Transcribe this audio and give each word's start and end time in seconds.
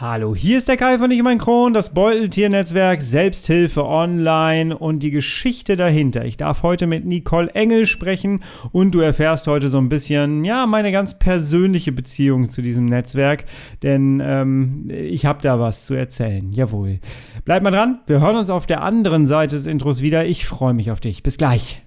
Hallo, 0.00 0.32
hier 0.32 0.58
ist 0.58 0.68
der 0.68 0.76
Kai 0.76 0.96
von 0.96 1.10
Ich 1.10 1.20
mein 1.24 1.38
Kron, 1.38 1.72
das 1.72 1.92
Beuteltiernetzwerk, 1.92 3.02
Selbsthilfe 3.02 3.84
online 3.84 4.78
und 4.78 5.00
die 5.00 5.10
Geschichte 5.10 5.74
dahinter. 5.74 6.24
Ich 6.24 6.36
darf 6.36 6.62
heute 6.62 6.86
mit 6.86 7.04
Nicole 7.04 7.50
Engel 7.54 7.84
sprechen 7.84 8.44
und 8.70 8.92
du 8.92 9.00
erfährst 9.00 9.48
heute 9.48 9.68
so 9.68 9.78
ein 9.78 9.88
bisschen, 9.88 10.44
ja, 10.44 10.66
meine 10.66 10.92
ganz 10.92 11.18
persönliche 11.18 11.90
Beziehung 11.90 12.46
zu 12.46 12.62
diesem 12.62 12.84
Netzwerk, 12.84 13.46
denn 13.82 14.22
ähm, 14.24 14.88
ich 14.88 15.26
habe 15.26 15.42
da 15.42 15.58
was 15.58 15.84
zu 15.84 15.94
erzählen. 15.94 16.52
Jawohl. 16.52 17.00
Bleib 17.44 17.64
mal 17.64 17.72
dran, 17.72 17.98
wir 18.06 18.20
hören 18.20 18.36
uns 18.36 18.50
auf 18.50 18.68
der 18.68 18.84
anderen 18.84 19.26
Seite 19.26 19.56
des 19.56 19.66
Intros 19.66 20.00
wieder. 20.00 20.26
Ich 20.26 20.46
freue 20.46 20.74
mich 20.74 20.92
auf 20.92 21.00
dich. 21.00 21.24
Bis 21.24 21.38
gleich. 21.38 21.82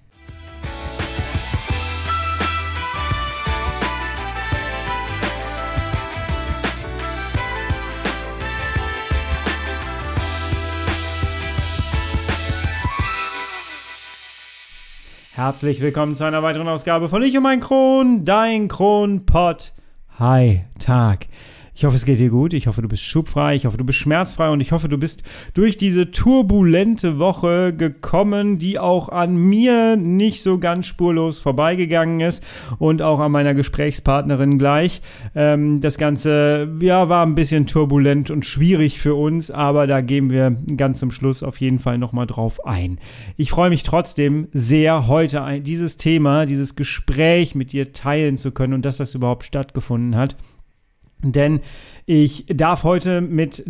Herzlich 15.43 15.81
willkommen 15.81 16.13
zu 16.13 16.23
einer 16.23 16.43
weiteren 16.43 16.67
Ausgabe 16.67 17.09
von 17.09 17.23
Ich 17.23 17.35
und 17.35 17.41
mein 17.41 17.61
Kron, 17.61 18.25
dein 18.25 18.67
Kronpott. 18.67 19.73
Hi, 20.19 20.65
Tag. 20.77 21.25
Ich 21.73 21.85
hoffe, 21.85 21.95
es 21.95 22.05
geht 22.05 22.19
dir 22.19 22.29
gut. 22.29 22.53
Ich 22.53 22.67
hoffe, 22.67 22.81
du 22.81 22.89
bist 22.89 23.03
schubfrei. 23.03 23.55
Ich 23.55 23.65
hoffe, 23.65 23.77
du 23.77 23.85
bist 23.85 23.97
schmerzfrei. 23.97 24.49
Und 24.49 24.59
ich 24.59 24.73
hoffe, 24.73 24.89
du 24.89 24.97
bist 24.97 25.23
durch 25.53 25.77
diese 25.77 26.11
turbulente 26.11 27.17
Woche 27.17 27.73
gekommen, 27.73 28.59
die 28.59 28.77
auch 28.77 29.07
an 29.07 29.37
mir 29.37 29.95
nicht 29.95 30.43
so 30.43 30.59
ganz 30.59 30.85
spurlos 30.85 31.39
vorbeigegangen 31.39 32.19
ist 32.19 32.43
und 32.77 33.01
auch 33.01 33.19
an 33.19 33.31
meiner 33.31 33.53
Gesprächspartnerin 33.53 34.57
gleich. 34.57 35.01
Ähm, 35.33 35.79
das 35.79 35.97
Ganze, 35.97 36.69
ja, 36.81 37.07
war 37.07 37.25
ein 37.25 37.35
bisschen 37.35 37.67
turbulent 37.67 38.31
und 38.31 38.45
schwierig 38.45 38.99
für 38.99 39.15
uns, 39.15 39.49
aber 39.49 39.87
da 39.87 40.01
gehen 40.01 40.29
wir 40.29 40.55
ganz 40.75 40.99
zum 40.99 41.11
Schluss 41.11 41.41
auf 41.41 41.61
jeden 41.61 41.79
Fall 41.79 41.97
nochmal 41.97 42.27
drauf 42.27 42.65
ein. 42.65 42.99
Ich 43.37 43.51
freue 43.51 43.69
mich 43.69 43.83
trotzdem 43.83 44.49
sehr, 44.51 45.07
heute 45.07 45.61
dieses 45.61 45.95
Thema, 45.95 46.45
dieses 46.45 46.75
Gespräch 46.75 47.55
mit 47.55 47.71
dir 47.71 47.93
teilen 47.93 48.35
zu 48.35 48.51
können 48.51 48.73
und 48.73 48.85
dass 48.85 48.97
das 48.97 49.15
überhaupt 49.15 49.45
stattgefunden 49.45 50.17
hat. 50.17 50.35
Denn 51.23 51.61
ich 52.05 52.45
darf 52.47 52.83
heute 52.83 53.21
mit 53.21 53.63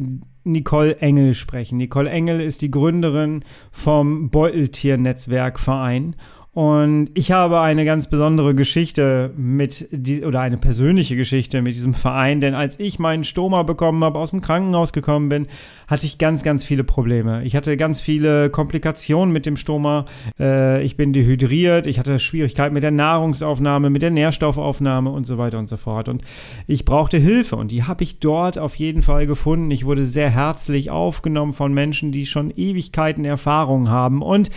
Nicole 0.43 0.97
Engel 0.97 1.33
sprechen. 1.33 1.77
Nicole 1.77 2.09
Engel 2.09 2.41
ist 2.41 2.61
die 2.61 2.71
Gründerin 2.71 3.43
vom 3.71 4.29
Beuteltier-Netzwerk-Verein 4.29 6.15
und 6.53 7.11
ich 7.13 7.31
habe 7.31 7.61
eine 7.61 7.85
ganz 7.85 8.07
besondere 8.07 8.53
Geschichte 8.53 9.31
mit, 9.37 9.87
die, 9.91 10.25
oder 10.25 10.41
eine 10.41 10.57
persönliche 10.57 11.15
Geschichte 11.15 11.61
mit 11.61 11.75
diesem 11.75 11.93
Verein, 11.93 12.41
denn 12.41 12.55
als 12.55 12.77
ich 12.77 12.99
meinen 12.99 13.23
Stoma 13.23 13.63
bekommen 13.63 14.03
habe, 14.03 14.19
aus 14.19 14.31
dem 14.31 14.41
Krankenhaus 14.41 14.91
gekommen 14.91 15.29
bin, 15.29 15.47
hatte 15.87 16.05
ich 16.05 16.17
ganz, 16.17 16.43
ganz 16.43 16.65
viele 16.65 16.83
Probleme. 16.83 17.45
Ich 17.45 17.55
hatte 17.55 17.77
ganz 17.77 18.01
viele 18.01 18.49
Komplikationen 18.49 19.31
mit 19.31 19.45
dem 19.45 19.55
Stoma. 19.55 20.03
Äh, 20.37 20.83
ich 20.83 20.97
bin 20.97 21.13
dehydriert, 21.13 21.87
ich 21.87 21.99
hatte 21.99 22.19
Schwierigkeiten 22.19 22.73
mit 22.73 22.83
der 22.83 22.91
Nahrungsaufnahme, 22.91 23.89
mit 23.89 24.01
der 24.01 24.11
Nährstoffaufnahme 24.11 25.09
und 25.09 25.25
so 25.25 25.37
weiter 25.37 25.57
und 25.57 25.69
so 25.69 25.77
fort. 25.77 26.09
Und 26.09 26.21
ich 26.67 26.83
brauchte 26.83 27.17
Hilfe 27.17 27.55
und 27.55 27.71
die 27.71 27.83
habe 27.83 28.03
ich 28.03 28.19
dort 28.19 28.57
auf 28.57 28.75
jeden 28.75 29.03
Fall 29.03 29.25
gefunden. 29.25 29.71
Ich 29.71 29.85
wurde 29.85 30.03
sehr 30.03 30.29
herzlich 30.29 30.91
aufgenommen 30.91 31.53
von 31.53 31.73
Menschen, 31.73 32.11
die 32.11 32.25
schon 32.25 32.51
Ewigkeiten 32.51 33.23
Erfahrung 33.23 33.89
haben 33.89 34.21
und 34.21 34.49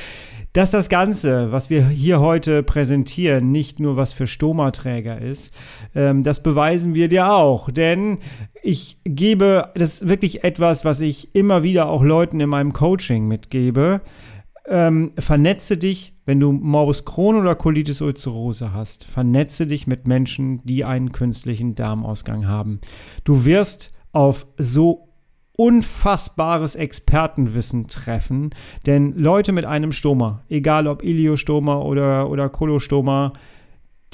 dass 0.55 0.71
das 0.71 0.89
Ganze, 0.89 1.51
was 1.51 1.69
wir 1.69 1.89
hier 1.89 2.21
heute 2.21 2.63
präsentieren, 2.63 3.51
nicht 3.51 3.81
nur 3.81 3.97
was 3.97 4.13
für 4.13 4.29
Stomaträger 4.29 5.21
ist, 5.21 5.53
ähm, 5.97 6.23
das 6.23 6.43
beweisen 6.43 6.95
wir 6.95 7.09
dir 7.09 7.33
auch. 7.33 7.71
Denn 7.71 8.19
ich 8.63 8.97
gebe, 9.05 9.73
das 9.75 9.95
ist 10.01 10.09
wirklich 10.09 10.45
etwas, 10.45 10.85
was 10.85 11.01
ich 11.01 11.35
immer 11.35 11.65
wieder 11.65 11.89
auch 11.89 12.05
Leuten 12.05 12.39
in 12.39 12.49
meinem 12.49 12.73
Coaching 12.73 13.27
mitgebe. 13.27 14.01
Ähm, 14.67 15.13
vernetze 15.19 15.77
dich, 15.77 16.15
wenn 16.25 16.39
du 16.39 16.53
Morbus 16.53 17.05
Crohn 17.05 17.35
oder 17.35 17.57
Colitis 17.57 18.01
ulcerosa 18.01 18.73
hast, 18.73 19.05
vernetze 19.05 19.67
dich 19.67 19.89
mit 19.89 20.07
Menschen, 20.07 20.65
die 20.65 20.85
einen 20.85 21.11
künstlichen 21.11 21.75
Darmausgang 21.75 22.47
haben. 22.47 22.81
Du 23.25 23.45
wirst 23.45 23.93
auf 24.13 24.47
so 24.57 25.09
unfassbares 25.57 26.75
Expertenwissen 26.75 27.87
treffen, 27.87 28.51
denn 28.87 29.17
Leute 29.17 29.53
mit 29.53 29.65
einem 29.65 29.93
Stoma, 29.93 30.43
egal 30.49 30.87
ob 30.89 31.03
Iliostoma 31.03 31.77
oder, 31.79 32.29
oder 32.29 32.49
Kolostoma, 32.49 33.33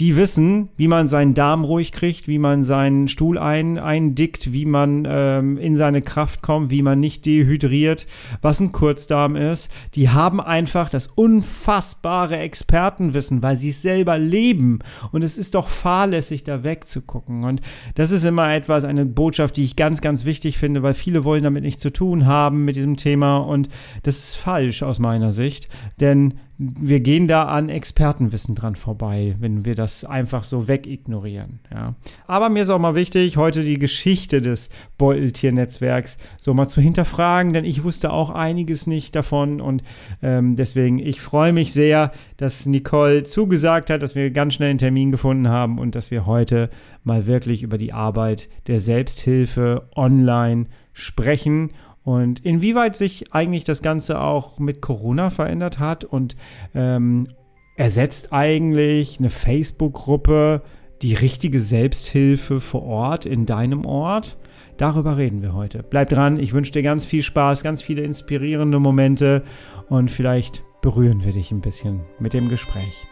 die 0.01 0.17
wissen, 0.17 0.71
wie 0.79 0.89
man 0.89 1.09
seinen 1.09 1.35
Darm 1.35 1.63
ruhig 1.63 1.93
kriegt, 1.93 2.27
wie 2.27 2.39
man 2.39 2.63
seinen 2.63 3.07
Stuhl 3.07 3.37
ein, 3.37 3.79
eindickt, 3.79 4.51
wie 4.51 4.65
man 4.65 5.07
ähm, 5.07 5.59
in 5.59 5.77
seine 5.77 6.01
Kraft 6.01 6.41
kommt, 6.41 6.71
wie 6.71 6.81
man 6.81 6.99
nicht 7.01 7.27
dehydriert, 7.27 8.07
was 8.41 8.61
ein 8.61 8.73
Kurzdarm 8.73 9.37
ist. 9.37 9.71
Die 9.95 10.09
haben 10.09 10.41
einfach 10.41 10.89
das 10.89 11.07
unfassbare 11.07 12.39
Expertenwissen, 12.39 13.43
weil 13.43 13.59
sie 13.59 13.69
es 13.69 13.83
selber 13.83 14.17
leben. 14.17 14.79
Und 15.13 15.23
es 15.23 15.37
ist 15.37 15.55
doch 15.55 15.69
fahrlässig, 15.69 16.45
da 16.45 16.65
wegzugucken. 16.65 17.45
Und 17.45 17.61
das 17.95 18.11
ist 18.11 18.25
immer 18.25 18.55
etwas, 18.55 18.85
eine 18.85 19.05
Botschaft, 19.05 19.59
die 19.59 19.65
ich 19.65 19.77
ganz, 19.77 20.01
ganz 20.01 20.25
wichtig 20.25 20.57
finde, 20.57 20.83
weil 20.83 20.95
viele 20.95 21.25
wollen 21.25 21.43
damit 21.43 21.63
nichts 21.63 21.83
zu 21.83 21.93
tun 21.93 22.25
haben 22.25 22.65
mit 22.65 22.77
diesem 22.77 22.97
Thema. 22.97 23.37
Und 23.37 23.69
das 24.03 24.17
ist 24.17 24.37
falsch 24.37 24.83
aus 24.83 24.99
meiner 24.99 25.33
Sicht. 25.33 25.69
Denn 26.01 26.35
wir 26.63 27.01
gehen 27.01 27.27
da 27.27 27.45
an 27.45 27.71
Expertenwissen 27.71 28.55
dran 28.55 28.77
vorbei, 28.77 29.35
wenn 29.41 29.65
wir 29.65 29.75
das 29.75 30.05
einfach 30.05 30.45
so 30.45 30.69
wegignorieren. 30.69 31.61
Ja. 31.73 31.95
Aber 32.27 32.51
mir 32.51 32.65
ist 32.65 32.69
auch 32.69 32.79
mal 32.79 32.95
wichtig, 32.95 33.39
heute 33.39 33.63
die 33.65 33.79
Geschichte 33.79 34.43
des 34.43 34.69
Beuteltiernetzwerks 34.99 36.19
so 36.37 36.53
mal 36.53 36.69
zu 36.69 36.83
hinterfragen, 36.83 37.55
denn 37.55 37.65
ich 37.65 37.83
wusste 37.83 38.13
auch 38.13 38.29
einiges 38.29 38.87
nicht 38.87 39.17
davon 39.17 39.63
und 39.63 39.83
ähm, 40.23 40.55
deswegen, 40.55 40.99
ich 40.99 41.23
freue 41.23 41.55
mich 41.55 41.73
sehr, 41.73 42.13
dass 42.37 42.67
Nicole 42.67 43.23
zugesagt 43.23 43.89
hat, 43.89 44.03
dass 44.03 44.15
wir 44.15 44.31
ganz 44.31 44.53
schnell 44.53 44.69
einen 44.69 44.79
Termin 44.79 45.13
gefunden 45.13 45.49
haben 45.49 45.79
und 45.79 45.95
dass 45.95 46.11
wir 46.11 46.27
heute 46.27 46.69
mal 47.05 47.27
wirklich 47.27 47.63
über 47.63 47.79
die 47.79 47.95
Arbeit 47.95 48.51
der 48.67 48.81
Selbsthilfe 48.81 49.89
online 49.97 50.67
sprechen 50.93 51.71
und 52.05 52.41
inwieweit 52.41 52.97
sich 52.97 53.33
eigentlich 53.33 53.65
das 53.65 53.83
Ganze 53.83 54.21
auch 54.21 54.59
mit 54.59 54.81
Corona 54.81 55.31
verändert 55.31 55.79
hat 55.79 56.05
und 56.05 56.37
ähm, 56.75 57.29
ersetzt 57.77 58.33
eigentlich 58.33 59.19
eine 59.19 59.31
Facebook-Gruppe 59.31 60.63
die 61.03 61.15
richtige 61.15 61.61
Selbsthilfe 61.61 62.61
vor 62.61 62.83
Ort 62.85 63.27
in 63.27 63.47
deinem 63.47 63.87
Ort? 63.87 64.37
Darüber 64.77 65.17
reden 65.17 65.43
wir 65.43 65.55
heute. 65.55 65.83
Bleib 65.83 66.09
dran, 66.09 66.39
ich 66.39 66.53
wünsche 66.53 66.73
dir 66.73 66.83
ganz 66.83 67.05
viel 67.05 67.23
Spaß, 67.23 67.63
ganz 67.63 67.83
viele 67.83 68.03
inspirierende 68.03 68.79
Momente 68.79 69.45
und 69.89 70.11
vielleicht 70.11 70.63
berühren 70.81 71.25
wir 71.25 71.33
dich 71.33 71.53
ein 71.53 71.61
bisschen 71.61 72.01
mit 72.19 72.33
dem 72.33 72.49
Gespräch. 72.49 73.07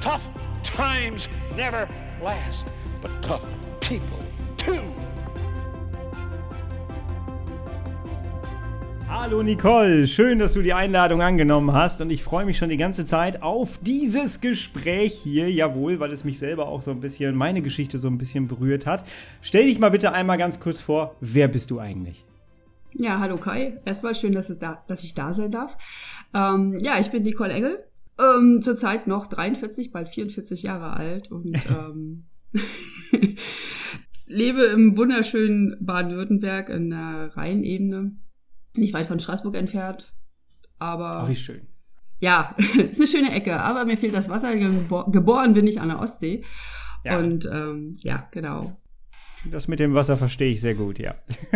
Tough 0.00 0.20
times 0.76 1.28
never 1.56 1.88
last, 2.22 2.66
but 3.02 3.10
tough 3.22 3.42
people 3.80 4.24
too. 4.58 5.05
Hallo 9.08 9.40
Nicole, 9.40 10.08
schön, 10.08 10.40
dass 10.40 10.54
du 10.54 10.62
die 10.62 10.72
Einladung 10.72 11.22
angenommen 11.22 11.72
hast 11.72 12.00
und 12.00 12.10
ich 12.10 12.24
freue 12.24 12.44
mich 12.44 12.58
schon 12.58 12.70
die 12.70 12.76
ganze 12.76 13.06
Zeit 13.06 13.40
auf 13.40 13.78
dieses 13.80 14.40
Gespräch 14.40 15.14
hier. 15.14 15.48
Jawohl, 15.48 16.00
weil 16.00 16.10
es 16.10 16.24
mich 16.24 16.40
selber 16.40 16.66
auch 16.66 16.82
so 16.82 16.90
ein 16.90 16.98
bisschen, 16.98 17.36
meine 17.36 17.62
Geschichte 17.62 17.98
so 17.98 18.08
ein 18.08 18.18
bisschen 18.18 18.48
berührt 18.48 18.84
hat. 18.84 19.04
Stell 19.42 19.66
dich 19.66 19.78
mal 19.78 19.90
bitte 19.90 20.12
einmal 20.12 20.38
ganz 20.38 20.58
kurz 20.58 20.80
vor, 20.80 21.14
wer 21.20 21.46
bist 21.46 21.70
du 21.70 21.78
eigentlich? 21.78 22.24
Ja, 22.94 23.20
hallo 23.20 23.36
Kai. 23.36 23.80
Erstmal 23.84 24.16
schön, 24.16 24.32
dass, 24.32 24.56
da, 24.58 24.82
dass 24.88 25.04
ich 25.04 25.14
da 25.14 25.32
sein 25.32 25.52
darf. 25.52 25.78
Ähm, 26.34 26.76
ja, 26.80 26.98
ich 26.98 27.10
bin 27.12 27.22
Nicole 27.22 27.52
Engel, 27.52 27.84
ähm, 28.18 28.60
zurzeit 28.60 29.06
noch 29.06 29.28
43, 29.28 29.92
bald 29.92 30.08
44 30.08 30.64
Jahre 30.64 30.94
alt 30.94 31.30
und 31.30 31.52
ähm, 31.70 32.24
lebe 34.26 34.62
im 34.62 34.96
wunderschönen 34.96 35.76
Baden-Württemberg 35.80 36.70
in 36.70 36.90
der 36.90 37.36
Rheinebene 37.36 38.16
nicht 38.78 38.94
weit 38.94 39.06
von 39.06 39.18
Straßburg 39.18 39.56
entfernt. 39.56 40.12
Aber. 40.78 41.22
Ach, 41.22 41.28
wie 41.28 41.36
schön. 41.36 41.66
Ja, 42.18 42.54
ist 42.58 43.00
eine 43.00 43.08
schöne 43.08 43.32
Ecke, 43.32 43.60
aber 43.60 43.84
mir 43.84 43.96
fehlt 43.96 44.14
das 44.14 44.28
Wasser. 44.28 44.54
Geboren 44.56 45.54
bin 45.54 45.66
ich 45.66 45.80
an 45.80 45.88
der 45.88 46.00
Ostsee. 46.00 46.44
Ja. 47.04 47.18
Und 47.18 47.48
ähm, 47.50 47.96
ja, 48.00 48.28
genau. 48.30 48.80
Das 49.50 49.68
mit 49.68 49.78
dem 49.78 49.94
Wasser 49.94 50.16
verstehe 50.16 50.50
ich 50.50 50.60
sehr 50.60 50.74
gut, 50.74 50.98
ja. 50.98 51.14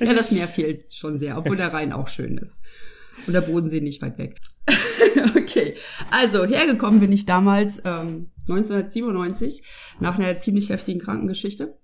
ja, 0.00 0.14
das 0.14 0.32
Meer 0.32 0.48
fehlt 0.48 0.92
schon 0.92 1.18
sehr, 1.18 1.38
obwohl 1.38 1.56
der 1.56 1.72
Rhein 1.72 1.92
auch 1.92 2.08
schön 2.08 2.38
ist. 2.38 2.60
Und 3.26 3.34
der 3.34 3.40
Bodensee 3.40 3.80
nicht 3.80 4.02
weit 4.02 4.18
weg. 4.18 4.40
okay, 5.36 5.74
also 6.10 6.44
hergekommen 6.44 6.98
bin 7.00 7.12
ich 7.12 7.24
damals 7.24 7.78
ähm, 7.84 8.30
1997 8.48 9.62
nach 10.00 10.18
einer 10.18 10.38
ziemlich 10.38 10.70
heftigen 10.70 11.00
Krankengeschichte. 11.00 11.78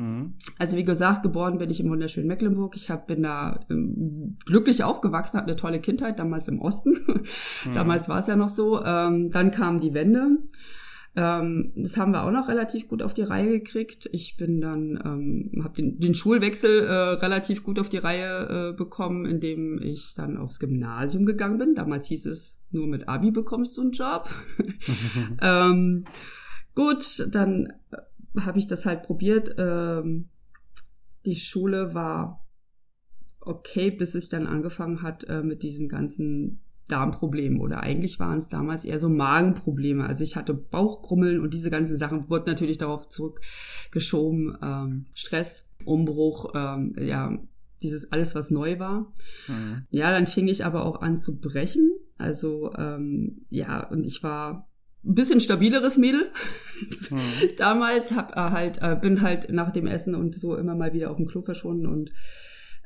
Mhm. 0.00 0.34
Also 0.58 0.78
wie 0.78 0.84
gesagt, 0.84 1.22
geboren 1.22 1.58
bin 1.58 1.68
ich 1.68 1.80
im 1.80 1.90
wunderschönen 1.90 2.26
Mecklenburg. 2.26 2.74
Ich 2.74 2.90
hab, 2.90 3.06
bin 3.06 3.22
da 3.22 3.60
ähm, 3.68 4.38
glücklich 4.46 4.82
aufgewachsen, 4.82 5.36
hatte 5.36 5.48
eine 5.48 5.56
tolle 5.56 5.80
Kindheit, 5.80 6.18
damals 6.18 6.48
im 6.48 6.60
Osten. 6.60 6.98
Mhm. 7.06 7.74
damals 7.74 8.08
war 8.08 8.20
es 8.20 8.26
ja 8.26 8.34
noch 8.34 8.48
so. 8.48 8.82
Ähm, 8.82 9.30
dann 9.30 9.50
kam 9.50 9.78
die 9.80 9.92
Wende. 9.92 10.38
Ähm, 11.16 11.72
das 11.76 11.98
haben 11.98 12.12
wir 12.12 12.24
auch 12.24 12.30
noch 12.30 12.48
relativ 12.48 12.88
gut 12.88 13.02
auf 13.02 13.12
die 13.12 13.22
Reihe 13.22 13.50
gekriegt. 13.50 14.08
Ich 14.12 14.38
bin 14.38 14.62
dann, 14.62 14.98
ähm, 15.04 15.62
habe 15.62 15.74
den, 15.74 16.00
den 16.00 16.14
Schulwechsel 16.14 16.84
äh, 16.84 16.92
relativ 16.92 17.62
gut 17.62 17.78
auf 17.78 17.90
die 17.90 17.98
Reihe 17.98 18.70
äh, 18.70 18.76
bekommen, 18.76 19.26
indem 19.26 19.82
ich 19.82 20.14
dann 20.14 20.38
aufs 20.38 20.60
Gymnasium 20.60 21.26
gegangen 21.26 21.58
bin. 21.58 21.74
Damals 21.74 22.06
hieß 22.06 22.24
es, 22.24 22.58
nur 22.70 22.86
mit 22.86 23.06
Abi 23.06 23.32
bekommst 23.32 23.76
du 23.76 23.82
einen 23.82 23.92
Job. 23.92 24.30
ähm, 25.42 26.04
gut, 26.74 27.26
dann 27.32 27.72
habe 28.38 28.58
ich 28.58 28.66
das 28.66 28.86
halt 28.86 29.02
probiert. 29.02 29.54
Ähm, 29.58 30.28
die 31.24 31.36
Schule 31.36 31.94
war 31.94 32.46
okay, 33.40 33.90
bis 33.90 34.14
es 34.14 34.28
dann 34.28 34.46
angefangen 34.46 35.02
hat 35.02 35.24
äh, 35.24 35.42
mit 35.42 35.62
diesen 35.62 35.88
ganzen 35.88 36.60
Darmproblemen 36.88 37.60
oder 37.60 37.82
eigentlich 37.82 38.18
waren 38.18 38.38
es 38.38 38.48
damals 38.48 38.84
eher 38.84 38.98
so 38.98 39.08
Magenprobleme. 39.08 40.04
Also 40.04 40.24
ich 40.24 40.36
hatte 40.36 40.54
Bauchkrummeln 40.54 41.40
und 41.40 41.54
diese 41.54 41.70
ganzen 41.70 41.96
Sachen 41.96 42.28
wurden 42.28 42.46
natürlich 42.46 42.78
darauf 42.78 43.08
zurückgeschoben. 43.08 44.58
Ähm, 44.62 45.06
Stress, 45.14 45.68
Umbruch, 45.84 46.52
ähm, 46.54 46.94
ja, 46.98 47.38
dieses 47.82 48.12
alles, 48.12 48.34
was 48.34 48.50
neu 48.50 48.78
war. 48.78 49.12
Mhm. 49.48 49.86
Ja, 49.90 50.10
dann 50.10 50.26
fing 50.26 50.48
ich 50.48 50.64
aber 50.64 50.84
auch 50.84 51.00
an 51.00 51.16
zu 51.16 51.40
brechen. 51.40 51.92
Also 52.18 52.72
ähm, 52.74 53.46
ja, 53.48 53.88
und 53.88 54.06
ich 54.06 54.22
war 54.22 54.69
ein 55.04 55.14
bisschen 55.14 55.40
stabileres 55.40 55.96
Mädel. 55.96 56.30
Mhm. 57.10 57.18
Damals 57.58 58.12
hab 58.12 58.32
äh, 58.36 58.50
halt 58.50 58.78
äh, 58.82 58.96
bin 59.00 59.22
halt 59.22 59.50
nach 59.50 59.70
dem 59.70 59.86
Essen 59.86 60.14
und 60.14 60.34
so 60.34 60.56
immer 60.56 60.74
mal 60.74 60.92
wieder 60.92 61.10
auf 61.10 61.16
dem 61.16 61.26
Klo 61.26 61.42
verschwunden 61.42 61.86
und 61.86 62.12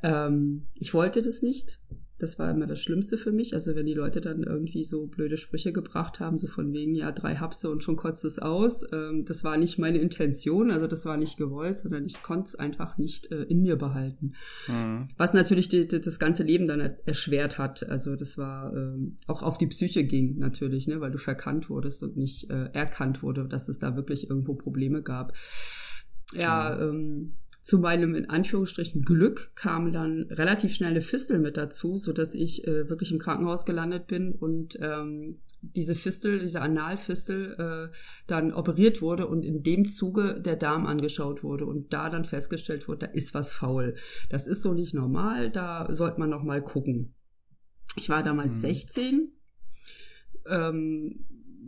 ähm, 0.03 0.67
ich 0.75 0.93
wollte 0.93 1.21
das 1.21 1.41
nicht. 1.41 1.79
Das 2.17 2.39
war 2.39 2.49
immer 2.49 2.65
das 2.65 2.81
Schlimmste 2.81 3.17
für 3.17 3.31
mich. 3.31 3.53
Also 3.53 3.75
wenn 3.75 3.85
die 3.85 3.93
Leute 3.93 4.21
dann 4.21 4.43
irgendwie 4.43 4.83
so 4.83 5.05
blöde 5.07 5.35
Sprüche 5.35 5.73
gebracht 5.73 6.19
haben, 6.19 6.37
so 6.37 6.47
von 6.47 6.71
wegen, 6.71 6.95
ja, 6.95 7.11
drei 7.11 7.35
Hapse 7.35 7.69
und 7.69 7.83
schon 7.83 7.97
kotzt 7.97 8.23
es 8.23 8.39
aus. 8.39 8.85
Ähm, 8.93 9.25
das 9.25 9.43
war 9.43 9.57
nicht 9.57 9.79
meine 9.79 9.97
Intention, 9.97 10.71
also 10.71 10.87
das 10.87 11.05
war 11.05 11.17
nicht 11.17 11.37
gewollt, 11.37 11.77
sondern 11.77 12.05
ich 12.05 12.23
konnte 12.23 12.47
es 12.47 12.55
einfach 12.55 12.97
nicht 12.97 13.31
äh, 13.31 13.43
in 13.43 13.61
mir 13.61 13.75
behalten. 13.75 14.33
Mhm. 14.67 15.09
Was 15.17 15.33
natürlich 15.33 15.67
die, 15.67 15.87
die, 15.87 15.99
das 15.99 16.19
ganze 16.19 16.43
Leben 16.43 16.67
dann 16.67 16.79
erschwert 16.79 17.57
hat. 17.57 17.87
Also 17.87 18.15
das 18.15 18.37
war 18.37 18.73
ähm, 18.73 19.17
auch 19.27 19.43
auf 19.43 19.57
die 19.57 19.67
Psyche 19.67 20.05
ging 20.05 20.37
natürlich, 20.37 20.87
ne, 20.87 21.01
weil 21.01 21.11
du 21.11 21.17
verkannt 21.17 21.69
wurdest 21.69 22.01
und 22.01 22.15
nicht 22.15 22.49
äh, 22.49 22.69
erkannt 22.71 23.23
wurde, 23.23 23.45
dass 23.47 23.67
es 23.67 23.79
da 23.79 23.97
wirklich 23.97 24.29
irgendwo 24.29 24.55
Probleme 24.55 25.03
gab. 25.03 25.33
Ja, 26.33 26.77
mhm. 26.79 26.89
ähm, 26.89 27.33
zu 27.65 27.79
meinem 27.79 28.13
in 28.13 28.29
Anführungsstrichen 28.29 29.01
Glück 29.01 29.51
kam 29.55 29.91
dann 29.91 30.27
relativ 30.29 30.75
schnell 30.75 30.91
eine 30.91 31.01
Fistel 31.01 31.39
mit 31.39 31.57
dazu, 31.57 31.97
so 31.97 32.13
dass 32.13 32.35
ich 32.35 32.67
äh, 32.67 32.87
wirklich 32.89 33.11
im 33.11 33.17
Krankenhaus 33.17 33.65
gelandet 33.65 34.05
bin 34.05 34.33
und 34.33 34.77
ähm, 34.83 35.41
diese 35.61 35.95
Fistel, 35.95 36.37
diese 36.37 36.61
Analfistel 36.61 37.55
äh, 37.57 37.95
dann 38.27 38.53
operiert 38.53 39.01
wurde 39.01 39.25
und 39.25 39.43
in 39.43 39.63
dem 39.63 39.87
Zuge 39.87 40.39
der 40.39 40.57
Darm 40.57 40.85
angeschaut 40.85 41.41
wurde 41.41 41.65
und 41.65 41.91
da 41.91 42.11
dann 42.11 42.23
festgestellt 42.23 42.87
wurde, 42.87 43.07
da 43.07 43.13
ist 43.13 43.33
was 43.33 43.51
faul. 43.51 43.95
Das 44.29 44.45
ist 44.45 44.61
so 44.61 44.75
nicht 44.75 44.93
normal, 44.93 45.49
da 45.49 45.91
sollte 45.91 46.19
man 46.19 46.29
noch 46.29 46.43
mal 46.43 46.61
gucken. 46.61 47.15
Ich 47.95 48.09
war 48.09 48.21
damals 48.21 48.57
mhm. 48.57 48.61
16. 48.61 49.31
Ähm, 50.47 51.25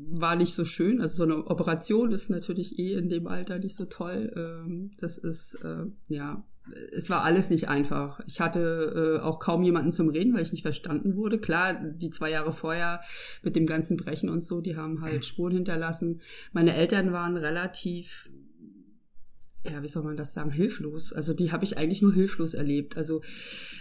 war 0.09 0.35
nicht 0.35 0.53
so 0.53 0.65
schön. 0.65 1.01
Also 1.01 1.17
so 1.17 1.23
eine 1.23 1.47
Operation 1.47 2.11
ist 2.11 2.29
natürlich 2.29 2.77
eh 2.79 2.93
in 2.93 3.09
dem 3.09 3.27
Alter 3.27 3.59
nicht 3.59 3.75
so 3.75 3.85
toll. 3.85 4.31
Ähm, 4.35 4.91
das 4.97 5.17
ist, 5.17 5.55
äh, 5.63 5.85
ja, 6.07 6.43
es 6.91 7.09
war 7.09 7.23
alles 7.23 7.49
nicht 7.49 7.69
einfach. 7.69 8.19
Ich 8.27 8.39
hatte 8.39 9.19
äh, 9.19 9.23
auch 9.23 9.39
kaum 9.39 9.63
jemanden 9.63 9.91
zum 9.91 10.09
Reden, 10.09 10.33
weil 10.33 10.41
ich 10.41 10.51
nicht 10.51 10.63
verstanden 10.63 11.15
wurde. 11.15 11.39
Klar, 11.39 11.73
die 11.73 12.09
zwei 12.09 12.31
Jahre 12.31 12.51
vorher 12.51 13.01
mit 13.41 13.55
dem 13.55 13.65
ganzen 13.65 13.97
Brechen 13.97 14.29
und 14.29 14.43
so, 14.43 14.61
die 14.61 14.75
haben 14.75 15.01
halt 15.01 15.25
Spuren 15.25 15.53
hinterlassen. 15.53 16.21
Meine 16.51 16.75
Eltern 16.75 17.13
waren 17.13 17.37
relativ 17.37 18.29
ja, 19.69 19.83
wie 19.83 19.87
soll 19.87 20.03
man 20.03 20.17
das 20.17 20.33
sagen, 20.33 20.51
hilflos. 20.51 21.13
Also 21.13 21.33
die 21.33 21.51
habe 21.51 21.63
ich 21.63 21.77
eigentlich 21.77 22.01
nur 22.01 22.13
hilflos 22.13 22.53
erlebt. 22.53 22.97
Also 22.97 23.21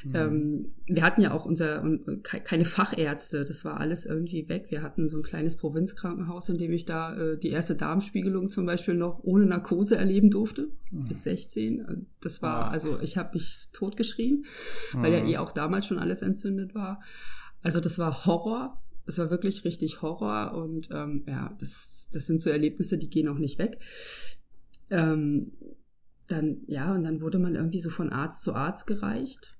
mhm. 0.04 0.14
ähm, 0.14 0.74
wir 0.86 1.02
hatten 1.02 1.20
ja 1.20 1.32
auch 1.32 1.44
unser 1.44 1.84
keine 2.22 2.64
Fachärzte, 2.64 3.44
das 3.44 3.64
war 3.64 3.80
alles 3.80 4.06
irgendwie 4.06 4.48
weg. 4.48 4.66
Wir 4.70 4.82
hatten 4.82 5.08
so 5.08 5.18
ein 5.18 5.22
kleines 5.22 5.56
Provinzkrankenhaus, 5.56 6.48
in 6.48 6.58
dem 6.58 6.72
ich 6.72 6.84
da 6.84 7.16
äh, 7.16 7.38
die 7.38 7.50
erste 7.50 7.74
Darmspiegelung 7.74 8.50
zum 8.50 8.66
Beispiel 8.66 8.94
noch 8.94 9.20
ohne 9.22 9.46
Narkose 9.46 9.96
erleben 9.96 10.30
durfte, 10.30 10.70
mhm. 10.90 11.04
mit 11.08 11.20
16. 11.20 12.06
Das 12.20 12.42
war, 12.42 12.70
also 12.70 13.00
ich 13.00 13.16
habe 13.16 13.30
mich 13.34 13.68
totgeschrien, 13.72 14.44
mhm. 14.92 15.02
weil 15.02 15.12
ja 15.12 15.20
mhm. 15.20 15.28
eh 15.28 15.36
auch 15.38 15.52
damals 15.52 15.86
schon 15.86 15.98
alles 15.98 16.22
entzündet 16.22 16.74
war. 16.74 17.00
Also 17.62 17.80
das 17.80 17.98
war 17.98 18.26
Horror. 18.26 18.82
Es 19.08 19.18
war 19.18 19.30
wirklich 19.30 19.64
richtig 19.64 20.02
Horror 20.02 20.54
und 20.54 20.88
ähm, 20.92 21.24
ja, 21.28 21.54
das, 21.60 22.08
das 22.12 22.26
sind 22.26 22.40
so 22.40 22.50
Erlebnisse, 22.50 22.98
die 22.98 23.08
gehen 23.08 23.28
auch 23.28 23.38
nicht 23.38 23.58
weg. 23.58 23.78
Ähm, 24.90 25.52
dann, 26.28 26.62
ja, 26.66 26.94
und 26.94 27.04
dann 27.04 27.20
wurde 27.20 27.38
man 27.38 27.54
irgendwie 27.54 27.80
so 27.80 27.90
von 27.90 28.10
Arzt 28.10 28.42
zu 28.42 28.54
Arzt 28.54 28.86
gereicht. 28.86 29.56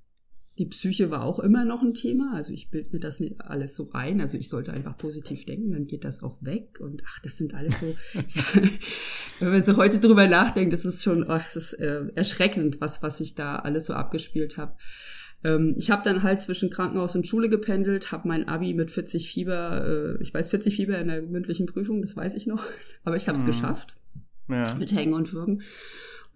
Die 0.59 0.67
Psyche 0.67 1.11
war 1.11 1.23
auch 1.23 1.39
immer 1.39 1.67
noch 1.67 1.83
ein 1.83 1.93
Thema. 1.93 2.33
Also 2.35 2.53
ich 2.53 2.71
bilde 2.71 2.91
mir 2.93 3.01
das 3.01 3.21
nicht 3.21 3.41
alles 3.43 3.75
so 3.75 3.91
ein. 3.93 4.23
Also 4.23 4.39
ich 4.39 4.49
sollte 4.49 4.73
einfach 4.73 4.97
positiv 4.97 5.45
denken, 5.45 5.73
dann 5.73 5.87
geht 5.87 6.03
das 6.03 6.23
auch 6.23 6.39
weg. 6.41 6.81
Und 6.81 7.03
ach, 7.07 7.21
das 7.23 7.37
sind 7.37 7.55
alles 7.55 7.79
so, 7.79 7.87
ja, 8.15 8.63
wenn 9.41 9.51
man 9.51 9.65
so 9.65 9.77
heute 9.77 9.99
drüber 9.99 10.27
nachdenkt, 10.27 10.73
das 10.73 10.87
ist 10.87 11.03
schon, 11.03 11.25
oh, 11.25 11.39
das 11.39 11.57
ist 11.57 11.75
äh, 11.75 12.07
erschreckend, 12.15 12.81
was, 12.81 13.03
was 13.03 13.21
ich 13.21 13.35
da 13.35 13.57
alles 13.57 13.87
so 13.87 13.93
abgespielt 13.93 14.57
habe. 14.57 14.77
Ähm, 15.45 15.75
ich 15.77 15.91
habe 15.91 16.03
dann 16.03 16.23
halt 16.23 16.41
zwischen 16.41 16.71
Krankenhaus 16.71 17.15
und 17.15 17.27
Schule 17.27 17.51
gependelt, 17.51 18.11
habe 18.11 18.27
mein 18.27 18.49
Abi 18.49 18.73
mit 18.73 18.91
40 18.91 19.31
Fieber, 19.31 20.17
äh, 20.19 20.23
ich 20.23 20.33
weiß 20.33 20.49
40 20.49 20.75
Fieber 20.75 20.99
in 20.99 21.09
der 21.09 21.21
mündlichen 21.21 21.67
Prüfung, 21.67 22.01
das 22.01 22.17
weiß 22.17 22.35
ich 22.35 22.47
noch, 22.47 22.65
aber 23.05 23.17
ich 23.17 23.29
habe 23.29 23.37
es 23.37 23.45
mhm. 23.45 23.49
geschafft. 23.49 23.95
Ja. 24.49 24.75
Mit 24.75 24.95
Hängen 24.95 25.13
und 25.13 25.33
Würgen 25.33 25.61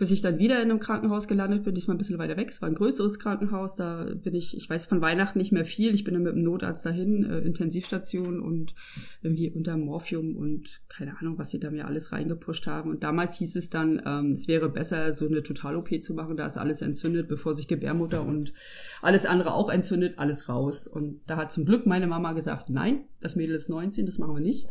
bis 0.00 0.10
ich 0.10 0.22
dann 0.22 0.38
wieder 0.38 0.62
in 0.62 0.70
einem 0.70 0.80
Krankenhaus 0.80 1.28
gelandet 1.28 1.62
bin, 1.62 1.74
diesmal 1.74 1.94
ein 1.94 1.98
bisschen 1.98 2.18
weiter 2.18 2.38
weg. 2.38 2.48
Es 2.48 2.62
war 2.62 2.70
ein 2.70 2.74
größeres 2.74 3.18
Krankenhaus, 3.18 3.76
da 3.76 4.06
bin 4.14 4.34
ich, 4.34 4.56
ich 4.56 4.68
weiß 4.70 4.86
von 4.86 5.02
Weihnachten 5.02 5.38
nicht 5.38 5.52
mehr 5.52 5.66
viel. 5.66 5.92
Ich 5.92 6.04
bin 6.04 6.14
dann 6.14 6.22
mit 6.22 6.32
dem 6.32 6.42
Notarzt 6.42 6.86
dahin, 6.86 7.22
äh, 7.22 7.40
Intensivstation 7.40 8.40
und 8.40 8.74
irgendwie 9.20 9.50
unter 9.50 9.76
Morphium 9.76 10.36
und 10.36 10.80
keine 10.88 11.18
Ahnung, 11.18 11.36
was 11.36 11.50
sie 11.50 11.60
da 11.60 11.70
mir 11.70 11.86
alles 11.86 12.12
reingepusht 12.12 12.66
haben. 12.66 12.88
Und 12.88 13.02
damals 13.02 13.36
hieß 13.36 13.56
es 13.56 13.68
dann, 13.68 14.00
ähm, 14.06 14.32
es 14.32 14.48
wäre 14.48 14.70
besser, 14.70 15.12
so 15.12 15.26
eine 15.26 15.42
Total-OP 15.42 16.00
zu 16.00 16.14
machen, 16.14 16.38
da 16.38 16.46
ist 16.46 16.56
alles 16.56 16.80
entzündet, 16.80 17.28
bevor 17.28 17.54
sich 17.54 17.68
Gebärmutter 17.68 18.24
und 18.24 18.54
alles 19.02 19.26
andere 19.26 19.52
auch 19.52 19.68
entzündet, 19.68 20.18
alles 20.18 20.48
raus. 20.48 20.86
Und 20.86 21.20
da 21.26 21.36
hat 21.36 21.52
zum 21.52 21.66
Glück 21.66 21.84
meine 21.84 22.06
Mama 22.06 22.32
gesagt, 22.32 22.70
nein, 22.70 23.04
das 23.20 23.36
Mädel 23.36 23.54
ist 23.54 23.68
19, 23.68 24.06
das 24.06 24.16
machen 24.16 24.34
wir 24.34 24.40
nicht. 24.40 24.66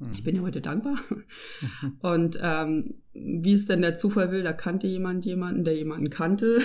Mhm. 0.00 0.10
Ich 0.12 0.24
bin 0.24 0.36
ja 0.36 0.42
heute 0.42 0.60
dankbar. 0.60 0.98
Und 2.00 2.38
ähm, 2.42 2.94
wie 3.12 3.52
es 3.52 3.66
denn 3.66 3.82
der 3.82 3.96
Zufall 3.96 4.32
will, 4.32 4.42
da 4.42 4.52
kannte 4.52 4.86
jemand 4.86 5.24
jemanden, 5.24 5.64
der 5.64 5.76
jemanden 5.76 6.10
kannte. 6.10 6.60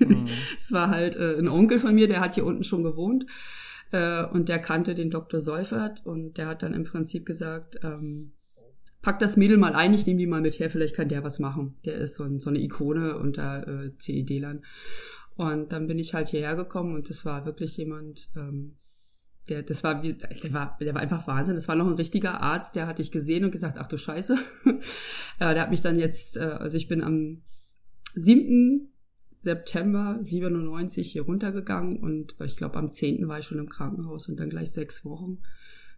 Mhm. 0.00 0.26
es 0.58 0.72
war 0.72 0.90
halt 0.90 1.16
äh, 1.16 1.38
ein 1.38 1.48
Onkel 1.48 1.78
von 1.78 1.94
mir, 1.94 2.08
der 2.08 2.20
hat 2.20 2.34
hier 2.34 2.44
unten 2.44 2.64
schon 2.64 2.82
gewohnt. 2.82 3.26
Äh, 3.92 4.24
und 4.24 4.48
der 4.48 4.58
kannte 4.58 4.94
den 4.94 5.10
Dr. 5.10 5.40
Seufert 5.40 6.04
und 6.04 6.38
der 6.38 6.46
hat 6.46 6.62
dann 6.62 6.74
im 6.74 6.84
Prinzip 6.84 7.26
gesagt, 7.26 7.80
ähm, 7.82 8.32
pack 9.02 9.18
das 9.18 9.36
Mädel 9.36 9.56
mal 9.56 9.74
ein, 9.74 9.94
ich 9.94 10.06
nehme 10.06 10.18
die 10.18 10.26
mal 10.26 10.40
mit 10.40 10.58
her, 10.58 10.70
vielleicht 10.70 10.94
kann 10.94 11.08
der 11.08 11.24
was 11.24 11.38
machen. 11.38 11.76
Der 11.84 11.96
ist 11.96 12.16
so, 12.16 12.24
ein, 12.24 12.40
so 12.40 12.50
eine 12.50 12.60
Ikone 12.60 13.16
unter 13.18 13.66
äh, 13.66 13.96
CED-Lern. 13.96 14.62
Und 15.36 15.72
dann 15.72 15.86
bin 15.86 15.98
ich 15.98 16.14
halt 16.14 16.28
hierher 16.28 16.54
gekommen 16.54 16.94
und 16.94 17.08
das 17.08 17.24
war 17.24 17.46
wirklich 17.46 17.76
jemand, 17.76 18.28
ähm, 18.36 18.76
der, 19.50 19.62
das 19.62 19.84
war, 19.84 20.02
wie, 20.02 20.14
der 20.14 20.52
war, 20.52 20.78
der 20.80 20.94
war 20.94 21.02
einfach 21.02 21.26
Wahnsinn. 21.26 21.56
Das 21.56 21.68
war 21.68 21.74
noch 21.74 21.86
ein 21.86 21.94
richtiger 21.94 22.40
Arzt, 22.40 22.76
der 22.76 22.86
hat 22.86 22.98
dich 22.98 23.10
gesehen 23.10 23.44
und 23.44 23.50
gesagt, 23.50 23.76
ach 23.78 23.88
du 23.88 23.98
Scheiße. 23.98 24.36
äh, 24.64 24.78
der 25.38 25.60
hat 25.60 25.70
mich 25.70 25.82
dann 25.82 25.98
jetzt, 25.98 26.36
äh, 26.36 26.40
also 26.40 26.76
ich 26.76 26.88
bin 26.88 27.02
am 27.02 27.42
7. 28.14 28.92
September 29.34 30.18
97 30.22 31.12
hier 31.12 31.22
runtergegangen 31.22 31.98
und 31.98 32.36
ich 32.44 32.56
glaube 32.56 32.76
am 32.76 32.90
10. 32.90 33.26
war 33.26 33.38
ich 33.38 33.46
schon 33.46 33.58
im 33.58 33.68
Krankenhaus 33.68 34.28
und 34.28 34.38
dann 34.38 34.50
gleich 34.50 34.70
sechs 34.70 35.04
Wochen. 35.04 35.38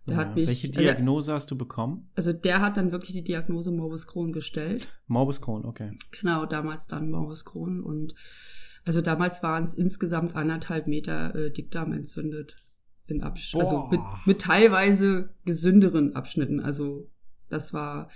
Der 0.07 0.17
ja, 0.17 0.21
hat 0.21 0.35
mich, 0.35 0.49
welche 0.49 0.69
also 0.69 0.81
Diagnose 0.81 1.33
also, 1.33 1.33
hast 1.35 1.51
du 1.51 1.57
bekommen? 1.57 2.11
Also 2.15 2.33
der 2.33 2.61
hat 2.61 2.77
dann 2.77 2.93
wirklich 2.93 3.13
die 3.13 3.25
Diagnose 3.25 3.71
Morbus 3.71 4.07
Crohn 4.07 4.33
gestellt. 4.33 4.89
Morbus 5.07 5.41
Crohn, 5.41 5.65
okay. 5.65 5.97
Genau, 6.21 6.47
damals 6.47 6.87
dann 6.87 7.11
Morbus 7.11 7.45
Crohn 7.45 7.83
und 7.83 8.15
also 8.85 9.01
damals 9.01 9.43
waren 9.43 9.65
es 9.65 9.75
insgesamt 9.75 10.35
anderthalb 10.35 10.89
Meter 10.89 11.35
äh, 11.35 11.53
Dickdarm 11.53 11.93
entzündet 11.93 12.57
in 13.07 13.23
Absch 13.23 13.53
Boah. 13.53 13.61
also 13.61 13.89
mit, 13.91 14.01
mit 14.27 14.41
teilweise 14.41 15.35
gesünderen 15.45 16.15
Abschnitten. 16.15 16.61
Also 16.61 17.09
das 17.53 17.75
war, 17.75 18.09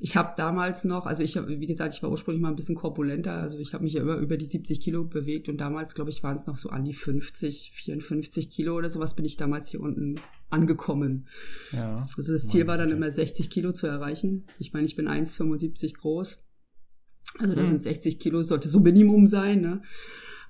ich 0.00 0.16
habe 0.16 0.34
damals 0.36 0.84
noch, 0.84 1.06
also 1.06 1.22
ich 1.22 1.38
habe, 1.38 1.48
wie 1.48 1.66
gesagt, 1.66 1.94
ich 1.94 2.02
war 2.02 2.10
ursprünglich 2.10 2.42
mal 2.42 2.50
ein 2.50 2.56
bisschen 2.56 2.74
korpulenter, 2.74 3.32
also 3.32 3.58
ich 3.58 3.72
habe 3.72 3.84
mich 3.84 3.94
ja 3.94 4.02
immer 4.02 4.16
über 4.16 4.36
die 4.36 4.44
70 4.44 4.82
Kilo 4.82 5.04
bewegt 5.04 5.48
und 5.48 5.56
damals, 5.56 5.94
glaube 5.94 6.10
ich, 6.10 6.22
waren 6.22 6.36
es 6.36 6.46
noch 6.46 6.58
so 6.58 6.68
an 6.68 6.84
die 6.84 6.92
50, 6.92 7.72
54 7.74 8.50
Kilo 8.50 8.76
oder 8.76 8.90
sowas 8.90 9.16
bin 9.16 9.24
ich 9.24 9.38
damals 9.38 9.70
hier 9.70 9.80
unten 9.80 10.16
angekommen. 10.50 11.26
Ja. 11.72 11.96
Also 12.16 12.32
das 12.32 12.48
Ziel 12.48 12.66
war 12.66 12.76
dann 12.76 12.90
immer 12.90 13.10
60 13.10 13.48
Kilo 13.48 13.72
zu 13.72 13.86
erreichen. 13.86 14.46
Ich 14.58 14.74
meine, 14.74 14.84
ich 14.84 14.94
bin 14.94 15.08
1,75 15.08 15.96
groß. 15.96 16.44
Also 17.38 17.54
da 17.54 17.62
hm. 17.62 17.68
sind 17.68 17.82
60 17.82 18.18
Kilo, 18.18 18.42
sollte 18.42 18.68
so 18.68 18.80
Minimum 18.80 19.26
sein, 19.26 19.62
ne? 19.62 19.80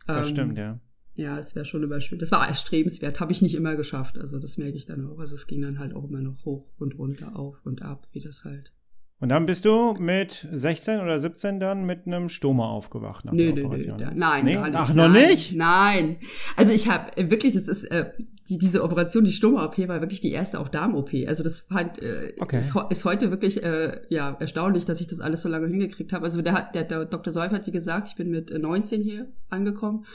Das 0.08 0.26
ähm, 0.26 0.34
stimmt, 0.34 0.58
ja 0.58 0.80
ja, 1.14 1.38
es 1.38 1.54
wäre 1.54 1.64
schon 1.64 1.82
immer 1.82 2.00
schön. 2.00 2.18
Das 2.18 2.32
war 2.32 2.46
erstrebenswert, 2.46 3.20
habe 3.20 3.32
ich 3.32 3.42
nicht 3.42 3.54
immer 3.54 3.76
geschafft. 3.76 4.18
Also 4.18 4.38
das 4.38 4.56
merke 4.56 4.76
ich 4.76 4.86
dann 4.86 5.06
auch. 5.06 5.18
Also 5.18 5.34
es 5.34 5.46
ging 5.46 5.60
dann 5.62 5.78
halt 5.78 5.94
auch 5.94 6.04
immer 6.04 6.22
noch 6.22 6.44
hoch 6.44 6.66
und 6.78 6.98
runter, 6.98 7.36
auf 7.36 7.60
und 7.64 7.82
ab, 7.82 8.06
wie 8.12 8.20
das 8.20 8.44
halt 8.44 8.72
Und 9.20 9.28
dann 9.28 9.44
bist 9.44 9.64
du 9.66 9.94
mit 9.98 10.48
16 10.52 11.00
oder 11.00 11.18
17 11.18 11.60
dann 11.60 11.84
mit 11.84 12.06
einem 12.06 12.28
Stoma 12.28 12.66
aufgewacht 12.68 13.24
nach 13.24 13.32
nee, 13.32 13.46
der 13.46 13.54
nee, 13.54 13.62
Operation? 13.64 13.96
Nee, 13.98 14.06
nein, 14.14 14.44
nee? 14.44 14.56
nicht. 14.56 14.74
Ach, 14.74 14.94
noch 14.94 15.08
nein, 15.08 15.28
nicht? 15.28 15.54
Nein. 15.54 16.16
Also 16.56 16.72
ich 16.72 16.88
habe 16.88 17.30
wirklich, 17.30 17.52
das 17.54 17.68
ist 17.68 17.84
äh, 17.84 18.10
die, 18.48 18.58
diese 18.58 18.82
Operation, 18.82 19.24
die 19.24 19.32
Stoma-OP 19.32 19.86
war 19.88 20.00
wirklich 20.00 20.20
die 20.20 20.32
erste 20.32 20.58
auch 20.58 20.68
Darm-OP. 20.68 21.10
Also 21.26 21.42
das 21.42 21.60
fand, 21.60 22.02
äh, 22.02 22.32
Okay. 22.40 22.60
ist, 22.60 22.74
ist 22.90 23.04
heute 23.04 23.30
wirklich 23.30 23.62
äh, 23.62 24.00
ja 24.08 24.36
erstaunlich, 24.40 24.86
dass 24.86 25.00
ich 25.00 25.08
das 25.08 25.20
alles 25.20 25.42
so 25.42 25.48
lange 25.50 25.68
hingekriegt 25.68 26.12
habe. 26.12 26.24
Also 26.24 26.40
der 26.40 26.54
hat, 26.54 26.74
der, 26.74 26.84
der 26.84 27.04
Dr. 27.04 27.32
Seuf 27.32 27.52
hat, 27.52 27.66
wie 27.66 27.70
gesagt, 27.70 28.08
ich 28.08 28.16
bin 28.16 28.30
mit 28.30 28.50
äh, 28.50 28.58
19 28.58 29.02
hier 29.02 29.26
angekommen. 29.50 30.06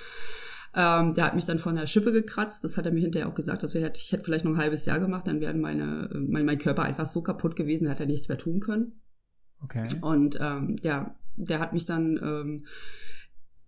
Ähm, 0.79 1.15
der 1.15 1.25
hat 1.25 1.33
mich 1.33 1.45
dann 1.45 1.57
von 1.57 1.75
der 1.75 1.87
Schippe 1.87 2.11
gekratzt. 2.11 2.63
Das 2.63 2.77
hat 2.77 2.85
er 2.85 2.91
mir 2.91 2.99
hinterher 2.99 3.27
auch 3.27 3.33
gesagt. 3.33 3.63
Also 3.63 3.79
ich 3.79 3.83
hätte, 3.83 3.99
ich 3.99 4.11
hätte 4.11 4.23
vielleicht 4.23 4.45
noch 4.45 4.51
ein 4.51 4.59
halbes 4.59 4.85
Jahr 4.85 4.99
gemacht, 4.99 5.25
dann 5.25 5.41
wären 5.41 5.59
meine, 5.59 6.07
äh, 6.13 6.19
mein, 6.19 6.45
mein 6.45 6.59
Körper 6.59 6.83
einfach 6.83 7.07
so 7.07 7.23
kaputt 7.23 7.55
gewesen, 7.55 7.85
da 7.85 7.91
hat 7.91 7.99
er 7.99 8.05
nichts 8.05 8.27
mehr 8.29 8.37
tun 8.37 8.59
können. 8.59 9.01
Okay. 9.63 9.87
Und 10.01 10.37
ähm, 10.39 10.75
ja, 10.83 11.15
der 11.35 11.59
hat 11.59 11.73
mich 11.73 11.85
dann 11.85 12.19
ähm, 12.21 12.65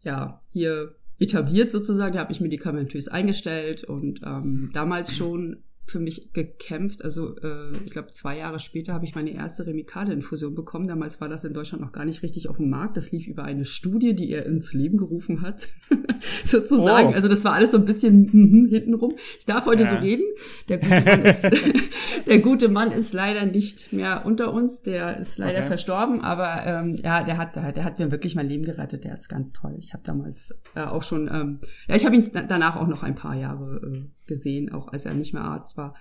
ja 0.02 0.44
hier 0.50 0.96
etabliert 1.18 1.72
sozusagen. 1.72 2.14
Der 2.14 2.22
hat 2.22 2.30
mich 2.30 2.42
medikamentös 2.42 3.08
eingestellt 3.08 3.84
und 3.84 4.22
ähm, 4.24 4.70
damals 4.74 5.12
schon 5.18 5.64
für 5.90 6.00
mich 6.00 6.32
gekämpft. 6.34 7.04
Also 7.04 7.36
äh, 7.38 7.72
ich 7.86 7.92
glaube, 7.92 8.10
zwei 8.10 8.38
Jahre 8.38 8.60
später 8.60 8.94
habe 8.94 9.06
ich 9.06 9.16
meine 9.16 9.32
erste 9.32 9.66
Remicade-Infusion 9.66 10.56
bekommen. 10.56 10.88
Damals 10.88 11.20
war 11.20 11.30
das 11.30 11.44
in 11.44 11.54
Deutschland 11.54 11.84
noch 11.84 11.92
gar 11.92 12.06
nicht 12.06 12.24
richtig 12.24 12.50
auf 12.50 12.58
dem 12.58 12.70
Markt. 12.70 12.98
Das 12.98 13.12
lief 13.12 13.28
über 13.28 13.44
eine 13.44 13.66
Studie, 13.66 14.16
die 14.16 14.32
er 14.32 14.46
ins 14.46 14.74
Leben 14.74 14.98
gerufen 14.98 15.42
hat, 15.42 15.68
sozusagen. 16.46 17.10
Oh. 17.10 17.14
Also 17.14 17.28
das 17.28 17.44
war 17.44 17.54
alles 17.54 17.72
so 17.72 17.78
ein 17.78 17.86
bisschen 17.86 18.30
mhm, 18.32 18.68
hintenrum. 18.70 19.16
Ich 19.40 19.46
darf 19.46 19.66
heute 19.66 19.84
Ja. 19.84 19.90
so 19.90 19.96
reden. 19.98 20.24
Der 20.68 20.78
gute, 20.78 21.02
Mann 21.02 21.22
ist, 21.24 21.48
der 22.28 22.40
gute 22.40 22.70
Mann 22.70 22.92
ist 22.92 23.14
leider 23.14 23.46
nicht 23.46 23.92
mehr 23.92 24.26
unter 24.26 24.54
uns. 24.54 24.82
Der 24.82 25.18
ist 25.18 25.38
leider 25.38 25.60
Okay. 25.60 25.68
verstorben. 25.68 26.22
Aber 26.22 26.64
ähm, 26.66 26.96
ja, 27.04 27.24
der 27.24 27.38
hat, 27.38 27.56
der 27.56 27.84
hat 27.84 28.00
mir 28.00 28.12
wirklich 28.12 28.36
mein 28.36 28.48
Leben 28.48 28.64
gerettet. 28.64 29.04
Der 29.04 29.14
ist 29.14 29.28
ganz 29.30 29.54
toll. 29.54 29.76
Ich 29.80 29.94
habe 29.94 30.04
damals 30.06 30.54
äh, 30.76 30.82
auch 30.84 31.04
schon, 31.04 31.28
ähm, 31.32 31.60
ja, 31.88 31.96
ich 31.96 32.06
habe 32.06 32.16
ihn 32.16 32.30
danach 32.48 32.76
auch 32.76 32.88
noch 32.88 33.04
ein 33.04 33.16
paar 33.16 33.36
Jahre 33.36 33.82
äh, 33.84 34.19
gesehen, 34.30 34.72
auch 34.72 34.88
als 34.88 35.06
er 35.06 35.14
nicht 35.14 35.34
mehr 35.34 35.44
Arzt 35.44 35.76
war. 35.76 35.96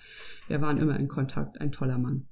Wir 0.47 0.61
waren 0.61 0.79
immer 0.79 0.97
in 1.01 1.09
Kontakt. 1.09 1.61
Ein 1.61 1.73
toller 1.73 1.99
Mann. 1.99 2.29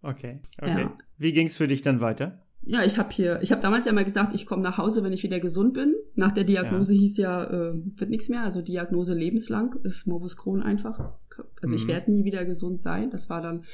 Okay. 0.00 0.40
okay. 0.62 0.80
Ja. 0.84 0.96
Wie 1.18 1.32
ging's 1.34 1.58
für 1.58 1.68
dich 1.68 1.82
dann 1.82 2.00
weiter? 2.00 2.46
Ja, 2.62 2.84
ich 2.84 2.98
habe 2.98 3.10
hier, 3.10 3.40
ich 3.42 3.52
habe 3.52 3.62
damals 3.62 3.86
ja 3.86 3.92
mal 3.92 4.04
gesagt, 4.04 4.34
ich 4.34 4.46
komme 4.46 4.62
nach 4.62 4.76
Hause, 4.78 5.02
wenn 5.02 5.12
ich 5.12 5.22
wieder 5.22 5.40
gesund 5.40 5.74
bin. 5.74 5.94
Nach 6.14 6.32
der 6.32 6.44
Diagnose 6.44 6.92
hieß 6.92 7.16
ja, 7.16 7.44
äh, 7.44 7.72
wird 7.74 8.10
nichts 8.10 8.28
mehr. 8.28 8.42
Also 8.42 8.60
Diagnose 8.62 9.14
lebenslang 9.14 9.76
ist 9.82 10.06
Morbus 10.06 10.36
Crohn 10.36 10.62
einfach. 10.62 11.14
Also 11.62 11.74
ich 11.74 11.84
Mhm. 11.84 11.88
werde 11.88 12.10
nie 12.12 12.24
wieder 12.24 12.44
gesund 12.44 12.80
sein. 12.80 13.10
Das 13.10 13.30
war 13.30 13.40
dann 13.40 13.64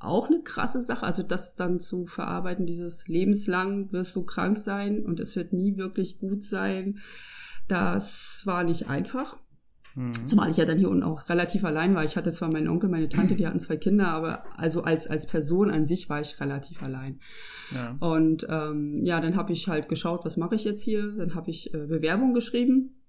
auch 0.00 0.28
eine 0.28 0.42
krasse 0.42 0.80
Sache. 0.80 1.06
Also 1.06 1.22
das 1.22 1.54
dann 1.54 1.78
zu 1.78 2.06
verarbeiten, 2.06 2.66
dieses 2.66 3.06
lebenslang 3.06 3.92
wirst 3.92 4.16
du 4.16 4.24
krank 4.24 4.58
sein 4.58 5.04
und 5.04 5.20
es 5.20 5.36
wird 5.36 5.52
nie 5.52 5.76
wirklich 5.76 6.18
gut 6.18 6.42
sein. 6.44 6.98
Das 7.68 8.42
war 8.44 8.64
nicht 8.64 8.88
einfach. 8.88 9.36
Mhm. 9.94 10.26
Zumal 10.26 10.50
ich 10.50 10.56
ja 10.56 10.64
dann 10.64 10.78
hier 10.78 10.90
unten 10.90 11.04
auch 11.04 11.28
relativ 11.28 11.64
allein 11.64 11.94
war. 11.94 12.04
Ich 12.04 12.16
hatte 12.16 12.32
zwar 12.32 12.50
meinen 12.50 12.68
Onkel, 12.68 12.90
meine 12.90 13.08
Tante, 13.08 13.36
die 13.36 13.46
hatten 13.46 13.60
zwei 13.60 13.76
Kinder, 13.76 14.08
aber 14.08 14.44
also 14.58 14.82
als, 14.82 15.06
als 15.06 15.26
Person 15.26 15.70
an 15.70 15.86
sich 15.86 16.08
war 16.10 16.20
ich 16.20 16.40
relativ 16.40 16.82
allein. 16.82 17.20
Ja. 17.72 17.96
Und 18.00 18.46
ähm, 18.48 18.96
ja, 19.02 19.20
dann 19.20 19.36
habe 19.36 19.52
ich 19.52 19.68
halt 19.68 19.88
geschaut, 19.88 20.24
was 20.24 20.36
mache 20.36 20.56
ich 20.56 20.64
jetzt 20.64 20.82
hier. 20.82 21.12
Dann 21.16 21.34
habe 21.34 21.50
ich 21.50 21.72
äh, 21.74 21.86
Bewerbung 21.86 22.34
geschrieben, 22.34 23.02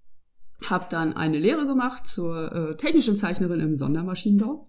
habe 0.64 0.86
dann 0.90 1.14
eine 1.14 1.40
Lehre 1.40 1.66
gemacht 1.66 2.06
zur 2.06 2.52
äh, 2.52 2.78
technischen 2.78 3.18
Zeichnerin 3.18 3.60
im 3.60 3.76
Sondermaschinenbau. 3.76 4.68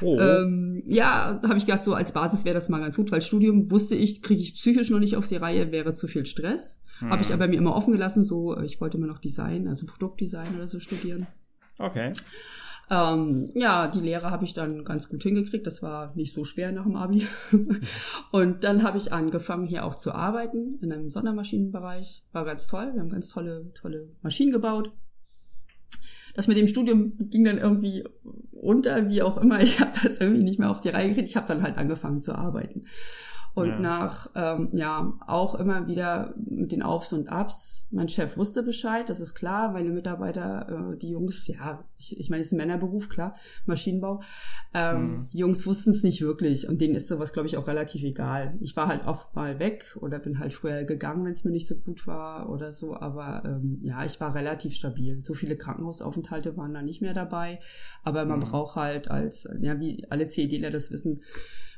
Oh. 0.00 0.18
Ähm, 0.18 0.82
ja, 0.86 1.40
habe 1.42 1.56
ich 1.56 1.66
gedacht, 1.66 1.84
so 1.84 1.94
als 1.94 2.12
Basis 2.12 2.44
wäre 2.44 2.54
das 2.54 2.68
mal 2.68 2.80
ganz 2.80 2.96
gut, 2.96 3.12
weil 3.12 3.22
Studium 3.22 3.70
wusste 3.70 3.94
ich, 3.94 4.22
kriege 4.22 4.40
ich 4.40 4.54
psychisch 4.54 4.90
noch 4.90 4.98
nicht 4.98 5.16
auf 5.16 5.28
die 5.28 5.36
Reihe, 5.36 5.72
wäre 5.72 5.94
zu 5.94 6.06
viel 6.08 6.26
Stress. 6.26 6.80
Habe 7.00 7.22
ich 7.22 7.32
aber 7.32 7.48
mir 7.48 7.56
immer 7.56 7.74
offen 7.74 7.92
gelassen, 7.92 8.24
so 8.24 8.56
äh, 8.56 8.64
ich 8.64 8.80
wollte 8.80 8.96
immer 8.96 9.06
noch 9.06 9.18
Design, 9.18 9.68
also 9.68 9.84
Produktdesign 9.84 10.54
oder 10.54 10.66
so 10.66 10.78
studieren. 10.78 11.26
Okay. 11.78 12.12
Ähm, 12.90 13.46
ja, 13.54 13.88
die 13.88 14.00
Lehre 14.00 14.30
habe 14.30 14.44
ich 14.44 14.52
dann 14.52 14.84
ganz 14.84 15.08
gut 15.08 15.22
hingekriegt. 15.22 15.66
Das 15.66 15.82
war 15.82 16.14
nicht 16.14 16.34
so 16.34 16.44
schwer 16.44 16.70
nach 16.72 16.84
dem 16.84 16.96
Abi. 16.96 17.26
Und 18.32 18.62
dann 18.64 18.82
habe 18.82 18.98
ich 18.98 19.12
angefangen, 19.12 19.66
hier 19.66 19.84
auch 19.84 19.94
zu 19.94 20.12
arbeiten 20.12 20.78
in 20.82 20.92
einem 20.92 21.08
Sondermaschinenbereich. 21.08 22.24
War 22.32 22.44
ganz 22.44 22.66
toll. 22.66 22.90
Wir 22.92 23.00
haben 23.00 23.08
ganz 23.08 23.28
tolle, 23.28 23.72
tolle 23.72 24.10
Maschinen 24.22 24.52
gebaut. 24.52 24.90
Das 26.34 26.48
mit 26.48 26.56
dem 26.56 26.66
Studium 26.66 27.14
ging 27.18 27.44
dann 27.44 27.58
irgendwie 27.58 28.04
unter, 28.50 29.08
wie 29.08 29.22
auch 29.22 29.38
immer. 29.38 29.60
Ich 29.62 29.80
habe 29.80 29.92
das 30.02 30.18
irgendwie 30.18 30.42
nicht 30.42 30.58
mehr 30.58 30.70
auf 30.70 30.80
die 30.80 30.88
Reihe 30.88 31.08
gekriegt. 31.08 31.28
Ich 31.28 31.36
habe 31.36 31.46
dann 31.46 31.62
halt 31.62 31.76
angefangen 31.76 32.22
zu 32.22 32.34
arbeiten. 32.34 32.84
Und 33.54 33.68
Ja. 33.68 33.78
nach, 33.78 34.30
ähm, 34.34 34.68
ja, 34.72 35.12
auch 35.28 35.54
immer 35.54 35.86
wieder 35.86 36.34
mit 36.36 36.72
den 36.72 36.82
Aufs 36.82 37.12
und 37.12 37.28
Abs. 37.28 37.86
Mein 37.92 38.08
Chef 38.08 38.36
wusste 38.36 38.64
Bescheid, 38.64 39.08
das 39.08 39.20
ist 39.20 39.34
klar. 39.34 39.70
Meine 39.70 39.90
Mitarbeiter, 39.90 40.92
äh, 40.94 40.96
die 40.98 41.10
Jungs, 41.10 41.46
ja, 41.46 41.84
ich, 41.96 42.18
ich 42.18 42.30
meine, 42.30 42.40
es 42.40 42.48
ist 42.48 42.52
ein 42.54 42.56
Männerberuf, 42.56 43.08
klar, 43.08 43.36
Maschinenbau. 43.66 44.20
Ähm, 44.72 45.18
Mhm. 45.18 45.26
Die 45.32 45.38
Jungs 45.38 45.64
wussten 45.68 45.90
es 45.90 46.02
nicht 46.02 46.20
wirklich 46.20 46.68
und 46.68 46.80
denen 46.80 46.96
ist 46.96 47.06
sowas, 47.06 47.32
glaube 47.32 47.46
ich, 47.46 47.56
auch 47.56 47.68
relativ 47.68 48.02
egal. 48.02 48.56
Ich 48.60 48.74
war 48.74 48.88
halt 48.88 49.06
oft 49.06 49.36
mal 49.36 49.60
weg 49.60 49.96
oder 50.00 50.18
bin 50.18 50.40
halt 50.40 50.52
früher 50.52 50.82
gegangen, 50.82 51.24
wenn 51.24 51.32
es 51.32 51.44
mir 51.44 51.52
nicht 51.52 51.68
so 51.68 51.76
gut 51.76 52.08
war 52.08 52.50
oder 52.50 52.72
so. 52.72 52.96
Aber 52.96 53.44
ähm, 53.44 53.78
ja, 53.82 54.04
ich 54.04 54.20
war 54.20 54.34
relativ 54.34 54.74
stabil. 54.74 55.22
So 55.22 55.32
viele 55.34 55.56
Krankenhausaufenthalte 55.56 56.56
waren 56.56 56.74
da 56.74 56.82
nicht 56.82 57.02
mehr 57.02 57.14
dabei. 57.14 57.60
Aber 58.02 58.24
man 58.24 58.40
Mhm. 58.40 58.44
braucht 58.44 58.74
halt 58.74 59.08
als, 59.12 59.48
ja, 59.60 59.78
wie 59.78 60.04
alle 60.10 60.26
CEDler 60.26 60.72
das 60.72 60.90
wissen, 60.90 61.22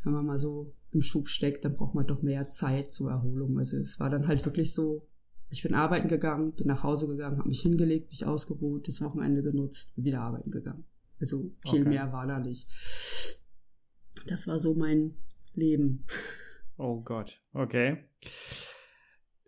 wenn 0.05 0.13
man 0.15 0.25
mal 0.25 0.39
so 0.39 0.73
im 0.97 1.03
Schub 1.03 1.29
steckt, 1.29 1.65
dann 1.65 1.77
braucht 1.77 1.95
man 1.95 2.07
doch 2.07 2.23
mehr 2.23 2.49
Zeit 2.49 2.91
zur 2.91 3.11
Erholung. 3.11 3.59
Also 3.59 3.77
es 3.77 4.01
war 4.01 4.11
dann 4.11 4.27
halt 4.27 4.45
wirklich 4.45 4.73
so, 4.75 5.07
ich 5.49 5.63
bin 5.63 5.75
arbeiten 5.75 6.09
gegangen, 6.09 6.53
bin 6.53 6.67
nach 6.67 6.83
Hause 6.83 7.07
gegangen, 7.07 7.39
habe 7.39 7.49
mich 7.49 7.61
hingelegt, 7.61 8.09
mich 8.11 8.27
ausgeruht, 8.27 8.89
das 8.89 9.01
Wochenende 9.01 9.43
genutzt, 9.43 9.93
wieder 9.97 10.23
arbeiten 10.23 10.51
gegangen. 10.51 10.85
Also 11.21 11.51
viel 11.71 11.83
Okay. 11.83 11.89
mehr 11.89 12.13
war 12.13 12.27
da 12.27 12.39
nicht. 12.41 12.67
Das 14.27 14.47
war 14.47 14.59
so 14.59 14.75
mein 14.75 15.15
Leben. 15.55 16.05
Oh 16.77 17.01
Gott. 17.01 17.41
Okay. 17.53 17.99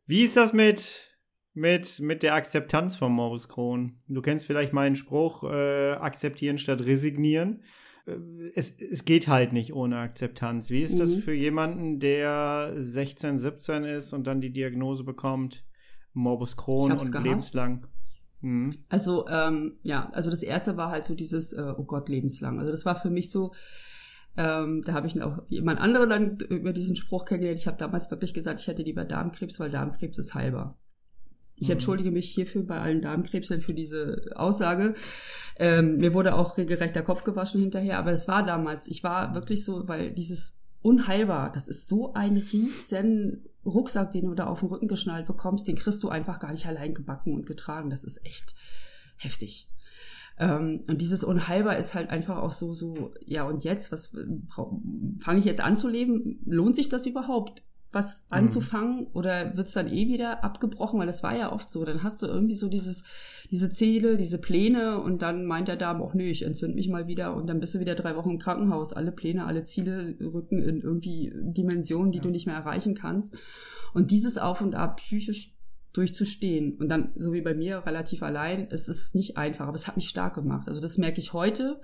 Wie 0.06 0.22
ist 0.22 0.36
das 0.36 0.52
mit, 0.52 1.18
mit, 1.52 2.00
mit 2.00 2.22
der 2.22 2.34
Akzeptanz 2.34 2.96
von 2.96 3.12
Morbus 3.12 3.48
Crohn? 3.48 4.00
Du 4.06 4.22
kennst 4.22 4.46
vielleicht 4.46 4.72
meinen 4.72 4.96
Spruch, 4.96 5.44
äh, 5.44 5.92
akzeptieren 5.92 6.58
statt 6.58 6.80
resignieren. 6.82 7.62
Es, 8.54 8.72
es 8.80 9.04
geht 9.04 9.28
halt 9.28 9.52
nicht 9.52 9.72
ohne 9.74 9.98
Akzeptanz. 9.98 10.70
Wie 10.70 10.80
ist 10.82 10.98
das 10.98 11.16
Mhm. 11.16 11.20
für 11.20 11.34
jemanden, 11.34 12.00
der 12.00 12.72
16, 12.76 13.38
17 13.38 13.84
ist 13.84 14.12
und 14.12 14.26
dann 14.26 14.40
die 14.40 14.52
Diagnose 14.52 15.04
bekommt, 15.04 15.64
Morbus 16.14 16.56
Crohn 16.56 16.92
und 16.92 17.12
gehasst. 17.12 17.24
lebenslang? 17.26 17.86
Mhm. 18.40 18.74
Also, 18.88 19.26
ähm, 19.28 19.78
ja, 19.82 20.08
also 20.12 20.30
das 20.30 20.42
erste 20.42 20.76
war 20.76 20.90
halt 20.90 21.04
so 21.04 21.14
dieses, 21.14 21.52
äh, 21.52 21.74
oh 21.76 21.84
Gott, 21.84 22.08
lebenslang. 22.08 22.58
Also 22.58 22.70
das 22.70 22.84
war 22.86 22.94
für 23.00 23.10
mich 23.10 23.30
so, 23.30 23.52
ähm, 24.36 24.82
da 24.86 24.92
habe 24.92 25.06
ich 25.08 25.20
auch 25.20 25.42
jemand 25.48 25.80
anderen 25.80 26.08
dann 26.08 26.38
über 26.48 26.72
diesen 26.72 26.94
Spruch 26.96 27.24
kennengelernt. 27.24 27.58
Ich 27.58 27.66
habe 27.66 27.76
damals 27.76 28.10
wirklich 28.10 28.34
gesagt, 28.34 28.60
ich 28.60 28.68
hätte 28.68 28.82
lieber 28.82 29.04
Darmkrebs, 29.04 29.58
weil 29.58 29.70
Darmkrebs 29.70 30.18
ist 30.18 30.34
heilbar. 30.34 30.78
Ich 31.60 31.68
Mhm. 31.68 31.72
entschuldige 31.72 32.10
mich 32.10 32.28
hierfür 32.30 32.62
bei 32.62 32.80
allen 32.80 33.02
Darmkrebsern 33.02 33.60
für 33.60 33.74
diese 33.74 34.30
Aussage. 34.36 34.94
Ähm, 35.56 35.96
mir 35.96 36.14
wurde 36.14 36.34
auch 36.34 36.56
regelrecht 36.56 36.94
der 36.94 37.02
Kopf 37.02 37.24
gewaschen 37.24 37.60
hinterher, 37.60 37.98
aber 37.98 38.12
es 38.12 38.28
war 38.28 38.44
damals, 38.46 38.86
ich 38.86 39.02
war 39.02 39.34
wirklich 39.34 39.64
so, 39.64 39.88
weil 39.88 40.12
dieses 40.12 40.56
unheilbar, 40.82 41.50
das 41.52 41.68
ist 41.68 41.88
so 41.88 42.14
ein 42.14 42.36
riesen 42.36 43.44
Rucksack, 43.66 44.12
den 44.12 44.26
du 44.26 44.34
da 44.34 44.46
auf 44.46 44.60
den 44.60 44.68
Rücken 44.68 44.88
geschnallt 44.88 45.26
bekommst, 45.26 45.66
den 45.66 45.76
kriegst 45.76 46.02
du 46.02 46.08
einfach 46.08 46.38
gar 46.38 46.52
nicht 46.52 46.66
allein 46.66 46.94
gebacken 46.94 47.34
und 47.34 47.44
getragen. 47.46 47.90
Das 47.90 48.04
ist 48.04 48.24
echt 48.24 48.54
heftig. 49.16 49.68
Ähm, 50.38 50.84
und 50.88 51.00
dieses 51.02 51.24
Unheilbar 51.24 51.76
ist 51.76 51.94
halt 51.94 52.10
einfach 52.10 52.38
auch 52.38 52.52
so, 52.52 52.72
so, 52.72 53.10
ja, 53.26 53.42
und 53.44 53.64
jetzt, 53.64 53.90
was 53.90 54.12
fange 55.18 55.40
ich 55.40 55.44
jetzt 55.44 55.60
an 55.60 55.76
zu 55.76 55.88
leben? 55.88 56.40
Lohnt 56.46 56.76
sich 56.76 56.88
das 56.88 57.06
überhaupt? 57.06 57.64
Was 57.90 58.26
Mhm. 58.30 58.36
anzufangen 58.36 59.06
oder 59.14 59.56
wird's 59.56 59.72
dann 59.72 59.88
eh 59.88 60.08
wieder 60.08 60.44
abgebrochen, 60.44 60.98
weil 61.00 61.06
das 61.06 61.22
war 61.22 61.36
ja 61.36 61.52
oft 61.52 61.70
so. 61.70 61.84
Dann 61.84 62.02
hast 62.02 62.20
du 62.22 62.26
irgendwie 62.26 62.54
so 62.54 62.68
dieses, 62.68 63.02
diese 63.50 63.70
Ziele, 63.70 64.16
diese 64.16 64.38
Pläne 64.38 65.00
und 65.00 65.22
dann 65.22 65.46
meint 65.46 65.68
der 65.68 65.76
Darm 65.76 66.02
auch, 66.02 66.12
nö, 66.14 66.24
ich 66.24 66.42
entzünd 66.44 66.74
mich 66.74 66.88
mal 66.88 67.06
wieder 67.06 67.34
und 67.34 67.46
dann 67.46 67.60
bist 67.60 67.74
du 67.74 67.80
wieder 67.80 67.94
drei 67.94 68.14
Wochen 68.16 68.30
im 68.32 68.38
Krankenhaus. 68.38 68.92
Alle 68.92 69.10
Pläne, 69.12 69.46
alle 69.46 69.64
Ziele 69.64 70.16
rücken 70.20 70.62
in 70.62 70.80
irgendwie 70.82 71.32
Dimensionen, 71.34 72.12
die 72.12 72.18
Ja. 72.18 72.22
du 72.22 72.30
nicht 72.30 72.46
mehr 72.46 72.56
erreichen 72.56 72.94
kannst. 72.94 73.36
Und 73.94 74.10
dieses 74.10 74.36
Auf 74.36 74.60
und 74.60 74.74
Ab 74.74 74.98
psychisch 74.98 75.54
durchzustehen 75.94 76.76
und 76.76 76.90
dann, 76.90 77.12
so 77.16 77.32
wie 77.32 77.40
bei 77.40 77.54
mir, 77.54 77.84
relativ 77.86 78.22
allein, 78.22 78.68
es 78.70 78.88
ist 78.88 79.14
nicht 79.14 79.38
einfach, 79.38 79.66
aber 79.66 79.74
es 79.76 79.86
hat 79.88 79.96
mich 79.96 80.08
stark 80.08 80.34
gemacht. 80.34 80.68
Also 80.68 80.80
das 80.82 80.98
merke 80.98 81.18
ich 81.18 81.32
heute. 81.32 81.80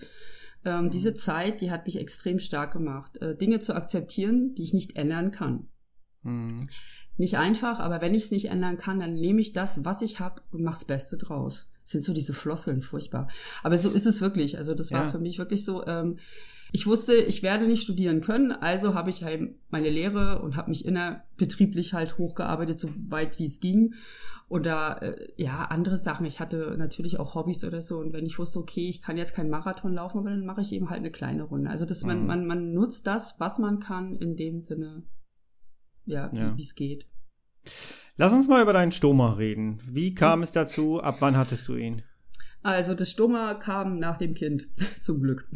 Ähm, 0.66 0.90
diese 0.90 1.14
Zeit, 1.14 1.61
die 1.62 1.70
hat 1.70 1.87
mich 1.87 1.99
extrem 1.99 2.38
stark 2.38 2.73
gemacht, 2.75 3.16
äh, 3.23 3.37
Dinge 3.37 3.61
zu 3.61 3.75
akzeptieren, 3.75 4.54
die 4.54 4.62
ich 4.62 4.75
nicht 4.75 4.96
ändern 4.96 5.30
kann. 5.30 5.68
Mhm. 6.25 6.69
Nicht 7.16 7.38
einfach, 7.38 7.78
aber 7.78 8.00
wenn 8.00 8.14
ich 8.14 8.25
es 8.25 8.31
nicht 8.31 8.47
ändern 8.47 8.76
kann, 8.76 8.99
dann 8.99 9.14
nehme 9.14 9.40
ich 9.40 9.52
das, 9.52 9.85
was 9.85 10.02
ich 10.02 10.19
habe 10.19 10.43
und 10.50 10.62
mach's 10.62 10.85
Beste 10.85 11.16
draus. 11.16 11.71
sind 11.85 12.02
so 12.02 12.12
diese 12.12 12.35
Floskeln 12.35 12.83
furchtbar. 12.83 13.28
Aber 13.62 13.78
so 13.78 13.90
ist 13.90 14.07
es 14.07 14.21
wirklich. 14.21 14.59
Also 14.59 14.75
das 14.75 14.90
war 14.90 15.04
ja. 15.04 15.11
für 15.11 15.21
mich 15.21 15.38
wirklich 15.38 15.64
so. 15.64 15.87
Ähm, 15.87 16.16
ich 16.73 16.88
wusste, 16.88 17.14
ich 17.14 17.45
werde 17.45 17.69
nicht 17.69 17.85
studieren 17.85 18.21
können, 18.21 18.50
also 18.50 18.95
habe 18.95 19.09
ich 19.09 19.23
halt 19.23 19.54
meine 19.71 19.90
Lehre 19.90 20.43
und 20.43 20.57
habe 20.57 20.71
mich 20.71 20.85
innerbetrieblich 20.85 21.95
halt 21.95 22.19
hochgearbeitet, 22.19 22.81
so 22.81 22.88
weit 23.09 23.38
wie 23.38 23.47
es 23.47 23.61
ging. 23.61 23.95
Oder 24.49 25.00
äh, 25.02 25.28
ja, 25.37 25.66
andere 25.66 25.99
Sachen. 25.99 26.26
Ich 26.26 26.40
hatte 26.40 26.75
natürlich 26.76 27.21
auch 27.21 27.37
Hobbys 27.37 27.64
oder 27.64 27.81
so. 27.81 27.99
Und 27.99 28.12
wenn 28.12 28.26
ich 28.26 28.40
wusste, 28.40 28.59
okay, 28.59 28.88
ich 28.88 29.00
kann 29.00 29.16
jetzt 29.16 29.35
keinen 29.35 29.50
Marathon 29.50 29.95
laufen, 29.95 30.19
aber 30.19 30.31
dann 30.31 30.45
mache 30.45 30.62
ich 30.62 30.73
eben 30.73 30.90
halt 30.90 30.99
eine 30.99 31.12
kleine 31.12 31.45
Runde. 31.45 31.71
Also 31.71 31.85
dass 31.85 32.02
man, 32.02 32.23
mhm. 32.23 32.26
man, 32.26 32.47
man 32.47 32.73
nutzt 32.73 33.07
das, 33.07 33.37
was 33.38 33.59
man 33.59 33.78
kann, 33.78 34.16
in 34.16 34.37
dem 34.37 34.59
Sinne, 34.59 35.04
ja, 36.06 36.30
ja. 36.32 36.56
wie 36.56 36.62
es 36.62 36.75
geht. 36.75 37.06
Lass 38.16 38.32
uns 38.32 38.46
mal 38.46 38.62
über 38.62 38.73
deinen 38.73 38.92
Stoma 38.92 39.32
reden. 39.34 39.80
Wie 39.87 40.14
kam 40.14 40.42
es 40.42 40.52
dazu? 40.52 41.00
Ab 41.00 41.16
wann 41.20 41.37
hattest 41.37 41.66
du 41.68 41.75
ihn? 41.75 42.02
Also 42.62 42.94
das 42.94 43.11
Stoma 43.11 43.54
kam 43.54 43.99
nach 43.99 44.16
dem 44.16 44.34
Kind, 44.34 44.68
zum 45.00 45.20
Glück. 45.20 45.46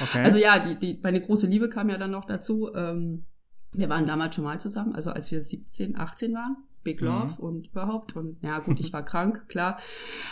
Okay. 0.00 0.22
Also 0.24 0.38
ja, 0.38 0.58
die, 0.58 0.78
die, 0.78 1.00
meine 1.02 1.20
große 1.20 1.46
Liebe 1.46 1.68
kam 1.68 1.90
ja 1.90 1.98
dann 1.98 2.10
noch 2.10 2.24
dazu. 2.24 2.72
Ähm, 2.74 3.24
wir 3.72 3.88
waren 3.88 4.06
damals 4.06 4.34
schon 4.34 4.44
mal 4.44 4.60
zusammen, 4.60 4.94
also 4.94 5.10
als 5.10 5.30
wir 5.30 5.42
17, 5.42 5.96
18 5.98 6.32
waren. 6.34 6.56
Big 6.84 7.00
mhm. 7.00 7.08
Love 7.08 7.34
mhm. 7.38 7.44
und 7.44 7.66
überhaupt. 7.68 8.16
Und 8.16 8.42
ja, 8.42 8.60
gut, 8.60 8.80
ich 8.80 8.92
war 8.92 9.04
krank, 9.04 9.48
klar. 9.48 9.78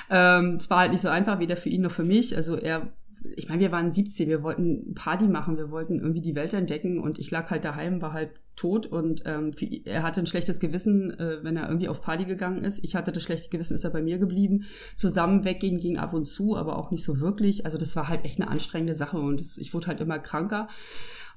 Ähm, 0.09 0.57
es 0.57 0.71
war 0.71 0.79
halt 0.79 0.93
nicht 0.93 1.03
so 1.03 1.09
einfach, 1.09 1.39
weder 1.39 1.57
für 1.57 1.69
ihn 1.69 1.83
noch 1.83 1.93
für 1.93 2.05
mich. 2.05 2.37
Also 2.37 2.57
er 2.57 2.93
ich 3.37 3.49
meine, 3.49 3.61
wir 3.61 3.73
waren 3.73 3.91
17, 3.91 4.29
wir 4.29 4.43
wollten 4.43 4.95
Party 4.95 5.27
machen, 5.27 5.59
wir 5.59 5.71
wollten 5.71 6.01
irgendwie 6.01 6.23
die 6.23 6.35
Welt 6.35 6.55
entdecken 6.55 6.99
und 6.99 7.19
ich 7.19 7.31
lag 7.31 7.51
halt 7.51 7.65
daheim, 7.65 8.01
war 8.01 8.13
halt 8.13 8.31
tot 8.61 8.87
und 8.87 9.23
ähm, 9.25 9.53
er 9.87 10.03
hatte 10.03 10.21
ein 10.21 10.27
schlechtes 10.27 10.61
Gewissen, 10.61 11.19
äh, 11.19 11.39
wenn 11.43 11.57
er 11.57 11.69
irgendwie 11.69 11.89
auf 11.89 12.03
Party 12.03 12.27
gegangen 12.27 12.63
ist. 12.63 12.79
Ich 12.83 12.95
hatte 12.95 13.11
das 13.11 13.23
schlechte 13.23 13.49
Gewissen, 13.49 13.75
ist 13.75 13.85
er 13.85 13.91
bei 13.91 14.03
mir 14.03 14.19
geblieben. 14.19 14.67
Zusammen 14.97 15.45
weggehen 15.45 15.79
ging 15.79 15.97
ab 15.97 16.13
und 16.13 16.27
zu, 16.27 16.57
aber 16.57 16.77
auch 16.79 16.91
nicht 16.91 17.03
so 17.03 17.21
wirklich. 17.21 17.65
Also 17.65 17.79
das 17.79 17.97
war 17.97 18.09
halt 18.09 18.25
echt 18.27 18.39
eine 18.39 18.51
anstrengende 18.51 18.93
Sache 18.93 19.19
und 19.19 19.41
das, 19.41 19.57
ich 19.57 19.73
wurde 19.73 19.87
halt 19.87 20.01
immer 20.03 20.19
kranker. 20.19 20.69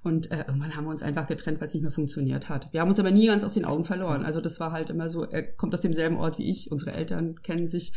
Und 0.03 0.31
äh, 0.31 0.43
irgendwann 0.47 0.75
haben 0.75 0.83
wir 0.83 0.91
uns 0.91 1.01
einfach 1.01 1.25
getrennt, 1.25 1.61
weil 1.61 1.67
es 1.67 1.73
nicht 1.73 1.83
mehr 1.83 1.93
funktioniert 1.93 2.49
hat. 2.49 2.73
Wir 2.73 2.81
haben 2.81 2.89
uns 2.89 2.99
aber 2.99 3.11
nie 3.11 3.27
ganz 3.27 3.45
aus 3.45 3.53
den 3.53 3.63
Augen 3.63 3.85
verloren. 3.85 4.25
Also 4.25 4.41
das 4.41 4.59
war 4.59 4.73
halt 4.73 4.89
immer 4.89 5.09
so, 5.09 5.23
er 5.23 5.43
kommt 5.43 5.73
aus 5.73 5.79
demselben 5.79 6.17
Ort 6.17 6.37
wie 6.39 6.49
ich, 6.49 6.71
unsere 6.71 6.91
Eltern 6.91 7.41
kennen 7.41 7.69
sich. 7.69 7.93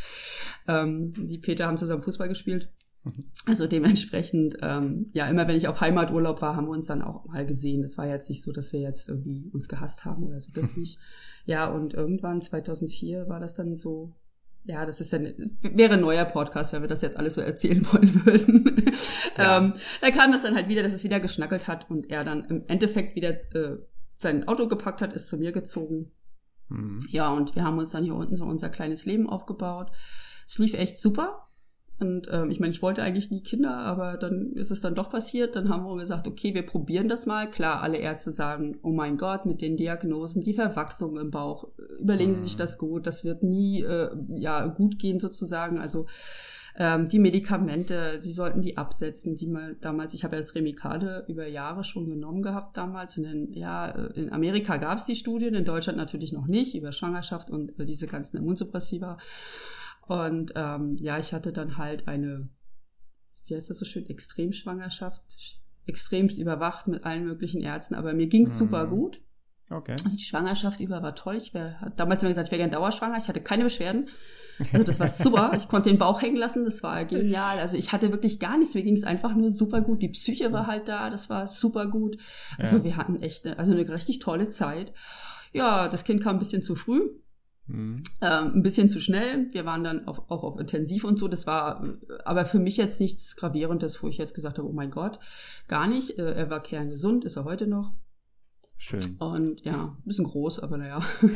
Ähm, 0.68 1.12
die 1.16 1.40
Väter 1.40 1.66
haben 1.66 1.78
zusammen 1.78 2.02
Fußball 2.02 2.28
gespielt. 2.28 2.71
Also 3.46 3.66
dementsprechend, 3.66 4.56
ähm, 4.62 5.06
ja, 5.12 5.28
immer 5.28 5.46
wenn 5.46 5.56
ich 5.56 5.68
auf 5.68 5.80
Heimaturlaub 5.80 6.42
war, 6.42 6.56
haben 6.56 6.66
wir 6.66 6.72
uns 6.72 6.86
dann 6.86 7.02
auch 7.02 7.25
mal 7.26 7.46
gesehen. 7.46 7.84
Es 7.84 7.96
war 7.98 8.06
jetzt 8.06 8.28
nicht 8.28 8.42
so, 8.42 8.52
dass 8.52 8.72
wir 8.72 8.80
jetzt 8.80 9.08
irgendwie 9.08 9.48
uns 9.52 9.68
gehasst 9.68 10.04
haben 10.04 10.25
oder 10.25 10.40
so, 10.40 10.50
das 10.52 10.76
nicht. 10.76 10.98
Ja, 11.44 11.68
und 11.68 11.94
irgendwann 11.94 12.40
2004 12.40 13.28
war 13.28 13.38
das 13.38 13.54
dann 13.54 13.76
so, 13.76 14.12
ja, 14.64 14.84
das 14.84 15.00
ist 15.00 15.12
dann, 15.12 15.32
wäre 15.62 15.94
ein 15.94 16.00
neuer 16.00 16.25
Podcast, 16.25 16.72
wenn 16.72 16.82
wir 16.82 16.88
das 16.88 17.02
jetzt 17.02 17.16
alles 17.16 17.36
so 17.36 17.40
erzählen 17.40 17.86
wollen 17.92 18.26
würden. 18.26 18.92
Ja. 19.36 19.58
ähm, 19.58 19.75
da 20.00 20.10
kam 20.10 20.32
das 20.32 20.42
dann 20.42 20.56
halt 20.56 20.68
wieder, 20.68 20.82
dass 20.82 20.92
es 20.92 21.04
wieder 21.04 21.20
geschnackelt 21.20 21.68
hat 21.68 21.88
und 21.88 22.10
er 22.10 22.25
dann 22.25 22.44
im 22.44 22.64
Endeffekt 22.66 23.14
wieder 23.14 23.30
äh, 23.54 23.78
sein 24.16 24.48
Auto 24.48 24.66
gepackt 24.66 25.02
hat, 25.02 25.12
ist 25.12 25.28
zu 25.28 25.36
mir 25.36 25.52
gezogen. 25.52 26.10
Mhm. 26.68 27.06
Ja, 27.10 27.32
und 27.32 27.54
wir 27.54 27.62
haben 27.62 27.78
uns 27.78 27.90
dann 27.90 28.04
hier 28.04 28.14
unten 28.14 28.34
so 28.34 28.44
unser 28.44 28.70
kleines 28.70 29.04
Leben 29.04 29.28
aufgebaut. 29.28 29.92
Es 30.46 30.58
lief 30.58 30.75
echt 30.75 30.98
super. 30.98 31.46
Und 31.99 32.29
ähm, 32.31 32.50
ich 32.50 32.61
meine, 32.61 32.73
ich 32.73 32.83
wollte 32.83 33.03
eigentlich 33.03 33.31
nie 33.31 33.43
Kinder, 33.43 33.79
aber 33.79 34.19
dann 34.19 34.53
ist 34.53 34.71
es 34.71 34.83
dann 34.83 34.95
doch 34.95 35.09
passiert. 35.09 35.57
Dann 35.57 35.71
haben 35.71 35.87
wir 35.87 35.97
gesagt, 35.97 36.29
okay, 36.29 36.55
wir 36.55 36.67
probieren 36.67 37.09
das 37.09 37.25
mal. 37.25 37.50
Klar, 37.50 37.83
alle 37.83 37.97
Ärzte 37.97 38.33
sagen, 38.33 38.79
oh 38.83 38.93
mein 38.93 39.17
Gott, 39.17 39.47
mit 39.47 39.62
den 39.62 39.76
Diagnosen, 39.76 40.43
die 40.43 40.55
Verwachsung 40.55 41.19
im 41.19 41.31
Bauch, 41.31 41.69
überlegen 41.99 42.35
Sie 42.35 42.43
sich 42.43 42.55
mhm. 42.55 42.59
das 42.59 42.79
gut. 42.79 43.07
Das 43.07 43.25
wird 43.25 43.43
nie 43.43 43.83
äh, 43.83 44.11
ja 44.37 44.67
gut 44.67 44.99
gehen 44.99 45.19
sozusagen. 45.19 45.79
Also 45.79 46.07
ähm, 46.79 47.09
die 47.09 47.19
Medikamente, 47.19 48.19
sie 48.21 48.33
sollten 48.33 48.61
die 48.61 48.76
absetzen, 48.76 49.35
die 49.35 49.47
mal 49.47 49.76
damals, 49.81 50.12
ich 50.12 50.25
habe 50.25 50.37
ja 50.37 50.43
das 50.43 50.55
Remicade 50.55 51.25
über 51.26 51.47
Jahre 51.49 51.85
schon 51.85 52.07
genommen 52.07 52.43
gehabt 52.43 52.76
damals. 52.76 53.17
Und 53.17 53.25
in, 53.25 53.53
ja, 53.55 53.88
äh, 53.88 54.21
in 54.21 54.33
Amerika 54.33 54.76
gab 54.76 54.99
es 54.99 55.07
die 55.07 55.17
Studien, 55.17 55.55
in 55.55 55.65
Deutschland 55.65 55.97
natürlich 55.97 56.33
noch 56.35 56.47
nicht, 56.47 56.75
über 56.75 56.93
Schwangerschaft 56.93 57.49
und 57.49 57.79
äh, 57.81 57.87
diese 57.87 58.07
ganzen 58.07 58.37
Immunsuppressiva. 58.37 59.17
Und 60.06 60.52
ähm, 60.56 60.96
ja, 61.00 61.18
ich 61.18 61.32
hatte 61.32 61.52
dann 61.52 61.76
halt 61.76 62.08
eine, 62.08 62.48
wie 63.46 63.56
heißt 63.56 63.70
das 63.70 63.78
so 63.78 63.84
schön, 63.84 64.06
Extremschwangerschaft, 64.06 65.23
extremst 65.86 66.38
überwacht 66.38 66.88
mit 66.88 67.04
allen 67.04 67.25
möglichen 67.25 67.60
Ärzten, 67.60 67.95
aber 67.95 68.14
mir 68.14 68.26
ging's 68.26 68.54
mhm. 68.54 68.58
super 68.58 68.86
gut. 68.86 69.21
Okay. 69.69 69.97
Also 70.04 70.16
die 70.16 70.23
Schwangerschaft 70.23 70.80
über 70.80 71.02
war 71.02 71.16
toll. 71.16 71.36
Ich 71.36 71.52
wär, 71.52 71.92
damals 71.97 72.21
haben 72.21 72.26
wir 72.26 72.30
gesagt, 72.30 72.47
ich 72.47 72.52
wäre 72.52 72.60
gern 72.60 72.71
Dauerschwanger. 72.71 73.16
Ich 73.19 73.26
hatte 73.26 73.40
keine 73.40 73.64
Beschwerden. 73.64 74.08
Also 74.73 74.84
das 74.84 75.00
war 75.00 75.08
super. 75.08 75.52
Ich 75.56 75.66
konnte 75.66 75.90
den 75.90 75.99
Bauch 75.99 76.23
hängen 76.23 76.36
lassen. 76.36 76.64
Das 76.64 76.84
war 76.84 77.04
genial. 77.04 77.58
Also 77.58 77.76
ich 77.76 77.90
hatte 77.92 78.12
wirklich 78.12 78.38
gar 78.38 78.58
nichts. 78.58 78.75
Mir 78.75 78.84
ging 78.84 78.95
es 78.95 79.02
einfach 79.02 79.34
nur 79.34 79.50
super 79.50 79.80
gut. 79.80 80.02
Die 80.02 80.08
Psyche 80.08 80.52
war 80.52 80.69
halt 80.69 80.88
da. 80.88 81.10
Das 81.10 81.30
war 81.30 81.49
super 81.49 81.86
gut. 81.88 82.16
Also 82.58 82.76
ja. 82.76 82.84
wir 82.84 82.97
hatten 82.97 83.21
echt 83.21 83.45
eine, 83.45 83.58
also 83.58 83.73
eine 83.73 83.88
richtig 83.92 84.21
tolle 84.21 84.50
Zeit. 84.50 84.92
Ja, 85.52 85.88
das 85.88 86.04
Kind 86.04 86.23
kam 86.23 86.36
ein 86.36 86.38
bisschen 86.38 86.62
zu 86.62 86.76
früh. 86.76 87.00
Mhm. 87.67 88.02
Ähm, 88.21 88.52
ein 88.55 88.63
bisschen 88.63 88.89
zu 88.89 89.00
schnell. 89.00 89.49
Wir 89.52 89.65
waren 89.65 89.85
dann 89.85 90.07
auf, 90.07 90.31
auch 90.31 90.45
auf 90.45 90.61
Intensiv 90.61 91.05
und 91.05 91.19
so. 91.19 91.29
Das 91.29 91.47
war 91.47 91.83
aber 92.25 92.45
für 92.45 92.59
mich 92.59 92.76
jetzt 92.76 93.00
nichts 93.00 93.37
Gravierendes, 93.37 94.02
wo 94.02 94.09
ich 94.09 94.19
jetzt 94.19 94.35
gesagt 94.35 94.59
habe, 94.59 94.69
oh 94.69 94.73
mein 94.73 94.91
Gott, 94.91 95.19
gar 95.69 95.87
nicht. 95.87 96.19
Äh, 96.19 96.35
er 96.35 96.50
war 96.50 96.63
kerngesund, 96.63 97.25
ist 97.25 97.37
er 97.37 97.45
heute 97.45 97.67
noch. 97.67 97.93
Schön. 98.79 99.17
Und 99.19 99.65
ja, 99.65 99.97
ein 99.97 100.02
bisschen 100.05 100.26
groß, 100.26 100.61
aber 100.61 100.76
naja. 100.76 101.00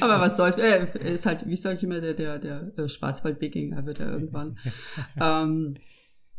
aber 0.00 0.20
was 0.20 0.36
soll's. 0.36 0.56
Er 0.56 1.00
ist 1.00 1.26
halt, 1.26 1.46
wie 1.46 1.54
sage 1.54 1.76
ich 1.76 1.84
immer, 1.84 2.00
der, 2.00 2.14
der, 2.14 2.40
der 2.40 2.76
äh, 2.76 2.88
Schwarzwald-Wikinger 2.88 3.86
wird 3.86 4.00
er 4.00 4.10
irgendwann. 4.10 4.58
ähm, 5.20 5.76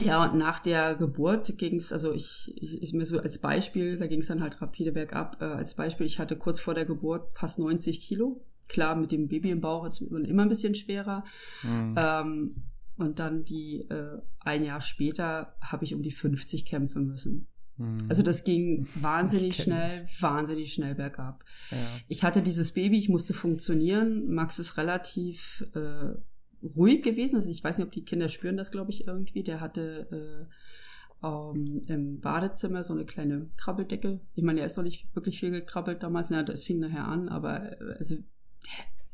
ja, 0.01 0.25
und 0.25 0.37
nach 0.37 0.59
der 0.59 0.95
Geburt 0.95 1.57
ging 1.57 1.75
es, 1.75 1.91
also 1.91 2.13
ich, 2.13 2.53
ich, 2.55 2.93
mir 2.93 3.05
so 3.05 3.19
als 3.19 3.39
Beispiel, 3.39 3.97
da 3.97 4.07
ging 4.07 4.21
es 4.21 4.27
dann 4.27 4.41
halt 4.41 4.61
rapide 4.61 4.93
bergab. 4.93 5.41
Äh, 5.41 5.45
als 5.45 5.73
Beispiel, 5.73 6.05
ich 6.05 6.19
hatte 6.19 6.37
kurz 6.37 6.59
vor 6.59 6.73
der 6.73 6.85
Geburt 6.85 7.27
fast 7.33 7.59
90 7.59 8.01
Kilo. 8.01 8.45
Klar, 8.67 8.95
mit 8.95 9.11
dem 9.11 9.27
Baby 9.27 9.51
im 9.51 9.61
Bauch 9.61 9.85
ist 9.85 10.01
man 10.09 10.25
immer 10.25 10.43
ein 10.43 10.49
bisschen 10.49 10.75
schwerer. 10.75 11.23
Mhm. 11.63 11.95
Ähm, 11.97 12.55
und 12.97 13.19
dann 13.19 13.43
die 13.43 13.87
äh, 13.89 14.19
ein 14.39 14.63
Jahr 14.63 14.81
später 14.81 15.55
habe 15.61 15.85
ich 15.85 15.95
um 15.95 16.01
die 16.01 16.11
50 16.11 16.65
kämpfen 16.65 17.05
müssen. 17.05 17.47
Mhm. 17.77 17.97
Also 18.09 18.23
das 18.23 18.43
ging 18.43 18.87
wahnsinnig 18.95 19.55
schnell, 19.55 20.07
wahnsinnig 20.19 20.73
schnell 20.73 20.95
bergab. 20.95 21.43
Ja. 21.71 21.77
Ich 22.07 22.23
hatte 22.23 22.41
dieses 22.41 22.73
Baby, 22.73 22.99
ich 22.99 23.09
musste 23.09 23.33
funktionieren. 23.33 24.33
Max 24.33 24.59
ist 24.59 24.77
relativ 24.77 25.65
äh, 25.73 26.19
ruhig 26.63 27.01
gewesen. 27.03 27.37
Also 27.37 27.49
ich 27.49 27.63
weiß 27.63 27.77
nicht, 27.77 27.87
ob 27.87 27.91
die 27.91 28.05
Kinder 28.05 28.29
spüren 28.29 28.57
das, 28.57 28.71
glaube 28.71 28.91
ich, 28.91 29.07
irgendwie. 29.07 29.43
Der 29.43 29.61
hatte 29.61 30.07
äh, 30.11 31.25
ähm, 31.25 31.81
im 31.87 32.19
Badezimmer 32.19 32.83
so 32.83 32.93
eine 32.93 33.05
kleine 33.05 33.49
Krabbeldecke. 33.57 34.21
Ich 34.35 34.43
meine, 34.43 34.61
er 34.61 34.65
ist 34.65 34.77
noch 34.77 34.83
nicht 34.83 35.13
wirklich 35.15 35.39
viel 35.39 35.51
gekrabbelt 35.51 36.03
damals. 36.03 36.29
Na, 36.29 36.43
das 36.43 36.63
fing 36.63 36.79
nachher 36.79 37.07
an, 37.07 37.29
aber 37.29 37.79
äh, 37.79 37.95
also 37.97 38.15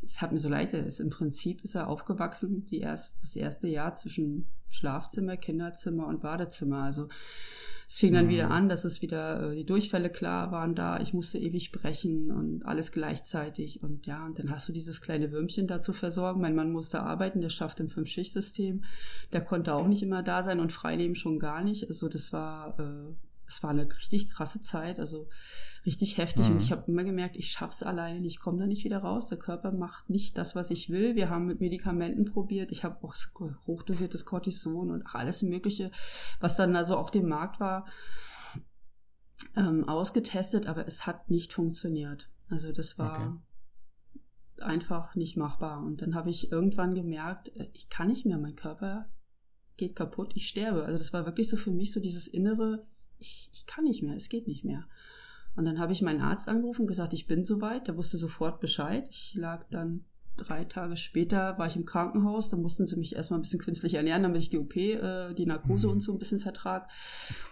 es 0.01 0.21
hat 0.21 0.31
mir 0.31 0.39
so 0.39 0.49
leid. 0.49 0.73
Ist, 0.73 0.99
Im 0.99 1.09
Prinzip 1.09 1.63
ist 1.63 1.75
er 1.75 1.87
aufgewachsen, 1.87 2.65
die 2.65 2.79
erst, 2.79 3.21
das 3.23 3.35
erste 3.35 3.67
Jahr 3.67 3.93
zwischen 3.93 4.47
Schlafzimmer, 4.69 5.37
Kinderzimmer 5.37 6.07
und 6.07 6.21
Badezimmer. 6.21 6.83
Also 6.83 7.07
es 7.87 7.97
fing 7.97 8.13
dann 8.13 8.25
mhm. 8.25 8.29
wieder 8.29 8.51
an, 8.51 8.67
dass 8.67 8.83
es 8.83 9.01
wieder 9.01 9.51
äh, 9.51 9.55
die 9.55 9.65
Durchfälle 9.65 10.09
klar 10.09 10.51
waren 10.51 10.75
da. 10.75 10.99
Ich 10.99 11.13
musste 11.13 11.37
ewig 11.37 11.71
brechen 11.71 12.31
und 12.31 12.65
alles 12.65 12.91
gleichzeitig. 12.91 13.83
Und 13.83 14.07
ja, 14.07 14.25
und 14.25 14.39
dann 14.39 14.49
hast 14.49 14.67
du 14.67 14.73
dieses 14.73 15.01
kleine 15.01 15.31
Würmchen 15.31 15.67
da 15.67 15.81
zu 15.81 15.93
versorgen. 15.93 16.41
Mein 16.41 16.55
Mann 16.55 16.71
musste 16.71 17.01
arbeiten, 17.01 17.41
der 17.41 17.49
schafft 17.49 17.79
im 17.79 17.89
Fünf-Schicht-System. 17.89 18.83
Der 19.33 19.41
konnte 19.41 19.73
auch 19.75 19.87
nicht 19.87 20.01
immer 20.01 20.23
da 20.23 20.41
sein 20.41 20.59
und 20.59 20.71
freinehmen 20.71 21.15
schon 21.15 21.39
gar 21.39 21.63
nicht. 21.63 21.87
Also 21.87 22.09
das 22.09 22.33
war, 22.33 22.79
äh, 22.79 23.13
es 23.47 23.61
war 23.61 23.69
eine 23.69 23.87
richtig 23.87 24.29
krasse 24.29 24.61
Zeit. 24.61 24.99
Also 24.99 25.27
richtig 25.85 26.17
heftig. 26.17 26.47
Mhm. 26.47 26.53
Und 26.53 26.61
ich 26.63 26.71
habe 26.71 26.89
immer 26.91 27.03
gemerkt, 27.03 27.35
ich 27.35 27.51
schaff's 27.51 27.83
alleine 27.83 28.19
nicht, 28.19 28.35
ich 28.35 28.39
komme 28.39 28.57
da 28.57 28.65
nicht 28.65 28.83
wieder 28.83 28.99
raus. 28.99 29.27
Der 29.27 29.37
Körper 29.37 29.71
macht 29.71 30.09
nicht 30.09 30.37
das, 30.37 30.55
was 30.55 30.71
ich 30.71 30.89
will. 30.89 31.15
Wir 31.15 31.29
haben 31.29 31.45
mit 31.45 31.59
Medikamenten 31.59 32.25
probiert. 32.25 32.71
Ich 32.71 32.83
habe 32.83 33.03
auch 33.03 33.15
hochdosiertes 33.67 34.25
Cortison 34.25 34.91
und 34.91 35.03
alles 35.13 35.43
Mögliche, 35.43 35.91
was 36.39 36.55
dann 36.55 36.73
da 36.73 36.83
so 36.83 36.97
auf 36.97 37.11
dem 37.11 37.27
Markt 37.27 37.59
war, 37.59 37.85
ähm, 39.55 39.87
ausgetestet, 39.87 40.67
aber 40.67 40.87
es 40.87 41.05
hat 41.05 41.29
nicht 41.29 41.53
funktioniert. 41.53 42.29
Also 42.49 42.71
das 42.71 42.97
war 42.97 43.39
okay. 44.55 44.63
einfach 44.63 45.15
nicht 45.15 45.37
machbar. 45.37 45.83
Und 45.83 46.01
dann 46.01 46.15
habe 46.15 46.29
ich 46.29 46.51
irgendwann 46.51 46.95
gemerkt, 46.95 47.49
äh, 47.55 47.69
ich 47.73 47.89
kann 47.89 48.07
nicht 48.07 48.25
mehr, 48.25 48.37
mein 48.37 48.55
Körper 48.55 49.09
geht 49.77 49.95
kaputt, 49.95 50.31
ich 50.35 50.47
sterbe. 50.47 50.85
Also 50.85 50.97
das 50.97 51.13
war 51.13 51.25
wirklich 51.25 51.49
so 51.49 51.57
für 51.57 51.71
mich 51.71 51.91
so 51.91 51.99
dieses 51.99 52.27
innere, 52.27 52.87
ich, 53.17 53.49
ich 53.53 53.65
kann 53.65 53.83
nicht 53.83 54.03
mehr, 54.03 54.15
es 54.15 54.29
geht 54.29 54.47
nicht 54.47 54.63
mehr. 54.63 54.87
Und 55.55 55.65
dann 55.65 55.79
habe 55.79 55.93
ich 55.93 56.01
meinen 56.01 56.21
Arzt 56.21 56.49
angerufen 56.49 56.81
und 56.81 56.87
gesagt, 56.87 57.13
ich 57.13 57.27
bin 57.27 57.43
soweit. 57.43 57.87
Der 57.87 57.97
wusste 57.97 58.17
sofort 58.17 58.59
Bescheid. 58.59 59.07
Ich 59.09 59.35
lag 59.35 59.65
dann 59.69 60.05
drei 60.37 60.65
Tage 60.65 60.97
später, 60.97 61.57
war 61.57 61.67
ich 61.67 61.75
im 61.75 61.85
Krankenhaus. 61.85 62.49
Da 62.49 62.57
mussten 62.57 62.85
sie 62.85 62.97
mich 62.97 63.15
erstmal 63.15 63.39
ein 63.39 63.41
bisschen 63.41 63.59
künstlich 63.59 63.93
ernähren, 63.93 64.23
damit 64.23 64.41
ich 64.41 64.49
die 64.49 64.57
OP, 64.57 64.75
äh, 64.75 65.33
die 65.33 65.45
Narkose 65.45 65.87
mhm. 65.87 65.93
und 65.93 65.99
so 66.01 66.11
ein 66.11 66.19
bisschen 66.19 66.39
vertrag 66.39 66.89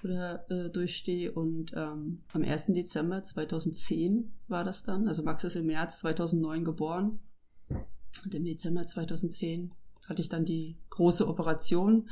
oder 0.04 0.50
äh, 0.52 0.70
durchstehe. 0.70 1.32
Und 1.32 1.72
ähm, 1.76 2.24
am 2.34 2.44
1. 2.44 2.68
Dezember 2.68 3.24
2010 3.24 4.34
war 4.48 4.64
das 4.64 4.84
dann. 4.84 5.08
Also 5.08 5.24
Max 5.24 5.44
ist 5.44 5.56
im 5.56 5.68
März 5.68 6.00
2009 6.00 6.64
geboren. 6.66 7.20
Und 8.24 8.36
im 8.36 8.44
Dezember 8.44 8.86
2010 8.86 9.72
hatte 10.08 10.22
ich 10.22 10.30
dann 10.30 10.46
die 10.46 10.78
große 10.90 11.28
Operation, 11.28 12.10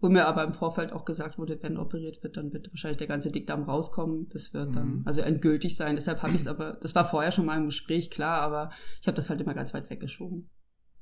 wo 0.00 0.08
mir 0.08 0.26
aber 0.26 0.44
im 0.44 0.52
Vorfeld 0.52 0.92
auch 0.92 1.04
gesagt 1.04 1.38
wurde, 1.38 1.58
wenn 1.62 1.78
operiert 1.78 2.22
wird, 2.22 2.36
dann 2.36 2.52
wird 2.52 2.70
wahrscheinlich 2.70 2.98
der 2.98 3.06
ganze 3.06 3.30
Dickdarm 3.30 3.62
rauskommen. 3.62 4.28
Das 4.30 4.52
wird 4.52 4.76
dann 4.76 5.02
also 5.04 5.22
endgültig 5.22 5.76
sein. 5.76 5.96
Deshalb 5.96 6.22
habe 6.22 6.34
ich 6.34 6.42
es 6.42 6.46
aber, 6.46 6.72
das 6.74 6.94
war 6.94 7.04
vorher 7.04 7.32
schon 7.32 7.46
mal 7.46 7.56
im 7.56 7.66
Gespräch 7.66 8.10
klar, 8.10 8.40
aber 8.42 8.70
ich 9.00 9.06
habe 9.06 9.16
das 9.16 9.30
halt 9.30 9.40
immer 9.40 9.54
ganz 9.54 9.72
weit 9.72 9.88
weggeschoben. 9.88 10.50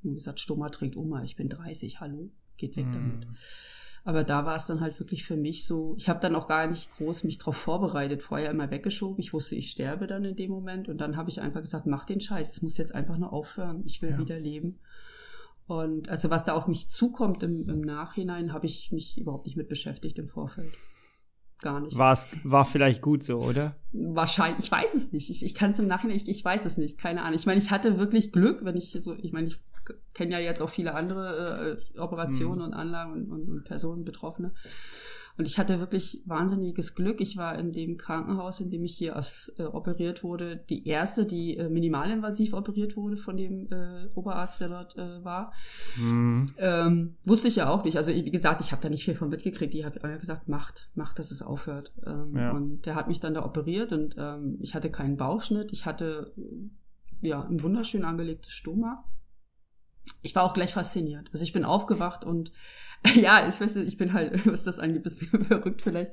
Und 0.03 0.13
gesagt, 0.13 0.39
Stoma 0.39 0.69
trägt 0.69 0.95
Oma, 0.95 1.23
ich 1.23 1.35
bin 1.35 1.49
30, 1.49 1.99
hallo, 1.99 2.31
geht 2.57 2.77
weg 2.77 2.87
damit. 2.93 3.27
Aber 4.03 4.23
da 4.23 4.45
war 4.45 4.55
es 4.55 4.67
dann 4.67 4.81
halt 4.81 4.99
wirklich 4.99 5.25
für 5.25 5.35
mich 5.35 5.65
so, 5.65 5.95
ich 5.97 6.07
habe 6.09 6.19
dann 6.19 6.35
auch 6.35 6.47
gar 6.47 6.67
nicht 6.67 6.95
groß 6.95 7.23
mich 7.23 7.39
drauf 7.39 7.57
vorbereitet, 7.57 8.21
vorher 8.21 8.51
immer 8.51 8.69
weggeschoben. 8.69 9.19
Ich 9.19 9.33
wusste, 9.33 9.55
ich 9.55 9.71
sterbe 9.71 10.05
dann 10.05 10.23
in 10.23 10.35
dem 10.35 10.51
Moment 10.51 10.87
und 10.89 10.99
dann 10.99 11.17
habe 11.17 11.29
ich 11.31 11.41
einfach 11.41 11.61
gesagt, 11.61 11.87
mach 11.87 12.05
den 12.05 12.19
Scheiß, 12.19 12.51
es 12.51 12.61
muss 12.61 12.77
jetzt 12.77 12.93
einfach 12.93 13.17
nur 13.17 13.33
aufhören, 13.33 13.81
ich 13.83 14.03
will 14.03 14.11
Ja. 14.11 14.19
wieder 14.19 14.39
leben. 14.39 14.77
Und 15.67 16.09
also 16.09 16.29
was 16.29 16.43
da 16.43 16.53
auf 16.53 16.67
mich 16.67 16.87
zukommt 16.87 17.41
im, 17.43 17.67
im 17.67 17.81
Nachhinein, 17.81 18.53
habe 18.53 18.67
ich 18.67 18.91
mich 18.91 19.19
überhaupt 19.19 19.45
nicht 19.47 19.57
mit 19.57 19.67
beschäftigt 19.67 20.19
im 20.19 20.27
Vorfeld. 20.27 20.73
Gar 21.59 21.79
nicht. 21.79 21.97
War's, 21.97 22.27
war 22.43 22.65
vielleicht 22.65 23.01
gut 23.01 23.23
so, 23.23 23.39
oder? 23.39 23.75
Wahrscheinlich, 23.91 24.65
ich 24.65 24.71
weiß 24.71 24.93
es 24.93 25.11
nicht. 25.11 25.29
Ich, 25.29 25.43
ich 25.43 25.55
kann 25.55 25.71
es 25.71 25.79
im 25.79 25.87
Nachhinein, 25.87 26.17
ich, 26.17 26.27
ich 26.27 26.43
weiß 26.43 26.65
es 26.65 26.77
nicht, 26.77 26.99
keine 26.99 27.23
Ahnung. 27.23 27.35
Ich 27.35 27.45
meine, 27.45 27.59
ich 27.59 27.71
hatte 27.71 27.97
wirklich 27.97 28.31
Glück, 28.31 28.63
wenn 28.65 28.75
ich 28.75 28.97
so, 29.01 29.15
ich 29.15 29.31
meine, 29.31 29.47
ich 29.47 29.61
kenne 30.13 30.33
ja 30.33 30.39
jetzt 30.39 30.61
auch 30.61 30.69
viele 30.69 30.93
andere 30.95 31.79
äh, 31.95 31.99
Operationen 31.99 32.61
und 32.61 32.73
Anlagen 32.73 33.13
und, 33.13 33.31
und, 33.31 33.49
und 33.49 33.63
Personen 33.63 34.03
Betroffene. 34.03 34.53
Und 35.37 35.45
ich 35.45 35.57
hatte 35.57 35.79
wirklich 35.79 36.23
wahnsinniges 36.25 36.95
Glück. 36.95 37.19
Ich 37.19 37.35
war 37.35 37.57
in 37.59 37.73
dem 37.73 37.97
Krankenhaus, 37.97 38.61
in 38.61 38.69
dem 38.69 38.83
ich 38.85 38.97
hier 38.97 39.17
aus, 39.17 39.51
äh, 39.57 39.63
operiert 39.63 40.23
wurde, 40.23 40.57
die 40.69 40.87
erste, 40.87 41.25
die 41.25 41.57
äh, 41.57 41.69
minimalinvasiv 41.69 42.53
operiert 42.53 42.95
wurde 42.95 43.17
von 43.17 43.35
dem 43.35 43.67
äh, 43.71 44.07
Oberarzt, 44.15 44.61
der 44.61 44.69
dort 44.69 44.97
äh, 44.97 45.23
war. 45.25 45.51
Hm. 45.95 46.45
Ähm, 46.57 47.15
wusste 47.25 47.49
ich 47.49 47.57
ja 47.57 47.69
auch 47.69 47.83
nicht. 47.83 47.97
Also 47.97 48.11
wie 48.11 48.31
gesagt, 48.31 48.61
ich 48.61 48.71
habe 48.71 48.81
da 48.81 48.89
nicht 48.89 49.03
viel 49.03 49.15
von 49.15 49.29
mitgekriegt. 49.29 49.73
Die 49.73 49.83
hat 49.83 50.01
ja 50.01 50.17
gesagt, 50.17 50.47
macht, 50.47 50.89
macht, 50.95 51.19
dass 51.19 51.31
es 51.31 51.41
aufhört. 51.41 51.91
Ähm, 52.05 52.35
Ja. 52.35 52.51
Und 52.51 52.85
der 52.85 52.95
hat 52.95 53.07
mich 53.07 53.19
dann 53.19 53.33
da 53.33 53.45
operiert 53.45 53.93
und 53.93 54.15
ähm, 54.17 54.57
ich 54.61 54.75
hatte 54.75 54.89
keinen 54.91 55.17
Bauchschnitt. 55.17 55.71
Ich 55.71 55.85
hatte 55.85 56.33
äh, 56.37 57.27
ja 57.27 57.41
ein 57.41 57.61
wunderschön 57.61 58.03
angelegtes 58.03 58.53
Stoma. 58.53 59.03
Ich 60.21 60.35
war 60.35 60.43
auch 60.43 60.53
gleich 60.53 60.73
fasziniert. 60.73 61.29
Also 61.33 61.43
ich 61.43 61.53
bin 61.53 61.65
aufgewacht 61.65 62.23
und 62.25 62.51
ja, 63.15 63.47
ich 63.47 63.59
weiß 63.59 63.75
nicht, 63.75 63.87
ich 63.87 63.97
bin 63.97 64.13
halt, 64.13 64.45
was 64.51 64.63
das 64.63 64.79
angeht, 64.79 65.03
bisschen 65.03 65.43
verrückt 65.45 65.81
vielleicht. 65.81 66.11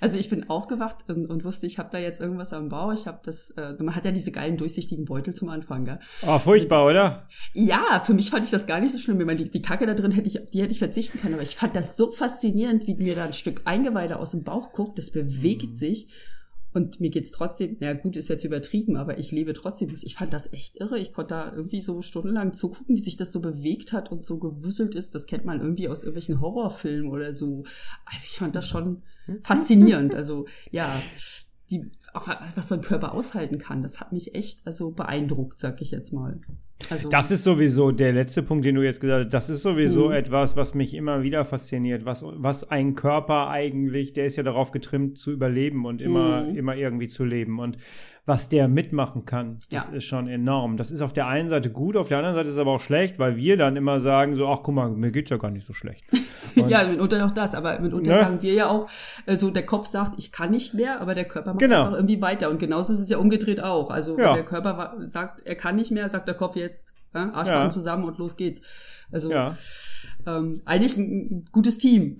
Also 0.00 0.18
ich 0.18 0.28
bin 0.28 0.48
aufgewacht 0.48 1.08
und, 1.08 1.26
und 1.26 1.44
wusste, 1.44 1.66
ich 1.66 1.78
habe 1.78 1.88
da 1.90 1.98
jetzt 1.98 2.20
irgendwas 2.20 2.52
am 2.52 2.68
Bauch. 2.68 2.92
Ich 2.92 3.06
habe 3.06 3.20
das, 3.24 3.50
äh, 3.50 3.74
man 3.78 3.94
hat 3.94 4.04
ja 4.04 4.12
diese 4.12 4.30
geilen 4.30 4.56
durchsichtigen 4.56 5.04
Beutel 5.04 5.34
zum 5.34 5.48
Anfang, 5.48 5.84
gell? 5.84 5.98
Oh, 6.26 6.38
furchtbar, 6.38 6.86
oder? 6.86 7.28
Ja, 7.54 8.00
für 8.04 8.14
mich 8.14 8.30
fand 8.30 8.44
ich 8.44 8.50
das 8.50 8.66
gar 8.66 8.80
nicht 8.80 8.92
so 8.92 8.98
schlimm. 8.98 9.20
Ich 9.20 9.26
meine, 9.26 9.42
die, 9.42 9.50
die 9.50 9.62
Kacke 9.62 9.86
da 9.86 9.94
drin 9.94 10.12
hätte 10.12 10.28
ich, 10.28 10.40
auf 10.40 10.50
die 10.50 10.62
hätte 10.62 10.72
ich 10.72 10.78
verzichten 10.78 11.20
können, 11.20 11.34
aber 11.34 11.42
ich 11.42 11.56
fand 11.56 11.74
das 11.74 11.96
so 11.96 12.12
faszinierend, 12.12 12.86
wie 12.86 12.94
mir 12.94 13.14
da 13.14 13.24
ein 13.24 13.32
Stück 13.32 13.62
Eingeweide 13.64 14.18
aus 14.18 14.30
dem 14.32 14.44
Bauch 14.44 14.72
guckt, 14.72 14.98
das 14.98 15.10
bewegt 15.10 15.76
sich 15.76 16.08
und 16.74 17.00
mir 17.00 17.10
geht's 17.10 17.32
trotzdem, 17.32 17.76
na 17.80 17.94
gut, 17.94 18.16
ist 18.16 18.28
jetzt 18.28 18.44
übertrieben, 18.44 18.96
aber 18.96 19.18
ich 19.18 19.32
lebe 19.32 19.54
trotzdem. 19.54 19.88
Ich 20.02 20.14
fand 20.14 20.32
das 20.32 20.52
echt 20.52 20.76
irre. 20.80 20.98
Ich 20.98 21.12
konnte 21.12 21.30
da 21.30 21.52
irgendwie 21.52 21.80
so 21.80 22.02
stundenlang 22.02 22.52
zugucken, 22.52 22.94
wie 22.94 23.00
sich 23.00 23.16
das 23.16 23.32
so 23.32 23.40
bewegt 23.40 23.92
hat 23.92 24.12
und 24.12 24.24
so 24.24 24.38
gewuselt 24.38 24.94
ist. 24.94 25.14
Das 25.14 25.26
kennt 25.26 25.44
man 25.44 25.60
irgendwie 25.60 25.88
aus 25.88 26.02
irgendwelchen 26.02 26.40
Horrorfilmen 26.40 27.10
oder 27.10 27.32
so. 27.32 27.64
Also 28.04 28.24
ich 28.26 28.38
fand 28.38 28.54
das 28.54 28.68
schon 28.68 29.02
faszinierend. 29.40 30.14
Also 30.14 30.46
ja, 30.70 31.00
die, 31.70 31.90
auch 32.12 32.28
was 32.54 32.68
so 32.68 32.74
ein 32.74 32.82
Körper 32.82 33.14
aushalten 33.14 33.58
kann, 33.58 33.82
das 33.82 34.00
hat 34.00 34.12
mich 34.12 34.34
echt 34.34 34.66
also 34.66 34.90
beeindruckt, 34.90 35.58
sag 35.58 35.80
ich 35.80 35.90
jetzt 35.90 36.12
mal. 36.12 36.40
Also 36.90 37.08
Das 37.08 37.30
ist 37.30 37.42
sowieso 37.44 37.90
der 37.90 38.12
letzte 38.12 38.42
Punkt, 38.42 38.64
den 38.64 38.76
du 38.76 38.82
jetzt 38.82 39.00
gesagt 39.00 39.24
hast. 39.26 39.34
Das 39.34 39.50
ist 39.50 39.62
sowieso 39.62 40.06
Mhm. 40.06 40.12
etwas, 40.14 40.56
was 40.56 40.74
mich 40.74 40.94
immer 40.94 41.22
wieder 41.22 41.44
fasziniert. 41.44 42.04
Was, 42.04 42.24
was 42.24 42.70
ein 42.70 42.94
Körper 42.94 43.50
eigentlich, 43.50 44.12
der 44.12 44.26
ist 44.26 44.36
ja 44.36 44.42
darauf 44.44 44.70
getrimmt 44.70 45.18
zu 45.18 45.32
überleben 45.32 45.84
und 45.86 46.00
immer, 46.00 46.44
Mhm. 46.44 46.56
immer 46.56 46.76
irgendwie 46.76 47.08
zu 47.08 47.24
leben. 47.24 47.58
Und 47.58 47.78
was 48.28 48.48
der 48.48 48.68
mitmachen 48.68 49.24
kann, 49.24 49.58
das 49.70 49.88
Ja. 49.88 49.94
ist 49.94 50.04
schon 50.04 50.28
enorm. 50.28 50.76
Das 50.76 50.90
ist 50.90 51.00
auf 51.02 51.12
der 51.12 51.26
einen 51.26 51.48
Seite 51.48 51.70
gut, 51.70 51.96
auf 51.96 52.08
der 52.08 52.18
anderen 52.18 52.34
Seite 52.36 52.48
ist 52.48 52.54
es 52.54 52.60
aber 52.60 52.72
auch 52.72 52.80
schlecht, 52.80 53.18
weil 53.18 53.36
wir 53.36 53.56
dann 53.56 53.74
immer 53.76 53.98
sagen 54.00 54.34
so, 54.34 54.46
ach 54.46 54.58
guck 54.62 54.74
mal, 54.74 54.90
mir 54.90 55.10
geht's 55.10 55.30
ja 55.30 55.38
gar 55.38 55.50
nicht 55.50 55.66
so 55.66 55.72
schlecht. 55.72 56.04
Und- 56.54 56.68
ja, 56.70 56.86
mitunter 56.86 57.24
auch 57.26 57.30
das, 57.30 57.54
aber 57.54 57.80
mitunter 57.80 58.12
Ne? 58.12 58.18
sagen 58.18 58.42
wir 58.42 58.52
ja 58.54 58.68
auch, 58.68 58.88
äh, 59.26 59.34
so 59.36 59.50
der 59.50 59.64
Kopf 59.66 59.86
sagt, 59.88 60.18
ich 60.18 60.30
kann 60.30 60.50
nicht 60.50 60.74
mehr, 60.74 61.00
aber 61.00 61.14
der 61.14 61.24
Körper 61.24 61.50
macht 61.54 61.60
Genau. 61.60 61.80
einfach 61.84 61.94
irgendwie 61.96 62.20
weiter. 62.20 62.50
Und 62.50 62.58
genauso 62.60 62.92
ist 62.92 63.00
es 63.00 63.08
ja 63.08 63.16
umgedreht 63.18 63.60
auch. 63.62 63.90
Also 63.90 64.18
Ja. 64.18 64.26
wenn 64.28 64.34
der 64.34 64.44
Körper 64.44 64.94
sagt, 65.06 65.46
er 65.46 65.54
kann 65.54 65.76
nicht 65.76 65.90
mehr, 65.90 66.08
sagt 66.10 66.28
der 66.28 66.34
Kopf 66.34 66.54
jetzt, 66.54 66.92
äh, 67.14 67.18
Arschbacken 67.18 67.64
Ja. 67.66 67.70
zusammen 67.70 68.04
und 68.04 68.18
los 68.18 68.36
geht's. 68.36 68.60
Also 69.10 69.30
ja. 69.30 69.56
ähm, 70.26 70.60
eigentlich 70.64 70.96
ein, 70.96 71.44
gutes 71.52 71.78
Team. 71.78 72.16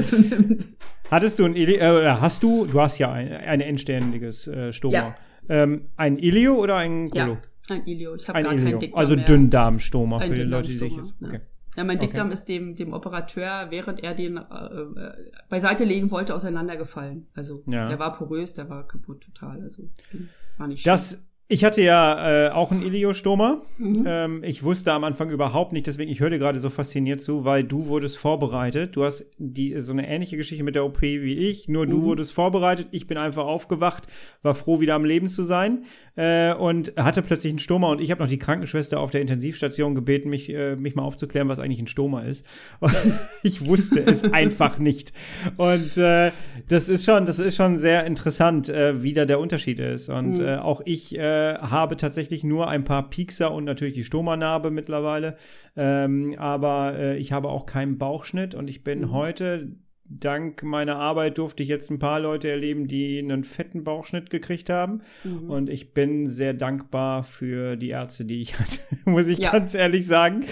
so. 0.00 0.16
Hattest 1.10 1.38
du 1.38 1.44
ein 1.44 1.54
Ili 1.54 1.76
äh, 1.76 2.16
hast 2.20 2.42
du, 2.42 2.66
du 2.66 2.80
hast 2.80 2.98
ja 2.98 3.12
ein, 3.12 3.32
ein 3.32 3.60
endständiges 3.60 4.48
äh, 4.48 4.72
Stoma. 4.72 4.94
Ja. 4.94 5.14
Ähm, 5.48 5.86
ein 5.96 6.18
Ilio 6.18 6.54
oder 6.56 6.76
ein 6.78 7.08
Kolo? 7.08 7.38
ja, 7.68 7.76
ein 7.76 7.86
Ilio. 7.86 8.16
Ich 8.16 8.28
habe 8.28 8.42
gar 8.42 8.52
Ilio. 8.52 8.64
keinen 8.64 8.78
Dickdarm 8.80 8.98
Also. 9.00 9.16
Dünndarmstoma 9.16 10.18
für 10.20 10.34
die 10.34 10.42
Leute, 10.42 10.68
die 10.72 10.78
sich 10.78 10.96
jetzt. 10.96 11.14
ja. 11.20 11.28
Okay. 11.28 11.40
Ja, 11.76 11.84
mein 11.84 11.98
Okay. 11.98 12.06
Dickdarm 12.06 12.30
ist 12.32 12.46
dem, 12.46 12.74
dem 12.74 12.92
Operateur, 12.94 13.66
während 13.68 14.02
er 14.02 14.14
den 14.14 14.38
äh, 14.38 14.40
äh, 14.40 15.12
beiseite 15.50 15.84
legen 15.84 16.10
wollte, 16.10 16.34
auseinandergefallen. 16.34 17.26
Also 17.34 17.62
Ja. 17.66 17.86
der 17.86 17.98
war 17.98 18.12
porös, 18.12 18.54
der 18.54 18.68
war 18.70 18.88
kaputt 18.88 19.20
total. 19.22 19.60
Also 19.62 19.82
war 20.56 20.66
nicht 20.68 20.82
schön. 20.82 20.90
Das, 20.90 21.22
ich 21.48 21.64
hatte 21.64 21.80
ja 21.80 22.46
äh, 22.46 22.50
auch 22.50 22.72
ein 22.72 22.82
Iliostoma. 22.82 23.62
Mhm. 23.78 24.04
Ähm, 24.06 24.44
ich 24.44 24.64
wusste 24.64 24.92
am 24.92 25.04
Anfang 25.04 25.30
überhaupt 25.30 25.72
nicht, 25.72 25.86
deswegen 25.86 26.10
ich 26.10 26.18
höre 26.18 26.30
dir 26.30 26.38
gerade 26.40 26.58
so 26.58 26.70
fasziniert 26.70 27.20
zu, 27.20 27.44
weil 27.44 27.62
du 27.62 27.86
wurdest 27.86 28.18
vorbereitet. 28.18 28.96
Du 28.96 29.04
hast 29.04 29.24
die 29.38 29.78
so 29.80 29.92
eine 29.92 30.08
ähnliche 30.08 30.36
Geschichte 30.36 30.64
mit 30.64 30.74
der 30.74 30.84
OP 30.84 31.02
wie 31.02 31.34
ich, 31.48 31.68
nur 31.68 31.86
du 31.86 31.98
Mhm. 31.98 32.02
wurdest 32.02 32.32
vorbereitet. 32.32 32.88
Ich 32.90 33.06
bin 33.06 33.16
einfach 33.16 33.44
aufgewacht, 33.44 34.08
war 34.42 34.54
froh, 34.56 34.80
wieder 34.80 34.94
am 34.96 35.04
Leben 35.04 35.28
zu 35.28 35.44
sein 35.44 35.84
äh, 36.16 36.52
und 36.54 36.94
hatte 36.96 37.22
plötzlich 37.22 37.52
einen 37.52 37.58
Stoma 37.60 37.90
und 37.90 38.00
ich 38.00 38.10
habe 38.10 38.22
noch 38.22 38.28
die 38.28 38.38
Krankenschwester 38.38 38.98
auf 38.98 39.10
der 39.12 39.20
Intensivstation 39.20 39.94
gebeten, 39.94 40.28
mich, 40.30 40.52
äh, 40.52 40.74
mich 40.74 40.96
mal 40.96 41.02
aufzuklären, 41.04 41.48
was 41.48 41.60
eigentlich 41.60 41.80
ein 41.80 41.86
Stoma 41.86 42.22
ist. 42.22 42.44
Ich 43.42 43.68
wusste 43.68 44.00
es 44.04 44.24
einfach 44.32 44.78
nicht. 44.78 45.12
Und 45.58 45.96
äh, 45.96 46.32
das 46.68 46.88
ist 46.88 47.04
schon, 47.04 47.24
das 47.26 47.38
ist 47.38 47.54
schon 47.54 47.78
sehr 47.78 48.04
interessant, 48.04 48.68
äh, 48.68 49.02
wie 49.04 49.12
da 49.12 49.24
der 49.24 49.38
Unterschied 49.38 49.78
ist. 49.78 50.08
Und 50.08 50.38
Mhm. 50.38 50.44
äh, 50.44 50.56
auch 50.56 50.80
ich 50.84 51.16
äh, 51.36 51.58
habe 51.58 51.96
tatsächlich 51.96 52.42
nur 52.44 52.68
ein 52.68 52.84
paar 52.84 53.10
Piekser 53.10 53.52
und 53.52 53.64
natürlich 53.64 53.94
die 53.94 54.04
Stomanarbe 54.04 54.70
mittlerweile. 54.70 55.36
Ähm, 55.76 56.34
aber 56.38 56.94
äh, 56.98 57.16
ich 57.18 57.32
habe 57.32 57.48
auch 57.48 57.66
keinen 57.66 57.98
Bauchschnitt 57.98 58.54
und 58.54 58.68
ich 58.68 58.82
bin 58.84 59.00
Mhm. 59.00 59.12
heute 59.12 59.68
Dank 60.08 60.62
meiner 60.62 60.94
Arbeit 61.00 61.36
durfte 61.38 61.64
ich 61.64 61.68
jetzt 61.68 61.90
ein 61.90 61.98
paar 61.98 62.20
Leute 62.20 62.48
erleben, 62.48 62.86
die 62.86 63.18
einen 63.18 63.42
fetten 63.42 63.82
Bauchschnitt 63.82 64.30
gekriegt 64.30 64.70
haben. 64.70 65.00
Mhm. 65.24 65.50
Und 65.50 65.68
ich 65.68 65.94
bin 65.94 66.28
sehr 66.28 66.54
dankbar 66.54 67.24
für 67.24 67.74
die 67.74 67.88
Ärzte, 67.88 68.24
die 68.24 68.40
ich 68.40 68.54
hatte, 68.60 68.78
muss 69.04 69.26
ich 69.26 69.38
Ja. 69.38 69.50
ganz 69.50 69.74
ehrlich 69.74 70.06
sagen. 70.06 70.44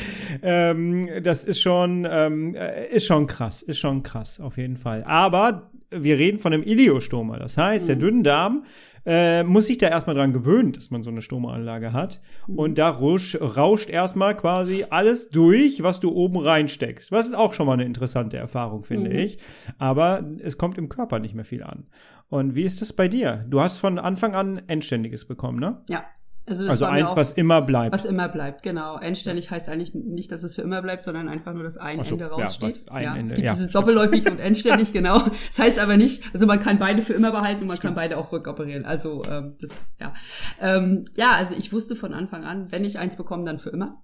Ähm, 0.42 1.06
das 1.22 1.44
ist 1.44 1.60
schon, 1.60 2.04
ähm, 2.10 2.56
äh, 2.56 2.88
ist 2.88 3.06
schon 3.06 3.28
krass, 3.28 3.62
ist 3.62 3.78
schon 3.78 4.02
krass, 4.02 4.40
auf 4.40 4.56
jeden 4.56 4.76
Fall. 4.76 5.04
Aber 5.04 5.70
wir 5.90 6.18
reden 6.18 6.38
von 6.40 6.52
einem 6.52 6.64
Iliostoma. 6.64 7.38
Das 7.38 7.56
heißt, 7.56 7.86
der 7.88 7.94
Mhm. 7.94 8.00
Dünndarm 8.00 8.64
äh, 9.06 9.42
muss 9.42 9.66
sich 9.66 9.78
da 9.78 9.88
erstmal 9.88 10.16
dran 10.16 10.32
gewöhnen, 10.32 10.72
dass 10.72 10.90
man 10.90 11.02
so 11.02 11.10
eine 11.10 11.22
Stomaanlage 11.22 11.92
hat. 11.92 12.20
Mhm. 12.46 12.58
Und 12.58 12.78
da 12.78 12.88
rusch, 12.88 13.38
rauscht 13.40 13.90
erstmal 13.90 14.36
quasi 14.36 14.84
alles 14.90 15.28
durch, 15.28 15.82
was 15.82 16.00
du 16.00 16.10
oben 16.12 16.38
reinsteckst. 16.38 17.12
Was 17.12 17.26
ist 17.26 17.34
auch 17.34 17.54
schon 17.54 17.66
mal 17.66 17.74
eine 17.74 17.84
interessante 17.84 18.36
Erfahrung, 18.36 18.84
finde 18.84 19.10
Mhm. 19.10 19.16
ich. 19.16 19.38
Aber 19.78 20.24
es 20.40 20.56
kommt 20.58 20.78
im 20.78 20.88
Körper 20.88 21.18
nicht 21.18 21.34
mehr 21.34 21.44
viel 21.44 21.62
an. 21.62 21.86
Und 22.30 22.54
wie 22.54 22.62
ist 22.62 22.80
das 22.80 22.92
bei 22.92 23.06
dir? 23.08 23.44
Du 23.48 23.60
hast 23.60 23.78
von 23.78 23.98
Anfang 23.98 24.34
an 24.34 24.62
Endständiges 24.66 25.26
bekommen, 25.26 25.60
ne? 25.60 25.82
Ja. 25.88 26.04
Also, 26.46 26.64
das 26.64 26.72
Also 26.72 26.84
eins, 26.84 27.10
auch, 27.10 27.16
was 27.16 27.32
immer 27.32 27.62
bleibt. 27.62 27.94
was 27.94 28.04
immer 28.04 28.28
bleibt, 28.28 28.62
genau. 28.62 28.98
Endständig 28.98 29.50
heißt 29.50 29.68
eigentlich 29.70 29.94
nicht, 29.94 30.30
dass 30.30 30.42
es 30.42 30.54
für 30.54 30.62
immer 30.62 30.82
bleibt, 30.82 31.02
sondern 31.02 31.28
einfach 31.28 31.54
nur, 31.54 31.62
dass 31.62 31.78
ein 31.78 32.04
so, 32.04 32.12
Ende 32.12 32.24
ja, 32.24 32.30
raussteht. 32.30 32.68
was 32.68 32.88
ein 32.88 33.04
Ende, 33.16 33.20
es 33.30 33.34
gibt 33.34 33.46
ja, 33.46 33.52
dieses 33.54 33.70
stimmt. 33.70 33.74
doppelläufig 33.74 34.30
und 34.30 34.38
endständig, 34.40 34.92
genau. 34.92 35.20
Das 35.20 35.58
heißt 35.58 35.78
aber 35.78 35.96
nicht, 35.96 36.22
also 36.34 36.46
man 36.46 36.60
kann 36.60 36.78
beide 36.78 37.00
für 37.00 37.14
immer 37.14 37.32
behalten 37.32 37.62
und 37.62 37.68
man 37.68 37.78
kann 37.78 37.94
beide 37.94 38.18
auch 38.18 38.30
rückoperieren. 38.30 38.84
Also 38.84 39.22
ähm, 39.30 39.54
das, 39.60 39.70
ja. 39.98 40.12
Ähm, 40.60 41.06
ja, 41.16 41.32
also 41.32 41.54
ich 41.56 41.72
wusste 41.72 41.96
von 41.96 42.12
Anfang 42.12 42.44
an, 42.44 42.70
wenn 42.70 42.84
ich 42.84 42.98
eins 42.98 43.16
bekomme, 43.16 43.44
dann 43.44 43.58
für 43.58 43.70
immer. 43.70 44.02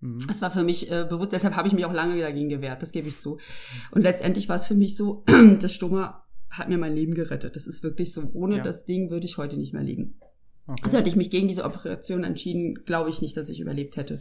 Mhm. 0.00 0.24
Das 0.26 0.40
war 0.40 0.50
für 0.50 0.64
mich 0.64 0.90
äh, 0.90 1.06
bewusst, 1.08 1.32
deshalb 1.32 1.56
habe 1.56 1.68
ich 1.68 1.74
mich 1.74 1.84
auch 1.84 1.92
lange 1.92 2.18
dagegen 2.18 2.48
gewehrt, 2.48 2.80
das 2.82 2.92
gebe 2.92 3.08
ich 3.08 3.18
zu. 3.18 3.38
Und 3.90 4.00
letztendlich 4.02 4.48
war 4.48 4.56
es 4.56 4.66
für 4.66 4.74
mich 4.74 4.96
so, 4.96 5.24
das 5.60 5.72
Stoma 5.74 6.24
hat 6.50 6.68
mir 6.68 6.78
mein 6.78 6.94
Leben 6.94 7.14
gerettet. 7.14 7.54
Das 7.56 7.66
ist 7.66 7.82
wirklich 7.82 8.12
so, 8.12 8.30
ohne 8.34 8.56
Ja. 8.56 8.62
das 8.62 8.84
Ding 8.84 9.10
würde 9.10 9.26
ich 9.26 9.36
heute 9.38 9.56
nicht 9.56 9.72
mehr 9.72 9.82
leben. 9.82 10.18
Okay. 10.72 10.82
Also 10.84 10.98
hätte 10.98 11.08
ich 11.08 11.16
mich 11.16 11.30
gegen 11.30 11.48
diese 11.48 11.64
Operation 11.64 12.24
entschieden, 12.24 12.84
glaube 12.84 13.10
ich 13.10 13.20
nicht, 13.20 13.36
dass 13.36 13.48
ich 13.48 13.60
überlebt 13.60 13.96
hätte. 13.96 14.20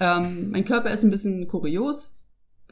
Ähm, 0.00 0.50
mein 0.50 0.64
Körper 0.64 0.90
ist 0.90 1.04
ein 1.04 1.10
bisschen 1.10 1.46
kurios, 1.48 2.14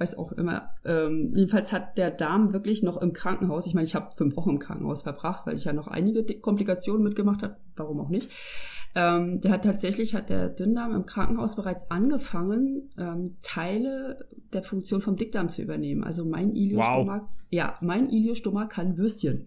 weiß 0.00 0.16
auch 0.18 0.32
immer. 0.32 0.70
Ähm, 0.84 1.32
jedenfalls 1.34 1.72
hat 1.72 1.98
der 1.98 2.10
Darm 2.10 2.52
wirklich 2.52 2.82
noch 2.82 2.96
im 2.96 3.12
Krankenhaus, 3.12 3.66
ich 3.66 3.74
meine, 3.74 3.86
ich 3.86 3.94
habe 3.94 4.16
fünf 4.16 4.36
Wochen 4.36 4.50
im 4.50 4.58
Krankenhaus 4.58 5.02
verbracht, 5.02 5.46
weil 5.46 5.56
ich 5.56 5.64
ja 5.64 5.72
noch 5.72 5.88
einige 5.88 6.24
Komplikationen 6.40 7.02
mitgemacht 7.02 7.42
habe, 7.42 7.56
warum 7.76 8.00
auch 8.00 8.08
nicht. 8.08 8.30
Ähm, 8.94 9.40
der 9.40 9.52
hat 9.52 9.64
tatsächlich, 9.64 10.14
hat 10.14 10.30
der 10.30 10.48
Dünndarm 10.48 10.92
im 10.92 11.06
Krankenhaus 11.06 11.54
bereits 11.54 11.90
angefangen, 11.92 12.90
ähm, 12.98 13.36
Teile 13.40 14.26
der 14.52 14.64
Funktion 14.64 15.00
vom 15.00 15.14
Dickdarm 15.14 15.48
zu 15.48 15.62
übernehmen. 15.62 16.02
Also 16.02 16.24
mein 16.24 16.56
Iliostoma, 16.56 17.18
wow. 17.18 17.28
ja, 17.50 17.78
mein 17.80 18.08
Iliostoma 18.08 18.66
kann 18.66 18.98
Würstchen. 18.98 19.46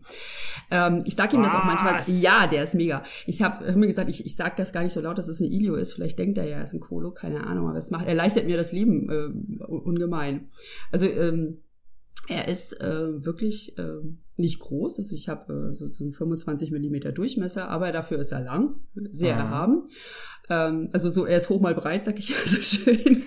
Ähm, 0.71 1.01
ich 1.05 1.15
sage 1.15 1.35
ihm 1.35 1.43
das 1.43 1.53
auch 1.53 1.65
manchmal, 1.65 2.01
ja, 2.21 2.47
der 2.47 2.63
ist 2.63 2.73
mega. 2.73 3.03
Ich 3.25 3.41
habe 3.41 3.67
hab 3.67 3.75
mir 3.75 3.87
gesagt, 3.87 4.09
ich, 4.09 4.25
ich 4.25 4.37
sage 4.37 4.53
das 4.55 4.71
gar 4.71 4.81
nicht 4.81 4.93
so 4.93 5.01
laut, 5.01 5.17
dass 5.17 5.27
es 5.27 5.41
ein 5.41 5.51
Ilio 5.51 5.75
ist. 5.75 5.91
Vielleicht 5.91 6.17
denkt 6.19 6.37
er 6.37 6.45
ja, 6.45 6.57
er 6.57 6.63
ist 6.63 6.73
ein 6.73 6.79
Kolo, 6.79 7.11
keine 7.11 7.45
Ahnung, 7.45 7.67
aber 7.67 7.77
es 7.77 7.91
macht, 7.91 8.07
erleichtert 8.07 8.45
mir 8.45 8.55
das 8.55 8.71
Leben 8.71 9.09
äh, 9.09 9.63
ungemein. 9.65 10.42
Also 10.91 11.05
ähm, 11.05 11.59
er 12.27 12.47
ist 12.47 12.79
äh, 12.81 13.25
wirklich 13.25 13.77
äh, 13.77 13.99
nicht 14.37 14.59
groß, 14.59 14.97
also 14.99 15.13
ich 15.13 15.29
habe 15.29 15.69
äh, 15.71 15.73
so, 15.73 15.91
so 15.91 16.09
25 16.09 16.71
Millimeter 16.71 17.11
Durchmesser, 17.11 17.69
aber 17.69 17.91
dafür 17.91 18.19
ist 18.19 18.31
er 18.31 18.41
lang, 18.41 18.75
sehr 19.11 19.35
ah. 19.35 19.39
erhaben. 19.39 19.83
Ähm, 20.49 20.89
also 20.93 21.09
so, 21.09 21.25
er 21.25 21.37
ist 21.37 21.49
hoch 21.49 21.61
mal 21.61 21.75
breit, 21.75 22.03
sag 22.05 22.17
ich 22.19 22.29
ja 22.29 22.35
so 22.45 22.61
schön. 22.61 23.23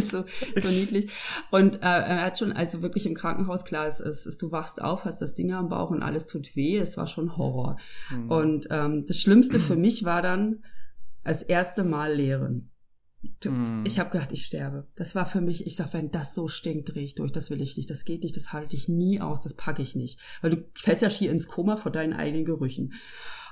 so, 0.00 0.24
so 0.60 0.68
niedlich. 0.68 1.10
Und 1.50 1.76
äh, 1.76 1.78
er 1.80 2.24
hat 2.24 2.38
schon, 2.38 2.52
also 2.52 2.82
wirklich 2.82 3.06
im 3.06 3.14
Krankenhaus, 3.14 3.64
klar, 3.64 3.86
es 3.86 4.00
ist, 4.00 4.40
du 4.42 4.52
wachst 4.52 4.80
auf, 4.80 5.04
hast 5.04 5.22
das 5.22 5.34
Ding 5.34 5.52
am 5.52 5.68
Bauch 5.68 5.90
und 5.90 6.02
alles 6.02 6.26
tut 6.26 6.56
weh. 6.56 6.78
Es 6.78 6.96
war 6.96 7.06
schon 7.06 7.36
Horror. 7.36 7.76
Mhm. 8.10 8.30
Und 8.30 8.68
ähm, 8.70 9.04
das 9.06 9.18
Schlimmste 9.18 9.60
für 9.60 9.76
mich 9.76 10.04
war 10.04 10.22
dann 10.22 10.62
das 11.24 11.42
erste 11.42 11.84
Mal 11.84 12.14
lehren. 12.14 12.70
Mm. 13.44 13.84
Ich 13.84 13.98
habe 13.98 14.10
gedacht, 14.10 14.32
ich 14.32 14.46
sterbe. 14.46 14.86
Das 14.96 15.14
war 15.14 15.26
für 15.26 15.40
mich, 15.40 15.66
ich 15.66 15.76
sag, 15.76 15.92
wenn 15.92 16.10
das 16.10 16.34
so 16.34 16.48
stinkt, 16.48 16.94
drehe 16.94 17.04
ich 17.04 17.14
durch. 17.14 17.32
Das 17.32 17.50
will 17.50 17.60
ich 17.60 17.76
nicht, 17.76 17.90
das 17.90 18.04
geht 18.04 18.22
nicht, 18.22 18.36
das 18.36 18.52
halte 18.52 18.76
ich 18.76 18.88
nie 18.88 19.20
aus, 19.20 19.42
das 19.42 19.54
packe 19.54 19.82
ich 19.82 19.94
nicht. 19.94 20.18
Weil 20.40 20.50
du 20.50 20.64
fällst 20.74 21.02
ja 21.02 21.10
schier 21.10 21.30
ins 21.30 21.48
Koma 21.48 21.76
vor 21.76 21.92
deinen 21.92 22.14
eigenen 22.14 22.44
Gerüchen. 22.44 22.94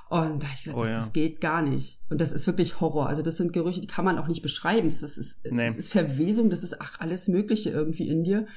Und 0.09 0.41
da 0.41 0.47
habe 0.47 0.55
ich 0.55 0.63
gesagt, 0.63 0.77
oh, 0.77 0.81
das, 0.81 0.89
ja. 0.89 0.97
das, 0.97 1.13
geht 1.13 1.39
gar 1.39 1.61
nicht. 1.61 2.01
Und 2.09 2.19
das 2.19 2.31
ist 2.31 2.47
wirklich 2.47 2.81
Horror. 2.81 3.07
Also 3.07 3.21
das 3.21 3.37
sind 3.37 3.53
Gerüche, 3.53 3.79
die 3.79 3.87
kann 3.87 4.05
man 4.05 4.17
auch 4.17 4.27
nicht 4.27 4.41
beschreiben. 4.41 4.89
Das 4.89 5.03
ist, 5.03 5.45
nee. 5.45 5.67
das 5.67 5.77
ist 5.77 5.91
Verwesung, 5.91 6.49
das 6.49 6.63
ist 6.63 6.81
ach, 6.81 6.99
alles 6.99 7.27
Mögliche 7.27 7.69
irgendwie 7.69 8.07
in 8.07 8.23
dir. 8.23 8.47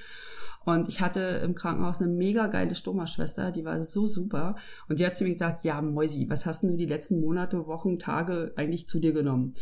Und 0.65 0.89
ich 0.89 1.01
hatte 1.01 1.21
im 1.45 1.55
Krankenhaus 1.55 2.01
eine 2.01 2.11
mega 2.11 2.47
geile 2.47 2.75
Stoma-Schwester, 2.75 3.51
die 3.51 3.65
war 3.65 3.83
so 3.83 4.07
super. 4.07 4.57
Und 4.89 4.99
die 4.99 5.05
hat 5.05 5.17
zu 5.17 5.25
mir 5.25 5.31
gesagt, 5.31 5.65
ja, 5.65 5.83
Mäusi, 5.83 6.27
was 6.31 6.47
hast 6.47 6.63
du 6.63 6.77
die 6.77 6.87
letzten 6.87 7.21
Monate, 7.21 7.67
Wochen, 7.67 7.99
Tage 7.99 8.53
eigentlich 8.57 8.87
zu 8.87 8.99
dir 8.99 9.13
genommen? 9.13 9.55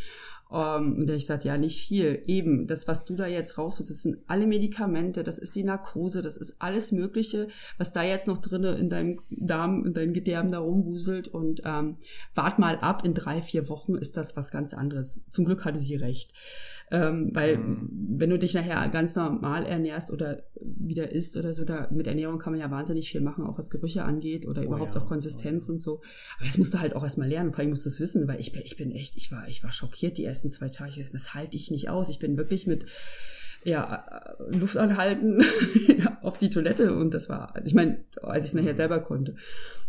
Ähm, 0.53 0.99
und 0.99 1.11
ich 1.11 1.27
sagte, 1.27 1.49
ja, 1.49 1.59
nicht 1.59 1.87
viel. 1.87 2.23
Eben, 2.27 2.67
das, 2.67 2.89
was 2.89 3.05
du 3.05 3.15
da 3.15 3.27
jetzt 3.27 3.59
rausholst, 3.59 3.91
das 3.91 4.03
sind 4.03 4.19
alle 4.27 4.47
Medikamente, 4.47 5.23
das 5.23 5.39
ist 5.39 5.55
die 5.55 5.65
Narkose, 5.65 6.23
das 6.23 6.37
ist 6.37 6.57
alles 6.59 6.93
Mögliche, 6.93 7.49
was 7.79 7.93
da 7.93 8.03
jetzt 8.03 8.27
noch 8.27 8.39
drinne 8.39 8.73
in 8.73 8.91
deinem 8.91 9.21
Darm, 9.31 9.85
in 9.87 9.95
deinen 9.95 10.13
Gedärmen 10.13 10.53
da 10.53 10.59
rumwuselt. 10.59 11.29
Und 11.29 11.63
ähm, 11.65 11.97
wart 12.35 12.59
mal 12.59 12.79
ab, 12.79 13.05
in 13.05 13.15
drei, 13.15 13.43
vier 13.43 13.69
Wochen 13.69 13.95
ist 13.95 14.17
das 14.17 14.37
was 14.37 14.51
ganz 14.51 14.75
anderes. 14.75 15.21
Zum 15.31 15.45
Glück 15.45 15.65
hatte 15.65 15.79
sie 15.79 15.97
recht. 15.97 16.33
Ähm, 16.93 17.31
weil 17.33 17.59
mhm. 17.59 17.89
wenn 18.19 18.31
du 18.31 18.39
dich 18.39 18.55
nachher 18.55 18.89
ganz 18.89 19.15
normal 19.15 19.65
ernährst 19.65 20.11
oder 20.11 20.43
wieder 20.61 21.13
isst 21.13 21.37
oder 21.37 21.53
so, 21.53 21.65
da 21.65 21.89
mit 21.93 22.07
Ernährung 22.07 22.39
kann 22.39 22.53
man 22.53 22.61
ja 22.61 22.71
wahnsinnig 22.71 23.11
viel 23.11 23.21
machen, 23.21 23.45
auch 23.45 23.59
was 23.59 23.71
Gerüche 23.71 24.05
angeht 24.05 24.47
oder 24.47 24.63
oh 24.63 24.65
überhaupt 24.65 24.97
ja. 24.97 25.01
auch 25.01 25.07
Konsistenz 25.07 25.69
oh 25.69 25.73
und 25.73 25.81
so. 25.81 26.01
Aber 26.39 26.47
das 26.47 26.59
musst 26.59 26.75
du 26.75 26.81
halt 26.81 26.97
auch 26.97 27.05
erstmal 27.05 27.29
lernen, 27.29 27.53
vor 27.53 27.61
allem 27.61 27.71
musst 27.71 27.85
du 27.85 27.91
es 27.91 28.01
wissen, 28.01 28.27
weil 28.27 28.41
ich 28.41 28.53
bin, 28.53 28.63
ich 28.65 28.77
bin 28.77 28.91
echt, 28.91 29.17
ich 29.17 29.31
war, 29.31 29.47
ich 29.49 29.63
war 29.63 29.71
schockiert 29.71 30.19
die 30.19 30.25
ersten 30.25 30.51
zwei 30.51 30.69
Tage. 30.69 31.05
Das 31.13 31.35
halte 31.35 31.57
ich 31.57 31.71
nicht 31.71 31.89
aus. 31.89 32.09
Ich 32.09 32.19
bin 32.19 32.37
wirklich 32.37 32.67
mit 32.67 32.87
ja, 33.65 34.37
Luft 34.59 34.77
anhalten 34.77 35.43
auf 36.23 36.39
die 36.39 36.51
Toilette 36.51 36.95
und 36.95 37.15
das 37.15 37.29
war, 37.29 37.55
also 37.55 37.67
ich 37.67 37.75
meine, 37.75 38.05
als 38.23 38.45
ich 38.45 38.51
es 38.51 38.55
nachher 38.55 38.73
mhm. 38.73 38.79
selber 38.79 39.01
konnte. 39.01 39.35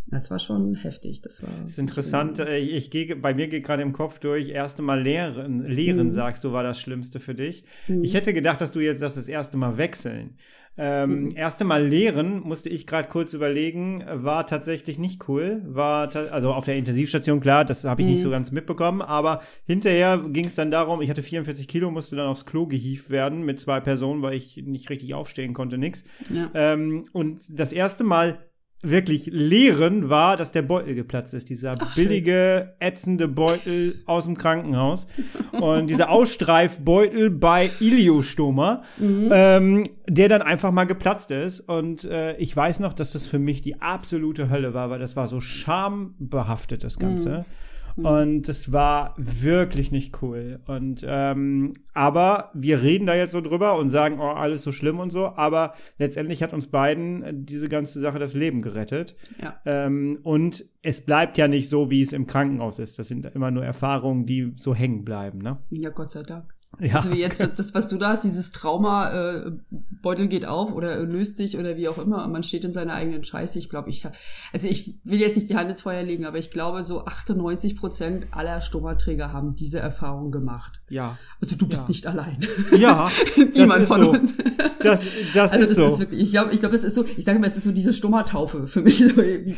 Das 0.08 0.32
war 0.32 0.40
schon 0.40 0.76
heftig. 0.76 1.22
Das 1.22 1.42
war. 1.44 1.50
Das 1.62 1.72
ist 1.72 1.78
interessant. 1.78 2.38
Schön. 2.38 2.48
Äh, 2.48 2.58
ich, 2.60 2.74
ich 2.74 2.92
gehe, 2.92 3.16
bei 3.16 3.34
mir 3.34 3.48
geht 3.48 3.64
gerade 3.64 3.84
im 3.84 3.94
Kopf 3.94 4.20
durch. 4.20 4.50
Erste 4.50 4.82
Mal 4.82 5.02
lehren, 5.02 5.66
lehren 5.66 6.08
mhm. 6.08 6.12
sagst 6.12 6.44
du, 6.44 6.52
war 6.52 6.64
das 6.64 6.82
Schlimmste 6.82 7.20
für 7.20 7.36
dich. 7.36 7.64
Mhm. 7.88 8.04
Ich 8.04 8.14
hätte 8.14 8.34
gedacht, 8.34 8.60
dass 8.62 8.72
du 8.72 8.80
jetzt 8.80 9.02
das, 9.02 9.16
das 9.16 9.30
erste 9.30 9.58
Mal 9.58 9.78
wechseln. 9.78 10.38
Ähm, 10.78 11.24
mhm. 11.24 11.30
Erste 11.36 11.66
Mal 11.66 11.86
lehren, 11.86 12.40
musste 12.42 12.70
ich 12.70 12.88
gerade 12.88 13.10
kurz 13.10 13.34
überlegen, 13.34 14.04
war 14.08 14.48
tatsächlich 14.48 14.98
nicht 14.98 15.28
cool. 15.28 15.62
War 15.66 16.16
also 16.32 16.54
auf 16.54 16.66
der 16.66 16.78
Intensivstation, 16.78 17.42
klar, 17.42 17.66
das 17.66 17.84
habe 17.84 18.02
ich 18.02 18.08
mhm. 18.08 18.14
nicht 18.14 18.22
so 18.22 18.30
mhm. 18.30 18.34
ganz 18.34 18.52
mitbekommen, 18.52 19.02
aber 19.02 19.42
hinterher 19.66 20.18
ging 20.18 20.46
es 20.46 20.56
dann 20.56 20.72
darum, 20.72 21.02
ich 21.02 21.10
hatte 21.10 21.24
44 21.24 21.68
Kilo, 21.68 21.92
musste 21.92 22.16
dann 22.16 22.28
aufs 22.28 22.46
Klo 22.46 22.68
gehievt 22.68 23.10
werden 23.10 23.44
mit 23.44 23.60
zwei 23.60 23.80
Personen, 23.82 24.22
weil 24.22 24.36
ich 24.36 24.58
nicht 24.58 24.90
richtig 24.90 25.14
aufstehen 25.14 25.54
konnte, 25.54 25.78
nix. 25.78 26.04
Ja. 26.30 26.50
Ähm, 26.54 27.04
und 27.12 27.42
das 27.50 27.74
erste 27.74 28.04
Mal 28.04 28.40
wirklich 28.84 29.28
lehren 29.32 30.10
war, 30.10 30.38
dass 30.38 30.52
der 30.52 30.64
Beutel 30.64 30.96
geplatzt 30.96 31.34
ist. 31.34 31.50
Dieser 31.50 31.76
Ach, 31.80 31.96
billige, 31.96 32.70
schön. 32.80 32.88
ätzende 32.88 33.28
Beutel 33.28 33.96
aus 34.06 34.26
dem 34.26 34.38
Krankenhaus. 34.38 35.08
Und 35.52 35.90
dieser 35.90 36.10
Ausstreifbeutel 36.10 37.30
bei 37.30 37.70
Iliostoma, 37.80 38.84
mhm. 38.98 39.30
ähm, 39.32 39.84
der 40.08 40.30
dann 40.30 40.42
einfach 40.42 40.72
mal 40.72 40.86
geplatzt 40.86 41.32
ist. 41.32 41.62
Und 41.62 42.06
äh, 42.06 42.36
ich 42.38 42.56
weiß 42.56 42.80
noch, 42.80 42.94
dass 42.94 43.12
das 43.12 43.28
für 43.28 43.40
mich 43.40 43.62
die 43.62 43.82
absolute 43.82 44.50
Hölle 44.50 44.74
war, 44.74 44.90
weil 44.90 45.00
das 45.00 45.16
war 45.16 45.28
so 45.28 45.40
schambehaftet, 45.40 46.84
das 46.84 46.98
Ganze. 46.98 47.30
Mhm. 47.40 47.46
Mhm. 47.96 48.06
Und 48.06 48.50
es 48.50 48.72
war 48.72 49.16
wirklich 49.18 49.92
nicht 49.92 50.22
cool. 50.22 50.60
Und 50.68 51.06
ähm, 51.08 51.74
aber 51.94 52.52
wir 52.54 52.82
reden 52.82 53.06
da 53.06 53.16
jetzt 53.16 53.32
so 53.32 53.42
drüber 53.42 53.78
und 53.78 53.90
sagen, 53.90 54.20
oh, 54.20 54.32
alles 54.32 54.64
so 54.64 54.72
schlimm 54.72 55.00
und 55.00 55.12
so. 55.12 55.28
Aber 55.28 55.74
letztendlich 55.98 56.44
hat 56.44 56.54
uns 56.54 56.68
beiden 56.68 57.46
diese 57.46 57.70
ganze 57.70 58.00
Sache 58.00 58.20
das 58.20 58.34
Leben 58.34 58.62
gerettet. 58.62 59.16
Ja. 59.42 59.60
Ähm, 59.66 60.20
und 60.24 60.66
es 60.82 61.06
bleibt 61.06 61.38
ja 61.38 61.48
nicht 61.48 61.70
so, 61.70 61.90
wie 61.90 62.02
es 62.02 62.14
im 62.14 62.28
Krankenhaus 62.28 62.80
ist. 62.80 62.98
Das 63.00 63.08
sind 63.08 63.26
immer 63.26 63.52
nur 63.52 63.66
Erfahrungen, 63.66 64.26
die 64.26 64.54
so 64.56 64.74
hängen 64.74 65.04
bleiben. 65.06 65.40
Ne? 65.40 65.58
Ja, 65.70 65.90
Gott 65.90 66.12
sei 66.12 66.24
Dank. 66.24 66.54
Ja. 66.80 66.96
Also 66.96 67.12
wie 67.12 67.20
jetzt 67.20 67.40
das, 67.40 67.74
was 67.74 67.90
du 67.90 67.98
da 67.98 68.10
hast, 68.10 68.24
dieses 68.24 68.52
Trauma, 68.52 69.12
äh, 69.12 69.52
Beutel 69.70 70.28
geht 70.28 70.46
auf 70.46 70.74
oder 70.74 71.00
löst 71.00 71.38
sich 71.38 71.58
oder 71.58 71.78
wie 71.78 71.88
auch 71.88 71.98
immer, 71.98 72.28
man 72.28 72.44
steht 72.44 72.64
in 72.64 72.74
seiner 72.74 72.94
eigenen 72.94 73.24
Scheiße. 73.24 73.60
Ich 73.60 73.70
glaube, 73.70 73.90
ich, 73.90 74.06
also 74.52 74.68
ich 74.68 74.96
will 75.04 75.20
jetzt 75.20 75.36
nicht 75.36 75.50
die 75.50 75.56
Hand 75.56 75.70
ins 75.70 75.82
Feuer 75.82 76.02
legen, 76.02 76.26
aber 76.26 76.40
ich 76.40 76.50
glaube, 76.50 76.84
so 76.84 77.06
98 77.06 77.76
Prozent 77.76 78.28
aller 78.32 78.62
Stomaträger 78.62 79.32
haben 79.32 79.56
diese 79.56 79.80
Erfahrung 79.80 80.32
gemacht. 80.32 80.82
Ja. 80.90 81.18
Also 81.40 81.56
du 81.56 81.68
bist 81.68 81.84
ja. 81.84 81.88
nicht 81.90 82.08
allein. 82.08 82.40
Ja. 82.76 83.12
Niemand 83.54 83.86
von 83.86 84.04
so. 84.04 84.10
uns. 84.12 84.36
Das, 84.82 85.06
das 85.34 85.52
also 85.52 85.64
ist 85.64 85.70
das 85.70 85.78
so. 85.78 85.94
Ist 85.94 86.00
wirklich, 86.00 86.22
ich 86.22 86.32
glaube, 86.32 86.52
ich 86.52 86.62
glaube, 86.62 86.76
es 86.76 86.84
ist 86.84 86.96
so, 86.96 87.06
ich 87.06 87.24
sage 87.24 87.38
mal, 87.38 87.48
es 87.48 87.58
ist 87.58 87.66
so 87.66 87.72
diese 87.72 87.94
Stomataufe 87.94 88.66
für 88.68 88.82
mich. 88.82 89.02
So, 89.12 89.20
ein, 89.20 89.56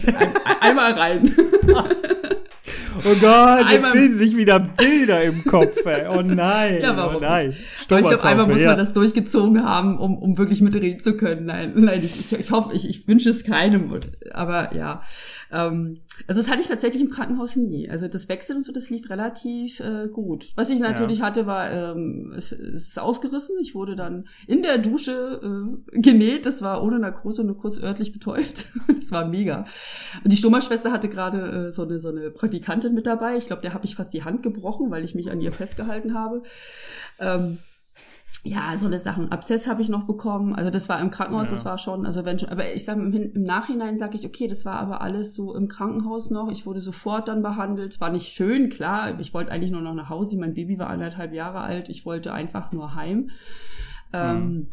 einmal 0.62 0.94
rein. 0.94 1.36
Oh 3.06 3.16
Gott, 3.22 3.70
jetzt 3.70 3.92
bilden 3.92 4.18
sich 4.18 4.36
wieder 4.36 4.60
Bilder 4.60 5.24
im 5.24 5.44
Kopf. 5.44 5.86
Ey. 5.86 6.08
Oh 6.08 6.22
nein. 6.24 6.80
Ja, 6.82 6.96
warum? 6.96 7.16
Oh 7.16 7.20
nein. 7.20 7.54
Aber 7.90 8.00
ich 8.00 8.08
glaube, 8.08 8.24
einmal 8.24 8.48
muss 8.48 8.64
man 8.64 8.78
das 8.78 8.94
durchgezogen 8.94 9.64
haben, 9.64 9.98
um, 9.98 10.18
um 10.18 10.38
wirklich 10.38 10.62
mitreden 10.62 11.00
zu 11.00 11.18
können. 11.18 11.46
Nein, 11.46 11.74
nein, 11.76 12.02
ich, 12.04 12.20
ich, 12.20 12.40
ich 12.40 12.52
hoffe, 12.52 12.74
ich, 12.74 12.88
ich 12.90 13.08
wünsche 13.08 13.30
es 13.30 13.44
keinem. 13.44 14.00
Aber 14.32 14.76
ja. 14.76 15.02
Ähm, 15.54 16.02
also 16.28 16.42
das 16.42 16.50
hatte 16.50 16.62
ich 16.62 16.68
tatsächlich 16.68 17.02
im 17.02 17.12
Krankenhaus 17.12 17.56
nie. 17.56 17.90
Also 17.90 18.08
das 18.08 18.28
Wechseln 18.28 18.58
und 18.58 18.66
so, 18.66 18.72
das 18.72 18.90
lief 18.90 19.10
relativ 19.10 19.80
äh, 19.80 20.08
gut. 20.08 20.52
Was 20.56 20.70
ich 20.70 20.80
natürlich 20.80 21.20
ja. 21.20 21.26
hatte, 21.26 21.46
war, 21.46 21.72
ähm, 21.72 22.34
es, 22.36 22.52
es 22.52 22.90
ist 22.90 23.00
ausgerissen. 23.00 23.56
Ich 23.62 23.76
wurde 23.76 23.96
dann 23.96 24.26
in 24.48 24.64
der 24.64 24.80
Dusche 24.80 25.42
äh, 25.94 26.00
genäht. 26.00 26.46
Das 26.46 26.62
war 26.62 26.84
ohne 26.84 27.00
Narkose, 27.00 27.44
nur 27.44 27.58
kurz 27.58 27.82
örtlich 27.82 28.12
betäubt. 28.12 28.66
das 29.00 29.12
war 29.12 29.28
mega. 29.28 29.66
Und 30.24 30.34
die 30.34 30.38
Stummerschwester 30.38 30.92
hatte 30.92 31.08
gerade 31.08 31.68
äh, 31.68 31.72
so 31.72 31.84
eine 31.84 32.00
so 32.00 32.10
eine 32.10 32.32
Praktikantin 32.32 32.94
mit 32.94 33.06
dabei. 33.06 33.38
Ich 33.38 33.46
glaube, 33.46 33.62
der 33.62 33.74
habe 33.74 33.86
ich 33.86 33.96
fast 33.96 34.14
die 34.14 34.24
Hand 34.24 34.42
gebrochen, 34.44 34.90
weil 34.90 35.04
ich 35.04 35.14
mich 35.14 35.30
an 35.30 35.40
ihr 35.40 35.52
festgehalten 35.52 36.16
habe. 36.16 36.42
Ähm, 37.20 37.60
ja, 38.46 38.78
so 38.78 38.88
eine 38.88 39.00
Sachen. 39.00 39.32
Abszess 39.32 39.68
habe 39.68 39.82
ich 39.82 39.88
noch 39.88 40.04
bekommen. 40.04 40.54
Also 40.54 40.70
das 40.70 40.90
war 40.90 41.00
im 41.00 41.12
Krankenhaus, 41.12 41.48
ja. 41.48 41.56
das 41.56 41.64
war 41.64 41.78
schon, 41.78 42.06
also 42.06 42.26
wenn 42.26 42.40
schon, 42.40 42.50
aber 42.50 42.74
ich 42.74 42.84
sage 42.84 43.00
im, 43.02 43.14
im, 43.14 43.44
Nachhinein 43.44 43.98
sage 43.98 44.18
ich, 44.18 44.26
okay, 44.26 44.50
das 44.50 44.66
war 44.66 44.80
aber 44.80 45.02
alles 45.02 45.34
so 45.34 45.56
im 45.56 45.70
Krankenhaus 45.70 46.30
noch. 46.30 46.52
Ich 46.52 46.66
wurde 46.66 46.82
sofort 46.82 47.30
dann 47.30 47.42
behandelt. 47.42 47.94
Es 47.94 48.02
war 48.02 48.10
nicht 48.10 48.28
schön, 48.28 48.70
klar. 48.70 49.18
Ich 49.20 49.34
wollte 49.34 49.52
eigentlich 49.52 49.72
nur 49.72 49.82
noch 49.82 49.94
nach 49.94 50.10
Hause. 50.10 50.38
Mein 50.38 50.56
Baby 50.56 50.78
war 50.78 50.90
anderthalb 50.90 51.34
Jahre 51.34 51.62
alt. 51.62 51.88
Ich 51.88 52.06
wollte 52.06 52.34
einfach 52.34 52.74
nur 52.74 52.96
heim. 52.96 53.30
Ähm, 54.12 54.44
mhm. 54.44 54.68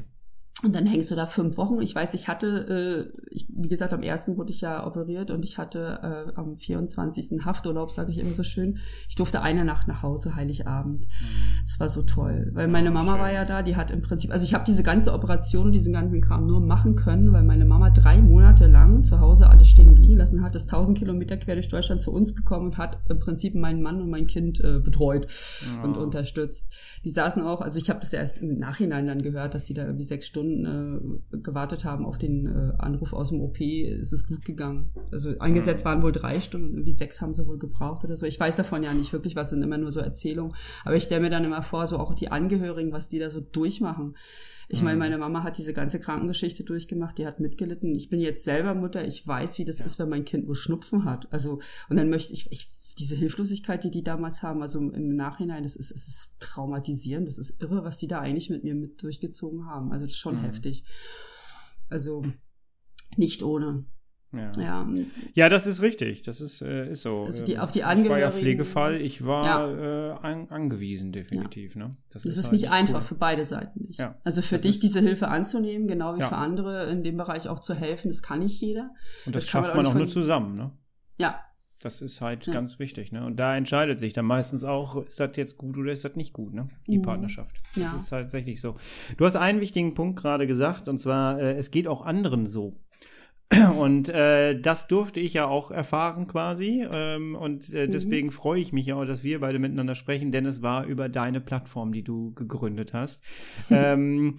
Und 0.63 0.75
dann 0.75 0.85
hängst 0.85 1.11
du 1.11 1.15
da 1.15 1.27
fünf 1.27 1.57
Wochen. 1.57 1.81
Ich 1.81 1.95
weiß, 1.95 2.13
ich 2.13 2.29
hatte, 2.29 3.11
äh, 3.17 3.19
ich, 3.31 3.47
wie 3.49 3.69
gesagt, 3.69 3.95
am 3.95 4.03
ersten 4.03 4.37
wurde 4.37 4.53
ich 4.53 4.61
ja 4.61 4.87
operiert 4.87 5.31
und 5.31 5.45
ich 5.45 5.57
hatte 5.57 6.01
äh, 6.03 6.39
am 6.39 6.57
24. 6.57 7.47
Hafturlaub, 7.47 7.91
sage 7.91 8.11
ich 8.11 8.19
immer 8.19 8.35
so 8.35 8.43
schön. 8.43 8.79
Ich 9.09 9.15
durfte 9.15 9.41
eine 9.41 9.65
Nacht 9.65 9.89
nach 9.89 10.03
Hause, 10.03 10.37
Heiligabend. 10.37 11.07
Mhm. 11.07 11.65
Das 11.65 11.81
war 11.81 11.89
so 11.89 12.03
toll, 12.03 12.51
weil 12.53 12.69
meine 12.69 12.91
Mama 12.91 13.19
war 13.19 13.33
ja 13.33 13.47
da. 13.47 13.63
Die 13.63 13.77
hat 13.77 13.91
im 13.91 14.03
Prinzip, 14.03 14.33
also 14.33 14.45
ich 14.45 14.53
habe 14.53 14.65
diese 14.67 14.83
ganze 14.83 15.15
Operation, 15.15 15.73
diesen 15.73 15.95
ganzen 15.95 16.21
Kram 16.21 16.47
nur 16.47 16.61
machen 16.61 16.95
können, 16.95 17.33
weil 17.33 17.43
meine 17.43 17.65
Mama 17.65 17.89
drei 17.89 18.21
Monate 18.21 18.67
lang 18.67 19.03
zu 19.03 19.19
Hause 19.21 19.49
alles 19.49 19.69
stehen 19.69 19.89
und 19.89 19.97
liegen 19.97 20.19
lassen 20.19 20.43
hat, 20.43 20.55
ist 20.55 20.71
1000 20.71 20.99
Kilometer 20.99 21.39
quer 21.39 21.55
durch 21.55 21.69
Deutschland 21.69 22.03
zu 22.03 22.13
uns 22.13 22.35
gekommen 22.35 22.67
und 22.67 22.79
hat 22.79 22.99
im 23.09 23.19
Prinzip 23.19 23.55
meinen 23.55 23.81
Mann 23.81 24.03
und 24.03 24.11
mein 24.11 24.27
Kind 24.27 24.61
äh, 24.61 24.79
betreut 24.79 25.27
ja. 25.75 25.83
und 25.85 25.97
unterstützt. 25.97 26.71
Die 27.05 27.11
saßen 27.11 27.43
auch, 27.43 27.63
also 27.63 27.79
ich 27.79 27.89
habe 27.89 28.01
das 28.01 28.13
erst 28.13 28.43
im 28.43 28.59
Nachhinein 28.59 29.07
dann 29.07 29.23
gehört, 29.23 29.55
dass 29.55 29.65
sie 29.65 29.73
da 29.73 29.87
irgendwie 29.87 30.05
sechs 30.05 30.27
Stunden 30.27 30.50
Stunden 30.51 31.23
äh, 31.33 31.39
gewartet 31.39 31.85
haben 31.85 32.05
auf 32.05 32.19
den 32.19 32.47
äh, 32.47 32.73
Anruf 32.79 33.13
aus 33.13 33.31
dem 33.31 33.41
OP, 33.41 33.61
ist 33.61 34.13
es 34.13 34.27
gut 34.27 34.45
gegangen. 34.45 34.91
Also 35.11 35.39
angesetzt 35.39 35.85
waren 35.85 36.03
wohl 36.03 36.13
drei 36.13 36.41
Stunden, 36.41 36.71
irgendwie 36.71 36.93
sechs 36.93 37.21
haben 37.21 37.35
sie 37.35 37.47
wohl 37.47 37.59
gebraucht 37.59 38.05
oder 38.05 38.17
so. 38.17 38.27
Ich 38.27 38.39
weiß 38.39 38.57
davon 38.57 38.83
ja 38.83 38.93
nicht 38.95 39.13
wirklich, 39.13 39.37
was 39.37 39.51
sind 39.51 39.63
immer 39.63 39.79
nur 39.79 39.93
so 39.93 40.01
Erzählungen. 40.01 40.55
Aber 40.85 40.97
ich 40.97 41.05
stelle 41.05 41.23
mir 41.23 41.31
dann 41.31 41.45
immer 41.45 41.63
vor, 41.63 41.87
so 41.87 41.99
auch 41.99 42.15
die 42.15 42.31
Angehörigen, 42.31 42.93
was 42.93 43.09
die 43.09 43.19
da 43.19 43.31
so 43.31 43.41
durchmachen. 43.41 44.17
Ich 44.73 44.83
meine, 44.83 44.99
meine 44.99 45.19
Mama 45.19 45.43
hat 45.43 45.59
diese 45.59 45.73
ganze 45.73 45.99
Krankengeschichte 45.99 46.63
durchgemacht, 46.63 47.19
die 47.19 47.27
hat 47.27 47.41
mitgelitten. 47.41 47.93
Ich 47.97 48.09
bin 48.09 48.21
jetzt 48.21 48.45
selber 48.45 48.73
Mutter, 48.77 49.05
ich 49.05 49.27
weiß, 49.27 49.59
wie 49.59 49.65
das 49.65 49.81
ist, 49.81 49.99
wenn 49.99 50.09
mein 50.09 50.25
Kind 50.25 50.47
nur 50.47 50.55
Schnupfen 50.55 51.05
hat. 51.05 51.27
Also, 51.33 51.59
und 51.89 51.97
dann 51.97 52.09
möchte 52.09 52.33
ich, 52.33 52.53
ich 52.53 52.71
diese 53.01 53.17
Hilflosigkeit, 53.17 53.83
die 53.83 53.91
die 53.91 54.05
damals 54.05 54.43
haben, 54.43 54.61
also 54.61 54.79
im 54.79 55.17
Nachhinein, 55.17 55.63
das 55.63 55.75
ist, 55.75 55.91
es 55.91 56.07
ist 56.07 56.35
traumatisierend, 56.39 57.27
das 57.27 57.39
ist 57.39 57.61
irre, 57.61 57.83
was 57.83 57.97
die 57.97 58.07
da 58.07 58.21
eigentlich 58.21 58.51
mit 58.51 58.63
mir 58.63 58.75
mit 58.75 59.03
durchgezogen 59.03 59.67
haben. 59.67 59.91
Also 59.91 60.05
das 60.05 60.13
ist 60.13 60.19
schon 60.19 60.37
mhm. 60.37 60.45
heftig. 60.45 60.85
Also 61.89 62.23
nicht 63.17 63.43
ohne. 63.43 63.87
Ja. 64.33 64.53
ja. 64.61 64.89
ja, 65.35 65.49
das 65.49 65.67
ist 65.67 65.83
richtig. 65.83 66.23
Das 66.23 66.41
ist, 66.41 66.63
äh, 66.63 66.91
ist 66.91 67.03
so. 67.03 67.25
Also 67.25 67.45
die, 67.45 67.59
auf 67.59 67.73
die 67.73 67.83
Angehörigen. 67.83 68.05
Ich 68.05 68.11
war 68.11 68.19
ja 68.21 68.31
Pflegefall. 68.31 69.01
Ich 69.01 69.25
war 69.25 69.45
ja. 69.45 70.13
äh, 70.13 70.19
an, 70.21 70.49
angewiesen, 70.51 71.11
definitiv. 71.11 71.75
Ja. 71.75 71.89
Ne? 71.89 71.97
Das, 72.11 72.23
das 72.23 72.37
ist, 72.37 72.45
halt 72.45 72.53
nicht 72.53 72.71
einfach 72.71 73.01
cool. 73.01 73.07
für 73.07 73.15
beide 73.17 73.45
Seiten 73.45 73.87
nicht. 73.87 74.01
Also 74.23 74.43
für 74.43 74.57
das 74.57 74.63
dich 74.63 74.79
diese 74.79 75.01
Hilfe 75.01 75.29
anzunehmen, 75.29 75.89
genau 75.89 76.15
wie 76.17 76.23
für 76.23 76.37
andere 76.37 76.91
in 76.93 77.03
dem 77.03 77.17
Bereich 77.17 77.49
auch 77.49 77.59
zu 77.59 77.75
helfen, 77.75 78.09
das 78.09 78.23
kann 78.23 78.39
nicht 78.39 78.61
jeder. 78.61 78.93
Und 79.27 79.35
das, 79.35 79.45
das 79.45 79.51
schafft 79.51 79.75
man 79.75 79.85
auch 79.87 79.95
nur 79.95 80.07
zusammen, 80.07 80.55
ne? 80.55 80.71
Ja, 81.19 81.41
das 81.81 82.03
ist 82.03 82.21
halt 82.21 82.47
ja. 82.47 82.53
ganz 82.53 82.79
wichtig, 82.79 83.11
ne? 83.11 83.25
Und 83.25 83.37
da 83.37 83.57
entscheidet 83.57 83.99
sich 83.99 84.13
dann 84.13 84.27
meistens 84.27 84.65
auch, 84.65 85.05
ist 85.05 85.19
das 85.19 85.31
jetzt 85.37 85.57
gut 85.57 85.79
oder 85.79 85.91
ist 85.91 86.05
das 86.05 86.15
nicht 86.15 86.35
gut, 86.35 86.53
ne? 86.53 86.69
Die 86.87 86.99
mhm. 86.99 87.03
Partnerschaft. 87.03 87.57
Das 87.75 87.83
ja. 87.83 87.97
ist 87.97 88.09
tatsächlich 88.11 88.61
so. 88.61 88.77
Du 89.17 89.25
hast 89.25 89.37
einen 89.37 89.61
wichtigen 89.61 89.95
Punkt 89.95 90.21
gerade 90.21 90.47
gesagt, 90.47 90.89
und 90.89 90.99
zwar, 90.99 91.41
äh, 91.41 91.57
es 91.57 91.71
geht 91.71 91.89
auch 91.89 92.05
anderen 92.05 92.47
so. 92.47 92.77
Und 93.79 94.09
äh, 94.09 94.61
das 94.61 94.87
durfte 94.87 95.19
ich 95.19 95.35
ja 95.35 95.47
auch 95.47 95.73
erfahren 95.73 96.29
quasi. 96.29 96.87
Ähm, 96.93 97.35
und 97.35 97.75
äh, 97.75 97.87
mhm. 97.87 97.91
deswegen 97.91 98.29
mhm. 98.29 98.33
freue 98.33 98.61
ich 98.61 98.73
mich 98.73 98.87
ja 98.87 98.95
auch, 98.95 99.05
dass 99.05 99.25
wir 99.25 99.41
beide 99.41 99.59
miteinander 99.59 99.97
sprechen, 99.97 100.31
denn 100.31 100.47
es 100.47 100.63
war 100.63 100.87
über 100.87 101.09
deine 101.09 101.41
Plattform, 101.41 101.93
die 101.93 102.05
du 102.05 102.33
gegründet 102.35 102.95
hast. 102.95 103.25
ähm, 103.71 104.37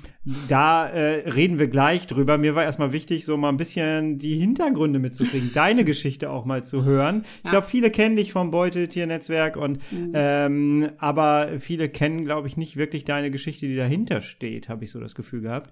da 0.48 0.88
äh, 0.88 1.30
reden 1.30 1.60
wir 1.60 1.68
gleich 1.68 2.08
drüber. 2.08 2.38
Mir 2.38 2.56
war 2.56 2.64
erstmal 2.64 2.94
wichtig, 2.94 3.26
so 3.26 3.36
mal 3.36 3.50
ein 3.50 3.58
bisschen 3.58 4.18
die 4.18 4.40
Hintergründe 4.40 5.00
mitzukriegen, 5.00 5.52
deine 5.54 5.84
Geschichte 5.84 6.30
auch 6.30 6.46
mal 6.46 6.64
zu 6.64 6.86
hören. 6.86 7.26
Ich 7.44 7.50
glaube, 7.50 7.68
viele 7.68 7.92
kennen 7.92 8.16
dich 8.16 8.32
vom 8.32 8.50
Beuteltier-Netzwerk 8.50 9.58
und 9.58 9.80
mhm. 9.92 10.12
ähm, 10.14 10.90
aber 11.00 11.60
viele 11.60 11.90
kennen, 11.90 12.24
glaube 12.24 12.48
ich, 12.48 12.56
nicht 12.56 12.78
wirklich 12.78 13.04
deine 13.04 13.30
Geschichte, 13.30 13.68
die 13.68 13.76
dahinter 13.76 14.22
steht, 14.22 14.70
habe 14.70 14.86
ich 14.86 14.92
so 14.92 15.02
das 15.02 15.16
Gefühl 15.16 15.42
gehabt. 15.42 15.72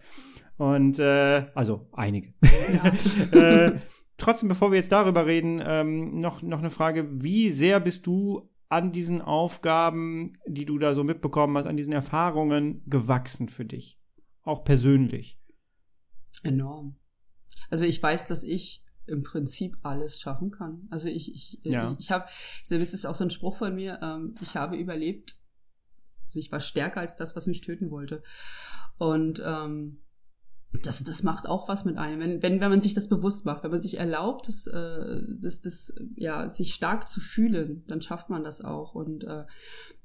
Und 0.59 0.99
äh, 0.99 1.47
also 1.55 1.87
einige. 1.93 2.33
Ja. 2.43 2.91
äh, 3.31 3.79
trotzdem, 4.17 4.49
bevor 4.49 4.71
wir 4.71 4.75
jetzt 4.75 4.91
darüber 4.91 5.25
reden, 5.25 5.63
ähm, 5.65 6.19
noch, 6.19 6.41
noch 6.41 6.59
eine 6.59 6.69
Frage. 6.69 7.23
Wie 7.23 7.49
sehr 7.49 7.79
bist 7.79 8.05
du 8.05 8.49
an 8.67 8.91
diesen 8.91 9.21
Aufgaben, 9.21 10.37
die 10.45 10.65
du 10.65 10.77
da 10.77 10.93
so 10.93 11.05
mitbekommen 11.05 11.57
hast, 11.57 11.65
an 11.65 11.77
diesen 11.77 11.93
Erfahrungen 11.93 12.83
gewachsen 12.87 13.47
für 13.47 13.63
dich? 13.63 14.01
Auch 14.43 14.65
persönlich? 14.65 15.39
Enorm. 16.43 16.97
Also 17.69 17.85
ich 17.85 18.03
weiß, 18.03 18.27
dass 18.27 18.43
ich 18.43 18.83
im 19.07 19.23
Prinzip 19.23 19.77
alles 19.81 20.19
schaffen 20.19 20.51
kann. 20.51 20.89
Also 20.89 21.07
ich, 21.07 21.33
ich, 21.33 21.59
ja. 21.63 21.93
ich, 21.93 21.99
ich 21.99 22.11
habe, 22.11 22.25
das 22.69 22.93
ist 22.93 23.07
auch 23.07 23.15
so 23.15 23.23
ein 23.23 23.29
Spruch 23.29 23.55
von 23.55 23.73
mir, 23.73 23.97
ähm, 24.01 24.35
ich 24.41 24.57
habe 24.57 24.75
überlebt. 24.75 25.37
Also 26.25 26.37
ich 26.37 26.51
war 26.51 26.59
stärker 26.59 26.99
als 26.99 27.15
das, 27.15 27.37
was 27.37 27.47
mich 27.47 27.61
töten 27.61 27.91
wollte. 27.91 28.23
Und 28.97 29.41
ähm, 29.45 30.01
das, 30.71 31.03
das 31.03 31.23
macht 31.23 31.47
auch 31.47 31.67
was 31.67 31.83
mit 31.83 31.97
einem, 31.97 32.19
wenn, 32.19 32.43
wenn, 32.43 32.61
wenn 32.61 32.69
man 32.69 32.81
sich 32.81 32.93
das 32.93 33.09
bewusst 33.09 33.45
macht, 33.45 33.63
wenn 33.63 33.71
man 33.71 33.81
sich 33.81 33.99
erlaubt, 33.99 34.47
das, 34.47 34.67
äh, 34.67 35.21
das, 35.41 35.61
das, 35.61 35.93
ja, 36.15 36.49
sich 36.49 36.73
stark 36.73 37.09
zu 37.09 37.19
fühlen, 37.19 37.83
dann 37.87 38.01
schafft 38.01 38.29
man 38.29 38.43
das 38.43 38.61
auch. 38.61 38.93
Und 38.93 39.23
äh, 39.23 39.45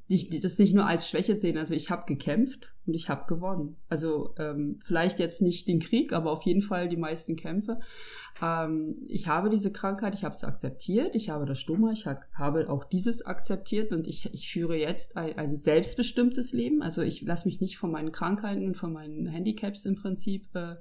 ich, 0.07 0.41
das 0.41 0.59
nicht 0.59 0.75
nur 0.75 0.87
als 0.87 1.09
Schwäche 1.09 1.39
sehen. 1.41 1.57
Also 1.57 1.75
ich 1.75 1.91
habe 1.91 2.05
gekämpft 2.07 2.75
und 2.87 2.95
ich 2.95 3.09
habe 3.09 3.25
gewonnen. 3.27 3.77
Also 3.89 4.35
ähm, 4.39 4.79
vielleicht 4.83 5.19
jetzt 5.19 5.41
nicht 5.41 5.67
den 5.67 5.81
Krieg, 5.81 6.13
aber 6.13 6.31
auf 6.31 6.43
jeden 6.43 6.61
Fall 6.61 6.89
die 6.89 6.99
meisten 6.99 7.37
Kämpfe. 7.37 7.81
Ähm, 8.43 8.97
ich 9.07 9.29
habe 9.29 9.49
diese 9.49 9.73
Krankheit, 9.73 10.15
ich 10.15 10.25
habe 10.25 10.35
es 10.35 10.45
akzeptiert, 10.45 11.17
ich 11.17 11.31
habe 11.31 11.47
das 11.47 11.59
Stoma, 11.59 11.93
ich 11.93 12.07
hab, 12.07 12.21
habe 12.35 12.69
auch 12.69 12.85
dieses 12.85 13.25
akzeptiert 13.25 13.93
und 13.93 14.07
ich, 14.07 14.29
ich 14.35 14.51
führe 14.51 14.77
jetzt 14.77 15.17
ein, 15.17 15.39
ein 15.39 15.57
selbstbestimmtes 15.57 16.53
Leben. 16.53 16.83
Also 16.83 17.01
ich 17.01 17.23
lasse 17.23 17.49
mich 17.49 17.61
nicht 17.61 17.79
von 17.79 17.91
meinen 17.91 18.13
Krankheiten 18.13 18.67
und 18.67 18.77
von 18.77 18.93
meinen 18.93 19.27
Handicaps 19.27 19.87
im 19.87 19.95
Prinzip 19.95 20.55
äh, 20.55 20.77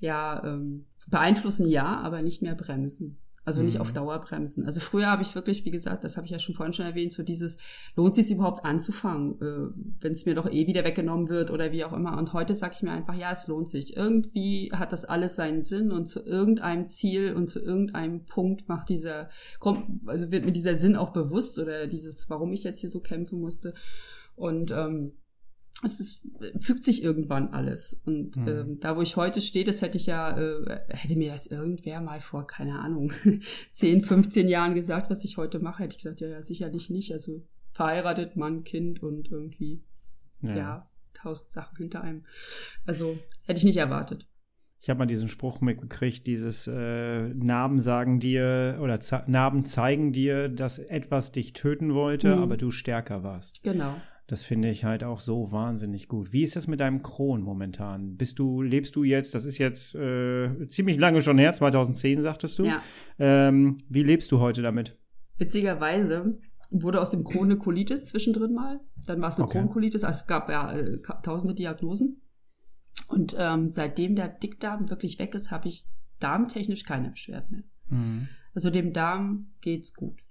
ja 0.00 0.42
ähm, 0.44 0.86
beeinflussen, 1.08 1.68
ja, 1.68 2.00
aber 2.00 2.20
nicht 2.20 2.42
mehr 2.42 2.54
bremsen. 2.54 3.21
Also 3.44 3.62
nicht 3.62 3.74
mhm. 3.74 3.80
auf 3.80 3.92
Dauer 3.92 4.20
bremsen. 4.20 4.66
Also 4.66 4.78
früher 4.78 5.06
habe 5.06 5.22
ich 5.22 5.34
wirklich, 5.34 5.64
wie 5.64 5.72
gesagt, 5.72 6.04
das 6.04 6.16
habe 6.16 6.26
ich 6.26 6.32
ja 6.32 6.38
schon 6.38 6.54
vorhin 6.54 6.72
schon 6.72 6.86
erwähnt, 6.86 7.12
so 7.12 7.24
dieses, 7.24 7.56
lohnt 7.96 8.14
sich 8.14 8.30
überhaupt 8.30 8.64
anzufangen, 8.64 9.40
äh, 9.40 9.74
wenn 10.00 10.12
es 10.12 10.24
mir 10.26 10.36
doch 10.36 10.48
eh 10.48 10.68
wieder 10.68 10.84
weggenommen 10.84 11.28
wird 11.28 11.50
oder 11.50 11.72
wie 11.72 11.84
auch 11.84 11.92
immer. 11.92 12.16
Und 12.16 12.32
heute 12.34 12.54
sage 12.54 12.74
ich 12.76 12.82
mir 12.82 12.92
einfach, 12.92 13.16
ja, 13.16 13.32
es 13.32 13.48
lohnt 13.48 13.68
sich. 13.68 13.96
Irgendwie 13.96 14.70
hat 14.72 14.92
das 14.92 15.04
alles 15.04 15.34
seinen 15.34 15.60
Sinn 15.60 15.90
und 15.90 16.06
zu 16.06 16.24
irgendeinem 16.24 16.86
Ziel 16.86 17.34
und 17.34 17.50
zu 17.50 17.58
irgendeinem 17.58 18.24
Punkt 18.26 18.68
macht 18.68 18.88
dieser, 18.88 19.28
kommt, 19.58 19.86
also 20.06 20.30
wird 20.30 20.44
mir 20.44 20.52
dieser 20.52 20.76
Sinn 20.76 20.94
auch 20.94 21.12
bewusst 21.12 21.58
oder 21.58 21.88
dieses, 21.88 22.30
warum 22.30 22.52
ich 22.52 22.62
jetzt 22.62 22.78
hier 22.78 22.90
so 22.90 23.00
kämpfen 23.00 23.40
musste. 23.40 23.74
Und 24.36 24.70
ähm, 24.70 25.12
es 25.84 26.00
ist, 26.00 26.26
fügt 26.60 26.84
sich 26.84 27.02
irgendwann 27.02 27.48
alles. 27.48 28.00
Und 28.04 28.36
mhm. 28.36 28.48
ähm, 28.48 28.80
da, 28.80 28.96
wo 28.96 29.02
ich 29.02 29.16
heute 29.16 29.40
stehe, 29.40 29.64
das 29.64 29.82
hätte 29.82 29.96
ich 29.96 30.06
ja, 30.06 30.36
äh, 30.36 30.80
hätte 30.88 31.16
mir 31.16 31.32
das 31.32 31.46
irgendwer 31.46 32.00
mal 32.00 32.20
vor, 32.20 32.46
keine 32.46 32.78
Ahnung, 32.78 33.12
10, 33.72 34.02
15 34.02 34.48
Jahren 34.48 34.74
gesagt, 34.74 35.10
was 35.10 35.24
ich 35.24 35.36
heute 35.36 35.58
mache, 35.58 35.84
hätte 35.84 35.96
ich 35.96 36.02
gesagt, 36.02 36.20
ja, 36.20 36.28
ja, 36.28 36.42
sicherlich 36.42 36.90
nicht. 36.90 37.12
Also 37.12 37.42
verheiratet, 37.72 38.36
Mann, 38.36 38.64
Kind 38.64 39.02
und 39.02 39.30
irgendwie, 39.30 39.82
ja, 40.40 40.56
ja 40.56 40.90
tausend 41.14 41.50
Sachen 41.50 41.76
hinter 41.76 42.02
einem. 42.02 42.24
Also 42.86 43.18
hätte 43.44 43.58
ich 43.58 43.64
nicht 43.64 43.76
erwartet. 43.76 44.26
Ich 44.80 44.90
habe 44.90 44.98
mal 44.98 45.06
diesen 45.06 45.28
Spruch 45.28 45.60
mitgekriegt, 45.60 46.26
dieses 46.26 46.66
äh, 46.66 47.28
Narben 47.28 47.80
sagen 47.80 48.18
dir 48.18 48.78
oder 48.80 48.98
Narben 49.28 49.64
zeigen 49.64 50.12
dir, 50.12 50.48
dass 50.48 50.80
etwas 50.80 51.30
dich 51.30 51.52
töten 51.52 51.94
wollte, 51.94 52.34
mhm. 52.34 52.42
aber 52.42 52.56
du 52.56 52.72
stärker 52.72 53.22
warst. 53.22 53.62
Genau. 53.62 53.94
Das 54.26 54.44
finde 54.44 54.70
ich 54.70 54.84
halt 54.84 55.04
auch 55.04 55.20
so 55.20 55.50
wahnsinnig 55.52 56.08
gut. 56.08 56.32
Wie 56.32 56.42
ist 56.42 56.56
das 56.56 56.66
mit 56.66 56.80
deinem 56.80 57.02
Kron 57.02 57.42
momentan? 57.42 58.16
Bist 58.16 58.38
du, 58.38 58.62
lebst 58.62 58.96
du 58.96 59.04
jetzt, 59.04 59.34
das 59.34 59.44
ist 59.44 59.58
jetzt 59.58 59.94
äh, 59.94 60.66
ziemlich 60.68 60.96
lange 60.96 61.22
schon 61.22 61.38
her, 61.38 61.52
2010 61.52 62.22
sagtest 62.22 62.58
du. 62.58 62.64
Ja. 62.64 62.82
Ähm, 63.18 63.78
wie 63.88 64.02
lebst 64.02 64.30
du 64.32 64.38
heute 64.38 64.62
damit? 64.62 64.96
Witzigerweise 65.38 66.38
wurde 66.70 67.00
aus 67.00 67.10
dem 67.10 67.24
Kron 67.24 67.50
eine 67.50 67.58
Colitis 67.58 68.06
zwischendrin 68.06 68.54
mal. 68.54 68.80
Dann 69.06 69.20
war 69.20 69.28
es 69.28 69.36
eine 69.36 69.44
okay. 69.44 69.58
Kronkolitis, 69.58 70.04
also 70.04 70.20
es 70.20 70.26
gab 70.26 70.48
ja 70.48 70.72
äh, 70.72 70.98
tausende 71.22 71.54
Diagnosen. 71.54 72.22
Und 73.08 73.36
ähm, 73.38 73.68
seitdem 73.68 74.14
der 74.14 74.28
Dickdarm 74.28 74.88
wirklich 74.88 75.18
weg 75.18 75.34
ist, 75.34 75.50
habe 75.50 75.68
ich 75.68 75.84
darmtechnisch 76.18 76.84
keine 76.84 77.10
Beschwerden 77.10 77.50
mehr. 77.50 77.98
Mhm. 77.98 78.28
Also 78.54 78.70
dem 78.70 78.92
Darm 78.92 79.52
geht's 79.60 79.92
gut. 79.94 80.22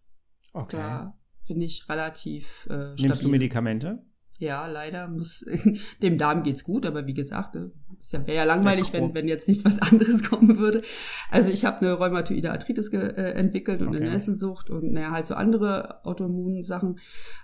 Okay. 0.53 0.77
Da 0.77 1.17
bin 1.51 1.59
ich 1.59 1.89
relativ 1.89 2.65
äh, 2.67 2.95
stabil. 2.95 3.07
Nimmst 3.07 3.23
du 3.23 3.27
Medikamente? 3.27 3.99
Ja, 4.39 4.67
leider 4.67 5.09
muss 5.09 5.45
dem 6.01 6.17
Darm 6.17 6.43
geht's 6.43 6.63
gut, 6.63 6.85
aber 6.85 7.05
wie 7.07 7.13
gesagt, 7.13 7.57
äh, 7.57 7.69
es 8.01 8.13
wäre 8.13 8.33
ja 8.33 8.43
langweilig, 8.45 8.93
wenn, 8.93 9.13
wenn 9.13 9.27
jetzt 9.27 9.49
nicht 9.49 9.65
was 9.65 9.81
anderes 9.91 10.23
kommen 10.23 10.57
würde. 10.57 10.81
Also 11.29 11.51
ich 11.51 11.65
habe 11.65 11.85
eine 11.85 11.93
rheumatoide 11.93 12.51
Arthritis 12.51 12.87
äh, 12.93 13.33
entwickelt 13.33 13.81
und 13.81 13.89
okay. 13.89 13.97
eine 13.97 14.11
Nesselsucht 14.11 14.69
und 14.69 14.93
naja, 14.93 15.11
halt 15.11 15.27
so 15.27 15.35
andere 15.35 16.05
Autoimmunsachen 16.05 16.99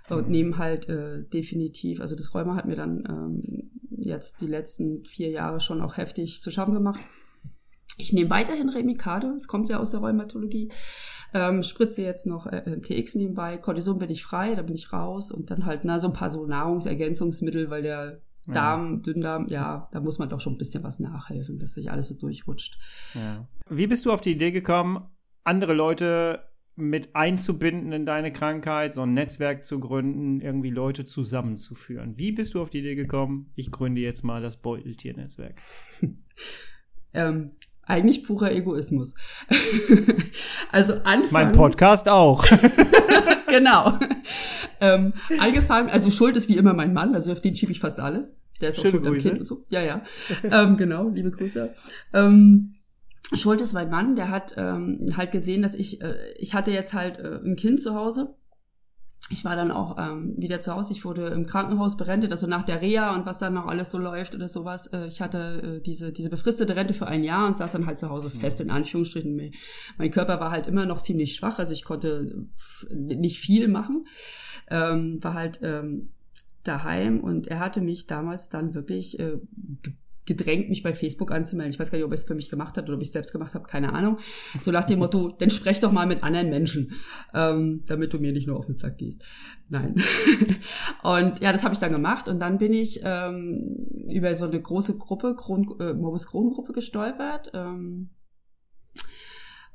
und 0.08 0.26
mhm. 0.26 0.32
nehme 0.32 0.58
halt 0.58 0.88
äh, 0.88 1.22
definitiv, 1.22 2.00
also 2.00 2.16
das 2.16 2.34
Rheuma 2.34 2.56
hat 2.56 2.66
mir 2.66 2.76
dann 2.76 3.04
ähm, 3.06 3.70
jetzt 3.90 4.40
die 4.40 4.46
letzten 4.46 5.04
vier 5.04 5.28
Jahre 5.28 5.60
schon 5.60 5.82
auch 5.82 5.98
heftig 5.98 6.40
zu 6.40 6.50
schaffen 6.50 6.72
gemacht. 6.72 7.00
Ich 8.00 8.12
nehme 8.12 8.30
weiterhin 8.30 8.68
Remicade, 8.68 9.34
es 9.36 9.48
kommt 9.48 9.68
ja 9.68 9.78
aus 9.78 9.90
der 9.90 10.00
Rheumatologie. 10.00 10.70
Ähm, 11.34 11.62
spritze 11.62 12.02
jetzt 12.02 12.26
noch 12.26 12.46
äh, 12.46 12.80
TX 12.80 13.16
nebenbei. 13.16 13.58
Cortison 13.58 13.98
bin 13.98 14.10
ich 14.10 14.22
frei, 14.22 14.54
da 14.54 14.62
bin 14.62 14.74
ich 14.74 14.92
raus. 14.92 15.30
Und 15.30 15.50
dann 15.50 15.66
halt 15.66 15.84
na, 15.84 15.98
so 15.98 16.08
ein 16.08 16.12
paar 16.12 16.30
so 16.30 16.46
Nahrungsergänzungsmittel, 16.46 17.70
weil 17.70 17.82
der 17.82 18.22
Darm. 18.54 19.02
Dünndarm, 19.02 19.46
ja, 19.48 19.88
da 19.92 20.00
muss 20.00 20.18
man 20.18 20.28
doch 20.28 20.40
schon 20.40 20.54
ein 20.54 20.58
bisschen 20.58 20.82
was 20.82 21.00
nachhelfen, 21.00 21.58
dass 21.58 21.74
sich 21.74 21.90
alles 21.90 22.08
so 22.08 22.14
durchrutscht. 22.14 22.78
Ja. 23.14 23.46
Wie 23.68 23.86
bist 23.86 24.06
du 24.06 24.12
auf 24.12 24.20
die 24.20 24.32
Idee 24.32 24.52
gekommen, 24.52 25.04
andere 25.44 25.74
Leute 25.74 26.44
mit 26.74 27.14
einzubinden 27.14 27.92
in 27.92 28.06
deine 28.06 28.32
Krankheit, 28.32 28.94
so 28.94 29.02
ein 29.02 29.12
Netzwerk 29.12 29.64
zu 29.64 29.80
gründen, 29.80 30.40
irgendwie 30.40 30.70
Leute 30.70 31.04
zusammenzuführen? 31.04 32.16
Wie 32.16 32.32
bist 32.32 32.54
du 32.54 32.62
auf 32.62 32.70
die 32.70 32.78
Idee 32.78 32.94
gekommen, 32.94 33.52
ich 33.54 33.70
gründe 33.70 34.00
jetzt 34.00 34.22
mal 34.22 34.40
das 34.40 34.56
Beuteltier-Netzwerk? 34.58 35.60
ähm, 37.14 37.50
eigentlich 37.88 38.22
purer 38.22 38.52
Egoismus. 38.52 39.14
also 40.72 40.94
anfangs, 41.04 41.32
Mein 41.32 41.52
Podcast 41.52 42.08
auch. 42.08 42.44
genau. 43.48 43.98
Ähm, 44.80 45.14
angefangen, 45.38 45.88
also 45.88 46.10
Schuld 46.10 46.36
ist 46.36 46.48
wie 46.48 46.56
immer 46.56 46.74
mein 46.74 46.92
Mann, 46.92 47.14
also 47.14 47.32
auf 47.32 47.40
den 47.40 47.56
schiebe 47.56 47.72
ich 47.72 47.80
fast 47.80 47.98
alles. 47.98 48.36
Der 48.60 48.68
ist 48.68 48.76
Schöne 48.76 48.88
auch 48.88 48.92
schon 48.92 49.02
Grüße. 49.04 49.28
Kind 49.28 49.40
und 49.40 49.48
so. 49.48 49.64
Ja, 49.70 49.82
ja. 49.82 50.02
ähm, 50.44 50.76
genau, 50.76 51.08
liebe 51.08 51.30
Grüße. 51.30 51.72
Ähm, 52.12 52.74
Schuld 53.34 53.60
ist 53.60 53.72
mein 53.72 53.90
Mann, 53.90 54.16
der 54.16 54.30
hat 54.30 54.54
ähm, 54.56 55.14
halt 55.16 55.32
gesehen, 55.32 55.62
dass 55.62 55.74
ich, 55.74 56.00
äh, 56.02 56.14
ich 56.38 56.54
hatte 56.54 56.70
jetzt 56.70 56.92
halt 56.92 57.18
äh, 57.18 57.40
ein 57.42 57.56
Kind 57.56 57.80
zu 57.80 57.94
Hause 57.94 58.34
ich 59.30 59.44
war 59.44 59.56
dann 59.56 59.70
auch 59.70 59.96
ähm, 59.98 60.34
wieder 60.38 60.60
zu 60.60 60.74
Hause. 60.74 60.92
Ich 60.92 61.04
wurde 61.04 61.26
im 61.28 61.44
Krankenhaus 61.44 61.96
berentet, 61.96 62.32
also 62.32 62.46
nach 62.46 62.62
der 62.62 62.80
Reha 62.80 63.14
und 63.14 63.26
was 63.26 63.38
dann 63.38 63.54
noch 63.54 63.66
alles 63.66 63.90
so 63.90 63.98
läuft 63.98 64.34
oder 64.34 64.48
sowas. 64.48 64.86
Äh, 64.88 65.06
ich 65.06 65.20
hatte 65.20 65.78
äh, 65.78 65.82
diese, 65.82 66.12
diese 66.12 66.30
befristete 66.30 66.74
Rente 66.76 66.94
für 66.94 67.06
ein 67.06 67.24
Jahr 67.24 67.46
und 67.46 67.56
saß 67.56 67.72
dann 67.72 67.86
halt 67.86 67.98
zu 67.98 68.08
Hause 68.08 68.30
fest, 68.30 68.60
in 68.60 68.70
Anführungsstrichen. 68.70 69.52
Mein 69.98 70.10
Körper 70.10 70.40
war 70.40 70.50
halt 70.50 70.66
immer 70.66 70.86
noch 70.86 71.02
ziemlich 71.02 71.34
schwach, 71.34 71.58
also 71.58 71.72
ich 71.72 71.84
konnte 71.84 72.46
nicht 72.90 73.38
viel 73.38 73.68
machen. 73.68 74.06
Ähm, 74.70 75.22
war 75.22 75.34
halt 75.34 75.60
ähm, 75.62 76.10
daheim 76.64 77.20
und 77.20 77.48
er 77.48 77.60
hatte 77.60 77.80
mich 77.80 78.06
damals 78.06 78.48
dann 78.48 78.74
wirklich 78.74 79.18
äh, 79.18 79.38
gedrängt, 80.28 80.68
mich 80.68 80.84
bei 80.84 80.94
Facebook 80.94 81.32
anzumelden. 81.32 81.72
Ich 81.72 81.80
weiß 81.80 81.90
gar 81.90 81.98
nicht, 81.98 82.04
ob 82.04 82.12
er 82.12 82.14
es 82.14 82.24
für 82.24 82.36
mich 82.36 82.50
gemacht 82.50 82.76
hat 82.76 82.84
oder 82.84 82.94
ob 82.94 83.02
ich 83.02 83.08
es 83.08 83.12
selbst 83.12 83.32
gemacht 83.32 83.54
habe, 83.54 83.66
keine 83.66 83.92
Ahnung. 83.92 84.18
So 84.62 84.70
nach 84.70 84.84
dem 84.84 85.00
Motto, 85.00 85.34
dann 85.36 85.50
sprech 85.50 85.80
doch 85.80 85.90
mal 85.90 86.06
mit 86.06 86.22
anderen 86.22 86.50
Menschen, 86.50 86.92
ähm, 87.34 87.82
damit 87.86 88.12
du 88.12 88.18
mir 88.18 88.32
nicht 88.32 88.46
nur 88.46 88.56
auf 88.56 88.66
den 88.66 88.76
Sack 88.76 88.98
gehst. 88.98 89.24
Nein. 89.68 89.96
und 91.02 91.40
ja, 91.40 91.52
das 91.52 91.64
habe 91.64 91.74
ich 91.74 91.80
dann 91.80 91.92
gemacht 91.92 92.28
und 92.28 92.38
dann 92.40 92.58
bin 92.58 92.72
ich 92.72 93.00
ähm, 93.02 93.86
über 94.08 94.34
so 94.34 94.44
eine 94.44 94.60
große 94.60 94.96
Gruppe, 94.98 95.34
Kron, 95.34 95.66
äh, 95.80 95.94
Morbus 95.94 96.26
Crohn-Gruppe 96.26 96.72
gestolpert. 96.72 97.50
Ähm, 97.54 98.10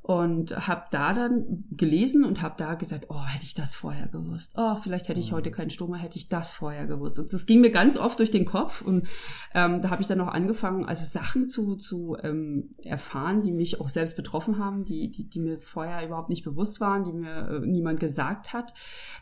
und 0.03 0.67
habe 0.67 0.83
da 0.91 1.13
dann 1.13 1.63
gelesen 1.71 2.25
und 2.25 2.41
habe 2.41 2.55
da 2.57 2.73
gesagt, 2.73 3.05
oh, 3.07 3.25
hätte 3.25 3.45
ich 3.45 3.53
das 3.53 3.73
vorher 3.73 4.09
gewusst. 4.09 4.51
Oh, 4.57 4.75
vielleicht 4.75 5.07
hätte 5.07 5.21
ich 5.21 5.31
heute 5.31 5.49
keinen 5.49 5.69
Stoma, 5.69 5.95
hätte 5.95 6.17
ich 6.17 6.27
das 6.27 6.53
vorher 6.53 6.87
gewusst. 6.87 7.19
Und 7.19 7.31
das 7.31 7.45
ging 7.45 7.61
mir 7.61 7.71
ganz 7.71 7.97
oft 7.97 8.19
durch 8.19 8.29
den 8.29 8.43
Kopf 8.43 8.81
und 8.81 9.07
ähm, 9.53 9.81
da 9.81 9.91
habe 9.91 10.01
ich 10.01 10.07
dann 10.09 10.19
auch 10.19 10.27
angefangen, 10.27 10.83
also 10.83 11.05
Sachen 11.05 11.47
zu, 11.47 11.77
zu 11.77 12.17
ähm, 12.21 12.75
erfahren, 12.83 13.43
die 13.43 13.53
mich 13.53 13.79
auch 13.79 13.87
selbst 13.87 14.17
betroffen 14.17 14.59
haben, 14.59 14.83
die, 14.83 15.09
die, 15.09 15.29
die 15.29 15.39
mir 15.39 15.57
vorher 15.57 16.05
überhaupt 16.05 16.29
nicht 16.29 16.43
bewusst 16.43 16.81
waren, 16.81 17.05
die 17.05 17.13
mir 17.13 17.47
äh, 17.49 17.65
niemand 17.65 18.01
gesagt 18.01 18.51
hat, 18.51 18.73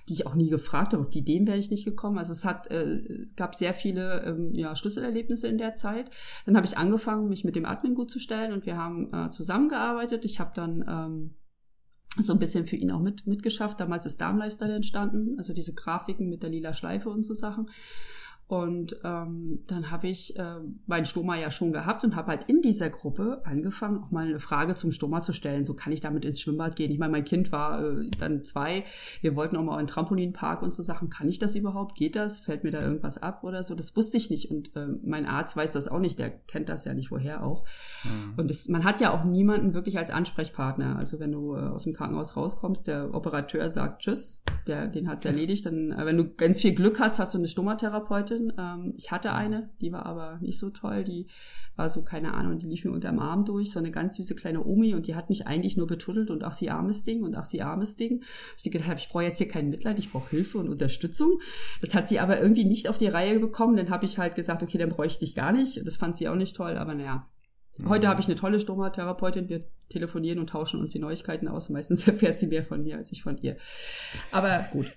die 0.09 0.13
ich 0.13 0.25
auch 0.25 0.33
nie 0.33 0.49
gefragt 0.49 0.93
habe. 0.93 1.03
Auf 1.03 1.11
die 1.11 1.19
Ideen 1.19 1.45
wäre 1.45 1.59
ich 1.59 1.69
nicht 1.69 1.85
gekommen. 1.85 2.17
Also 2.17 2.33
es 2.33 2.43
hat 2.43 2.71
äh, 2.71 3.27
gab 3.35 3.53
sehr 3.53 3.75
viele 3.75 4.23
ähm, 4.25 4.53
ja, 4.55 4.75
Schlüsselerlebnisse 4.75 5.47
in 5.47 5.59
der 5.59 5.75
Zeit. 5.75 6.09
Dann 6.47 6.57
habe 6.57 6.65
ich 6.65 6.79
angefangen, 6.79 7.29
mich 7.29 7.43
mit 7.43 7.55
dem 7.55 7.65
Admin 7.65 7.93
gut 7.93 8.09
zu 8.09 8.17
stellen 8.17 8.51
und 8.51 8.65
wir 8.65 8.77
haben 8.77 9.13
äh, 9.13 9.29
zusammengearbeitet. 9.29 10.25
Ich 10.25 10.39
habe 10.39 10.49
dann 10.55 10.70
dann 10.79 10.85
ähm, 10.87 11.35
so 12.17 12.33
ein 12.33 12.39
bisschen 12.39 12.67
für 12.67 12.75
ihn 12.75 12.91
auch 12.91 12.99
mit, 12.99 13.25
mitgeschafft. 13.27 13.79
Damals 13.79 14.05
ist 14.05 14.19
Darm 14.19 14.37
Lifestyle 14.37 14.75
entstanden, 14.75 15.37
also 15.37 15.53
diese 15.53 15.73
Grafiken 15.73 16.29
mit 16.29 16.43
der 16.43 16.49
lila 16.49 16.73
Schleife 16.73 17.09
und 17.09 17.25
so 17.25 17.33
Sachen. 17.33 17.69
Und 18.51 18.97
ähm, 19.05 19.63
dann 19.67 19.91
habe 19.91 20.09
ich 20.09 20.37
äh, 20.37 20.57
meinen 20.85 21.05
Stoma 21.05 21.37
ja 21.37 21.51
schon 21.51 21.71
gehabt 21.71 22.03
und 22.03 22.17
habe 22.17 22.31
halt 22.31 22.43
in 22.49 22.61
dieser 22.61 22.89
Gruppe 22.89 23.39
angefangen, 23.45 24.03
auch 24.03 24.11
mal 24.11 24.27
eine 24.27 24.41
Frage 24.41 24.75
zum 24.75 24.91
Stoma 24.91 25.21
zu 25.21 25.31
stellen. 25.31 25.63
So 25.63 25.73
kann 25.73 25.93
ich 25.93 26.01
damit 26.01 26.25
ins 26.25 26.41
Schwimmbad 26.41 26.75
gehen? 26.75 26.91
Ich 26.91 26.99
meine, 26.99 27.13
mein 27.13 27.23
Kind 27.23 27.53
war 27.53 27.81
äh, 27.81 28.07
dann 28.19 28.43
zwei. 28.43 28.83
Wir 29.21 29.37
wollten 29.37 29.55
auch 29.55 29.63
mal 29.63 29.79
in 29.79 29.85
den 29.85 29.87
Trampolinpark 29.87 30.63
und 30.63 30.75
so 30.75 30.83
Sachen. 30.83 31.09
Kann 31.09 31.29
ich 31.29 31.39
das 31.39 31.55
überhaupt? 31.55 31.95
Geht 31.95 32.17
das? 32.17 32.41
Fällt 32.41 32.65
mir 32.65 32.71
da 32.71 32.81
irgendwas 32.81 33.17
ab 33.23 33.45
oder 33.45 33.63
so? 33.63 33.73
Das 33.73 33.95
wusste 33.95 34.17
ich 34.17 34.29
nicht. 34.29 34.51
Und 34.51 34.75
äh, 34.75 34.85
mein 35.01 35.25
Arzt 35.25 35.55
weiß 35.55 35.71
das 35.71 35.87
auch 35.87 35.99
nicht. 35.99 36.19
Der 36.19 36.29
kennt 36.29 36.67
das 36.67 36.83
ja 36.83 36.93
nicht 36.93 37.09
woher 37.09 37.45
auch. 37.45 37.65
Mhm. 38.03 38.33
Und 38.35 38.49
das, 38.49 38.67
man 38.67 38.83
hat 38.83 38.99
ja 38.99 39.13
auch 39.13 39.23
niemanden 39.23 39.73
wirklich 39.73 39.97
als 39.97 40.09
Ansprechpartner. 40.09 40.97
Also 40.97 41.21
wenn 41.21 41.31
du 41.31 41.55
äh, 41.55 41.59
aus 41.59 41.85
dem 41.85 41.93
Krankenhaus 41.93 42.35
rauskommst, 42.35 42.85
der 42.85 43.13
Operateur 43.13 43.69
sagt 43.69 44.01
Tschüss, 44.01 44.43
der, 44.67 44.87
den 44.87 45.07
hat's 45.07 45.23
erledigt. 45.23 45.65
Dann, 45.65 45.93
äh, 45.93 46.05
wenn 46.05 46.17
du 46.17 46.33
ganz 46.33 46.59
viel 46.59 46.75
Glück 46.75 46.99
hast, 46.99 47.17
hast 47.17 47.33
du 47.33 47.37
eine 47.37 47.47
Stomatherapeutin 47.47 48.40
Freundin. 48.41 48.53
Ähm, 48.57 48.93
ich 48.97 49.11
hatte 49.11 49.33
eine, 49.33 49.69
die 49.81 49.91
war 49.91 50.05
aber 50.05 50.37
nicht 50.41 50.59
so 50.59 50.69
toll. 50.69 51.03
Die 51.03 51.27
war 51.75 51.89
so, 51.89 52.03
keine 52.03 52.33
Ahnung, 52.33 52.59
die 52.59 52.67
lief 52.67 52.85
mir 52.85 52.91
unterm 52.91 53.19
Arm 53.19 53.45
durch, 53.45 53.71
so 53.71 53.79
eine 53.79 53.91
ganz 53.91 54.15
süße 54.15 54.35
kleine 54.35 54.63
Omi 54.63 54.93
und 54.93 55.07
die 55.07 55.15
hat 55.15 55.29
mich 55.29 55.47
eigentlich 55.47 55.77
nur 55.77 55.87
betuddelt 55.87 56.29
und 56.29 56.43
ach, 56.43 56.53
sie 56.53 56.69
armes 56.69 57.03
Ding 57.03 57.23
und 57.23 57.35
ach, 57.35 57.45
sie 57.45 57.61
armes 57.61 57.95
Ding. 57.95 58.23
Ich 58.57 58.69
gedacht, 58.69 58.97
ich 58.97 59.09
brauche 59.09 59.23
jetzt 59.23 59.37
hier 59.37 59.47
kein 59.47 59.69
Mitleid, 59.69 59.99
ich 59.99 60.11
brauche 60.11 60.29
Hilfe 60.29 60.57
und 60.59 60.69
Unterstützung. 60.69 61.39
Das 61.81 61.93
hat 61.93 62.07
sie 62.07 62.19
aber 62.19 62.41
irgendwie 62.41 62.65
nicht 62.65 62.87
auf 62.89 62.97
die 62.97 63.07
Reihe 63.07 63.39
bekommen. 63.39 63.75
Dann 63.75 63.89
habe 63.89 64.05
ich 64.05 64.17
halt 64.17 64.35
gesagt, 64.35 64.63
okay, 64.63 64.77
dann 64.77 64.89
bräuchte 64.89 65.25
ich 65.25 65.35
gar 65.35 65.51
nicht. 65.51 65.85
Das 65.85 65.97
fand 65.97 66.17
sie 66.17 66.29
auch 66.29 66.35
nicht 66.35 66.55
toll, 66.55 66.77
aber 66.77 66.93
naja, 66.93 67.27
Heute 67.87 68.07
habe 68.07 68.21
ich 68.21 68.27
eine 68.27 68.35
tolle 68.35 68.59
Stomatherapeutin. 68.59 69.49
Wir 69.49 69.63
telefonieren 69.89 70.39
und 70.39 70.49
tauschen 70.49 70.79
uns 70.79 70.91
die 70.91 70.99
Neuigkeiten 70.99 71.47
aus. 71.47 71.69
Meistens 71.69 72.07
erfährt 72.07 72.39
sie 72.39 72.47
mehr 72.47 72.63
von 72.63 72.83
mir 72.83 72.97
als 72.97 73.11
ich 73.11 73.23
von 73.23 73.37
ihr. 73.37 73.57
Aber 74.31 74.65
gut. 74.71 74.87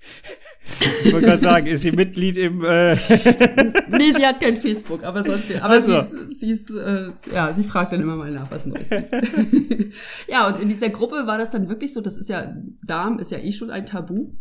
Ich 1.05 1.13
wollte 1.13 1.27
gerade 1.27 1.43
sagen, 1.43 1.67
ist 1.67 1.83
sie 1.83 1.93
Mitglied 1.93 2.37
im. 2.37 2.65
Äh 2.65 2.95
nee, 3.89 4.13
sie 4.17 4.27
hat 4.27 4.41
kein 4.41 4.57
Facebook, 4.57 5.03
aber 5.05 5.23
sonst. 5.23 5.51
Aber 5.57 5.75
also. 5.75 6.07
sie, 6.27 6.35
sie 6.35 6.51
ist, 6.53 6.71
äh, 6.71 7.11
ja, 7.33 7.53
sie 7.53 7.65
fragt 7.65 7.93
dann 7.93 8.01
immer 8.01 8.17
mal 8.17 8.31
nach, 8.31 8.51
was 8.51 8.67
Neues 8.67 8.89
gibt. 8.89 9.11
ja, 10.29 10.49
und 10.49 10.61
in 10.61 10.69
dieser 10.69 10.91
Gruppe 10.91 11.27
war 11.27 11.39
das 11.39 11.51
dann 11.51 11.69
wirklich 11.69 11.93
so. 11.93 12.01
Das 12.01 12.17
ist 12.17 12.29
ja 12.29 12.55
Darm 12.83 13.19
ist 13.19 13.31
ja 13.31 13.39
eh 13.39 13.53
schon 13.53 13.71
ein 13.71 13.87
Tabu. 13.87 14.33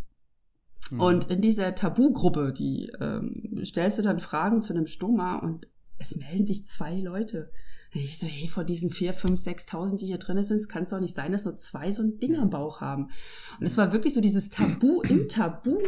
Mhm. 0.90 1.00
Und 1.00 1.30
in 1.30 1.40
dieser 1.40 1.74
Tabugruppe, 1.74 2.52
die 2.52 2.90
ähm, 3.00 3.60
stellst 3.64 3.98
du 3.98 4.02
dann 4.02 4.20
Fragen 4.20 4.62
zu 4.62 4.74
einem 4.74 4.86
Stoma 4.86 5.36
und 5.36 5.66
es 5.98 6.16
melden 6.16 6.44
sich 6.44 6.66
zwei 6.66 7.00
Leute. 7.00 7.50
Ich 7.94 8.18
so, 8.18 8.26
hey, 8.26 8.48
vor 8.48 8.64
diesen 8.64 8.90
vier, 8.90 9.12
fünf, 9.12 9.38
sechstausend, 9.38 10.00
die 10.00 10.06
hier 10.06 10.18
drin 10.18 10.42
sind, 10.42 10.68
kann 10.68 10.82
es 10.82 10.88
doch 10.88 11.00
nicht 11.00 11.14
sein, 11.14 11.32
dass 11.32 11.44
nur 11.44 11.56
zwei 11.56 11.92
so 11.92 12.02
ein 12.02 12.18
Ding 12.18 12.36
am 12.36 12.50
Bauch 12.50 12.80
haben. 12.80 13.10
Und 13.60 13.66
es 13.66 13.76
war 13.76 13.92
wirklich 13.92 14.14
so 14.14 14.20
dieses 14.20 14.50
Tabu 14.50 15.02
im 15.08 15.28
Tabu. 15.28 15.78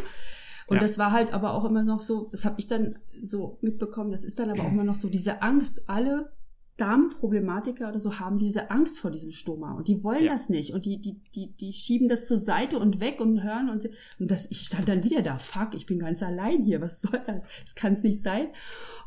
Und 0.68 0.76
ja. 0.76 0.80
das 0.80 0.98
war 0.98 1.12
halt 1.12 1.32
aber 1.32 1.54
auch 1.54 1.64
immer 1.64 1.84
noch 1.84 2.00
so, 2.00 2.28
das 2.32 2.44
habe 2.44 2.56
ich 2.58 2.66
dann 2.66 2.98
so 3.22 3.58
mitbekommen, 3.60 4.10
das 4.10 4.24
ist 4.24 4.38
dann 4.38 4.50
aber 4.50 4.64
auch 4.64 4.72
immer 4.72 4.84
noch 4.84 4.96
so 4.96 5.08
diese 5.08 5.42
Angst, 5.42 5.88
alle 5.88 6.32
Darmproblematiker 6.76 7.88
oder 7.88 7.98
so 7.98 8.18
haben 8.18 8.36
diese 8.36 8.70
Angst 8.70 8.98
vor 8.98 9.10
diesem 9.10 9.30
Stoma 9.30 9.72
und 9.72 9.88
die 9.88 10.04
wollen 10.04 10.24
ja. 10.24 10.32
das 10.32 10.50
nicht 10.50 10.74
und 10.74 10.84
die, 10.84 11.00
die, 11.00 11.22
die, 11.34 11.56
die 11.56 11.72
schieben 11.72 12.06
das 12.06 12.26
zur 12.26 12.36
Seite 12.36 12.78
und 12.78 13.00
weg 13.00 13.20
und 13.20 13.42
hören 13.42 13.70
und, 13.70 13.88
und 14.18 14.30
das, 14.30 14.50
ich 14.50 14.58
stand 14.58 14.86
dann 14.88 15.02
wieder 15.02 15.22
da, 15.22 15.38
fuck, 15.38 15.74
ich 15.74 15.86
bin 15.86 15.98
ganz 15.98 16.22
allein 16.22 16.62
hier, 16.62 16.82
was 16.82 17.00
soll 17.00 17.18
das? 17.26 17.44
Das 17.62 17.74
kann 17.74 17.94
es 17.94 18.02
nicht 18.02 18.22
sein. 18.22 18.48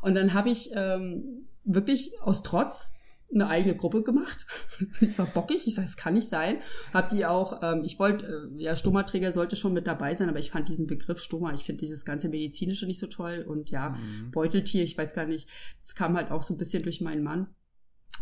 Und 0.02 0.14
dann 0.14 0.34
habe 0.34 0.50
ich 0.50 0.70
ähm, 0.74 1.46
wirklich 1.64 2.12
aus 2.22 2.42
Trotz 2.42 2.94
eine 3.32 3.46
eigene 3.48 3.76
Gruppe 3.76 4.02
gemacht. 4.02 4.46
ich 5.00 5.16
war 5.18 5.26
bockig, 5.26 5.66
ich 5.66 5.74
sage, 5.74 5.86
es 5.86 5.96
kann 5.96 6.14
nicht 6.14 6.28
sein. 6.28 6.58
Hab 6.92 7.08
die 7.10 7.26
auch, 7.26 7.60
ähm, 7.62 7.82
ich 7.84 7.98
wollte, 7.98 8.26
äh, 8.26 8.60
ja, 8.60 8.74
Stomaträger 8.74 9.30
sollte 9.30 9.56
schon 9.56 9.72
mit 9.72 9.86
dabei 9.86 10.14
sein, 10.14 10.28
aber 10.28 10.38
ich 10.38 10.50
fand 10.50 10.68
diesen 10.68 10.86
Begriff 10.86 11.20
Stoma, 11.20 11.52
ich 11.52 11.64
finde 11.64 11.80
dieses 11.80 12.04
ganze 12.04 12.28
Medizinische 12.28 12.86
nicht 12.86 12.98
so 12.98 13.06
toll 13.06 13.44
und 13.46 13.70
ja, 13.70 13.90
mhm. 13.90 14.32
Beuteltier, 14.32 14.82
ich 14.82 14.98
weiß 14.98 15.14
gar 15.14 15.26
nicht, 15.26 15.48
es 15.82 15.94
kam 15.94 16.16
halt 16.16 16.30
auch 16.30 16.42
so 16.42 16.54
ein 16.54 16.58
bisschen 16.58 16.82
durch 16.82 17.00
meinen 17.00 17.22
Mann 17.22 17.48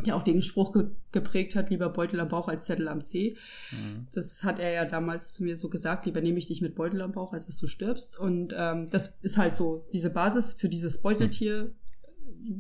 der 0.05 0.15
auch 0.15 0.23
den 0.23 0.43
Spruch 0.43 0.73
ge 0.73 0.91
geprägt 1.11 1.57
hat, 1.57 1.71
lieber 1.71 1.89
Beutel 1.89 2.21
am 2.21 2.29
Bauch 2.29 2.49
als 2.49 2.67
Zettel 2.67 2.89
am 2.89 3.03
Zeh. 3.03 3.37
Mhm. 3.73 4.07
Das 4.13 4.45
hat 4.45 4.59
er 4.59 4.71
ja 4.71 4.85
damals 4.85 5.33
zu 5.33 5.43
mir 5.43 5.57
so 5.57 5.71
gesagt, 5.71 6.05
lieber 6.05 6.21
nehme 6.21 6.39
ich 6.39 6.47
dich 6.47 6.61
mit 6.61 6.75
Beutel 6.75 7.01
am 7.01 7.13
Bauch, 7.13 7.33
als 7.33 7.47
dass 7.47 7.59
du 7.59 7.67
stirbst. 7.67 8.19
Und 8.19 8.55
ähm, 8.57 8.89
das 8.91 9.19
ist 9.23 9.39
halt 9.39 9.57
so 9.57 9.89
diese 9.93 10.11
Basis 10.11 10.53
für 10.53 10.69
dieses 10.69 11.01
Beuteltier 11.01 11.73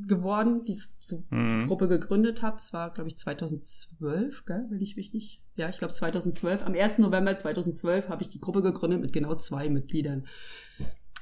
geworden, 0.06 0.64
die 0.64 0.74
so 0.74 1.24
mhm. 1.30 1.60
die 1.60 1.66
Gruppe 1.66 1.88
gegründet 1.88 2.42
habe. 2.42 2.56
Das 2.56 2.72
war, 2.72 2.92
glaube 2.92 3.08
ich, 3.08 3.16
2012, 3.16 4.44
gell, 4.44 4.66
wenn 4.70 4.80
ich 4.80 4.96
mich 4.96 5.12
nicht. 5.12 5.42
Ja, 5.56 5.68
ich 5.68 5.78
glaube 5.78 5.94
2012. 5.94 6.64
Am 6.64 6.74
1. 6.74 6.98
November 6.98 7.36
2012 7.36 8.08
habe 8.08 8.22
ich 8.22 8.28
die 8.28 8.40
Gruppe 8.40 8.62
gegründet 8.62 9.00
mit 9.00 9.12
genau 9.12 9.34
zwei 9.34 9.68
Mitgliedern. 9.68 10.26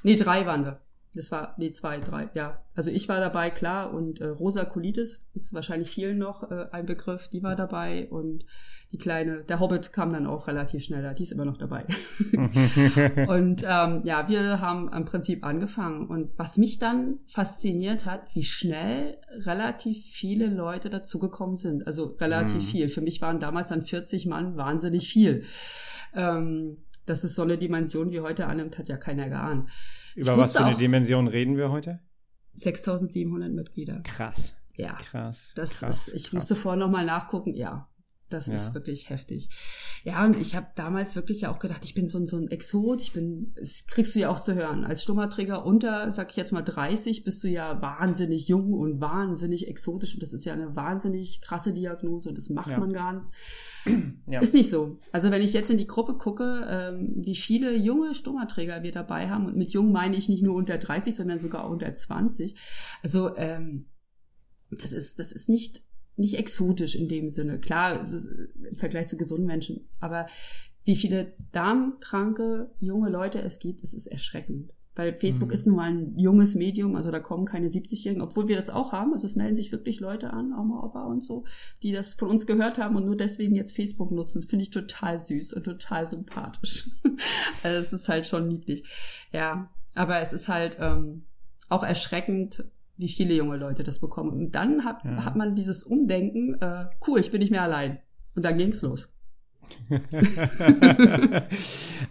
Nee, 0.03 0.15
drei 0.15 0.45
waren 0.45 0.63
wir. 0.63 0.81
Das 1.13 1.31
war, 1.31 1.55
nee, 1.57 1.71
zwei, 1.71 1.99
drei, 1.99 2.29
ja. 2.35 2.63
Also 2.75 2.91
ich 2.91 3.09
war 3.09 3.19
dabei, 3.19 3.49
klar, 3.49 3.93
und 3.93 4.21
äh, 4.21 4.27
Rosa 4.27 4.65
Colitis 4.65 5.21
ist 5.33 5.53
wahrscheinlich 5.53 5.89
vielen 5.89 6.19
noch 6.19 6.51
äh, 6.51 6.67
ein 6.71 6.85
Begriff, 6.85 7.27
die 7.29 7.41
war 7.41 7.55
dabei 7.55 8.07
und 8.09 8.45
die 8.91 8.97
kleine, 8.97 9.43
der 9.43 9.59
Hobbit 9.59 9.91
kam 9.91 10.13
dann 10.13 10.27
auch 10.27 10.47
relativ 10.47 10.83
schnell 10.83 11.01
da, 11.01 11.13
die 11.13 11.23
ist 11.23 11.33
immer 11.33 11.43
noch 11.43 11.57
dabei. 11.57 11.85
und 13.27 13.63
ähm, 13.67 14.01
ja, 14.05 14.29
wir 14.29 14.61
haben 14.61 14.91
im 14.93 15.03
Prinzip 15.03 15.43
angefangen 15.43 16.07
und 16.07 16.31
was 16.37 16.57
mich 16.57 16.79
dann 16.79 17.19
fasziniert 17.27 18.05
hat, 18.05 18.33
wie 18.33 18.43
schnell 18.43 19.17
relativ 19.39 20.05
viele 20.05 20.47
Leute 20.47 20.89
dazugekommen 20.89 21.57
sind, 21.57 21.85
also 21.85 22.05
relativ 22.21 22.63
mhm. 22.63 22.67
viel. 22.67 22.89
Für 22.89 23.01
mich 23.01 23.21
waren 23.21 23.41
damals 23.41 23.69
dann 23.69 23.81
40 23.81 24.25
Mann 24.25 24.55
wahnsinnig 24.55 25.09
viel. 25.09 25.43
Ähm, 26.13 26.77
dass 27.05 27.23
es 27.23 27.35
so 27.35 27.41
eine 27.41 27.57
Dimension 27.57 28.11
wie 28.11 28.19
heute 28.19 28.47
annimmt, 28.47 28.77
hat 28.77 28.89
ja 28.89 28.97
keiner 28.97 29.29
geahnt. 29.29 29.69
Über 30.15 30.37
was 30.37 30.53
für 30.53 30.63
eine 30.63 30.77
Dimension 30.77 31.27
reden 31.27 31.57
wir 31.57 31.71
heute? 31.71 31.99
6700 32.53 33.51
Mitglieder. 33.51 34.01
Krass. 34.03 34.55
Ja. 34.75 34.93
Krass. 34.93 35.53
Das 35.55 35.79
krass, 35.79 36.07
ist, 36.07 36.13
ich 36.13 36.23
krass. 36.23 36.33
musste 36.33 36.55
vorher 36.55 36.79
nochmal 36.79 37.05
nachgucken, 37.05 37.55
ja. 37.55 37.87
Das 38.29 38.47
Ja. 38.47 38.55
ist 38.55 38.73
wirklich 38.73 39.09
heftig. 39.09 39.49
Ja, 40.03 40.25
und 40.25 40.35
ich 40.35 40.53
habe 40.55 40.67
damals 40.75 41.15
wirklich 41.15 41.41
ja 41.41 41.51
auch 41.51 41.59
gedacht, 41.59 41.85
ich 41.85 41.93
bin 41.93 42.09
so 42.09 42.17
ein, 42.17 42.25
so 42.25 42.35
ein 42.37 42.49
Exot. 42.49 43.01
Ich 43.01 43.13
bin, 43.13 43.53
das 43.55 43.85
kriegst 43.87 44.13
du 44.15 44.19
ja 44.19 44.29
auch 44.29 44.41
zu 44.41 44.53
hören. 44.53 44.83
Als 44.83 45.01
Stummerträger 45.03 45.65
unter, 45.65 46.11
sag 46.11 46.31
ich 46.31 46.35
jetzt 46.35 46.51
mal 46.51 46.61
30, 46.61 47.23
bist 47.23 47.41
du 47.43 47.47
ja 47.47 47.81
wahnsinnig 47.81 48.49
jung 48.49 48.73
und 48.73 48.99
wahnsinnig 48.99 49.67
exotisch. 49.69 50.13
Und 50.15 50.23
das 50.23 50.33
ist 50.33 50.43
ja 50.43 50.51
eine 50.53 50.75
wahnsinnig 50.75 51.39
krasse 51.41 51.73
Diagnose 51.73 52.27
und 52.27 52.37
das 52.37 52.49
macht 52.49 52.71
Ja. 52.71 52.79
man 52.79 52.91
gar 52.91 53.13
nicht. 53.13 53.27
Ja. 54.27 54.41
Ist 54.41 54.53
nicht 54.53 54.69
so. 54.69 54.99
Also 55.13 55.31
wenn 55.31 55.41
ich 55.41 55.53
jetzt 55.53 55.71
in 55.71 55.77
die 55.77 55.87
Gruppe 55.87 56.15
gucke, 56.17 56.65
ähm, 56.69 57.13
wie 57.23 57.35
viele 57.37 57.73
junge 57.77 58.13
Stummerträger 58.13 58.83
wir 58.83 58.91
dabei 58.91 59.29
haben, 59.29 59.45
und 59.45 59.55
mit 59.55 59.71
jung 59.71 59.93
meine 59.93 60.17
ich 60.17 60.27
nicht 60.27 60.43
nur 60.43 60.55
unter 60.55 60.77
30, 60.77 61.15
sondern 61.15 61.39
sogar 61.39 61.69
unter 61.69 61.95
20. 61.95 62.55
Also 63.01 63.33
ähm, 63.37 63.85
das 64.69 64.91
ist, 64.91 65.17
das 65.19 65.31
ist 65.31 65.47
nicht, 65.47 65.83
nicht 66.17 66.37
exotisch 66.37 66.95
in 66.95 67.07
dem 67.07 67.29
Sinne. 67.29 67.59
Klar, 67.59 67.99
es 68.01 68.11
ist 68.11 68.27
im 68.69 68.77
Vergleich 68.77 69.07
zu 69.07 69.17
gesunden 69.17 69.45
Menschen, 69.47 69.87
aber 69.99 70.27
wie 70.83 70.95
viele 70.95 71.33
darmkranke 71.51 72.71
junge 72.79 73.09
Leute 73.09 73.41
es 73.41 73.59
gibt, 73.59 73.83
es 73.83 73.93
ist 73.93 74.07
erschreckend. 74.07 74.71
Weil 74.95 75.13
Facebook 75.13 75.49
Mhm. 75.49 75.53
ist 75.53 75.67
nun 75.67 75.75
mal 75.75 75.91
ein 75.91 76.17
junges 76.17 76.55
Medium, 76.55 76.95
also 76.95 77.11
da 77.11 77.19
kommen 77.19 77.45
keine 77.45 77.69
70-Jährigen, 77.69 78.23
obwohl 78.23 78.47
wir 78.47 78.55
das 78.55 78.71
auch 78.71 78.93
haben. 78.93 79.13
Also 79.13 79.27
es 79.27 79.35
melden 79.35 79.55
sich 79.55 79.71
wirklich 79.71 79.99
Leute 79.99 80.33
an, 80.33 80.53
Oma, 80.57 80.83
Opa 80.83 81.03
und 81.03 81.23
so, 81.23 81.43
die 81.83 81.91
das 81.91 82.15
von 82.15 82.29
uns 82.29 82.47
gehört 82.47 82.79
haben 82.79 82.95
und 82.95 83.05
nur 83.05 83.15
deswegen 83.15 83.53
jetzt 83.53 83.75
Facebook 83.75 84.09
nutzen. 84.11 84.41
Finde 84.41 84.63
ich 84.63 84.71
total 84.71 85.19
süß 85.19 85.53
und 85.53 85.65
total 85.65 86.07
sympathisch. 86.07 86.89
also 87.63 87.79
es 87.79 87.93
ist 87.93 88.09
halt 88.09 88.25
schon 88.25 88.47
niedlich. 88.47 88.83
Ja, 89.31 89.69
aber 89.93 90.19
es 90.21 90.33
ist 90.33 90.47
halt 90.47 90.77
ähm, 90.79 91.25
auch 91.69 91.83
erschreckend, 91.83 92.65
wie 92.97 93.07
viele 93.07 93.35
junge 93.35 93.57
Leute 93.57 93.83
das 93.83 93.99
bekommen. 93.99 94.31
Und 94.31 94.51
dann 94.55 94.83
hat, 94.85 95.03
Ja. 95.03 95.25
hat 95.25 95.35
man 95.35 95.55
dieses 95.55 95.83
Umdenken, 95.83 96.55
äh, 96.61 96.85
cool, 97.07 97.19
ich 97.19 97.31
bin 97.31 97.39
nicht 97.41 97.51
mehr 97.51 97.63
allein. 97.63 97.99
Und 98.35 98.45
dann 98.45 98.57
ging's 98.57 98.81
los. 98.81 99.13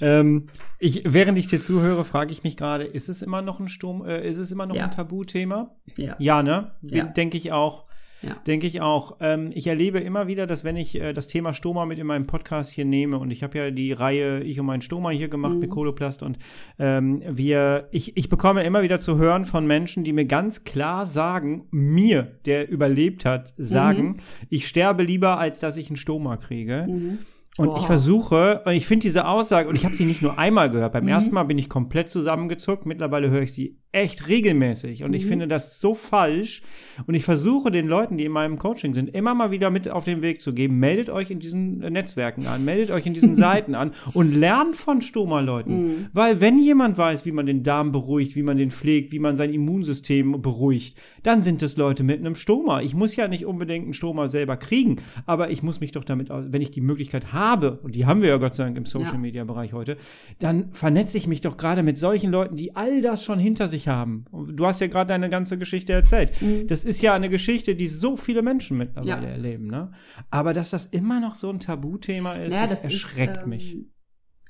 ähm, 0.01 0.47
ich, 0.79 1.03
während 1.07 1.39
ich 1.39 1.47
dir 1.47 1.61
zuhöre, 1.61 2.05
frage 2.05 2.33
ich 2.33 2.43
mich 2.43 2.57
gerade, 2.57 2.85
ist 2.85 3.09
es 3.09 3.23
immer 3.23 3.43
noch 3.43 3.61
ein 3.61 3.69
Sturm, 3.69 4.05
äh, 4.05 4.27
ist 4.29 4.39
es 4.39 4.53
immer 4.53 4.67
noch 4.67 4.75
Ja. 4.77 4.85
ein 4.85 4.91
Tabuthema? 4.91 5.75
Ja. 5.97 6.17
Ja, 6.19 6.43
ne? 6.43 6.73
Ja. 6.83 7.05
Denke 7.07 7.37
ich 7.37 7.53
auch. 7.53 7.85
Ja. 8.23 8.37
Denke 8.47 8.67
ich 8.67 8.81
auch. 8.81 9.17
Ähm, 9.21 9.51
ich 9.53 9.67
erlebe 9.67 10.01
immer 10.01 10.27
wieder, 10.27 10.47
dass 10.47 10.65
wenn 10.65 10.77
ich 10.77 10.99
äh, 11.01 11.13
das 11.13 11.29
Thema 11.29 11.53
Stoma 11.53 11.85
mit 11.85 11.99
in 11.99 12.07
meinem 12.07 12.27
Podcast 12.27 12.73
hier 12.73 12.85
nehme 12.87 13.19
und 13.19 13.31
ich 13.31 13.43
habe 13.43 13.59
ja 13.59 13.71
die 13.71 13.93
Reihe 13.93 14.43
Ich 14.43 14.59
und 14.59 14.67
mein 14.67 14.81
Stoma 14.81 15.11
hier 15.11 15.29
gemacht 15.29 15.55
Mhm. 15.55 15.61
mit 15.61 15.71
Koloplast 15.71 16.23
und 16.23 16.39
ähm, 16.79 17.23
wir, 17.29 17.89
ich, 17.93 18.17
ich 18.17 18.29
bekomme 18.29 18.63
immer 18.65 18.83
wieder 18.83 19.01
zu 19.01 19.19
hören 19.19 19.45
von 19.45 19.67
Menschen, 19.67 20.03
die 20.03 20.13
mir 20.15 20.25
ganz 20.25 20.65
klar 20.65 21.05
sagen, 21.05 21.67
mir, 21.71 22.39
der 22.47 22.71
überlebt 22.71 23.25
hat, 23.25 23.53
sagen, 23.57 24.07
Mhm. 24.09 24.17
ich 24.49 24.67
sterbe 24.67 25.03
lieber, 25.03 25.39
als 25.39 25.61
dass 25.61 25.77
ich 25.77 25.89
einen 25.91 25.97
Stoma 25.97 26.37
kriege. 26.39 26.87
Mhm. 26.89 27.19
Und 27.59 27.69
Boah. 27.69 27.79
ich 27.79 27.87
versuche, 27.87 28.61
und 28.67 28.73
ich 28.75 28.87
finde 28.87 29.05
diese 29.05 29.27
Aussage, 29.27 29.69
und 29.71 29.77
ich 29.77 29.87
habe 29.87 29.95
sie 29.95 30.05
nicht 30.05 30.21
nur 30.21 30.39
einmal 30.39 30.71
gehört, 30.71 30.93
beim 30.93 31.05
Mhm. 31.05 31.09
ersten 31.11 31.35
Mal 31.35 31.45
bin 31.45 31.57
ich 31.57 31.71
komplett 31.71 32.11
zusammengezuckt, 32.11 32.85
mittlerweile 32.85 33.31
höre 33.31 33.43
ich 33.43 33.55
sie 33.55 33.79
echt 33.93 34.29
regelmäßig. 34.29 35.05
Und 35.05 35.15
ich 35.15 35.25
Mhm. 35.25 35.29
finde 35.29 35.49
das 35.49 35.81
so 35.81 35.95
falsch. 35.95 36.63
Und 37.07 37.15
ich 37.15 37.25
versuche 37.25 37.71
den 37.71 37.87
Leuten, 37.87 38.19
die 38.19 38.25
in 38.25 38.33
meinem 38.33 38.59
Coaching 38.59 38.93
sind, 38.95 39.15
immer 39.15 39.35
mal 39.35 39.51
wieder 39.51 39.71
mit 39.71 39.89
auf 39.89 40.05
den 40.05 40.21
Weg 40.23 40.41
zu 40.43 40.53
geben, 40.53 40.79
meldet 40.79 41.09
euch 41.09 41.31
in 41.31 41.39
diesen 41.41 41.83
äh, 41.83 41.91
Netzwerken 41.91 42.47
an, 42.47 42.65
meldet 42.65 42.91
euch 42.91 43.07
in 43.07 43.15
diesen 43.15 43.35
Seiten 43.37 43.75
an 43.75 43.93
und 44.13 44.35
lernt 44.35 44.77
von 44.77 45.01
Stoma-Leuten. 45.01 45.87
Mhm. 45.87 46.07
Weil 46.13 46.41
wenn 46.41 46.59
jemand 46.59 46.99
weiß, 46.99 47.25
wie 47.25 47.33
man 47.33 47.47
den 47.47 47.63
Darm 47.63 47.91
beruhigt, 47.93 48.37
wie 48.37 48.43
man 48.43 48.57
den 48.59 48.71
pflegt, 48.71 49.13
wie 49.13 49.19
man 49.19 49.37
sein 49.37 49.53
Immunsystem 49.53 50.43
beruhigt, 50.43 50.99
dann 51.23 51.41
sind 51.41 51.63
es 51.63 51.77
Leute 51.77 52.03
mit 52.03 52.21
einem 52.21 52.35
Stoma. 52.35 52.83
Ich 52.83 52.95
muss 52.95 53.17
ja 53.17 53.29
nicht 53.29 53.47
unbedingt 53.47 53.85
einen 53.85 53.95
Stoma 53.95 54.29
selber 54.29 54.57
kriegen, 54.57 54.97
aber 55.25 55.51
ich 55.51 55.63
muss 55.63 55.81
mich 55.81 55.93
doch 55.93 56.05
damit, 56.05 56.29
wenn 56.31 56.61
ich 56.63 56.71
die 56.71 56.81
Möglichkeit 56.81 57.33
habe, 57.33 57.79
und 57.83 57.97
die 57.97 58.07
haben 58.07 58.21
wir 58.23 58.29
ja 58.29 58.37
Gott 58.37 58.55
sei 58.55 58.65
Dank 58.65 58.77
im 58.77 58.85
Social-Media-Bereich 58.87 59.73
heute, 59.73 59.97
dann 60.39 60.69
vernetze 60.73 61.17
ich 61.19 61.27
mich 61.27 61.41
doch 61.41 61.57
gerade 61.57 61.83
mit 61.83 61.99
solchen 61.99 62.31
Leuten, 62.31 62.57
die 62.57 62.77
all 62.77 63.01
das 63.03 63.25
schon 63.25 63.39
hinter 63.39 63.69
sich 63.69 63.76
haben. 63.85 64.25
Und 64.31 64.57
Du 64.57 64.67
hast 64.67 64.81
ja 64.81 64.87
gerade 64.87 65.09
deine 65.09 65.29
ganze 65.29 65.59
Geschichte 65.59 65.93
erzählt. 65.93 66.33
Mhm. 66.43 66.67
Das 66.67 66.85
ist 66.85 67.01
ja 67.03 67.15
eine 67.15 67.29
Geschichte, 67.29 67.75
die 67.77 67.89
so 67.89 68.17
viele 68.17 68.43
Menschen 68.43 68.79
mittlerweile 68.79 69.27
Ja. 69.27 69.33
erleben. 69.33 69.67
Ne? 69.67 69.93
Aber 70.31 70.53
dass 70.55 70.71
das 70.71 70.87
immer 70.87 71.21
noch 71.21 71.35
so 71.35 71.51
ein 71.51 71.61
Tabuthema 71.61 72.35
ist, 72.35 72.55
Naja, 72.55 72.67
das, 72.67 72.85
erschreckt 72.85 73.41
ähm, 73.43 73.49
mich. 73.51 73.77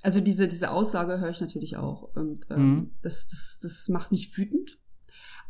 Also 0.03 0.21
diese, 0.21 0.47
diese 0.49 0.71
Aussage 0.71 1.19
höre 1.21 1.31
ich 1.31 1.41
natürlich 1.41 1.77
auch. 1.77 2.03
Und 2.15 2.47
ähm, 2.51 2.59
Mhm. 2.75 2.91
das, 3.03 3.27
das, 3.27 3.59
das 3.63 3.89
macht 3.89 4.13
mich 4.13 4.37
wütend. 4.39 4.79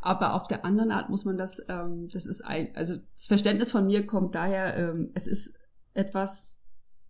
Aber 0.01 0.35
auf 0.35 0.47
der 0.47 0.65
anderen 0.65 0.91
Art 0.93 1.11
muss 1.11 1.25
man 1.25 1.37
das, 1.37 1.61
ähm, 1.69 2.07
das 2.13 2.27
ist 2.27 2.43
ein, 2.45 2.69
also 2.75 2.95
das 2.97 3.27
Verständnis 3.27 3.73
von 3.73 3.87
mir 3.87 4.07
kommt 4.07 4.35
daher, 4.35 4.77
ähm, 4.77 5.11
es 5.15 5.27
ist 5.27 5.55
etwas 5.95 6.51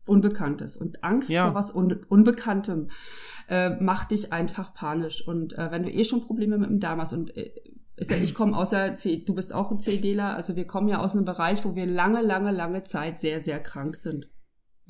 Unbekanntes 0.08 0.76
und 0.76 1.02
Angst 1.04 1.30
Ja. 1.30 1.46
vor 1.46 1.54
was 1.54 1.74
Un 1.74 2.00
Unbekanntem 2.08 2.88
äh, 3.48 3.70
macht 3.80 4.10
dich 4.10 4.32
einfach 4.32 4.74
panisch. 4.74 5.26
Und 5.26 5.56
äh, 5.58 5.70
wenn 5.70 5.82
du 5.84 5.90
eh 5.90 6.04
schon 6.04 6.22
Probleme 6.22 6.58
mit 6.58 6.68
dem 6.70 6.80
Darm 6.80 7.00
hast 7.00 7.12
und 7.12 7.36
äh, 7.36 7.52
ist 7.96 8.10
ja, 8.10 8.16
ich 8.18 8.34
komme 8.34 8.56
außer 8.56 8.94
C, 8.94 9.24
du 9.24 9.34
bist 9.34 9.54
auch 9.54 9.70
ein 9.70 9.80
CDler, 9.80 10.34
also 10.36 10.54
wir 10.54 10.66
kommen 10.66 10.88
ja 10.88 11.00
aus 11.00 11.14
einem 11.14 11.24
Bereich, 11.24 11.64
wo 11.64 11.74
wir 11.74 11.86
lange, 11.86 12.20
lange, 12.22 12.50
lange 12.52 12.84
Zeit 12.84 13.20
sehr, 13.20 13.40
sehr 13.40 13.58
krank 13.58 13.96
sind. 13.96 14.28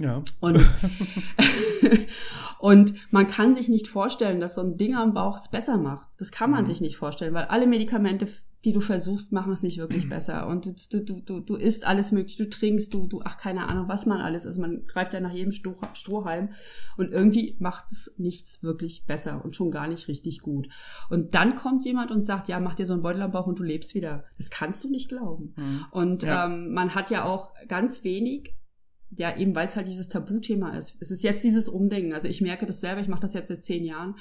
Ja. 0.01 0.23
Und, 0.41 0.65
und 2.59 2.95
man 3.13 3.27
kann 3.29 3.55
sich 3.55 3.69
nicht 3.69 3.89
vorstellen, 3.89 4.41
dass 4.41 4.55
so 4.55 4.63
ein 4.63 4.77
Ding 4.77 4.95
am 4.95 5.15
Bauch 5.15 5.39
es 5.39 5.49
besser 5.51 5.77
macht. 5.79 6.09
Das 6.19 6.31
kann 6.31 6.51
man 6.51 6.63
Mhm. 6.63 6.67
sich 6.67 6.81
nicht 6.81 6.97
vorstellen, 6.97 7.35
weil 7.35 7.45
alle 7.47 7.67
Medikamente, 7.67 8.27
die 8.67 8.73
du 8.73 8.81
versuchst, 8.81 9.33
machen 9.33 9.53
es 9.53 9.63
nicht 9.63 9.79
wirklich 9.79 10.09
besser. 10.09 10.49
Und 10.49 10.67
du, 10.67 10.75
du, 11.01 11.21
du, 11.21 11.41
du 11.41 11.55
isst 11.55 11.87
alles 11.87 12.11
mögliche, 12.13 12.43
du 12.45 12.51
trinkst, 12.51 12.93
du, 12.93 13.07
du, 13.07 13.23
ach, 13.25 13.39
keine 13.39 13.69
Ahnung, 13.69 13.89
was 13.89 14.05
man 14.07 14.21
alles 14.21 14.45
ist. 14.45 14.59
Man 14.59 14.87
greift 14.87 15.15
ja 15.15 15.21
nach 15.21 15.33
jedem 15.33 15.53
Stroh, 15.53 15.77
Strohhalm 15.95 16.51
und 16.97 17.13
irgendwie 17.13 17.57
macht 17.61 17.93
es 17.93 18.13
nichts 18.19 18.63
wirklich 18.63 19.05
besser 19.07 19.45
und 19.45 19.55
schon 19.55 19.71
gar 19.71 19.87
nicht 19.87 20.09
richtig 20.09 20.41
gut. 20.41 20.69
Und 21.09 21.35
dann 21.35 21.55
kommt 21.55 21.85
jemand 21.85 22.11
und 22.11 22.23
sagt, 22.23 22.49
ja, 22.49 22.59
mach 22.59 22.75
dir 22.75 22.87
so 22.87 22.93
einen 22.93 23.03
Beutel 23.03 23.23
am 23.23 23.31
Bauch 23.31 23.47
und 23.47 23.59
du 23.59 23.63
lebst 23.63 23.95
wieder. 23.95 24.25
Das 24.37 24.51
kannst 24.51 24.83
du 24.83 24.91
nicht 24.91 25.09
glauben. 25.09 25.55
Mhm. 25.57 25.85
Und 25.93 26.23
Ja. 26.25 26.47
ähm, 26.47 26.73
man 26.73 26.95
hat 26.97 27.11
ja 27.11 27.25
auch 27.25 27.55
ganz 27.69 28.03
wenig, 28.03 28.57
ja, 29.11 29.37
eben 29.37 29.55
weil 29.55 29.69
es 29.69 29.77
halt 29.77 29.87
dieses 29.87 30.09
Tabuthema 30.09 30.71
ist. 30.77 30.97
Es 30.99 31.13
ist 31.13 31.23
jetzt 31.23 31.45
dieses 31.45 31.69
Umdenken. 31.69 32.13
Also 32.13 32.27
ich 32.27 32.41
merke 32.41 32.67
das 32.67 32.81
selber, 32.81 33.01
ich 33.01 33.09
mache 33.09 33.21
das 33.23 33.33
jetzt 33.35 33.49
seit 33.49 33.63
zehn 33.63 33.85
Jahren. 33.85 34.17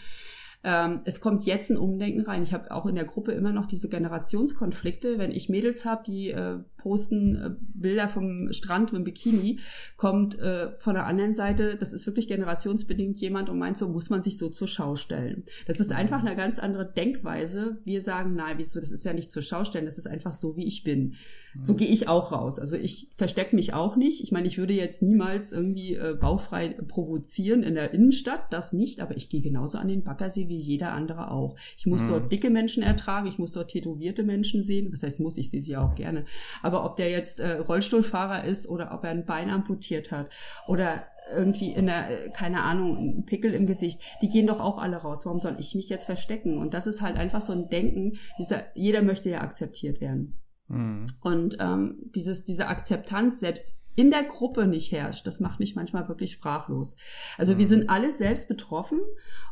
Ähm, 0.68 1.02
es 1.06 1.22
kommt 1.22 1.46
jetzt 1.46 1.70
ein 1.70 1.78
Umdenken 1.78 2.22
rein. 2.22 2.42
Ich 2.42 2.52
habe 2.52 2.72
auch 2.72 2.88
in 2.88 2.96
der 2.96 3.06
Gruppe 3.06 3.34
immer 3.34 3.54
noch 3.54 3.68
diese 3.68 3.88
Generationskonflikte. 3.88 5.20
Wenn 5.20 5.32
ich 5.32 5.48
Mädels 5.48 5.86
habe, 5.86 6.02
die 6.04 6.32
äh, 6.32 6.58
posten 6.86 7.36
äh, 7.36 7.50
Bilder 7.74 8.08
vom 8.08 8.54
Strand 8.54 8.94
mit 8.94 9.00
dem 9.00 9.04
Bikini, 9.06 9.60
kommt 9.98 10.38
äh, 10.38 10.72
von 10.78 10.94
der 10.94 11.08
anderen 11.08 11.34
Seite, 11.34 11.78
das 11.80 11.94
ist 11.94 12.06
wirklich 12.06 12.28
generationsbedingt 12.28 13.20
jemand 13.20 13.50
und 13.50 13.58
meint 13.58 13.76
so, 13.76 13.90
muss 13.90 14.12
man 14.12 14.22
sich 14.22 14.38
so 14.38 14.50
zur 14.50 14.68
Schau 14.68 14.96
stellen. 14.96 15.44
Das 15.68 15.80
ist 15.80 15.92
einfach 15.92 16.24
eine 16.24 16.36
ganz 16.36 16.60
andere 16.60 16.86
Denkweise. 16.86 17.78
Wir 17.86 18.02
sagen, 18.02 18.36
nein, 18.36 18.58
wieso, 18.58 18.80
das 18.80 18.92
ist 18.92 19.04
ja 19.04 19.14
nicht 19.14 19.32
zur 19.32 19.42
Schau 19.42 19.64
stellen, 19.64 19.86
das 19.86 19.98
ist 19.98 20.06
einfach 20.08 20.32
so, 20.34 20.56
wie 20.58 20.66
ich 20.66 20.84
bin. 20.84 21.16
So 21.62 21.74
gehe 21.74 21.88
ich 21.88 22.10
auch 22.10 22.34
raus. 22.34 22.60
Also 22.60 22.76
ich 22.76 23.10
verstecke 23.16 23.56
mich 23.56 23.74
auch 23.74 23.96
nicht. 23.96 24.22
Ich 24.22 24.34
meine, 24.34 24.46
ich 24.46 24.58
würde 24.58 24.74
jetzt 24.74 25.02
niemals 25.02 25.54
irgendwie 25.54 25.96
äh, 25.96 26.14
bauchfrei 26.20 26.70
provozieren 26.88 27.64
in 27.64 27.76
der 27.76 27.94
Innenstadt, 27.94 28.52
das 28.52 28.74
nicht, 28.74 29.00
aber 29.00 29.16
ich 29.16 29.30
gehe 29.30 29.42
genauso 29.42 29.78
an 29.78 29.88
den 29.88 30.04
Baggersee 30.04 30.50
wie 30.50 30.58
jeder 30.58 30.92
andere 30.92 31.32
auch. 31.32 31.56
Ich 31.78 31.86
muss 31.86 32.02
Mhm. 32.02 32.08
dort 32.10 32.32
dicke 32.32 32.50
Menschen 32.50 32.84
ertragen, 32.84 33.28
ich 33.28 33.40
muss 33.40 33.54
dort 33.54 33.72
tätowierte 33.72 34.24
Menschen 34.24 34.64
sehen. 34.64 34.92
Was 34.92 35.02
heißt 35.04 35.22
muss, 35.22 35.38
ich 35.38 35.50
sehe 35.50 35.62
sie 35.62 35.72
ja 35.72 35.82
auch 35.82 35.96
gerne. 35.96 36.26
Aber 36.62 36.75
ob 36.84 36.98
der 36.98 37.10
jetzt 37.10 37.40
äh, 37.40 37.60
Rollstuhlfahrer 37.60 38.44
ist 38.44 38.68
oder 38.68 38.94
ob 38.94 39.04
er 39.04 39.12
ein 39.12 39.26
Bein 39.26 39.50
amputiert 39.50 40.12
hat 40.12 40.30
oder 40.68 41.06
irgendwie 41.34 41.72
in 41.72 41.86
der, 41.86 42.26
äh, 42.26 42.30
keine 42.30 42.64
Ahnung, 42.64 42.98
ein 42.98 43.26
Pickel 43.26 43.54
im 43.54 43.66
Gesicht, 43.66 44.02
die 44.22 44.30
gehen 44.30 44.48
doch 44.48 44.60
auch 44.60 44.78
alle 44.78 44.98
raus. 44.98 45.26
Warum 45.26 45.40
soll 45.40 45.56
ich 45.60 45.76
mich 45.76 45.90
jetzt 45.90 46.06
verstecken? 46.06 46.58
Und 46.58 46.74
das 46.74 46.88
ist 46.88 47.02
halt 47.02 47.18
einfach 47.18 47.42
so 47.42 47.54
ein 47.54 47.70
Denken, 47.70 48.14
dieser, 48.40 48.64
jeder 48.76 49.02
möchte 49.02 49.30
ja 49.30 49.42
akzeptiert 49.42 50.02
werden. 50.02 50.40
Mhm. 50.68 51.08
Und 51.22 51.58
ähm, 51.60 51.98
dieses, 52.16 52.44
diese 52.44 52.68
Akzeptanz 52.68 53.40
selbst 53.40 53.76
in 53.96 54.12
der 54.12 54.24
Gruppe 54.24 54.68
nicht 54.68 54.92
herrscht, 54.92 55.26
das 55.26 55.40
macht 55.40 55.60
mich 55.60 55.76
manchmal 55.76 56.08
wirklich 56.08 56.32
sprachlos. 56.34 56.96
Also 57.38 57.58
wir 57.58 57.66
Mhm. 57.66 57.70
sind 57.70 57.90
alle 57.90 58.12
selbst 58.12 58.48
betroffen 58.48 59.00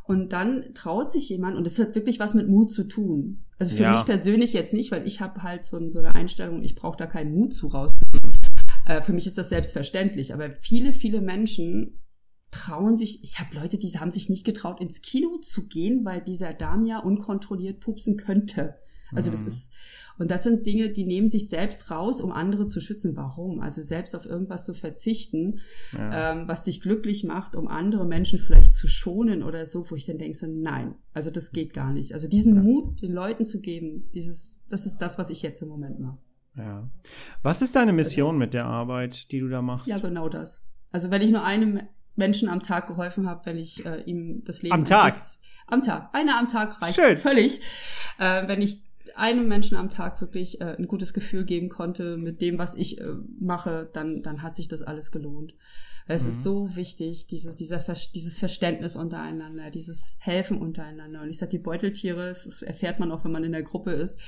und 0.03 0.33
dann 0.33 0.73
traut 0.73 1.11
sich 1.11 1.29
jemand 1.29 1.55
und 1.55 1.65
das 1.65 1.79
hat 1.79 1.95
wirklich 1.95 2.19
was 2.19 2.33
mit 2.33 2.47
Mut 2.49 2.71
zu 2.71 2.83
tun. 2.83 3.45
Also 3.59 3.75
für 3.75 3.83
Ja. 3.83 3.91
mich 3.91 4.05
persönlich 4.05 4.51
jetzt 4.53 4.73
nicht, 4.73 4.91
weil 4.91 5.07
ich 5.07 5.21
habe 5.21 5.43
halt 5.43 5.65
so, 5.65 5.79
so 5.91 5.99
eine 5.99 6.13
Einstellung, 6.15 6.61
ich 6.63 6.75
brauche 6.75 6.97
da 6.97 7.05
keinen 7.05 7.33
Mut 7.33 7.53
zu 7.53 7.67
rauszugehen. 7.67 8.31
Äh, 8.85 9.01
für 9.01 9.13
mich 9.13 9.27
ist 9.27 9.37
das 9.37 9.49
selbstverständlich, 9.49 10.33
aber 10.33 10.51
viele, 10.59 10.91
viele 10.91 11.21
Menschen 11.21 12.01
trauen 12.51 12.97
sich, 12.97 13.23
ich 13.23 13.39
habe 13.39 13.55
Leute, 13.55 13.77
die 13.77 13.97
haben 13.97 14.11
sich 14.11 14.29
nicht 14.29 14.45
getraut, 14.45 14.81
ins 14.81 15.01
Kino 15.01 15.37
zu 15.37 15.67
gehen, 15.67 16.03
weil 16.05 16.21
dieser 16.21 16.53
Darm 16.53 16.85
ja 16.85 16.99
unkontrolliert 16.99 17.79
pupsen 17.79 18.17
könnte. 18.17 18.75
Also 19.15 19.31
das 19.31 19.41
Mhm. 19.41 19.47
ist, 19.47 19.73
und 20.19 20.29
das 20.31 20.43
sind 20.43 20.65
Dinge, 20.65 20.89
die 20.89 21.05
nehmen 21.05 21.29
sich 21.29 21.49
selbst 21.49 21.89
raus, 21.91 22.21
um 22.21 22.31
andere 22.31 22.67
zu 22.67 22.79
schützen. 22.81 23.15
Warum? 23.15 23.59
Also 23.61 23.81
selbst 23.81 24.15
auf 24.15 24.25
irgendwas 24.25 24.65
zu 24.65 24.73
verzichten, 24.73 25.59
Ja. 25.91 26.31
ähm, 26.33 26.47
was 26.47 26.63
dich 26.63 26.81
glücklich 26.81 27.23
macht, 27.23 27.55
um 27.55 27.67
andere 27.67 28.05
Menschen 28.05 28.39
vielleicht 28.39 28.73
zu 28.73 28.87
schonen 28.87 29.43
oder 29.43 29.65
so, 29.65 29.89
wo 29.89 29.95
ich 29.95 30.05
dann 30.05 30.17
denke, 30.17 30.37
so, 30.37 30.47
nein, 30.47 30.95
also 31.13 31.31
das 31.31 31.51
geht 31.51 31.73
gar 31.73 31.91
nicht. 31.93 32.13
Also 32.13 32.27
diesen 32.27 32.55
Ja. 32.55 32.61
Mut 32.61 33.01
den 33.01 33.11
Leuten 33.11 33.45
zu 33.45 33.59
geben, 33.59 34.09
dieses, 34.13 34.61
das 34.69 34.85
ist 34.85 34.97
das, 34.99 35.17
was 35.17 35.29
ich 35.29 35.41
jetzt 35.41 35.61
im 35.61 35.67
Moment 35.69 35.99
mache. 35.99 36.17
Ja. 36.55 36.89
Was 37.41 37.61
ist 37.61 37.75
deine 37.75 37.93
Mission 37.93 38.37
mit 38.37 38.53
der 38.53 38.65
Arbeit, 38.65 39.31
die 39.31 39.39
du 39.39 39.49
da 39.49 39.61
machst? 39.61 39.87
Ja, 39.87 39.97
genau 39.97 40.29
das. 40.29 40.63
Also 40.91 41.09
wenn 41.09 41.21
ich 41.23 41.31
nur 41.31 41.43
einem 41.43 41.79
Menschen 42.15 42.47
am 42.47 42.61
Tag 42.61 42.85
geholfen 42.87 43.27
habe, 43.27 43.45
wenn 43.47 43.57
ich 43.57 43.83
äh, 43.87 44.01
ihm 44.03 44.43
das 44.45 44.61
Leben 44.61 44.73
am 44.75 44.85
Tag 44.85 45.15
am 45.65 45.81
Tag 45.81 46.09
einer 46.13 46.37
am 46.37 46.47
Tag 46.47 46.81
reicht 46.81 46.95
Schön. 46.95 47.17
völlig. 47.17 47.59
Äh, 48.19 48.47
wenn 48.47 48.61
ich 48.61 48.83
einem 49.15 49.47
Menschen 49.47 49.77
am 49.77 49.89
Tag 49.89 50.19
wirklich 50.21 50.59
äh, 50.61 50.75
ein 50.77 50.87
gutes 50.87 51.13
Gefühl 51.13 51.45
geben 51.45 51.69
konnte 51.69 52.17
mit 52.17 52.41
dem, 52.41 52.57
was 52.57 52.75
ich 52.75 52.99
äh, 52.99 53.05
mache, 53.39 53.89
dann 53.93 54.21
dann 54.23 54.41
hat 54.41 54.55
sich 54.55 54.67
das 54.67 54.81
alles 54.81 55.11
gelohnt. 55.11 55.53
Es 56.07 56.23
Mhm. 56.23 56.29
ist 56.29 56.43
so 56.43 56.75
wichtig, 56.75 57.27
dieses, 57.27 57.55
dieser, 57.55 57.79
Ver- 57.79 57.95
dieses 58.13 58.37
Verständnis 58.39 58.95
untereinander, 58.97 59.71
dieses 59.71 60.15
Helfen 60.19 60.57
untereinander. 60.57 61.21
Und 61.21 61.29
ich 61.29 61.37
sag, 61.37 61.49
die 61.49 61.59
Beuteltiere, 61.59 62.27
das 62.27 62.43
das 62.43 62.61
erfährt 62.61 62.99
man 62.99 63.11
auch, 63.11 63.23
wenn 63.23 63.31
man 63.31 63.43
in 63.45 63.53
der 63.53 63.63
Gruppe 63.63 63.91
ist, 63.91 64.19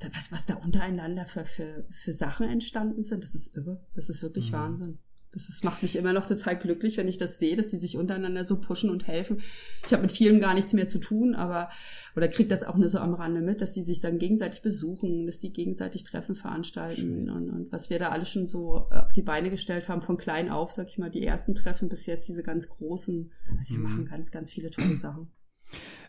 äh, 0.00 0.08
was, 0.14 0.30
was 0.30 0.46
da 0.46 0.54
untereinander 0.54 1.26
für, 1.26 1.44
für, 1.44 1.84
für 1.90 2.12
Sachen 2.12 2.48
entstanden 2.48 3.02
sind, 3.02 3.24
das 3.24 3.34
ist 3.34 3.56
irre. 3.56 3.80
Das 3.96 4.08
ist 4.08 4.22
wirklich 4.22 4.50
Mhm. 4.52 4.56
Wahnsinn. 4.56 4.98
Das 5.32 5.48
ist, 5.50 5.62
macht 5.62 5.82
mich 5.82 5.96
immer 5.96 6.14
noch 6.14 6.24
total 6.24 6.58
glücklich, 6.58 6.96
wenn 6.96 7.06
ich 7.06 7.18
das 7.18 7.38
sehe, 7.38 7.54
dass 7.54 7.68
die 7.68 7.76
sich 7.76 7.96
untereinander 7.98 8.44
so 8.44 8.60
pushen 8.60 8.88
und 8.88 9.06
helfen. 9.06 9.42
Ich 9.84 9.92
habe 9.92 10.02
mit 10.02 10.12
vielen 10.12 10.40
gar 10.40 10.54
nichts 10.54 10.72
mehr 10.72 10.88
zu 10.88 10.98
tun, 10.98 11.34
aber 11.34 11.68
oder 12.16 12.28
krieg 12.28 12.48
das 12.48 12.64
auch 12.64 12.76
nur 12.76 12.88
so 12.88 12.98
am 12.98 13.12
Rande 13.14 13.42
mit, 13.42 13.60
dass 13.60 13.72
die 13.74 13.82
sich 13.82 14.00
dann 14.00 14.18
gegenseitig 14.18 14.62
besuchen, 14.62 15.26
dass 15.26 15.38
die 15.38 15.52
gegenseitig 15.52 16.04
Treffen 16.04 16.34
veranstalten 16.34 17.28
und, 17.28 17.50
und 17.50 17.70
was 17.72 17.90
wir 17.90 17.98
da 17.98 18.08
alles 18.08 18.30
schon 18.30 18.46
so 18.46 18.88
äh, 18.90 19.00
auf 19.00 19.12
die 19.12 19.22
Beine 19.22 19.50
gestellt 19.50 19.88
haben, 19.88 20.00
von 20.00 20.16
klein 20.16 20.50
auf, 20.50 20.72
sag 20.72 20.88
ich 20.88 20.98
mal, 20.98 21.10
die 21.10 21.24
ersten 21.24 21.54
Treffen 21.54 21.88
bis 21.88 22.06
jetzt 22.06 22.28
diese 22.28 22.42
ganz 22.42 22.68
großen. 22.68 23.30
Also 23.56 23.74
wir 23.74 23.78
Mhm. 23.78 23.84
machen 23.84 24.04
ganz, 24.06 24.30
ganz 24.30 24.50
viele 24.50 24.70
tolle 24.70 24.96
Sachen. 24.96 25.30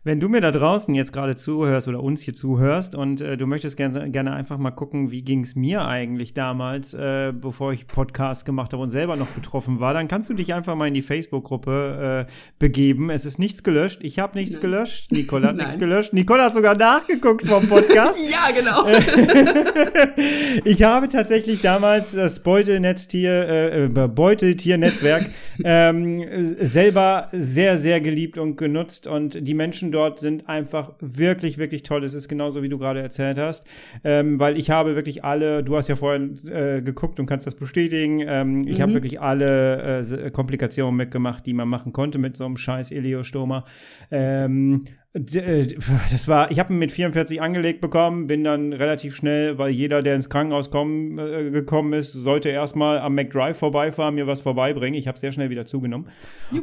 Wenn 0.06 0.22
du 0.22 0.30
mir 0.30 0.40
da 0.40 0.52
draußen 0.52 0.96
jetzt 0.96 1.12
gerade 1.12 1.36
zuhörst 1.36 1.90
oder 1.90 2.02
uns 2.02 2.22
hier 2.22 2.34
zuhörst 2.34 2.96
und 2.96 3.20
äh, 3.20 3.36
du 3.36 3.46
möchtest 3.48 3.76
gerne, 3.76 4.10
gerne 4.10 4.32
einfach 4.32 4.58
mal 4.58 4.72
gucken, 4.72 5.12
wie 5.12 5.24
ging 5.24 5.42
es 5.42 5.58
mir 5.58 5.86
eigentlich 5.86 6.34
damals, 6.34 6.94
äh, 6.94 7.34
bevor 7.36 7.74
ich 7.74 7.86
Podcast 7.86 8.46
gemacht 8.46 8.72
habe 8.72 8.82
und 8.82 8.88
selber 8.88 9.18
noch 9.18 9.28
betroffen 9.28 9.82
war, 9.82 9.94
dann 9.94 10.08
kannst 10.08 10.30
du 10.30 10.36
dich 10.36 10.54
einfach 10.54 10.76
mal 10.76 10.88
in 10.88 10.94
die 10.94 11.02
Facebook-Gruppe 11.02 12.28
äh, 12.30 12.32
begeben. 12.60 13.10
Es 13.10 13.26
ist 13.26 13.40
nichts 13.40 13.62
gelöscht. 13.62 14.00
Ich 14.02 14.20
habe 14.20 14.38
nichts 14.38 14.54
Nein. 14.56 14.62
gelöscht. 14.62 15.12
Nicole 15.12 15.46
hat 15.46 15.58
Nein. 15.58 15.66
nichts 15.66 15.78
gelöscht. 15.78 16.14
Nicole 16.14 16.44
hat 16.44 16.54
sogar 16.54 16.78
nachgeguckt 16.78 17.46
vom 17.46 17.68
Podcast. 17.68 18.18
ja, 18.32 18.52
genau. 18.56 18.86
ich 20.64 20.82
habe 20.84 21.10
tatsächlich 21.10 21.62
damals 21.62 22.14
das 22.14 22.40
Beutelnetztier, 22.40 23.32
äh, 23.32 23.84
äh, 23.84 23.90
Beuteltiernetzwerk 23.90 25.30
ähm, 25.66 26.22
äh, 26.22 26.66
selber 26.66 27.28
sehr, 27.34 27.78
sehr 27.78 28.00
geliebt 28.00 28.38
und 28.38 28.56
genutzt 28.56 29.06
und 29.06 29.46
die 29.46 29.54
Menschen 29.54 29.89
dort 29.92 30.20
sind 30.20 30.48
einfach 30.48 30.94
wirklich, 31.00 31.58
wirklich 31.58 31.84
toll. 31.84 32.04
Es 32.04 32.14
ist 32.14 32.28
genauso, 32.28 32.62
wie 32.62 32.70
du 32.70 32.78
gerade 32.78 33.02
erzählt 33.02 33.38
hast, 33.38 33.66
ähm, 34.04 34.40
weil 34.40 34.58
ich 34.58 34.70
habe 34.70 34.96
wirklich 34.96 35.24
alle, 35.24 35.64
du 35.64 35.76
hast 35.76 35.88
ja 35.88 35.96
vorhin 35.96 36.38
äh, 36.48 36.82
geguckt 36.82 37.20
und 37.20 37.26
kannst 37.26 37.48
das 37.48 37.56
bestätigen, 37.56 38.22
ähm, 38.28 38.68
ich 38.68 38.82
habe 38.82 38.92
Mhm. 38.92 38.96
wirklich 38.96 39.20
alle 39.20 40.00
äh, 40.02 40.32
Komplikationen 40.32 40.96
mitgemacht, 40.96 41.46
die 41.46 41.54
man 41.54 41.68
machen 41.68 41.94
konnte 41.94 42.18
mit 42.20 42.38
so 42.38 42.46
einem 42.46 42.58
scheiß 42.58 42.92
Eliostoma. 42.92 43.66
Ähm, 44.12 44.86
äh, 45.09 45.09
Das 45.14 46.28
war, 46.28 46.52
ich 46.52 46.60
habe 46.60 46.72
ihn 46.72 46.78
mit 46.78 46.92
44 46.92 47.42
angelegt 47.42 47.82
bekommen, 47.82 48.28
bin 48.28 48.44
dann 48.44 48.74
relativ 48.74 49.16
schnell, 49.16 49.58
weil 49.58 49.72
jeder, 49.72 50.04
der 50.04 50.14
ins 50.14 50.30
Krankenhaus 50.30 50.70
kommen, 50.70 51.18
äh, 51.18 51.50
gekommen 51.50 51.94
ist, 51.94 52.14
sollte 52.14 52.50
erstmal 52.50 53.00
am 53.00 53.16
McDrive 53.16 53.58
vorbeifahren, 53.58 54.14
mir 54.14 54.28
was 54.28 54.42
vorbeibringen. 54.42 55.00
Ich 55.00 55.08
habe 55.08 55.18
sehr 55.18 55.32
schnell 55.32 55.50
wieder 55.50 55.66
zugenommen. 55.66 56.10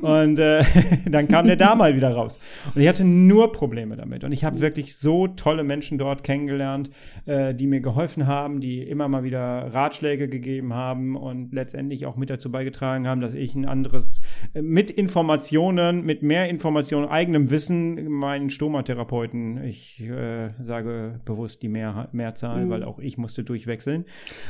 Und 0.01 0.39
äh, 0.39 0.63
dann 1.11 1.27
kam 1.27 1.47
der 1.47 1.57
da 1.57 1.75
mal 1.75 1.97
wieder 1.97 2.13
raus. 2.13 2.39
Und 2.73 2.81
ich 2.81 2.87
hatte 2.87 3.05
nur 3.05 3.51
Probleme 3.51 3.97
damit. 3.97 4.23
Und 4.23 4.31
ich 4.31 4.45
habe 4.45 4.61
wirklich 4.61 4.97
so 4.97 5.27
tolle 5.27 5.65
Menschen 5.65 5.99
dort 5.99 6.23
kennengelernt, 6.23 6.91
äh, 7.25 7.53
die 7.53 7.67
mir 7.67 7.81
geholfen 7.81 8.29
haben, 8.29 8.61
die 8.61 8.81
immer 8.81 9.09
mal 9.09 9.25
wieder 9.25 9.75
Ratschläge 9.75 10.29
gegeben 10.29 10.73
haben 10.73 11.17
und 11.17 11.53
letztendlich 11.53 12.07
auch 12.07 12.15
mit 12.15 12.31
dazu 12.31 12.53
beigetragen 12.53 13.09
haben, 13.09 13.21
dass 13.21 13.35
ich 13.35 13.57
ein 13.57 13.67
anderes, 13.67 14.21
äh, 14.55 14.63
mit 14.63 14.89
Informationen, 14.89 16.05
mit 16.05 16.23
mehr 16.23 16.49
Informationen, 16.49 17.09
eigenem 17.09 17.51
Wissen, 17.51 18.09
meinen 18.47 18.51
Stomatherapeuten, 18.51 19.63
ich 19.65 20.01
äh, 20.01 20.51
sage 20.59 21.21
bewusst 21.25 21.63
die 21.63 21.69
mehr, 21.69 22.09
Mehrzahl, 22.13 22.65
Mhm. 22.67 22.71
weil 22.71 22.85
auch 22.85 22.99
ich 22.99 23.19
musste 23.19 23.43
durchwechseln. 23.45 24.05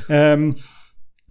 Ähm, 0.09 0.55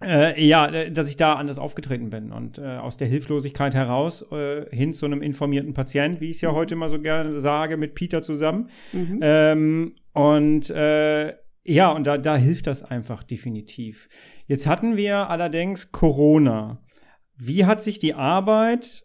äh, 0.03 0.43
ja, 0.45 0.67
äh, 0.67 0.91
dass 0.91 1.09
ich 1.09 1.17
da 1.17 1.33
anders 1.33 1.57
aufgetreten 1.57 2.09
bin 2.09 2.31
und 2.31 2.59
äh, 2.59 2.77
aus 2.77 2.97
der 2.97 3.07
Hilflosigkeit 3.07 3.73
heraus 3.73 4.21
äh, 4.31 4.65
hin 4.75 4.93
zu 4.93 5.05
einem 5.05 5.21
informierten 5.21 5.73
Patient, 5.73 6.21
wie 6.21 6.29
ich 6.29 6.35
es 6.35 6.41
ja 6.41 6.51
heute 6.51 6.75
immer 6.75 6.89
so 6.89 6.99
gerne 6.99 7.39
sage, 7.39 7.77
mit 7.77 7.95
Peter 7.95 8.21
zusammen. 8.21 8.69
Mhm. 8.93 9.19
Ähm, 9.21 9.95
und 10.13 10.69
äh, 10.69 11.33
ja, 11.63 11.91
und 11.91 12.05
da, 12.05 12.17
da 12.17 12.37
hilft 12.37 12.67
das 12.67 12.83
einfach 12.83 13.23
definitiv. 13.23 14.07
Jetzt 14.45 14.67
hatten 14.67 14.97
wir 14.97 15.29
allerdings 15.29 15.91
Corona. 15.91 16.81
Wie 17.35 17.65
hat 17.65 17.81
sich 17.83 17.99
die 17.99 18.13
Arbeit 18.13 19.03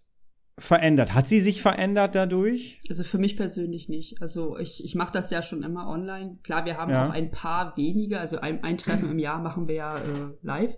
verändert? 0.58 1.14
Hat 1.14 1.28
sie 1.28 1.40
sich 1.40 1.62
verändert 1.62 2.14
dadurch? 2.14 2.80
Also 2.88 3.04
für 3.04 3.18
mich 3.18 3.36
persönlich 3.36 3.88
nicht. 3.88 4.20
Also 4.20 4.58
ich, 4.58 4.84
ich 4.84 4.94
mache 4.94 5.12
das 5.12 5.30
ja 5.30 5.42
schon 5.42 5.62
immer 5.62 5.88
online. 5.88 6.38
Klar, 6.42 6.64
wir 6.66 6.76
haben 6.76 6.90
Ja. 6.92 7.06
auch 7.08 7.12
ein 7.12 7.30
paar 7.30 7.76
wenige, 7.76 8.20
also 8.20 8.38
ein, 8.38 8.62
ein 8.62 8.78
Treffen 8.78 9.10
im 9.10 9.18
Jahr 9.18 9.40
machen 9.40 9.66
wir 9.68 9.74
ja 9.74 9.96
äh, 9.98 10.00
live. 10.42 10.76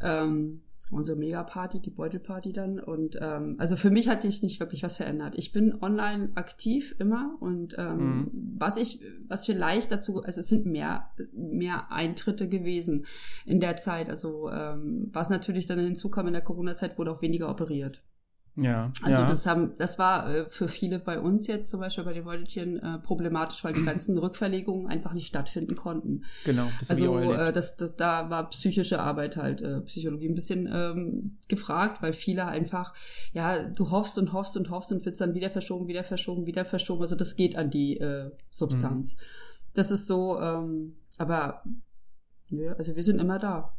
Ähm, 0.00 0.62
unsere 0.90 1.16
Mega-Party, 1.18 1.80
die 1.80 1.90
Beutelparty 1.90 2.52
dann. 2.52 2.78
Und 2.78 3.16
ähm, 3.20 3.56
also 3.58 3.76
für 3.76 3.90
mich 3.90 4.08
hat 4.08 4.22
sich 4.22 4.42
nicht 4.42 4.60
wirklich 4.60 4.82
was 4.82 4.98
verändert. 4.98 5.34
Ich 5.38 5.52
bin 5.52 5.74
online 5.80 6.30
aktiv 6.34 6.94
immer 6.98 7.36
und 7.40 7.74
ähm, 7.78 8.30
was 8.58 8.76
ich, 8.76 9.00
was 9.26 9.46
vielleicht 9.46 9.90
dazu, 9.90 10.22
also 10.22 10.40
es 10.40 10.48
sind 10.48 10.66
mehr, 10.66 11.08
mehr 11.32 11.90
Eintritte 11.90 12.46
gewesen 12.48 13.06
in 13.46 13.58
der 13.58 13.78
Zeit. 13.78 14.10
Also 14.10 14.50
ähm, 14.50 15.08
was 15.12 15.30
natürlich 15.30 15.66
dann 15.66 15.78
hinzukam 15.78 16.26
in 16.26 16.34
der 16.34 16.42
Corona-Zeit, 16.42 16.98
wurde 16.98 17.10
auch 17.12 17.22
weniger 17.22 17.48
operiert. 17.48 18.02
Ja. 18.56 18.92
Also 19.02 19.22
ja. 19.22 19.26
das 19.26 19.46
haben, 19.46 19.72
das 19.78 19.98
war 19.98 20.28
äh, 20.28 20.44
für 20.48 20.68
viele 20.68 20.98
bei 20.98 21.18
uns 21.18 21.46
jetzt 21.46 21.70
zum 21.70 21.80
Beispiel 21.80 22.04
bei 22.04 22.12
den 22.12 22.24
Beuteltieren 22.24 22.78
äh, 22.78 22.98
problematisch, 22.98 23.64
weil 23.64 23.72
die 23.72 23.84
ganzen 23.84 24.18
Rückverlegungen 24.18 24.88
einfach 24.88 25.14
nicht 25.14 25.26
stattfinden 25.26 25.74
konnten. 25.74 26.22
genau. 26.44 26.68
Das 26.78 26.90
Also 26.90 27.18
äh, 27.18 27.52
das, 27.52 27.76
das, 27.76 27.96
da 27.96 28.28
war 28.28 28.50
psychische 28.50 29.00
Arbeit 29.00 29.36
halt, 29.36 29.62
äh, 29.62 29.80
Psychologie 29.80 30.28
ein 30.28 30.34
bisschen 30.34 30.68
ähm, 30.70 31.38
gefragt, 31.48 32.02
weil 32.02 32.12
viele 32.12 32.46
einfach, 32.46 32.92
ja, 33.32 33.62
du 33.62 33.90
hoffst 33.90 34.18
und 34.18 34.34
hoffst 34.34 34.56
und 34.58 34.68
hoffst 34.68 34.92
und 34.92 35.04
wird 35.06 35.18
dann 35.18 35.34
wieder 35.34 35.50
verschoben, 35.50 35.88
wieder 35.88 36.04
verschoben, 36.04 36.44
wieder 36.44 36.66
verschoben. 36.66 37.02
Also 37.02 37.16
das 37.16 37.36
geht 37.36 37.56
an 37.56 37.70
die 37.70 37.98
äh, 37.98 38.30
Substanz. 38.50 39.16
Das 39.72 39.90
ist 39.90 40.06
so, 40.06 40.38
ähm, 40.38 40.96
aber 41.16 41.62
nö, 42.50 42.74
also 42.76 42.96
wir 42.96 43.02
sind 43.02 43.18
immer 43.18 43.38
da. 43.38 43.74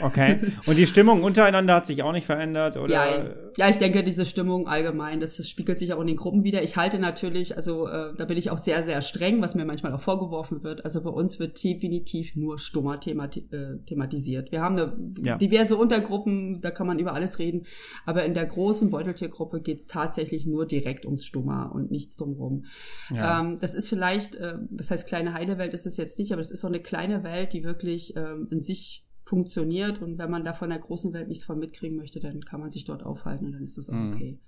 Okay. 0.00 0.38
Und 0.66 0.76
die 0.78 0.86
Stimmung 0.86 1.22
untereinander 1.22 1.74
hat 1.74 1.86
sich 1.86 2.02
auch 2.02 2.12
nicht 2.12 2.26
verändert, 2.26 2.76
oder? 2.76 2.92
Ja, 2.92 3.24
ja, 3.56 3.68
ich 3.68 3.78
denke, 3.78 4.04
diese 4.04 4.26
Stimmung 4.26 4.68
allgemein, 4.68 5.18
das, 5.20 5.36
das 5.36 5.48
spiegelt 5.48 5.78
sich 5.78 5.92
auch 5.92 6.00
in 6.00 6.06
den 6.06 6.16
Gruppen 6.16 6.44
wieder. 6.44 6.62
Ich 6.62 6.76
halte 6.76 6.98
natürlich, 6.98 7.56
also 7.56 7.88
äh, 7.88 8.14
da 8.16 8.24
bin 8.24 8.38
ich 8.38 8.50
auch 8.50 8.58
sehr, 8.58 8.84
sehr 8.84 9.02
streng, 9.02 9.42
was 9.42 9.54
mir 9.54 9.64
manchmal 9.64 9.92
auch 9.92 10.00
vorgeworfen 10.00 10.62
wird. 10.62 10.84
Also 10.84 11.02
bei 11.02 11.10
uns 11.10 11.40
wird 11.40 11.62
definitiv 11.62 12.36
nur 12.36 12.58
Stoma 12.58 12.98
themati 12.98 13.48
äh, 13.50 13.78
thematisiert. 13.86 14.52
Wir 14.52 14.62
haben 14.62 14.76
eine 14.78 14.96
Ja. 15.20 15.36
diverse 15.36 15.76
Untergruppen, 15.76 16.60
da 16.60 16.70
kann 16.70 16.86
man 16.86 16.98
über 16.98 17.12
alles 17.14 17.38
reden. 17.40 17.66
Aber 18.06 18.24
in 18.24 18.34
der 18.34 18.46
großen 18.46 18.90
Beuteltiergruppe 18.90 19.60
geht 19.60 19.78
es 19.80 19.86
tatsächlich 19.86 20.46
nur 20.46 20.66
direkt 20.66 21.04
ums 21.06 21.24
Stoma 21.24 21.66
und 21.66 21.90
nichts 21.90 22.16
drumherum. 22.16 22.64
Ja. 23.12 23.40
Ähm, 23.40 23.58
das 23.60 23.74
ist 23.74 23.88
vielleicht, 23.88 24.36
äh, 24.36 24.54
das 24.70 24.90
heißt, 24.92 25.08
kleine 25.08 25.34
heile 25.34 25.58
Welt 25.58 25.74
ist 25.74 25.86
es 25.86 25.96
jetzt 25.96 26.18
nicht, 26.18 26.32
aber 26.32 26.40
es 26.40 26.50
ist 26.52 26.60
so 26.60 26.68
eine 26.68 26.80
kleine 26.80 27.24
Welt, 27.24 27.52
die 27.52 27.64
wirklich 27.64 28.14
ähm, 28.16 28.46
in 28.50 28.60
sich 28.60 29.04
funktioniert 29.28 30.00
und 30.00 30.16
wenn 30.18 30.30
man 30.30 30.44
da 30.44 30.54
von 30.54 30.70
der 30.70 30.78
großen 30.78 31.12
Welt 31.12 31.28
nichts 31.28 31.44
von 31.44 31.58
mitkriegen 31.58 31.96
möchte, 31.98 32.18
dann 32.18 32.40
kann 32.46 32.60
man 32.60 32.70
sich 32.70 32.86
dort 32.86 33.02
aufhalten 33.02 33.44
und 33.46 33.52
dann 33.52 33.64
ist 33.64 33.76
das 33.76 33.90
auch 33.90 33.94
Mhm. 33.94 34.12
okay. 34.14 34.38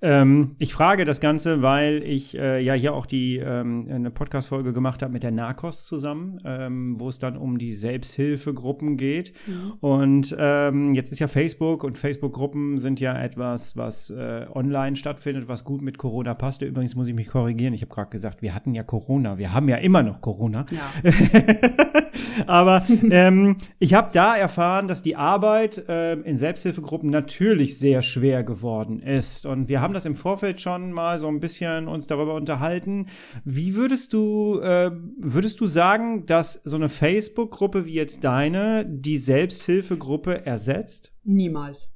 Ähm, 0.00 0.54
ich 0.58 0.72
frage 0.72 1.04
das 1.04 1.20
Ganze, 1.20 1.62
weil 1.62 2.02
ich 2.04 2.38
äh, 2.38 2.60
ja 2.60 2.74
hier 2.74 2.94
auch 2.94 3.06
die 3.06 3.36
ähm, 3.36 3.88
eine 3.90 4.10
Podcast-Folge 4.10 4.72
gemacht 4.72 5.02
habe 5.02 5.12
mit 5.12 5.22
der 5.22 5.32
Narcos 5.32 5.86
zusammen, 5.86 6.40
ähm, 6.44 7.00
wo 7.00 7.08
es 7.08 7.18
dann 7.18 7.36
um 7.36 7.58
die 7.58 7.72
Selbsthilfegruppen 7.72 8.96
geht. 8.96 9.32
Und 9.80 10.36
ähm, 10.38 10.94
jetzt 10.94 11.10
ist 11.10 11.18
ja 11.18 11.26
Facebook 11.26 11.84
und 11.84 11.98
Facebook-Gruppen 11.98 12.78
sind 12.78 13.00
ja 13.00 13.20
etwas, 13.20 13.76
was 13.76 14.10
äh, 14.10 14.46
online 14.52 14.96
stattfindet, 14.96 15.48
was 15.48 15.64
gut 15.64 15.82
mit 15.82 15.98
Corona 15.98 16.34
passte. 16.34 16.66
Übrigens 16.66 16.94
muss 16.94 17.08
ich 17.08 17.14
mich 17.14 17.28
korrigieren. 17.28 17.74
Ich 17.74 17.82
habe 17.82 17.92
gerade 17.92 18.10
gesagt, 18.10 18.42
wir 18.42 18.54
hatten 18.54 18.74
ja 18.74 18.82
Corona. 18.82 19.38
Wir 19.38 19.52
haben 19.52 19.68
ja 19.68 19.76
immer 19.76 20.02
noch 20.02 20.20
Corona. 20.20 20.64
Ja. 20.70 21.10
Aber 22.46 22.84
ähm, 23.10 23.56
ich 23.78 23.94
habe 23.94 24.10
da 24.12 24.36
erfahren, 24.36 24.88
dass 24.88 25.02
die 25.02 25.16
Arbeit 25.16 25.84
ähm, 25.88 26.24
in 26.24 26.36
Selbsthilfegruppen 26.36 27.10
natürlich 27.10 27.78
sehr 27.78 28.02
schwer 28.02 28.42
geworden 28.44 29.00
ist. 29.00 29.46
Und 29.46 29.68
wir 29.68 29.80
haben 29.80 29.87
das 29.94 30.04
im 30.04 30.14
Vorfeld 30.14 30.60
schon 30.60 30.92
mal 30.92 31.18
so 31.18 31.28
ein 31.28 31.40
bisschen 31.40 31.88
uns 31.88 32.06
darüber 32.06 32.34
unterhalten. 32.34 33.06
Wie 33.44 33.74
würdest 33.74 34.12
du, 34.12 34.60
äh, 34.60 34.90
würdest 35.18 35.60
du 35.60 35.66
sagen, 35.66 36.26
dass 36.26 36.60
so 36.64 36.76
eine 36.76 36.88
Facebook-Gruppe 36.88 37.86
wie 37.86 37.94
jetzt 37.94 38.24
deine 38.24 38.84
die 38.86 39.18
Selbsthilfegruppe 39.18 40.46
ersetzt? 40.46 41.12
Niemals. 41.24 41.92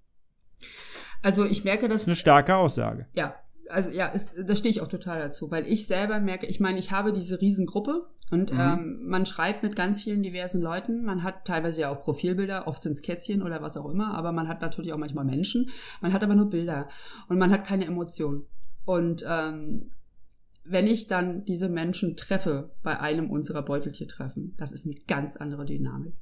Also 1.23 1.45
ich 1.45 1.65
merke 1.65 1.89
Das 1.89 2.07
eine 2.07 2.17
starke 2.17 2.57
Aussage. 2.57 3.07
ja, 3.15 3.35
also 3.73 3.91
ja, 3.91 4.07
ist, 4.07 4.35
da 4.45 4.55
stehe 4.55 4.71
ich 4.71 4.81
auch 4.81 4.89
total 4.89 5.21
dazu, 5.21 5.51
weil 5.51 5.67
ich 5.67 5.87
selber 5.87 6.21
merke, 6.21 6.47
ich 6.47 6.61
meine, 6.61 6.79
ich 6.79 6.91
habe 6.91 7.13
diese 7.13 7.41
Riesengruppe 7.41 8.07
und 8.31 8.53
mhm. 8.53 8.61
ähm, 8.61 9.01
man 9.05 9.27
schreibt 9.27 9.63
mit 9.63 9.77
ganz 9.77 10.03
vielen 10.03 10.23
diversen 10.23 10.63
Leuten, 10.63 11.05
man 11.05 11.23
hat 11.23 11.45
teilweise 11.45 11.83
ja 11.83 11.91
auch 11.91 12.03
Profilbilder, 12.03 12.67
oft 12.67 12.83
sind 12.83 12.93
es 12.93 13.03
Kätzchen 13.03 13.43
oder 13.43 13.63
was 13.63 13.77
auch 13.77 13.89
immer, 13.91 14.15
aber 14.15 14.33
man 14.33 14.49
hat 14.49 14.61
natürlich 14.61 14.93
auch 14.93 14.99
manchmal 14.99 15.25
Menschen, 15.25 15.71
man 16.01 16.13
hat 16.13 16.23
aber 16.23 16.35
nur 16.35 16.51
Bilder 16.51 16.89
und 17.29 17.39
man 17.39 17.51
hat 17.51 17.67
keine 17.67 17.87
Emotionen. 17.87 18.45
Und 18.85 19.25
ähm, 19.29 19.91
wenn 20.65 20.87
ich 20.87 21.09
dann 21.09 21.45
diese 21.45 21.69
Menschen 21.69 22.17
treffe 22.17 22.71
bei 22.83 22.99
einem 23.01 23.31
unserer 23.31 23.63
Beuteltiertreffen, 23.63 24.55
das 24.57 24.71
ist 24.71 24.87
eine 24.87 24.95
ganz 25.09 25.37
andere 25.37 25.65
Dynamik. 25.65 26.15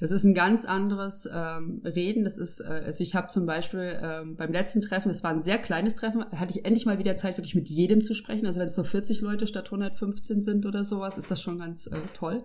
Das 0.00 0.10
ist 0.10 0.24
ein 0.24 0.34
ganz 0.34 0.66
anderes 0.66 1.26
ähm, 1.32 1.80
Reden. 1.82 2.24
Das 2.24 2.36
ist, 2.36 2.60
äh, 2.60 2.82
also 2.84 3.02
ich 3.02 3.14
habe 3.14 3.28
zum 3.28 3.46
Beispiel 3.46 3.98
ähm, 4.02 4.36
beim 4.36 4.52
letzten 4.52 4.82
Treffen, 4.82 5.08
das 5.08 5.24
war 5.24 5.30
ein 5.30 5.42
sehr 5.42 5.56
kleines 5.58 5.94
Treffen, 5.96 6.26
hatte 6.32 6.58
ich 6.58 6.66
endlich 6.66 6.84
mal 6.84 6.98
wieder 6.98 7.16
Zeit, 7.16 7.38
wirklich 7.38 7.54
mit 7.54 7.68
jedem 7.68 8.04
zu 8.04 8.12
sprechen. 8.12 8.44
Also 8.46 8.60
wenn 8.60 8.68
es 8.68 8.76
nur 8.76 8.84
40 8.84 9.22
Leute 9.22 9.46
statt 9.46 9.66
115 9.66 10.42
sind 10.42 10.66
oder 10.66 10.84
sowas, 10.84 11.16
ist 11.16 11.30
das 11.30 11.40
schon 11.40 11.58
ganz 11.58 11.86
äh, 11.86 11.96
toll. 12.12 12.42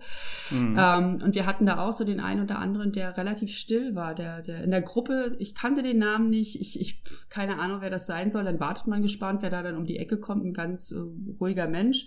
Mhm. 0.50 0.76
Ähm, 0.78 1.22
und 1.22 1.34
wir 1.34 1.44
hatten 1.44 1.66
da 1.66 1.86
auch 1.86 1.92
so 1.92 2.04
den 2.04 2.20
einen 2.20 2.44
oder 2.44 2.60
anderen, 2.60 2.92
der 2.92 3.18
relativ 3.18 3.50
still 3.52 3.94
war, 3.94 4.14
der, 4.14 4.40
der 4.40 4.64
in 4.64 4.70
der 4.70 4.82
Gruppe, 4.82 5.36
ich 5.38 5.54
kannte 5.54 5.82
den 5.82 5.98
Namen 5.98 6.30
nicht, 6.30 6.58
ich, 6.60 6.80
ich 6.80 7.02
keine 7.28 7.58
Ahnung, 7.58 7.82
wer 7.82 7.90
das 7.90 8.06
sein 8.06 8.30
soll. 8.30 8.44
Dann 8.44 8.58
wartet 8.58 8.86
man 8.86 9.02
gespannt, 9.02 9.42
wer 9.42 9.50
da 9.50 9.62
dann 9.62 9.76
um 9.76 9.84
die 9.84 9.98
Ecke 9.98 10.18
kommt, 10.18 10.46
ein 10.46 10.54
ganz 10.54 10.92
äh, 10.92 10.96
ruhiger 11.42 11.68
Mensch. 11.68 12.06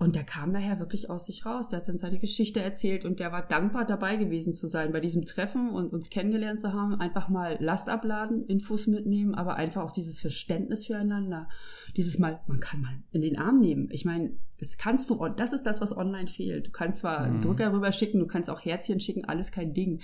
Und 0.00 0.16
der 0.16 0.24
kam 0.24 0.54
daher 0.54 0.80
wirklich 0.80 1.10
aus 1.10 1.26
sich 1.26 1.44
raus. 1.44 1.68
Der 1.68 1.80
hat 1.80 1.88
dann 1.88 1.98
seine 1.98 2.18
Geschichte 2.18 2.62
erzählt 2.62 3.04
und 3.04 3.20
der 3.20 3.32
war 3.32 3.46
dankbar 3.46 3.84
dabei 3.84 4.16
gewesen 4.16 4.54
zu 4.54 4.66
sein 4.66 4.92
bei 4.92 5.00
diesem 5.00 5.26
Treffen 5.26 5.68
und 5.68 5.92
uns 5.92 6.08
kennengelernt 6.08 6.58
zu 6.58 6.72
haben. 6.72 6.94
Einfach 6.94 7.28
mal 7.28 7.58
Last 7.60 7.90
abladen, 7.90 8.46
Infos 8.46 8.86
mitnehmen, 8.86 9.34
aber 9.34 9.56
einfach 9.56 9.82
auch 9.82 9.92
dieses 9.92 10.18
Verständnis 10.18 10.86
füreinander. 10.86 11.50
Dieses 11.98 12.18
mal, 12.18 12.40
man 12.46 12.60
kann 12.60 12.80
mal 12.80 12.94
in 13.12 13.20
den 13.20 13.36
Arm 13.36 13.60
nehmen. 13.60 13.88
Ich 13.90 14.06
meine, 14.06 14.30
das 14.58 14.78
kannst 14.78 15.10
du, 15.10 15.28
das 15.36 15.52
ist 15.52 15.64
das, 15.64 15.82
was 15.82 15.94
online 15.94 16.28
fehlt. 16.28 16.68
Du 16.68 16.70
kannst 16.70 17.00
zwar 17.00 17.28
mhm. 17.28 17.42
Drücker 17.42 17.70
rüber 17.70 17.92
schicken, 17.92 18.20
du 18.20 18.26
kannst 18.26 18.48
auch 18.48 18.64
Herzchen 18.64 19.00
schicken, 19.00 19.26
alles 19.26 19.52
kein 19.52 19.74
Ding. 19.74 20.00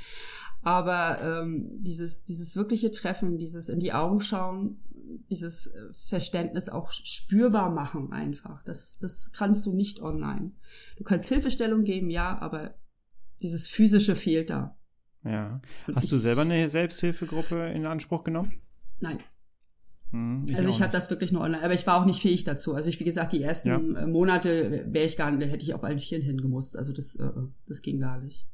Aber 0.67 1.21
ähm, 1.23 1.64
dieses, 1.79 2.25
dieses 2.25 2.57
wirkliche 2.57 2.91
Treffen, 2.91 3.39
dieses 3.39 3.69
in 3.69 3.79
die 3.79 3.93
Augen 3.93 4.21
schauen, 4.21 4.81
dieses 5.31 5.69
äh, 5.69 5.93
Verständnis 6.09 6.69
auch 6.69 6.91
spürbar 6.91 7.71
machen 7.71 8.11
einfach. 8.11 8.64
Das, 8.64 8.99
das 8.99 9.31
kannst 9.31 9.64
du 9.64 9.73
nicht 9.73 10.03
online. 10.03 10.51
Du 10.97 11.05
kannst 11.05 11.29
Hilfestellung 11.29 11.85
geben, 11.85 12.11
ja, 12.11 12.37
aber 12.41 12.75
dieses 13.43 13.69
physische 13.69 14.17
fehlt 14.17 14.51
da. 14.51 14.77
Ja. 15.23 15.61
Hast 15.95 16.11
du 16.11 16.17
selber 16.17 16.41
eine 16.41 16.69
Selbsthilfegruppe 16.69 17.69
in 17.69 17.87
Anspruch 17.87 18.25
genommen? 18.25 18.61
Nein. 18.99 19.21
Hm, 20.11 20.47
ich 20.49 20.57
also 20.57 20.69
ich 20.69 20.83
hatte 20.83 20.95
das 20.95 21.11
wirklich 21.11 21.31
nur 21.31 21.43
online, 21.43 21.62
aber 21.62 21.75
ich 21.75 21.87
war 21.87 22.01
auch 22.01 22.07
nicht 22.07 22.23
fähig 22.23 22.43
dazu. 22.43 22.75
Also 22.75 22.89
ich, 22.89 22.99
wie 22.99 23.05
gesagt, 23.05 23.33
die 23.33 23.43
ersten 23.45 23.69
ja. 23.69 23.77
Äh, 23.77 24.07
Monate 24.09 24.85
wäre 24.89 25.07
ich 25.07 25.17
gar 25.17 25.31
nicht, 25.31 25.49
hätte 25.49 25.62
ich 25.62 25.75
auf 25.75 25.85
allen 25.85 26.01
Vieren 26.01 26.25
hingemusst. 26.25 26.77
Also 26.77 26.93
das, 26.93 27.14
äh, 27.14 27.31
das 27.69 27.83
ging 27.83 28.01
gar 28.01 28.19
nicht. 28.19 28.49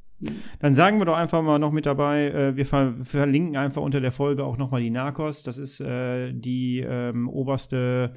Dann 0.61 0.75
sagen 0.75 0.99
wir 0.99 1.05
doch 1.05 1.17
einfach 1.17 1.43
mal 1.43 1.59
noch 1.59 1.73
mit 1.73 1.87
dabei, 1.87 2.29
äh, 2.31 2.57
wir 2.57 2.67
ver 2.67 2.95
verlinken 3.03 3.57
einfach 3.57 3.83
unter 3.83 4.01
der 4.01 4.13
Folge 4.13 4.45
auch 4.45 4.57
nochmal 4.57 4.81
die 4.81 4.91
Narcos. 4.91 5.43
Das 5.43 5.59
ist 5.59 5.81
äh, 5.81 6.33
die 6.33 6.81
ähm, 6.81 7.29
oberste, 7.29 8.15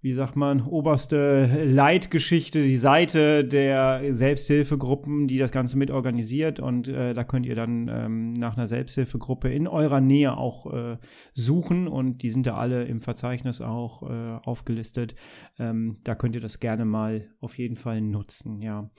wie 0.00 0.12
sagt 0.12 0.36
man, 0.36 0.62
oberste 0.62 1.64
Leitgeschichte, 1.64 2.62
die 2.62 2.76
Seite 2.76 3.44
der 3.44 4.14
Selbsthilfegruppen, 4.14 5.28
die 5.28 5.38
das 5.38 5.52
Ganze 5.52 5.76
mit 5.76 5.90
organisiert. 5.90 6.60
Und 6.60 6.88
äh, 6.88 7.12
da 7.12 7.24
könnt 7.24 7.44
ihr 7.46 7.54
dann 7.54 7.88
ähm, 7.88 8.32
nach 8.32 8.56
einer 8.56 8.66
Selbsthilfegruppe 8.66 9.52
in 9.52 9.68
eurer 9.68 10.00
Nähe 10.00 10.36
auch 10.36 10.72
äh, 10.72 10.96
suchen. 11.34 11.88
Und 11.88 12.22
die 12.22 12.30
sind 12.30 12.46
da 12.46 12.56
alle 12.56 12.84
im 12.84 13.00
Verzeichnis 13.00 13.60
auch 13.60 14.02
äh, 14.02 14.38
aufgelistet. 14.42 15.14
Ähm, 15.58 15.98
da 16.04 16.14
könnt 16.14 16.34
ihr 16.34 16.42
das 16.42 16.60
gerne 16.60 16.84
mal 16.84 17.28
auf 17.40 17.58
jeden 17.58 17.76
Fall 17.76 18.00
nutzen, 18.00 18.62
ja. 18.62 18.90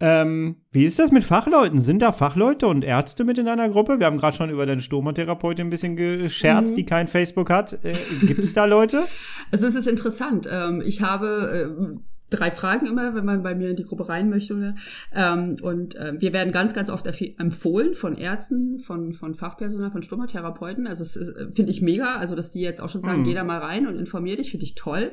Ähm, 0.00 0.56
wie 0.72 0.84
ist 0.84 0.98
das 0.98 1.12
mit 1.12 1.24
Fachleuten? 1.24 1.80
Sind 1.80 2.00
da 2.00 2.12
Fachleute 2.12 2.66
und 2.66 2.84
Ärzte 2.84 3.24
mit 3.24 3.38
in 3.38 3.44
deiner 3.44 3.68
Gruppe? 3.68 3.98
Wir 3.98 4.06
haben 4.06 4.16
gerade 4.16 4.34
schon 4.34 4.48
über 4.48 4.64
deine 4.64 4.80
Stomatherapeutin 4.80 5.66
ein 5.66 5.70
bisschen 5.70 5.94
gescherzt, 5.94 6.72
mhm. 6.72 6.76
die 6.76 6.86
kein 6.86 7.06
Facebook 7.06 7.50
hat. 7.50 7.84
Äh, 7.84 7.94
Gibt 8.22 8.40
es 8.40 8.54
da 8.54 8.64
Leute? 8.64 9.04
Also 9.52 9.66
es 9.66 9.74
ist 9.74 9.88
interessant. 9.88 10.48
Ähm, 10.50 10.80
ich 10.84 11.02
habe 11.02 11.98
äh, 11.98 12.00
drei 12.30 12.52
Fragen 12.52 12.86
immer, 12.86 13.16
wenn 13.16 13.24
man 13.24 13.42
bei 13.42 13.56
mir 13.56 13.70
in 13.70 13.76
die 13.76 13.84
Gruppe 13.84 14.08
rein 14.08 14.30
möchte. 14.30 14.54
Oder? 14.54 14.74
Ähm, 15.12 15.56
und 15.60 15.96
äh, 15.96 16.14
wir 16.18 16.32
werden 16.32 16.52
ganz, 16.52 16.72
ganz 16.72 16.88
oft 16.88 17.04
empfohlen 17.38 17.94
von 17.94 18.16
Ärzten, 18.16 18.78
von, 18.78 19.12
von 19.12 19.34
Fachpersonal, 19.34 19.90
von 19.90 20.04
Stomatherapeuten. 20.04 20.86
Also 20.86 21.02
es 21.02 21.16
äh, 21.16 21.48
finde 21.52 21.72
ich 21.72 21.82
mega. 21.82 22.16
Also 22.16 22.36
dass 22.36 22.52
die 22.52 22.60
jetzt 22.60 22.80
auch 22.80 22.88
schon 22.88 23.02
sagen, 23.02 23.20
mhm. 23.20 23.24
geh 23.24 23.34
da 23.34 23.42
mal 23.42 23.58
rein 23.58 23.88
und 23.88 23.98
informier 23.98 24.36
dich, 24.36 24.52
finde 24.52 24.64
ich 24.64 24.76
toll 24.76 25.12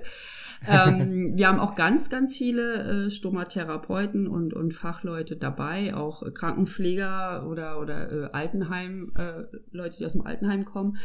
ähm, 0.68 1.34
wir 1.36 1.48
haben 1.48 1.60
auch 1.60 1.76
ganz, 1.76 2.10
ganz 2.10 2.38
viele 2.38 3.08
äh, 3.08 3.10
Stomatherapeuten 3.10 4.28
und, 4.28 4.54
und 4.54 4.74
Fachleute 4.74 5.36
dabei, 5.36 5.94
auch 5.94 6.24
äh, 6.24 6.32
Krankenpfleger 6.32 7.46
oder, 7.48 7.80
oder 7.80 8.12
äh, 8.12 8.30
Altenheim, 8.32 9.12
äh, 9.18 9.44
Leute, 9.72 9.98
die 9.98 10.06
aus 10.06 10.14
dem 10.14 10.26
Altenheim 10.26 10.66
kommen. 10.66 10.98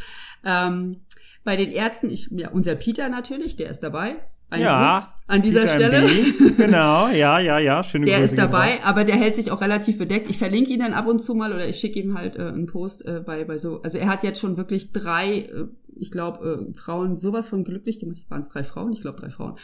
Ähm, 0.44 1.00
bei 1.44 1.56
den 1.56 1.72
Ärzten, 1.72 2.10
ich, 2.10 2.28
ja, 2.30 2.50
unser 2.50 2.74
Peter 2.76 3.08
natürlich, 3.08 3.56
der 3.56 3.70
ist 3.70 3.80
dabei. 3.80 4.16
Ein 4.52 4.60
ja, 4.60 4.98
Bus 4.98 5.08
an 5.28 5.40
dieser 5.40 5.66
Stelle. 5.66 6.06
genau, 6.58 7.08
ja, 7.08 7.38
ja, 7.38 7.58
ja, 7.58 7.82
schöne 7.82 8.04
Der 8.04 8.18
Grüße 8.18 8.34
ist 8.34 8.38
dabei, 8.38 8.80
aber 8.84 9.04
der 9.04 9.16
hält 9.16 9.34
sich 9.34 9.50
auch 9.50 9.62
relativ 9.62 9.96
bedeckt. 9.96 10.28
Ich 10.28 10.36
verlinke 10.36 10.70
ihn 10.70 10.80
dann 10.80 10.92
ab 10.92 11.06
und 11.06 11.20
zu 11.20 11.34
mal 11.34 11.54
oder 11.54 11.66
ich 11.66 11.78
schicke 11.78 11.98
ihm 11.98 12.18
halt 12.18 12.36
äh, 12.36 12.42
einen 12.42 12.66
Post 12.66 13.06
äh, 13.06 13.22
bei, 13.24 13.44
bei 13.44 13.56
so. 13.56 13.80
Also 13.80 13.96
er 13.96 14.08
hat 14.08 14.22
jetzt 14.24 14.40
schon 14.40 14.58
wirklich 14.58 14.92
drei 14.92 15.38
äh, 15.38 15.68
ich 16.02 16.10
glaube, 16.10 16.68
äh, 16.68 16.74
Frauen 16.74 17.16
sowas 17.16 17.46
von 17.46 17.62
glücklich 17.62 18.00
gemacht. 18.00 18.18
Waren 18.28 18.42
es 18.42 18.48
drei 18.48 18.64
Frauen? 18.64 18.92
Ich 18.92 19.00
glaube, 19.00 19.20
drei 19.20 19.30
Frauen. 19.30 19.54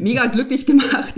Mega 0.00 0.26
glücklich 0.26 0.66
gemacht. 0.66 1.14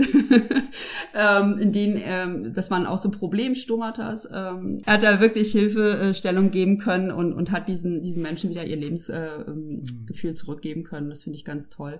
ähm, 1.15 1.57
in 1.57 1.71
denen, 1.71 1.99
ähm, 1.99 2.53
das 2.53 2.69
waren 2.69 2.85
auch 2.85 2.99
so 2.99 3.09
Problemstomatas. 3.09 4.29
Ähm, 4.31 4.81
er 4.85 4.93
hat 4.93 5.03
da 5.03 5.19
wirklich 5.19 5.51
Hilfestellung 5.51 6.51
geben 6.51 6.77
können 6.77 7.09
und, 7.09 7.33
und 7.33 7.49
hat 7.49 7.67
diesen, 7.67 8.03
diesen 8.03 8.21
Menschen 8.21 8.51
wieder 8.51 8.65
ihr 8.65 8.75
Lebensgefühl 8.75 10.31
äh, 10.31 10.35
zurückgeben 10.35 10.83
können. 10.83 11.09
Das 11.09 11.23
finde 11.23 11.37
ich 11.37 11.43
ganz 11.43 11.69
toll. 11.69 11.99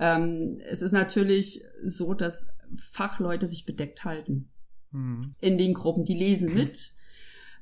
Ähm, 0.00 0.58
es 0.68 0.82
ist 0.82 0.92
natürlich 0.92 1.62
so, 1.84 2.12
dass 2.12 2.48
Fachleute 2.74 3.46
sich 3.46 3.66
bedeckt 3.66 4.04
halten. 4.04 4.50
Mhm. 4.90 5.30
In 5.40 5.58
den 5.58 5.74
Gruppen. 5.74 6.04
Die 6.04 6.18
lesen 6.18 6.54
mit 6.54 6.92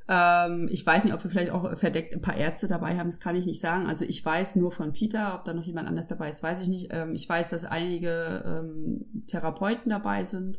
ähm, 0.08 0.68
ich 0.70 0.84
weiß 0.84 1.04
nicht, 1.04 1.12
ob 1.12 1.22
wir 1.22 1.30
vielleicht 1.30 1.50
auch 1.50 1.76
verdeckt 1.76 2.14
ein 2.14 2.22
paar 2.22 2.36
Ärzte 2.36 2.66
dabei 2.66 2.96
haben, 2.96 3.10
das 3.10 3.20
kann 3.20 3.36
ich 3.36 3.44
nicht 3.44 3.60
sagen. 3.60 3.86
Also 3.86 4.04
ich 4.06 4.24
weiß 4.24 4.56
nur 4.56 4.72
von 4.72 4.92
Peter, 4.92 5.34
ob 5.34 5.44
da 5.44 5.52
noch 5.52 5.64
jemand 5.64 5.86
anders 5.86 6.08
dabei 6.08 6.30
ist, 6.30 6.42
weiß 6.42 6.62
ich 6.62 6.68
nicht. 6.68 6.88
Ähm, 6.90 7.14
ich 7.14 7.28
weiß, 7.28 7.50
dass 7.50 7.64
einige 7.64 8.42
ähm, 8.46 9.24
Therapeuten 9.26 9.90
dabei 9.90 10.24
sind 10.24 10.58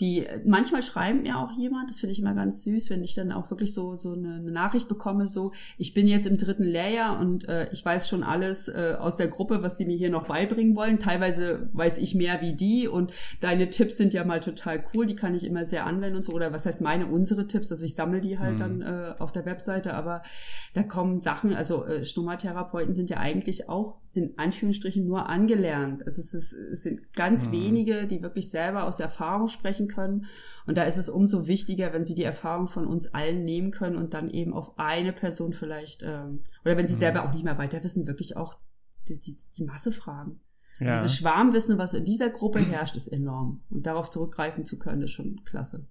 die 0.00 0.26
manchmal 0.44 0.82
schreiben 0.82 1.22
mir 1.22 1.38
auch 1.38 1.52
jemand, 1.52 1.88
das 1.88 2.00
finde 2.00 2.12
ich 2.12 2.18
immer 2.18 2.34
ganz 2.34 2.62
süß, 2.64 2.90
wenn 2.90 3.02
ich 3.02 3.14
dann 3.14 3.32
auch 3.32 3.50
wirklich 3.50 3.72
so 3.72 3.96
so 3.96 4.12
eine, 4.12 4.34
eine 4.34 4.50
Nachricht 4.50 4.88
bekomme, 4.88 5.28
so 5.28 5.52
ich 5.78 5.94
bin 5.94 6.06
jetzt 6.06 6.26
im 6.26 6.36
dritten 6.36 6.64
Lehrjahr 6.64 7.18
und 7.18 7.48
äh, 7.48 7.70
ich 7.72 7.84
weiß 7.84 8.08
schon 8.08 8.22
alles 8.22 8.68
äh, 8.68 8.96
aus 8.98 9.16
der 9.16 9.28
Gruppe, 9.28 9.62
was 9.62 9.76
die 9.76 9.86
mir 9.86 9.96
hier 9.96 10.10
noch 10.10 10.26
beibringen 10.26 10.76
wollen. 10.76 10.98
Teilweise 10.98 11.70
weiß 11.72 11.98
ich 11.98 12.14
mehr 12.14 12.42
wie 12.42 12.54
die 12.54 12.88
und 12.88 13.12
deine 13.40 13.70
Tipps 13.70 13.96
sind 13.96 14.12
ja 14.12 14.24
mal 14.24 14.40
total 14.40 14.84
cool, 14.92 15.06
die 15.06 15.16
kann 15.16 15.34
ich 15.34 15.44
immer 15.44 15.64
sehr 15.64 15.86
anwenden 15.86 16.18
und 16.18 16.24
so 16.24 16.32
oder 16.32 16.52
was 16.52 16.66
heißt 16.66 16.80
meine 16.82 17.06
unsere 17.06 17.46
Tipps, 17.46 17.72
also 17.72 17.84
ich 17.84 17.94
sammle 17.94 18.20
die 18.20 18.38
halt 18.38 18.54
mhm. 18.54 18.58
dann 18.58 18.82
äh, 18.82 19.14
auf 19.18 19.32
der 19.32 19.46
Webseite, 19.46 19.94
aber 19.94 20.22
da 20.74 20.82
kommen 20.82 21.20
Sachen, 21.20 21.54
also 21.54 21.84
äh, 21.86 22.04
Stomatherapeuten 22.04 22.94
sind 22.94 23.08
ja 23.08 23.16
eigentlich 23.18 23.68
auch 23.68 23.96
in 24.16 24.38
Anführungsstrichen 24.38 25.06
nur 25.06 25.28
angelernt. 25.28 26.04
Also 26.06 26.20
es, 26.20 26.34
ist, 26.34 26.52
es 26.52 26.82
sind 26.82 27.12
ganz 27.12 27.48
mhm. 27.48 27.52
wenige, 27.52 28.06
die 28.06 28.22
wirklich 28.22 28.50
selber 28.50 28.84
aus 28.84 28.96
der 28.96 29.06
Erfahrung 29.06 29.48
sprechen 29.48 29.88
können. 29.88 30.26
Und 30.66 30.78
da 30.78 30.84
ist 30.84 30.96
es 30.96 31.08
umso 31.08 31.46
wichtiger, 31.46 31.92
wenn 31.92 32.04
sie 32.04 32.14
die 32.14 32.24
Erfahrung 32.24 32.68
von 32.68 32.86
uns 32.86 33.12
allen 33.14 33.44
nehmen 33.44 33.70
können 33.70 33.96
und 33.96 34.14
dann 34.14 34.30
eben 34.30 34.52
auf 34.52 34.78
eine 34.78 35.12
Person 35.12 35.52
vielleicht, 35.52 36.02
ähm, 36.02 36.40
oder 36.64 36.76
wenn 36.76 36.86
sie 36.86 36.94
mhm. 36.94 37.00
selber 37.00 37.24
auch 37.24 37.32
nicht 37.32 37.44
mehr 37.44 37.58
weiter 37.58 37.82
wissen, 37.84 38.06
wirklich 38.06 38.36
auch 38.36 38.54
die, 39.08 39.20
die, 39.20 39.36
die 39.56 39.64
Masse 39.64 39.92
fragen. 39.92 40.40
Ja. 40.78 41.00
Dieses 41.00 41.16
Schwarmwissen, 41.16 41.78
was 41.78 41.94
in 41.94 42.04
dieser 42.04 42.30
Gruppe 42.30 42.60
herrscht, 42.60 42.96
ist 42.96 43.08
enorm. 43.08 43.62
Und 43.70 43.86
darauf 43.86 44.08
zurückgreifen 44.08 44.66
zu 44.66 44.78
können, 44.78 45.02
ist 45.02 45.12
schon 45.12 45.42
klasse. 45.44 45.86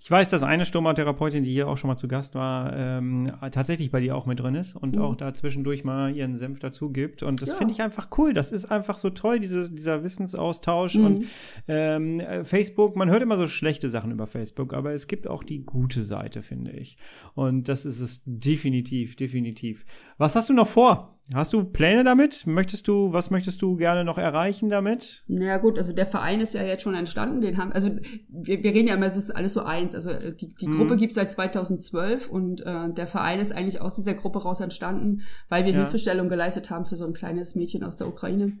Ich 0.00 0.10
weiß, 0.10 0.28
dass 0.30 0.42
eine 0.42 0.64
Stomatherapeutin, 0.64 1.44
die 1.44 1.52
hier 1.52 1.68
auch 1.68 1.76
schon 1.76 1.88
mal 1.88 1.96
zu 1.96 2.08
Gast 2.08 2.34
war, 2.34 2.76
ähm, 2.76 3.26
tatsächlich 3.52 3.90
bei 3.90 4.00
dir 4.00 4.16
auch 4.16 4.26
mit 4.26 4.40
drin 4.40 4.54
ist 4.54 4.76
und 4.76 4.96
mhm. 4.96 5.02
auch 5.02 5.16
da 5.16 5.34
zwischendurch 5.34 5.84
mal 5.84 6.14
ihren 6.14 6.36
Senf 6.36 6.58
dazu 6.58 6.90
gibt. 6.90 7.22
Und 7.22 7.42
das 7.42 7.50
ja. 7.50 7.54
finde 7.56 7.72
ich 7.72 7.82
einfach 7.82 8.08
cool. 8.18 8.34
Das 8.34 8.52
ist 8.52 8.66
einfach 8.66 8.98
so 8.98 9.10
toll, 9.10 9.40
dieses, 9.40 9.74
dieser 9.74 10.02
Wissensaustausch. 10.02 10.94
Mhm. 10.94 11.04
Und 11.04 11.24
ähm, 11.68 12.22
Facebook, 12.44 12.96
man 12.96 13.10
hört 13.10 13.22
immer 13.22 13.36
so 13.36 13.46
schlechte 13.46 13.90
Sachen 13.90 14.10
über 14.10 14.26
Facebook, 14.26 14.74
aber 14.74 14.92
es 14.92 15.06
gibt 15.06 15.28
auch 15.28 15.42
die 15.42 15.64
gute 15.64 16.02
Seite, 16.02 16.42
finde 16.42 16.72
ich. 16.72 16.96
Und 17.34 17.68
das 17.68 17.86
ist 17.86 18.00
es 18.00 18.22
definitiv, 18.24 19.16
definitiv. 19.16 19.84
Was 20.18 20.36
hast 20.36 20.48
du 20.48 20.52
noch 20.52 20.68
vor? 20.68 21.19
Hast 21.32 21.52
du 21.52 21.62
Pläne 21.62 22.02
damit? 22.02 22.46
Möchtest 22.46 22.88
du, 22.88 23.12
was 23.12 23.30
möchtest 23.30 23.62
du 23.62 23.76
gerne 23.76 24.04
noch 24.04 24.18
erreichen 24.18 24.68
damit? 24.68 25.22
Naja 25.28 25.58
gut, 25.58 25.78
also 25.78 25.92
der 25.92 26.06
Verein 26.06 26.40
ist 26.40 26.54
ja 26.54 26.62
jetzt 26.64 26.82
schon 26.82 26.94
entstanden, 26.94 27.40
den 27.40 27.56
haben, 27.56 27.70
also 27.70 27.90
wir, 28.28 28.62
wir 28.62 28.74
reden 28.74 28.88
ja 28.88 28.94
immer, 28.94 29.06
es 29.06 29.16
ist 29.16 29.30
alles 29.30 29.54
so 29.54 29.62
eins. 29.62 29.94
Also 29.94 30.10
äh, 30.10 30.34
die, 30.34 30.48
die 30.48 30.66
mhm. 30.66 30.78
Gruppe 30.78 30.96
gibt 30.96 31.14
seit 31.14 31.30
2012 31.30 32.28
und 32.28 32.66
äh, 32.66 32.92
der 32.92 33.06
Verein 33.06 33.38
ist 33.38 33.52
eigentlich 33.52 33.80
aus 33.80 33.94
dieser 33.94 34.14
Gruppe 34.14 34.42
raus 34.42 34.60
entstanden, 34.60 35.22
weil 35.48 35.64
wir 35.64 35.72
ja. 35.72 35.78
Hilfestellung 35.78 36.28
geleistet 36.28 36.68
haben 36.68 36.84
für 36.84 36.96
so 36.96 37.06
ein 37.06 37.12
kleines 37.12 37.54
Mädchen 37.54 37.84
aus 37.84 37.96
der 37.96 38.08
Ukraine. 38.08 38.58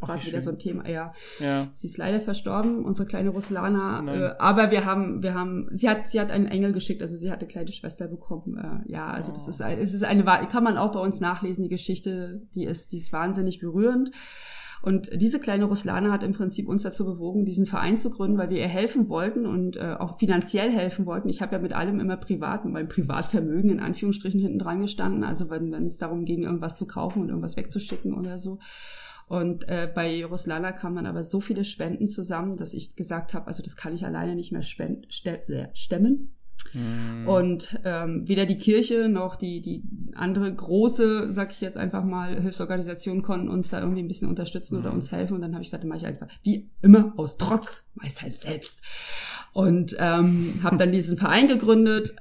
Gerade 0.00 0.20
wieder 0.22 0.32
schön. 0.32 0.40
so 0.42 0.50
ein 0.50 0.58
Thema, 0.58 0.88
ja. 0.88 1.12
Ja. 1.40 1.68
Sie 1.72 1.86
ist 1.86 1.96
leider 1.96 2.20
verstorben, 2.20 2.84
unsere 2.84 3.08
kleine 3.08 3.30
Ruslana. 3.30 4.04
Äh, 4.12 4.34
aber 4.38 4.70
wir 4.70 4.84
haben, 4.84 5.22
wir 5.22 5.34
haben, 5.34 5.68
sie 5.72 5.88
hat, 5.88 6.06
sie 6.06 6.20
hat 6.20 6.30
einen 6.30 6.46
Engel 6.46 6.72
geschickt, 6.72 7.00
also 7.02 7.16
sie 7.16 7.30
hat 7.30 7.40
eine 7.40 7.48
kleine 7.48 7.72
Schwester 7.72 8.06
bekommen. 8.06 8.56
Äh, 8.56 8.92
ja, 8.92 9.06
also 9.08 9.32
das 9.32 9.46
Oh. 9.46 9.50
ist, 9.50 9.60
es 9.60 9.94
ist 9.94 10.04
eine, 10.04 10.24
kann 10.24 10.64
man 10.64 10.76
auch 10.76 10.92
bei 10.92 11.00
uns 11.00 11.20
nachlesen, 11.20 11.64
die 11.64 11.70
Geschichte, 11.70 12.42
die 12.54 12.64
ist, 12.64 12.92
die 12.92 12.98
ist 12.98 13.12
wahnsinnig 13.12 13.58
berührend. 13.60 14.10
Und 14.80 15.10
diese 15.20 15.40
kleine 15.40 15.64
Ruslana 15.64 16.12
hat 16.12 16.22
im 16.22 16.32
Prinzip 16.34 16.68
uns 16.68 16.84
dazu 16.84 17.04
bewogen, 17.04 17.44
diesen 17.44 17.66
Verein 17.66 17.98
zu 17.98 18.10
gründen, 18.10 18.38
weil 18.38 18.50
wir 18.50 18.58
ihr 18.58 18.68
helfen 18.68 19.08
wollten 19.08 19.44
und 19.44 19.76
äh, 19.76 19.96
auch 19.98 20.20
finanziell 20.20 20.70
helfen 20.70 21.04
wollten. 21.04 21.28
Ich 21.28 21.42
habe 21.42 21.56
ja 21.56 21.60
mit 21.60 21.72
allem 21.72 21.98
immer 21.98 22.16
privat, 22.16 22.64
mit 22.64 22.74
meinem 22.74 22.86
Privatvermögen 22.88 23.70
in 23.70 23.80
Anführungsstrichen 23.80 24.38
hinten 24.38 24.60
dran 24.60 24.80
gestanden. 24.80 25.24
Also 25.24 25.50
wenn 25.50 25.72
wenn 25.72 25.86
es 25.86 25.98
darum 25.98 26.24
ging, 26.24 26.44
irgendwas 26.44 26.76
zu 26.78 26.86
kaufen 26.86 27.22
und 27.22 27.28
irgendwas 27.30 27.56
wegzuschicken 27.56 28.14
oder 28.14 28.38
so. 28.38 28.60
Und 29.28 29.68
äh, 29.68 29.90
bei 29.94 30.24
Ruslana 30.24 30.72
kamen 30.72 30.96
dann 30.96 31.06
aber 31.06 31.22
so 31.22 31.40
viele 31.40 31.64
Spenden 31.64 32.08
zusammen, 32.08 32.56
dass 32.56 32.72
ich 32.72 32.96
gesagt 32.96 33.34
habe, 33.34 33.46
also 33.46 33.62
das 33.62 33.76
kann 33.76 33.94
ich 33.94 34.04
alleine 34.04 34.34
nicht 34.34 34.52
mehr 34.52 34.62
äh, 34.62 35.68
stemmen. 35.74 36.34
Mhm. 36.72 37.28
Und 37.28 37.80
ähm, 37.84 38.26
weder 38.28 38.46
die 38.46 38.56
Kirche 38.56 39.08
noch 39.08 39.36
die, 39.36 39.60
die 39.60 39.82
andere 40.14 40.52
große, 40.52 41.32
sag 41.32 41.52
ich 41.52 41.60
jetzt 41.60 41.76
einfach 41.76 42.04
mal, 42.04 42.40
Hilfsorganisation 42.40 43.22
konnten 43.22 43.48
uns 43.48 43.70
da 43.70 43.80
irgendwie 43.80 44.02
ein 44.02 44.08
bisschen 44.08 44.28
unterstützen 44.28 44.78
oder 44.78 44.90
Mhm. 44.90 44.96
uns 44.96 45.12
helfen. 45.12 45.34
Und 45.34 45.42
dann 45.42 45.52
habe 45.54 45.62
ich 45.62 45.68
gesagt, 45.68 45.84
dann 45.84 45.88
mache 45.88 45.98
ich 45.98 46.06
einfach, 46.06 46.28
wie 46.42 46.70
immer, 46.82 47.12
aus 47.16 47.36
Trotz, 47.36 47.84
meist 47.94 48.22
halt 48.22 48.40
selbst. 48.40 48.82
Und 49.52 49.96
ähm, 49.98 50.60
habe 50.62 50.76
dann 50.76 50.92
diesen 50.92 51.16
Verein 51.16 51.48
gegründet 51.48 52.14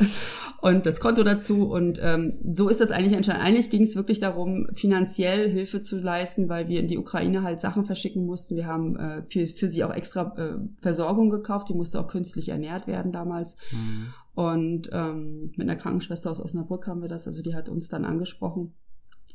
und 0.64 0.86
das 0.86 0.98
Konto 0.98 1.24
dazu. 1.24 1.70
Und 1.70 2.00
ähm, 2.02 2.38
so 2.50 2.70
ist 2.70 2.80
das 2.80 2.90
eigentlich 2.90 3.12
entstanden. 3.12 3.42
Eigentlich 3.42 3.68
ging 3.68 3.82
es 3.82 3.96
wirklich 3.96 4.18
darum, 4.18 4.66
finanziell 4.72 5.46
Hilfe 5.46 5.82
zu 5.82 5.98
leisten, 5.98 6.48
weil 6.48 6.68
wir 6.68 6.80
in 6.80 6.88
die 6.88 6.96
Ukraine 6.96 7.42
halt 7.42 7.60
Sachen 7.60 7.84
verschicken 7.84 8.24
mussten. 8.24 8.56
Wir 8.56 8.64
haben 8.64 8.96
äh, 8.96 9.24
für, 9.28 9.46
für 9.46 9.68
sie 9.68 9.84
auch 9.84 9.92
extra 9.92 10.34
äh, 10.38 10.56
Versorgung 10.80 11.28
gekauft. 11.28 11.68
Die 11.68 11.74
musste 11.74 12.00
auch 12.00 12.06
künstlich 12.06 12.48
ernährt 12.48 12.86
werden 12.86 13.12
damals. 13.12 13.56
Mhm. 13.72 14.06
Und 14.34 14.90
ähm, 14.94 15.52
mit 15.54 15.68
einer 15.68 15.76
Krankenschwester 15.76 16.30
aus 16.30 16.40
Osnabrück 16.40 16.86
haben 16.86 17.02
wir 17.02 17.10
das. 17.10 17.26
Also 17.26 17.42
die 17.42 17.54
hat 17.54 17.68
uns 17.68 17.90
dann 17.90 18.06
angesprochen. 18.06 18.72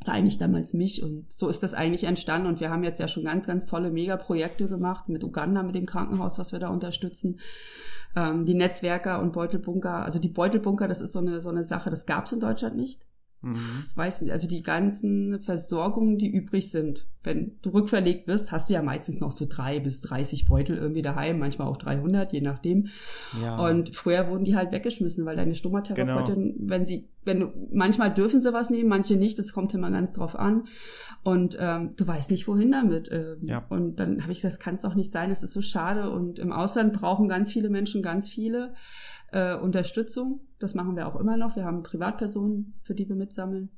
Eigentlich 0.05 0.39
damals 0.39 0.73
mich. 0.73 1.03
Und 1.03 1.32
so 1.32 1.47
ist 1.47 1.61
das 1.61 1.75
eigentlich 1.75 2.05
entstanden. 2.05 2.47
Und 2.47 2.59
wir 2.59 2.71
haben 2.71 2.84
jetzt 2.84 2.99
ja 2.99 3.07
schon 3.07 3.25
ganz, 3.25 3.45
ganz 3.45 3.67
tolle 3.67 3.91
Megaprojekte 3.91 4.67
gemacht 4.67 5.09
mit 5.09 5.23
Uganda, 5.23 5.61
mit 5.61 5.75
dem 5.75 5.86
Krankenhaus, 5.86 6.39
was 6.39 6.53
wir 6.53 6.59
da 6.59 6.69
unterstützen. 6.69 7.38
Ähm, 8.16 8.45
die 8.45 8.55
Netzwerker 8.55 9.22
und 9.22 9.34
Beutelbunker. 9.34 10.03
Also 10.03 10.20
die 10.20 10.30
Beutelbunker, 10.30 10.88
das 10.88 11.01
ist 11.01 11.14
so 11.14 11.20
eine, 11.20 11.41
so 11.41 11.49
eine 11.49 11.64
Sache, 11.64 11.89
das 11.89 12.05
gab 12.05 12.26
es 12.26 12.32
in 12.32 12.39
Deutschland 12.39 12.76
nicht. 12.76 13.05
Mhm. 13.41 13.55
Weiß 13.95 14.22
nicht, 14.22 14.32
also 14.34 14.47
die 14.47 14.64
ganzen 14.64 15.39
Versorgungen, 15.41 16.18
die 16.18 16.30
übrig 16.30 16.72
sind. 16.72 17.07
Wenn 17.24 17.57
du 17.62 17.70
rückverlegt 17.70 18.28
wirst, 18.28 18.51
hast 18.51 18.70
du 18.70 18.74
ja 18.74 18.82
meistens 18.82 19.22
noch 19.22 19.32
so 19.32 19.45
drei 19.47 19.80
bis 19.80 20.01
30 20.01 20.45
Beutel 20.45 20.78
irgendwie 20.78 21.01
daheim, 21.01 21.39
manchmal 21.39 21.70
auch 21.70 21.78
300, 21.78 22.34
je 22.34 22.41
nachdem. 22.41 22.88
Ja. 23.41 23.57
Und 23.57 23.95
früher 23.95 24.28
wurden 24.30 24.43
die 24.43 24.55
halt 24.57 24.74
weggeschmissen, 24.74 25.26
weil 25.26 25.38
deine 25.38 25.55
Stomatherapeutin, 25.55 26.55
Genau. 26.57 26.70
wenn 26.70 26.84
sie, 26.84 27.07
wenn 27.24 27.39
du, 27.39 27.51
manchmal 27.72 28.13
dürfen 28.13 28.41
sie 28.41 28.53
was 28.53 28.70
nehmen, 28.70 28.89
manche 28.89 29.15
nicht, 29.15 29.38
das 29.38 29.53
kommt 29.53 29.74
immer 29.74 29.91
ganz 29.91 30.13
drauf 30.13 30.38
an. 30.38 30.63
Und 31.24 31.57
ähm, 31.59 31.91
du 31.97 32.07
weißt 32.07 32.32
nicht, 32.32 32.47
wohin 32.47 32.72
damit. 32.72 33.09
Ähm, 33.11 33.38
Ja. 33.41 33.65
Und 33.70 33.97
dann 33.99 34.22
habe 34.22 34.32
ich 34.32 34.39
gesagt, 34.39 34.53
das 34.53 34.59
kann 34.59 34.76
es 34.76 34.82
doch 34.82 34.95
nicht 34.95 35.11
sein, 35.11 35.30
das 35.30 35.43
ist 35.43 35.53
so 35.53 35.61
schade. 35.61 36.09
Und 36.09 36.39
im 36.39 36.51
Ausland 36.51 36.93
brauchen 36.93 37.28
ganz 37.28 37.51
viele 37.51 37.70
Menschen 37.70 38.01
ganz 38.01 38.30
viele 38.30 38.74
äh, 39.32 39.55
Unterstützung. 39.55 40.41
Das 40.59 40.76
machen 40.76 40.95
wir 40.95 41.07
auch 41.07 41.20
immer 41.20 41.38
noch. 41.38 41.55
Wir 41.55 41.65
haben 41.65 41.84
Privatpersonen, 41.84 42.80
für 42.82 42.95
die 42.95 43.07
wir 43.07 43.15
mitsammeln. 43.15 43.70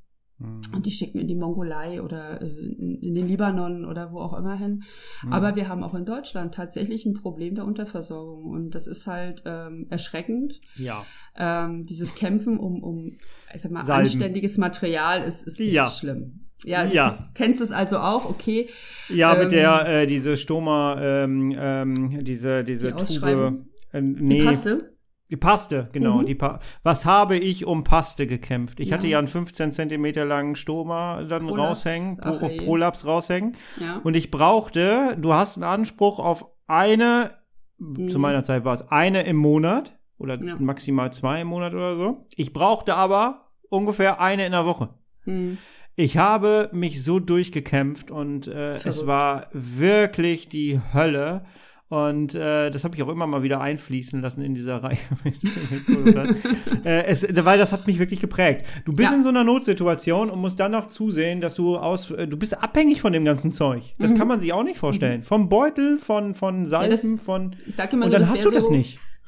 Mhm. 0.41 0.75
Und 0.75 0.85
die 0.85 0.91
schicken 0.91 1.19
in 1.19 1.27
die 1.27 1.35
Mongolei 1.35 2.01
oder 2.01 2.41
äh, 2.41 2.45
in 2.47 3.13
den 3.15 3.27
Libanon 3.27 3.85
oder 3.85 4.11
wo 4.11 4.19
auch 4.19 4.37
immer 4.37 4.55
hin. 4.55 4.83
Mhm. 5.23 5.33
Aber 5.33 5.55
wir 5.55 5.67
haben 5.69 5.83
auch 5.83 5.93
in 5.93 6.05
Deutschland 6.05 6.53
tatsächlich 6.55 7.05
ein 7.05 7.13
Problem 7.13 7.55
der 7.55 7.65
Unterversorgung. 7.65 8.45
Und 8.45 8.71
das 8.75 8.87
ist 8.87 9.07
halt 9.07 9.43
ähm, 9.45 9.87
erschreckend. 9.89 10.59
ja. 10.75 11.05
Ähm, 11.37 11.85
dieses 11.85 12.13
Kämpfen 12.15 12.57
um, 12.59 12.83
um 12.83 13.17
ich 13.53 13.61
sag 13.61 13.71
mal, 13.71 13.83
Salben. 13.85 14.01
anständiges 14.07 14.57
Material 14.57 15.23
ist, 15.23 15.43
ist 15.43 15.59
echt 15.59 15.71
Ja. 15.71 15.87
schlimm. 15.87 16.45
Ja, 16.63 16.85
Ja. 16.85 17.11
du 17.11 17.17
kennst 17.33 17.61
es 17.61 17.71
also 17.71 17.97
auch, 17.99 18.29
okay. 18.29 18.69
Ja, 19.09 19.33
mit 19.33 19.43
Ähm, 19.45 19.49
der, 19.49 19.85
äh, 20.01 20.07
diese 20.07 20.35
Stoma, 20.37 21.01
ähm, 21.01 21.53
ähm, 21.57 22.23
diese, 22.23 22.63
diese 22.63 22.87
Die 22.87 22.91
Tube. 22.93 23.01
Ausschreibung? 23.01 23.65
Äh, 23.93 24.01
Die 24.03 24.09
nee, 24.21 24.43
Paste. 24.43 24.90
Die 25.31 25.37
Paste, 25.37 25.89
genau. 25.93 26.17
Mhm. 26.19 26.25
Die 26.25 26.35
pa 26.35 26.59
Was 26.83 27.05
habe 27.05 27.37
ich 27.37 27.65
um 27.65 27.83
Paste 27.85 28.27
gekämpft? 28.27 28.79
Ich 28.81 28.89
Ja. 28.89 28.97
hatte 28.97 29.07
ja 29.07 29.17
einen 29.17 29.27
15 29.27 29.71
Zentimeter 29.71 30.25
langen 30.25 30.55
Stoma 30.55 31.23
dann 31.23 31.47
Prolaps. 31.47 31.85
raushängen, 31.85 32.17
Pro 32.17 32.39
Ach. 32.43 32.57
Prolaps 32.65 33.05
raushängen. 33.05 33.55
Ja. 33.79 34.01
Und 34.03 34.15
ich 34.17 34.29
brauchte, 34.29 35.15
du 35.19 35.33
hast 35.33 35.55
einen 35.57 35.63
Anspruch 35.63 36.19
auf 36.19 36.45
eine, 36.67 37.31
zu 37.77 38.17
Mhm. 38.17 38.21
meiner 38.21 38.43
Zeit 38.43 38.65
war 38.65 38.73
es 38.73 38.89
eine 38.91 39.23
im 39.23 39.37
Monat 39.37 39.97
oder 40.17 40.35
Ja. 40.43 40.55
maximal 40.59 41.11
zwei 41.13 41.41
im 41.41 41.47
Monat 41.47 41.73
oder 41.73 41.95
so. 41.95 42.25
Ich 42.35 42.51
brauchte 42.53 42.95
aber 42.95 43.47
ungefähr 43.69 44.19
eine 44.19 44.45
in 44.45 44.51
der 44.51 44.65
Woche. 44.65 44.89
Hm. 45.23 45.57
Ich 45.95 46.17
habe 46.17 46.69
mich 46.73 47.03
so 47.03 47.19
durchgekämpft 47.19 48.11
und 48.11 48.47
äh, 48.47 48.75
es 48.85 49.07
war 49.07 49.47
wirklich 49.53 50.49
die 50.49 50.79
Hölle. 50.93 51.45
Und 51.91 52.35
äh, 52.35 52.69
das 52.71 52.85
habe 52.85 52.95
ich 52.95 53.03
auch 53.03 53.09
immer 53.09 53.27
mal 53.27 53.43
wieder 53.43 53.59
einfließen 53.59 54.21
lassen 54.21 54.41
in 54.41 54.53
dieser 54.53 54.77
Reihe. 54.83 54.97
äh, 56.85 57.03
es, 57.05 57.25
weil 57.45 57.57
das 57.57 57.71
hat 57.73 57.85
mich 57.85 57.99
wirklich 57.99 58.21
geprägt. 58.21 58.65
Du 58.85 58.93
bist 58.93 59.09
Ja. 59.09 59.15
in 59.15 59.23
so 59.23 59.29
einer 59.29 59.43
Notsituation 59.43 60.29
und 60.29 60.39
musst 60.39 60.57
dann 60.59 60.71
noch 60.71 60.87
zusehen, 60.87 61.41
dass 61.41 61.55
du 61.55 61.77
aus, 61.77 62.11
äh, 62.11 62.27
du 62.27 62.37
bist 62.37 62.61
abhängig 62.63 63.01
von 63.01 63.11
dem 63.11 63.25
ganzen 63.25 63.51
Zeug. 63.51 63.93
Das 63.99 64.13
Mhm. 64.13 64.17
kann 64.17 64.27
man 64.29 64.39
sich 64.39 64.53
auch 64.53 64.63
nicht 64.63 64.77
vorstellen. 64.77 65.23
Vom 65.23 65.49
Beutel, 65.49 65.97
von, 65.97 66.33
von 66.33 66.65
Salben, 66.65 66.91
das- 67.17 67.23
von. 67.25 67.55
Ich 67.67 67.75
sag 67.75 67.91
immer 67.91 68.05
Und 68.05 68.11
so, 68.13 68.17
dann 68.19 68.29
hast 68.29 68.45
du 68.45 68.51
das 68.51 68.65
so, 68.67 68.71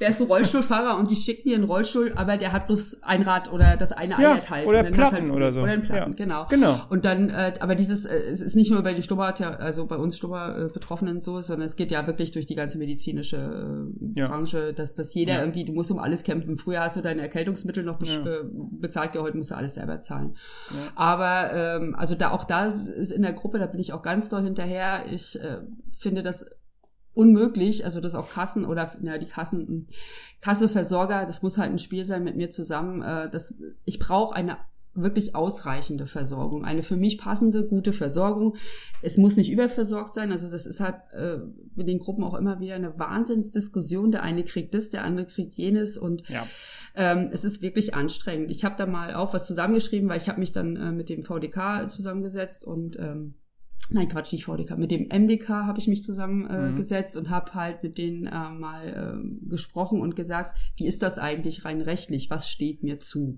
nicht. 0.04 0.10
Wärst 0.10 0.20
du 0.20 0.24
Rollstuhlfahrer 0.26 0.98
und 1.00 1.10
die 1.12 1.16
schicken 1.16 1.48
dir 1.50 1.56
einen 1.56 1.64
Rollstuhl, 1.64 2.14
aber 2.16 2.38
der 2.38 2.52
hat 2.52 2.68
bloß 2.68 3.04
ein 3.04 3.22
Rad 3.22 3.52
oder 3.52 3.78
das 3.78 3.92
eine 3.92 4.16
Ja, 4.22 4.38
oder 4.66 4.66
Und 4.66 4.74
dann 4.74 4.86
hast 4.86 4.94
Platten 4.94 5.16
halt- 5.28 5.32
oder 5.32 5.52
so. 5.52 5.62
Oder 5.62 5.72
ein 5.72 5.82
Platten, 5.82 6.12
Ja. 6.12 6.16
genau. 6.26 6.46
Genau. 6.50 6.80
Und 6.90 7.06
dann, 7.06 7.30
äh, 7.30 7.54
aber 7.60 7.76
dieses, 7.76 8.06
äh, 8.06 8.16
es 8.32 8.42
ist 8.42 8.56
nicht 8.56 8.72
nur 8.72 8.82
bei 8.84 8.94
den 8.94 9.04
Stoma, 9.04 9.30
also 9.30 9.86
bei 9.88 9.96
uns 9.96 10.18
Stoma-Betroffenen 10.18 11.22
so, 11.22 11.42
sondern 11.42 11.68
es 11.68 11.76
geht 11.76 11.92
ja 11.92 12.06
wirklich 12.08 12.32
durch 12.32 12.46
die 12.46 12.56
ganze 12.56 12.78
medizinische 12.78 13.38
äh, 13.38 14.20
Ja. 14.20 14.28
Branche, 14.28 14.74
dass, 14.74 14.96
dass 14.96 15.14
jeder 15.14 15.34
Ja. 15.34 15.40
irgendwie, 15.40 15.66
du 15.66 15.74
musst 15.74 15.92
um 15.92 16.00
alles 16.00 16.24
kämpfen. 16.24 16.58
Früher 16.58 16.82
hast 16.82 16.96
du 16.98 17.02
deine 17.02 17.22
Erkältungsmittel 17.22 17.84
noch 17.84 18.00
äh, 18.02 18.44
bezahlt, 18.72 19.16
ja, 19.16 19.22
heute 19.22 19.38
musst 19.38 19.52
du 19.52 19.56
alles 19.56 19.76
selber 19.76 20.02
zahlen. 20.02 20.36
Aber 20.96 21.52
ähm, 21.54 21.96
also 21.98 22.16
da 22.16 22.32
auch 22.32 22.46
da 22.46 22.68
ist 22.96 23.12
in 23.12 23.22
der 23.22 23.34
Gruppe, 23.34 23.60
da 23.60 23.66
bin 23.68 23.80
ich 23.80 23.94
auch 23.94 24.02
ganz 24.02 24.30
doll 24.30 24.44
hinterher. 24.44 25.06
Ich 25.12 25.40
äh, 25.42 25.58
finde 25.98 26.24
das 26.24 26.46
unmöglich, 27.14 27.86
also 27.86 28.00
dass 28.02 28.16
auch 28.16 28.30
Kassen 28.30 28.66
oder 28.66 28.92
na, 29.02 29.18
die 29.18 29.26
Kassen, 29.26 29.68
hm, 29.68 29.88
Kasse, 30.42 30.68
Versorger, 30.68 31.26
das 31.26 31.42
muss 31.42 31.58
halt 31.58 31.72
ein 31.72 31.80
Spiel 31.80 32.06
sein 32.06 32.24
mit 32.24 32.36
mir 32.36 32.50
zusammen. 32.50 33.02
Äh, 33.02 33.30
das, 33.30 33.54
ich 33.86 34.00
brauche 34.00 34.36
eine 34.36 34.58
wirklich 34.96 35.36
ausreichende 35.36 36.06
Versorgung, 36.06 36.66
eine 36.66 36.84
für 36.84 36.98
mich 36.98 37.18
passende, 37.18 37.66
gute 37.66 37.94
Versorgung. 37.94 38.56
Es 39.02 39.18
muss 39.18 39.38
nicht 39.38 39.52
überversorgt 39.52 40.14
sein, 40.14 40.32
also 40.32 40.52
das 40.52 40.68
ist 40.68 40.80
halt 40.82 40.98
äh, 41.14 41.40
in 41.76 41.88
den 41.88 41.98
Gruppen 41.98 42.24
auch 42.24 42.36
immer 42.36 42.60
wieder 42.60 42.76
eine 42.76 42.98
Wahnsinnsdiskussion. 43.00 44.12
Der 44.12 44.22
eine 44.22 44.44
kriegt 44.44 44.74
das, 44.76 44.92
der 44.92 45.04
andere 45.04 45.26
kriegt 45.26 45.56
jenes 45.56 45.98
und 45.98 46.30
Ja. 46.30 46.46
ähm, 46.96 47.30
es 47.32 47.44
ist 47.44 47.64
wirklich 47.64 47.96
anstrengend. 47.96 48.52
Ich 48.52 48.64
habe 48.64 48.76
da 48.78 48.86
mal 48.86 49.16
auch 49.16 49.34
was 49.34 49.48
zusammengeschrieben, 49.48 50.10
weil 50.10 50.18
ich 50.18 50.30
habe 50.30 50.40
mich 50.40 50.52
dann 50.52 50.76
äh, 50.76 50.92
mit 50.92 51.10
dem 51.10 51.24
VDK 51.24 51.90
zusammengesetzt 51.90 52.64
und 52.64 53.00
ähm, 53.00 53.34
Nein, 53.90 54.08
Quatsch, 54.08 54.32
nicht 54.32 54.46
VDK. 54.46 54.78
Mit 54.78 54.92
dem 54.92 55.10
MDK 55.10 55.50
habe 55.50 55.80
ich 55.80 55.88
mich 55.88 56.04
zusammengesetzt 56.04 57.16
äh, 57.16 57.20
Mhm. 57.20 57.26
und 57.26 57.30
habe 57.30 57.54
halt 57.54 57.84
mit 57.84 57.98
denen 57.98 58.26
äh, 58.26 58.50
mal 58.50 58.88
äh, 59.20 59.50
gesprochen 59.50 60.02
und 60.02 60.16
gesagt, 60.16 60.58
wie 60.78 60.88
ist 60.88 61.02
das 61.02 61.20
eigentlich 61.20 61.66
rein 61.66 61.82
rechtlich? 61.82 62.30
Was 62.30 62.50
steht 62.50 62.82
mir 62.84 63.00
zu? 63.00 63.38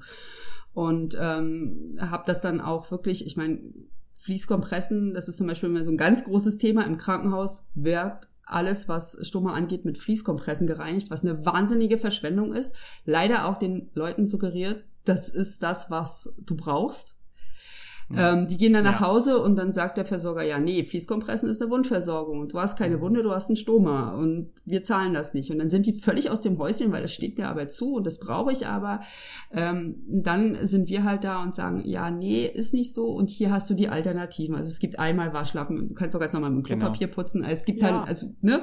Und 0.73 1.17
ähm, 1.19 1.97
habe 1.99 2.23
das 2.25 2.41
dann 2.41 2.61
auch 2.61 2.91
wirklich, 2.91 3.25
ich 3.25 3.37
meine, 3.37 3.59
Fließkompressen, 4.17 5.13
das 5.13 5.27
ist 5.27 5.37
zum 5.37 5.47
Beispiel 5.47 5.69
immer 5.69 5.83
so 5.83 5.91
ein 5.91 5.97
ganz 5.97 6.23
großes 6.23 6.57
Thema 6.57 6.85
im 6.85 6.97
Krankenhaus, 6.97 7.63
wird 7.75 8.27
alles, 8.43 8.87
was 8.87 9.17
Stoma 9.21 9.53
angeht, 9.53 9.85
mit 9.85 9.97
Fließkompressen 9.97 10.67
gereinigt, 10.67 11.09
was 11.09 11.23
eine 11.23 11.45
wahnsinnige 11.45 11.97
Verschwendung 11.97 12.53
ist. 12.53 12.75
Leider 13.05 13.47
auch 13.47 13.57
den 13.57 13.89
Leuten 13.93 14.25
suggeriert, 14.25 14.83
das 15.03 15.29
ist 15.29 15.63
das, 15.63 15.89
was 15.89 16.33
du 16.43 16.55
brauchst. 16.55 17.14
Ähm, 18.15 18.47
die 18.47 18.57
gehen 18.57 18.73
dann 18.73 18.83
nach 18.83 19.01
Ja. 19.01 19.07
Hause 19.07 19.39
und 19.41 19.55
dann 19.55 19.71
sagt 19.73 19.97
der 19.97 20.05
Versorger, 20.05 20.43
ja, 20.43 20.59
nee, 20.59 20.83
Fließkompressen 20.83 21.49
ist 21.49 21.61
eine 21.61 21.71
Wundversorgung 21.71 22.39
und 22.39 22.53
du 22.53 22.59
hast 22.59 22.77
keine 22.77 23.01
Wunde, 23.01 23.23
du 23.23 23.31
hast 23.31 23.49
einen 23.49 23.55
Stoma 23.55 24.13
und 24.15 24.51
wir 24.63 24.83
zahlen 24.83 25.13
das 25.15 25.33
nicht. 25.33 25.49
Und 25.51 25.57
dann 25.57 25.71
sind 25.71 25.87
die 25.87 25.93
völlig 25.93 26.29
aus 26.29 26.41
dem 26.41 26.59
Häuschen, 26.59 26.91
weil 26.91 27.01
das 27.01 27.11
steht 27.13 27.37
mir 27.39 27.47
aber 27.47 27.67
zu 27.67 27.93
und 27.95 28.05
das 28.05 28.19
brauche 28.19 28.51
ich 28.51 28.67
aber. 28.67 28.99
Ähm, 29.51 30.03
dann 30.07 30.57
sind 30.67 30.87
wir 30.89 31.03
halt 31.03 31.23
da 31.23 31.41
und 31.41 31.55
sagen, 31.55 31.81
ja, 31.83 32.11
nee, 32.11 32.45
ist 32.45 32.73
nicht 32.73 32.93
so 32.93 33.07
und 33.07 33.29
hier 33.31 33.51
hast 33.51 33.69
du 33.69 33.73
die 33.73 33.89
Alternativen. 33.89 34.55
Also 34.55 34.69
es 34.69 34.77
gibt 34.79 34.99
einmal 34.99 35.33
Waschlappen, 35.33 35.87
du 35.89 35.93
kannst 35.95 36.15
auch 36.15 36.19
ganz 36.19 36.33
normal 36.33 36.51
mit 36.51 36.65
dem 36.65 36.69
Genau. 36.69 36.85
Klopapier 36.85 37.07
putzen. 37.07 37.43
Also 37.43 37.53
es 37.55 37.65
gibt 37.65 37.81
Ja. 37.81 37.99
halt, 38.01 38.07
also, 38.07 38.27
ne? 38.41 38.61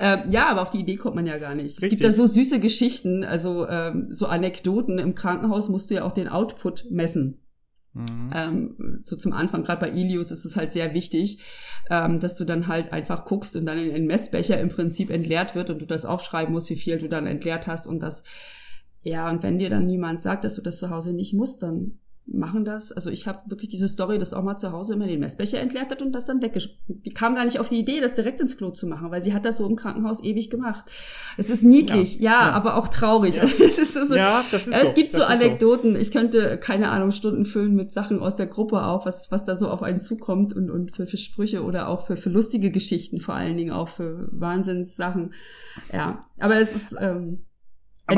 Ähm, 0.00 0.18
ja, 0.30 0.48
aber 0.48 0.62
auf 0.62 0.70
die 0.70 0.80
Idee 0.80 0.96
kommt 0.96 1.14
man 1.14 1.26
ja 1.26 1.38
gar 1.38 1.54
nicht. 1.54 1.76
Es 1.76 1.82
Richtig. 1.82 1.90
gibt 2.00 2.04
da 2.04 2.12
so 2.12 2.26
süße 2.26 2.58
Geschichten, 2.60 3.22
also 3.24 3.68
ähm, 3.68 4.08
so 4.10 4.26
Anekdoten. 4.26 4.98
Im 4.98 5.14
Krankenhaus 5.14 5.68
musst 5.68 5.90
du 5.90 5.94
ja 5.94 6.04
auch 6.04 6.12
den 6.12 6.26
Output 6.28 6.86
messen. 6.90 7.38
Mhm. 7.92 8.30
Ähm, 8.34 9.00
so 9.02 9.16
zum 9.16 9.32
Anfang, 9.32 9.64
gerade 9.64 9.80
bei 9.80 9.92
Ilius 9.92 10.30
ist 10.30 10.44
es 10.44 10.56
halt 10.56 10.72
sehr 10.72 10.94
wichtig, 10.94 11.40
ähm, 11.90 12.20
dass 12.20 12.36
du 12.36 12.44
dann 12.44 12.68
halt 12.68 12.92
einfach 12.92 13.24
guckst 13.24 13.56
und 13.56 13.66
dann 13.66 13.78
in 13.78 13.92
den 13.92 14.06
Messbecher 14.06 14.60
im 14.60 14.68
Prinzip 14.68 15.10
entleert 15.10 15.54
wird 15.54 15.70
und 15.70 15.82
du 15.82 15.86
das 15.86 16.04
aufschreiben 16.04 16.52
musst, 16.54 16.70
wie 16.70 16.76
viel 16.76 16.98
du 16.98 17.08
dann 17.08 17.26
entleert 17.26 17.66
hast 17.66 17.86
und 17.86 18.02
das, 18.02 18.22
ja, 19.02 19.28
und 19.28 19.42
wenn 19.42 19.58
dir 19.58 19.70
dann 19.70 19.86
niemand 19.86 20.22
sagt, 20.22 20.44
dass 20.44 20.54
du 20.54 20.62
das 20.62 20.78
zu 20.78 20.90
Hause 20.90 21.12
nicht 21.12 21.34
musst, 21.34 21.62
dann 21.62 21.98
machen 22.32 22.64
das. 22.64 22.92
Also 22.92 23.10
ich 23.10 23.26
habe 23.26 23.50
wirklich 23.50 23.68
diese 23.68 23.88
Story, 23.88 24.18
dass 24.18 24.32
auch 24.32 24.42
mal 24.42 24.56
zu 24.56 24.72
Hause 24.72 24.94
immer 24.94 25.06
den 25.06 25.20
Messbecher 25.20 25.60
entleert 25.60 25.90
hat 25.90 26.02
und 26.02 26.12
das 26.12 26.26
dann 26.26 26.40
weggesch... 26.42 26.78
Die 26.86 27.10
kam 27.10 27.34
gar 27.34 27.44
nicht 27.44 27.58
auf 27.58 27.68
die 27.68 27.78
Idee, 27.78 28.00
das 28.00 28.14
direkt 28.14 28.40
ins 28.40 28.56
Klo 28.56 28.70
zu 28.70 28.86
machen, 28.86 29.10
weil 29.10 29.22
sie 29.22 29.34
hat 29.34 29.44
das 29.44 29.58
so 29.58 29.66
im 29.66 29.76
Krankenhaus 29.76 30.22
ewig 30.22 30.50
gemacht. 30.50 30.84
Es 31.36 31.50
ist 31.50 31.62
niedlich, 31.62 32.20
ja, 32.20 32.32
ja, 32.32 32.48
ja. 32.48 32.52
aber 32.52 32.76
auch 32.76 32.88
traurig. 32.88 33.36
Ja. 33.36 33.42
es 33.44 33.78
ist 33.78 33.94
so, 33.94 34.14
ja, 34.14 34.44
das 34.50 34.66
ist 34.66 34.74
es 34.74 34.88
so. 34.88 34.94
gibt 34.94 35.12
so 35.12 35.24
Anekdoten. 35.24 35.94
So. 35.94 36.00
Ich 36.00 36.10
könnte, 36.12 36.58
keine 36.58 36.90
Ahnung, 36.90 37.10
Stunden 37.10 37.44
füllen 37.44 37.74
mit 37.74 37.92
Sachen 37.92 38.20
aus 38.20 38.36
der 38.36 38.46
Gruppe 38.46 38.84
auch, 38.84 39.06
was, 39.06 39.30
was 39.30 39.44
da 39.44 39.56
so 39.56 39.68
auf 39.68 39.82
einen 39.82 39.98
zukommt 39.98 40.54
und, 40.54 40.70
und 40.70 40.94
für, 40.94 41.06
für 41.06 41.16
Sprüche 41.16 41.64
oder 41.64 41.88
auch 41.88 42.06
für, 42.06 42.16
für 42.16 42.30
lustige 42.30 42.70
Geschichten 42.70 43.20
vor 43.20 43.34
allen 43.34 43.56
Dingen, 43.56 43.72
auch 43.72 43.88
für 43.88 44.28
Wahnsinnssachen. 44.32 45.34
Ja, 45.92 46.26
aber 46.38 46.56
es 46.56 46.74
ist... 46.74 46.96
Ähm, 46.98 47.44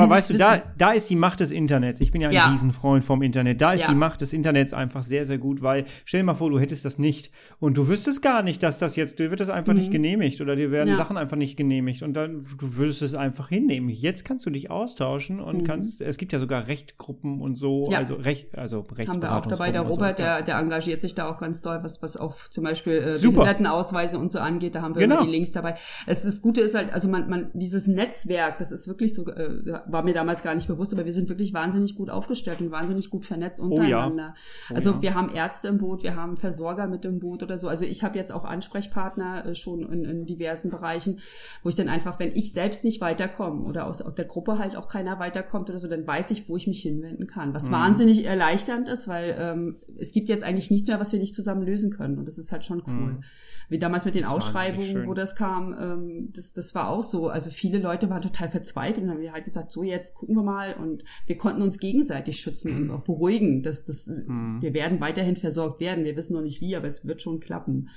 aber 0.01 0.09
weißt 0.09 0.29
du, 0.29 0.37
da, 0.37 0.61
da 0.77 0.91
ist 0.91 1.09
die 1.09 1.15
Macht 1.15 1.39
des 1.39 1.51
Internets. 1.51 2.01
Ich 2.01 2.11
bin 2.11 2.21
ja 2.21 2.29
ein 2.29 2.33
ja. 2.33 2.49
Riesenfreund 2.49 3.03
vom 3.03 3.21
Internet. 3.21 3.61
Da 3.61 3.73
ist 3.73 3.81
ja. 3.81 3.89
die 3.89 3.95
Macht 3.95 4.21
des 4.21 4.33
Internets 4.33 4.73
einfach 4.73 5.03
sehr, 5.03 5.25
sehr 5.25 5.37
gut, 5.37 5.61
weil 5.61 5.85
stell 6.05 6.21
dir 6.21 6.25
mal 6.25 6.35
vor, 6.35 6.49
du 6.49 6.59
hättest 6.59 6.85
das 6.85 6.97
nicht 6.97 7.31
und 7.59 7.77
du 7.77 7.87
wüsstest 7.87 8.21
gar 8.21 8.43
nicht, 8.43 8.63
dass 8.63 8.79
das 8.79 8.95
jetzt, 8.95 9.19
dir 9.19 9.29
wird 9.29 9.39
das 9.39 9.49
einfach 9.49 9.73
mhm. 9.73 9.79
nicht 9.79 9.91
genehmigt 9.91 10.41
oder 10.41 10.55
dir 10.55 10.71
werden 10.71 10.89
ja. 10.89 10.95
Sachen 10.95 11.17
einfach 11.17 11.37
nicht 11.37 11.57
genehmigt 11.57 12.03
und 12.03 12.13
dann 12.13 12.45
du 12.57 12.75
würdest 12.75 13.01
es 13.01 13.15
einfach 13.15 13.49
hinnehmen. 13.49 13.89
Jetzt 13.89 14.25
kannst 14.25 14.45
du 14.45 14.49
dich 14.49 14.71
austauschen 14.71 15.39
und 15.39 15.61
mhm. 15.61 15.63
kannst, 15.65 16.01
es 16.01 16.17
gibt 16.17 16.33
ja 16.33 16.39
sogar 16.39 16.67
Rechtgruppen 16.67 17.41
und 17.41 17.55
so, 17.55 17.87
also 17.89 18.15
Recht, 18.15 18.57
also 18.57 18.79
Rechtsberatung. 18.79 19.13
Haben 19.13 19.21
wir 19.21 19.37
auch 19.37 19.45
dabei, 19.45 19.71
der 19.71 19.81
Robert, 19.81 20.17
so. 20.17 20.23
der, 20.23 20.41
der 20.41 20.57
engagiert 20.57 21.01
sich 21.01 21.15
da 21.15 21.29
auch 21.29 21.37
ganz 21.37 21.61
doll, 21.61 21.79
was, 21.83 22.01
was 22.01 22.17
auch 22.17 22.35
zum 22.49 22.63
Beispiel 22.63 22.93
äh, 22.93 23.19
Behindertenausweise 23.21 24.17
und 24.17 24.31
so 24.31 24.39
angeht, 24.39 24.75
da 24.75 24.81
haben 24.81 24.95
wir 24.95 25.01
genau. 25.01 25.17
immer 25.17 25.25
die 25.25 25.31
Links 25.31 25.51
dabei. 25.51 25.75
Es, 26.05 26.23
das 26.23 26.41
Gute 26.41 26.61
ist 26.61 26.75
halt, 26.75 26.93
also 26.93 27.07
man, 27.07 27.29
man, 27.29 27.51
dieses 27.53 27.87
Netzwerk, 27.87 28.57
das 28.57 28.71
ist 28.71 28.87
wirklich 28.87 29.13
so, 29.13 29.25
äh, 29.27 29.81
war 29.87 30.03
mir 30.03 30.13
damals 30.13 30.43
gar 30.43 30.55
nicht 30.55 30.67
bewusst, 30.67 30.93
aber 30.93 31.05
wir 31.05 31.13
sind 31.13 31.29
wirklich 31.29 31.53
wahnsinnig 31.53 31.95
gut 31.95 32.09
aufgestellt 32.09 32.61
und 32.61 32.71
wahnsinnig 32.71 33.09
gut 33.09 33.25
vernetzt 33.25 33.59
untereinander. 33.59 34.33
Oh 34.35 34.69
ja. 34.69 34.71
oh 34.71 34.75
also 34.75 34.91
ja. 34.91 35.01
wir 35.01 35.13
haben 35.15 35.33
Ärzte 35.33 35.67
im 35.67 35.77
Boot, 35.77 36.03
wir 36.03 36.15
haben 36.15 36.37
Versorger 36.37 36.87
mit 36.87 37.05
im 37.05 37.19
Boot 37.19 37.43
oder 37.43 37.57
so. 37.57 37.67
Also 37.67 37.85
ich 37.85 38.03
habe 38.03 38.17
jetzt 38.17 38.31
auch 38.31 38.45
Ansprechpartner 38.45 39.45
äh, 39.45 39.55
schon 39.55 39.83
in, 39.91 40.05
in, 40.05 40.25
diversen 40.25 40.69
Bereichen, 40.69 41.19
wo 41.63 41.69
ich 41.69 41.75
dann 41.75 41.89
einfach, 41.89 42.19
wenn 42.19 42.31
ich 42.31 42.53
selbst 42.53 42.83
nicht 42.83 43.01
weiterkomme 43.01 43.63
oder 43.63 43.85
aus, 43.85 44.01
aus 44.01 44.15
der 44.15 44.25
Gruppe 44.25 44.57
halt 44.59 44.75
auch 44.75 44.87
keiner 44.87 45.19
weiterkommt 45.19 45.69
oder 45.69 45.79
so, 45.79 45.87
dann 45.87 46.05
weiß 46.05 46.31
ich, 46.31 46.49
wo 46.49 46.57
ich 46.57 46.67
mich 46.67 46.81
hinwenden 46.81 47.27
kann. 47.27 47.53
Was 47.53 47.67
mhm. 47.67 47.73
wahnsinnig 47.73 48.25
erleichternd 48.25 48.87
ist, 48.89 49.07
weil 49.07 49.35
ähm, 49.39 49.77
es 49.97 50.11
gibt 50.11 50.29
jetzt 50.29 50.43
eigentlich 50.43 50.71
nichts 50.71 50.87
mehr, 50.87 50.99
was 50.99 51.11
wir 51.11 51.19
nicht 51.19 51.35
zusammen 51.35 51.63
lösen 51.63 51.91
können. 51.91 52.17
Und 52.17 52.27
das 52.27 52.37
ist 52.37 52.51
halt 52.51 52.65
schon 52.65 52.83
cool. 52.87 52.93
Mhm. 52.93 53.23
Wie 53.69 53.79
damals 53.79 54.05
mit 54.05 54.15
den 54.15 54.25
Ausschreibungen, 54.25 55.07
wo 55.07 55.13
das 55.13 55.35
kam, 55.35 55.73
ähm, 55.73 56.29
das, 56.33 56.53
das 56.53 56.75
war 56.75 56.89
auch 56.89 57.03
so. 57.03 57.29
Also 57.29 57.49
viele 57.49 57.79
Leute 57.79 58.09
waren 58.09 58.21
total 58.21 58.49
verzweifelt 58.49 59.05
und 59.05 59.11
haben 59.11 59.21
wir 59.21 59.33
halt 59.33 59.45
gesagt, 59.45 59.62
so 59.71 59.83
jetzt 59.83 60.15
gucken 60.15 60.35
wir 60.35 60.43
mal. 60.43 60.73
Und 60.73 61.03
wir 61.25 61.37
konnten 61.37 61.61
uns 61.61 61.79
gegenseitig 61.79 62.39
schützen 62.39 62.75
und 62.75 62.91
auch 62.91 63.03
beruhigen. 63.03 63.63
Dass, 63.63 63.83
dass 63.83 64.07
mhm. 64.07 64.61
Wir 64.61 64.73
werden 64.73 64.99
weiterhin 64.99 65.35
versorgt 65.35 65.79
werden. 65.79 66.05
Wir 66.05 66.15
wissen 66.15 66.33
noch 66.33 66.41
nicht 66.41 66.61
wie, 66.61 66.75
aber 66.75 66.87
es 66.87 67.05
wird 67.05 67.21
schon 67.21 67.39
klappen. 67.39 67.89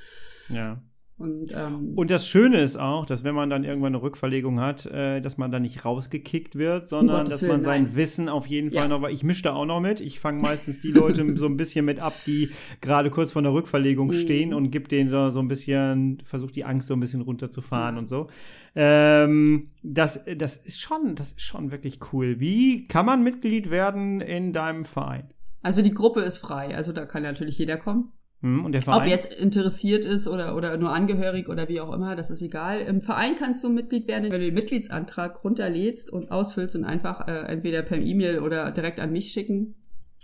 Ja. 0.48 0.82
Und, 1.18 1.54
ähm, 1.56 1.94
und 1.96 2.10
das 2.10 2.28
Schöne 2.28 2.60
ist 2.60 2.76
auch, 2.76 3.06
dass 3.06 3.24
wenn 3.24 3.34
man 3.34 3.48
dann 3.48 3.64
irgendwann 3.64 3.94
eine 3.94 4.02
Rückverlegung 4.02 4.60
hat, 4.60 4.84
äh, 4.84 5.22
dass 5.22 5.38
man 5.38 5.50
dann 5.50 5.62
nicht 5.62 5.82
rausgekickt 5.82 6.56
wird, 6.56 6.88
sondern 6.88 7.24
dass 7.24 7.40
Willen, 7.40 7.52
man 7.52 7.62
sein 7.62 7.82
nein. 7.84 7.96
Wissen 7.96 8.28
auf 8.28 8.46
jeden 8.46 8.70
Fall 8.70 8.82
ja. 8.82 8.88
noch, 8.88 9.00
weil 9.00 9.14
ich 9.14 9.22
mische 9.22 9.44
da 9.44 9.54
auch 9.54 9.64
noch 9.64 9.80
mit. 9.80 10.02
Ich 10.02 10.20
fange 10.20 10.42
meistens 10.42 10.78
die 10.78 10.92
Leute 10.92 11.24
so 11.36 11.46
ein 11.46 11.56
bisschen 11.56 11.86
mit 11.86 12.00
ab, 12.00 12.12
die 12.26 12.50
gerade 12.82 13.08
kurz 13.08 13.32
vor 13.32 13.40
der 13.40 13.54
Rückverlegung 13.54 14.08
mhm. 14.08 14.12
stehen 14.12 14.52
und 14.52 14.70
gebe 14.70 14.88
denen 14.88 15.08
so, 15.08 15.30
so 15.30 15.40
ein 15.40 15.48
bisschen, 15.48 16.18
versuche 16.22 16.52
die 16.52 16.66
Angst 16.66 16.88
so 16.88 16.94
ein 16.94 17.00
bisschen 17.00 17.22
runterzufahren 17.22 17.94
ja. 17.94 18.00
und 18.00 18.08
so. 18.10 18.26
Ähm, 18.74 19.70
das, 19.82 20.20
das 20.36 20.58
ist 20.58 20.82
schon, 20.82 21.14
das 21.14 21.28
ist 21.28 21.40
schon 21.40 21.72
wirklich 21.72 21.98
cool. 22.12 22.40
Wie 22.40 22.86
kann 22.88 23.06
man 23.06 23.22
Mitglied 23.22 23.70
werden 23.70 24.20
in 24.20 24.52
deinem 24.52 24.84
Verein? 24.84 25.30
Also 25.62 25.80
die 25.80 25.94
Gruppe 25.94 26.20
ist 26.20 26.36
frei, 26.36 26.76
also 26.76 26.92
da 26.92 27.06
kann 27.06 27.22
natürlich 27.22 27.56
jeder 27.56 27.78
kommen. 27.78 28.12
Hm, 28.41 28.64
und 28.64 28.72
der 28.72 28.82
Verein? 28.82 29.03
Ob 29.03 29.09
jetzt 29.09 29.32
interessiert 29.34 30.05
ist 30.05 30.28
oder, 30.28 30.57
oder 30.57 30.76
nur 30.76 30.93
angehörig 30.93 31.49
oder 31.49 31.68
wie 31.68 31.80
auch 31.80 31.93
immer, 31.93 32.16
das 32.16 32.30
ist 32.30 32.43
egal. 32.43 32.80
Im 32.80 33.01
Verein 33.01 33.34
kannst 33.37 33.64
du 33.64 33.70
Mitglied 33.70 34.07
werden, 34.09 34.24
wenn 34.24 34.41
du 34.41 34.47
den 34.47 34.55
Mitgliedsantrag 34.55 35.43
runterlädst 35.43 36.11
und 36.11 36.30
ausfüllst 36.30 36.76
und 36.76 36.84
einfach 36.84 37.26
äh, 37.28 37.47
entweder 37.47 37.82
per 37.82 37.99
E-Mail 37.99 38.41
oder 38.41 38.70
direkt 38.70 39.01
an 39.01 39.12
mich 39.12 39.32
schicken. 39.32 39.74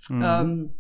Mhm. 0.09 0.23
Ähm, 0.23 0.71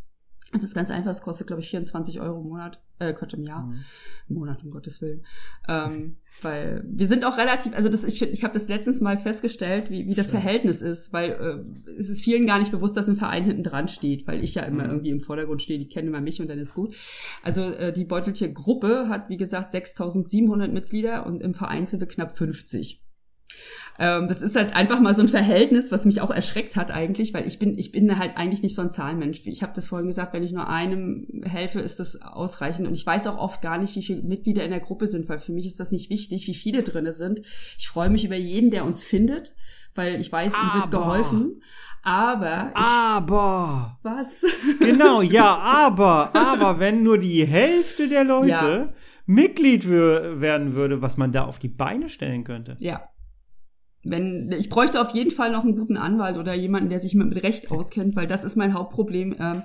es 0.55 0.62
ist 0.62 0.74
ganz 0.74 0.91
einfach, 0.91 1.11
es 1.11 1.22
kostet, 1.22 1.47
glaube 1.47 1.62
ich, 1.62 1.70
24 1.70 2.20
Euro 2.20 2.41
im 2.41 2.49
Monat, 2.49 2.83
äh, 2.99 3.14
Quatsch, 3.14 3.35
im 3.35 3.43
Jahr. 3.43 3.62
Mhm. 3.62 3.85
Im 4.28 4.35
Monat, 4.35 4.62
um 4.62 4.70
Gottes 4.70 5.01
Willen. 5.01 5.24
Ähm, 5.66 6.18
weil 6.41 6.83
wir 6.87 7.07
sind 7.07 7.24
auch 7.24 7.37
relativ, 7.39 7.74
also 7.74 7.89
das, 7.89 8.05
ich, 8.05 8.22
ich 8.22 8.45
habe 8.45 8.55
das 8.55 8.68
letztens 8.68 9.01
mal 9.01 9.18
festgestellt, 9.18 9.91
wie, 9.91 10.07
wie 10.07 10.14
das 10.14 10.26
Schön. 10.26 10.41
Verhältnis 10.41 10.83
ist, 10.83 11.12
weil 11.12 11.30
äh, 11.30 11.93
es 11.99 12.09
ist 12.09 12.22
vielen 12.22 12.47
gar 12.47 12.59
nicht 12.59 12.72
bewusst, 12.72 12.97
dass 12.97 13.09
ein 13.09 13.16
Verein 13.16 13.45
hinten 13.45 13.62
dran 13.62 13.89
steht, 13.89 14.26
weil 14.26 14.43
ich 14.43 14.55
ja 14.55 14.62
immer 14.62 14.85
mhm. 14.85 14.91
irgendwie 14.91 15.11
im 15.11 15.20
Vordergrund 15.20 15.62
stehe, 15.62 15.78
die 15.78 15.89
kennen 15.89 16.09
immer 16.09 16.20
mich 16.20 16.41
und 16.41 16.49
dann 16.49 16.59
ist 16.59 16.74
gut. 16.74 16.97
Also 17.43 17.62
äh, 17.62 17.93
die 17.93 18.05
Beuteltier-Gruppe 18.05 19.09
hat, 19.09 19.28
wie 19.28 19.37
gesagt, 19.37 19.74
6.700 19.74 20.68
Mitglieder 20.68 21.26
und 21.26 21.43
im 21.43 21.55
Verein 21.55 21.87
sind 21.87 22.01
wir 22.01 22.09
knapp 22.09 22.37
50. 22.37 23.03
Ähm, 23.99 24.26
das 24.26 24.43
ist 24.43 24.57
jetzt 24.57 24.74
einfach 24.74 25.01
mal 25.01 25.14
so 25.14 25.22
ein 25.22 25.28
Verhältnis, 25.28 25.93
was 25.93 26.05
mich 26.05 26.20
auch 26.20 26.30
erschreckt 26.30 26.76
hat 26.76 26.90
eigentlich, 26.90 27.34
weil 27.34 27.47
ich 27.47 27.59
bin, 27.59 27.78
ich 27.78 27.93
bin 27.93 28.18
halt 28.18 28.36
eigentlich 28.36 28.62
nicht 28.62 28.74
so 28.74 28.82
ein 28.82 28.90
Zahlenmensch. 28.90 29.47
Ich 29.47 29.62
habe 29.62 29.72
das 29.74 29.86
vorhin 29.86 30.09
gesagt, 30.09 30.32
wenn 30.32 30.43
ich 30.43 30.53
nur 30.53 30.68
einem 30.68 31.26
helfe, 31.45 31.80
ist 31.80 32.01
das 32.01 32.20
ausreichend. 32.20 32.88
Und 32.88 32.95
ich 32.95 33.05
weiß 33.05 33.26
auch 33.26 33.38
oft 33.38 33.61
gar 33.61 33.78
nicht, 33.78 33.95
wie 33.97 34.03
viele 34.03 34.22
Mitglieder 34.22 34.64
in 34.64 34.70
der 34.70 34.80
Gruppe 34.80 35.07
sind, 35.07 35.28
weil 35.28 35.38
für 35.38 35.53
mich 35.53 35.66
ist 35.66 35.78
das 35.78 35.93
nicht 35.93 36.11
wichtig, 36.11 36.47
wie 36.47 36.55
viele 36.55 36.82
drinne 36.82 37.12
sind. 37.12 37.43
Ich 37.78 37.88
freue 37.88 38.11
mich 38.11 38.24
über 38.24 38.36
jeden, 38.36 38.70
der 38.70 38.84
uns 38.84 39.05
findet, 39.05 39.55
weil 39.95 40.20
ich 40.20 40.32
weiß, 40.32 40.55
ihm 40.55 40.80
wird 40.80 40.90
geholfen. 40.90 41.61
Aber. 42.03 42.70
Aber. 42.74 43.99
Was? 44.03 44.45
Genau, 44.80 45.22
ja, 45.22 45.57
aber, 45.57 46.34
aber 46.34 46.80
wenn 46.80 47.03
nur 47.03 47.18
die 47.18 47.45
Hälfte 47.47 48.09
der 48.09 48.24
Leute 48.24 48.49
ja. 48.49 48.93
Mitglied 49.26 49.88
werden 49.88 50.74
würde, 50.74 51.03
was 51.03 51.16
man 51.16 51.30
da 51.30 51.45
auf 51.45 51.59
die 51.59 51.68
Beine 51.68 52.09
stellen 52.09 52.45
könnte. 52.45 52.76
Ja, 52.80 53.03
wenn 54.05 54.50
ich 54.59 54.68
bräuchte 54.68 55.00
auf 55.00 55.11
jeden 55.11 55.30
Fall 55.30 55.53
noch 55.53 55.62
einen 55.62 55.76
guten 55.76 55.96
Anwalt 55.96 56.36
oder 56.36 56.55
jemanden, 56.55 56.88
der 56.88 56.98
sich 56.98 57.14
mit 57.14 57.42
Recht 57.42 57.70
auskennt, 57.70 58.16
weil 58.16 58.26
das 58.26 58.42
ist 58.42 58.57
mein 58.57 58.74
Hauptproblem. 58.74 59.36
Ähm, 59.38 59.62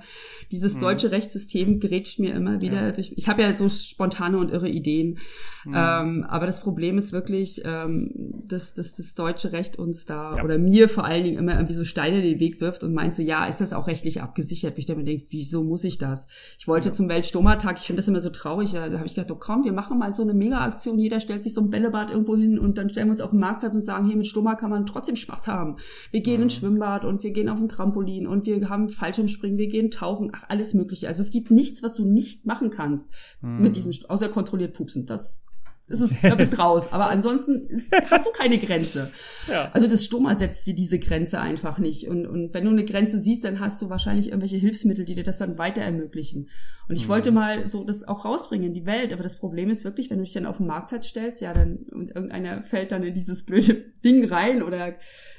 dieses 0.52 0.76
mhm. 0.76 0.80
deutsche 0.80 1.10
Rechtssystem 1.10 1.80
gerätscht 1.80 2.20
mir 2.20 2.34
immer 2.34 2.60
wieder. 2.60 2.86
Ja. 2.86 2.92
Durch, 2.92 3.12
ich 3.16 3.28
habe 3.28 3.42
ja 3.42 3.52
so 3.52 3.68
spontane 3.68 4.38
und 4.38 4.50
irre 4.50 4.68
Ideen, 4.68 5.18
mhm. 5.64 5.74
ähm, 5.74 6.26
aber 6.28 6.46
das 6.46 6.60
Problem 6.60 6.98
ist 6.98 7.12
wirklich, 7.12 7.62
ähm, 7.64 8.12
dass, 8.46 8.74
dass 8.74 8.94
das 8.94 9.14
deutsche 9.14 9.52
Recht 9.52 9.76
uns 9.76 10.06
da 10.06 10.36
ja. 10.36 10.44
oder 10.44 10.58
mir 10.58 10.88
vor 10.88 11.04
allen 11.04 11.24
Dingen 11.24 11.36
immer 11.36 11.54
irgendwie 11.54 11.74
so 11.74 11.84
Steine 11.84 12.18
in 12.18 12.22
den 12.22 12.40
Weg 12.40 12.60
wirft 12.60 12.84
und 12.84 12.94
meint 12.94 13.14
so, 13.14 13.22
ja, 13.22 13.46
ist 13.46 13.60
das 13.60 13.72
auch 13.72 13.88
rechtlich 13.88 14.22
abgesichert? 14.22 14.76
Wie 14.76 14.80
ich 14.80 14.86
dann 14.86 14.98
mir 14.98 15.04
denke, 15.04 15.26
wieso 15.30 15.64
muss 15.64 15.82
ich 15.82 15.98
das? 15.98 16.28
Ich 16.58 16.68
wollte 16.68 16.90
ja. 16.90 16.94
zum 16.94 17.08
Weltstomatag, 17.08 17.78
ich 17.78 17.86
finde 17.86 18.00
das 18.00 18.08
immer 18.08 18.20
so 18.20 18.30
traurig, 18.30 18.70
da, 18.70 18.88
da 18.88 18.98
habe 18.98 19.06
ich 19.06 19.16
gedacht, 19.16 19.32
oh 19.32 19.38
komm, 19.38 19.64
wir 19.64 19.72
machen 19.72 19.98
mal 19.98 20.14
so 20.14 20.22
eine 20.22 20.34
Mega-Aktion, 20.34 20.98
jeder 20.98 21.18
stellt 21.18 21.42
sich 21.42 21.54
so 21.54 21.60
ein 21.60 21.70
Bällebad 21.70 22.12
irgendwo 22.12 22.36
hin 22.36 22.58
und 22.58 22.78
dann 22.78 22.88
stellen 22.88 23.08
wir 23.08 23.12
uns 23.12 23.20
auf 23.20 23.30
den 23.30 23.40
Marktplatz 23.40 23.74
und 23.74 23.82
sagen, 23.82 24.06
hier 24.06 24.16
mit 24.16 24.27
Stummer 24.28 24.56
kann 24.56 24.70
man 24.70 24.86
trotzdem 24.86 25.16
Spaß 25.16 25.48
haben. 25.48 25.76
Wir 26.10 26.20
gehen 26.20 26.36
mhm. 26.36 26.44
ins 26.44 26.54
Schwimmbad 26.54 27.04
und 27.04 27.22
wir 27.22 27.32
gehen 27.32 27.48
auf 27.48 27.58
ein 27.58 27.68
Trampolin 27.68 28.26
und 28.26 28.46
wir 28.46 28.68
haben 28.68 28.88
Fallschirmspringen, 28.88 29.58
wir 29.58 29.68
gehen 29.68 29.90
tauchen, 29.90 30.30
ach, 30.32 30.44
alles 30.48 30.74
mögliche. 30.74 31.08
Also 31.08 31.22
es 31.22 31.30
gibt 31.30 31.50
nichts, 31.50 31.82
was 31.82 31.94
du 31.94 32.04
nicht 32.04 32.46
machen 32.46 32.70
kannst 32.70 33.08
mhm. 33.40 33.60
mit 33.60 33.76
diesem, 33.76 33.92
außer 34.08 34.28
kontrolliert 34.28 34.74
pupsen. 34.74 35.06
Das 35.06 35.42
das 35.88 36.00
ist, 36.00 36.16
da 36.22 36.34
bist 36.34 36.58
raus. 36.58 36.92
Aber 36.92 37.08
ansonsten 37.08 37.66
ist, 37.68 37.90
hast 38.10 38.26
du 38.26 38.30
keine 38.30 38.58
Grenze. 38.58 39.10
Ja. 39.48 39.70
Also 39.72 39.86
das 39.86 40.04
Stoma 40.04 40.34
setzt 40.34 40.66
dir 40.66 40.74
diese 40.74 40.98
Grenze 40.98 41.40
einfach 41.40 41.78
nicht. 41.78 42.06
Und, 42.08 42.26
und 42.26 42.52
wenn 42.52 42.64
du 42.64 42.70
eine 42.70 42.84
Grenze 42.84 43.18
siehst, 43.18 43.44
dann 43.44 43.60
hast 43.60 43.80
du 43.80 43.88
wahrscheinlich 43.88 44.28
irgendwelche 44.28 44.58
Hilfsmittel, 44.58 45.06
die 45.06 45.14
dir 45.14 45.24
das 45.24 45.38
dann 45.38 45.56
weiter 45.56 45.80
ermöglichen. 45.80 46.50
Und 46.86 46.96
ich 46.96 47.04
mhm. 47.04 47.08
wollte 47.08 47.30
mal 47.30 47.66
so 47.66 47.82
das 47.84 48.06
auch 48.06 48.26
rausbringen 48.26 48.68
in 48.68 48.74
die 48.74 48.84
Welt. 48.84 49.14
Aber 49.14 49.22
das 49.22 49.38
Problem 49.38 49.70
ist 49.70 49.84
wirklich, 49.84 50.10
wenn 50.10 50.18
du 50.18 50.24
dich 50.24 50.34
dann 50.34 50.44
auf 50.44 50.58
den 50.58 50.66
Marktplatz 50.66 51.06
stellst, 51.06 51.40
ja, 51.40 51.54
dann, 51.54 51.78
und 51.90 52.14
irgendeiner 52.14 52.60
fällt 52.60 52.92
dann 52.92 53.02
in 53.02 53.14
dieses 53.14 53.46
blöde 53.46 53.74
Ding 54.04 54.26
rein 54.26 54.62
oder, 54.62 54.96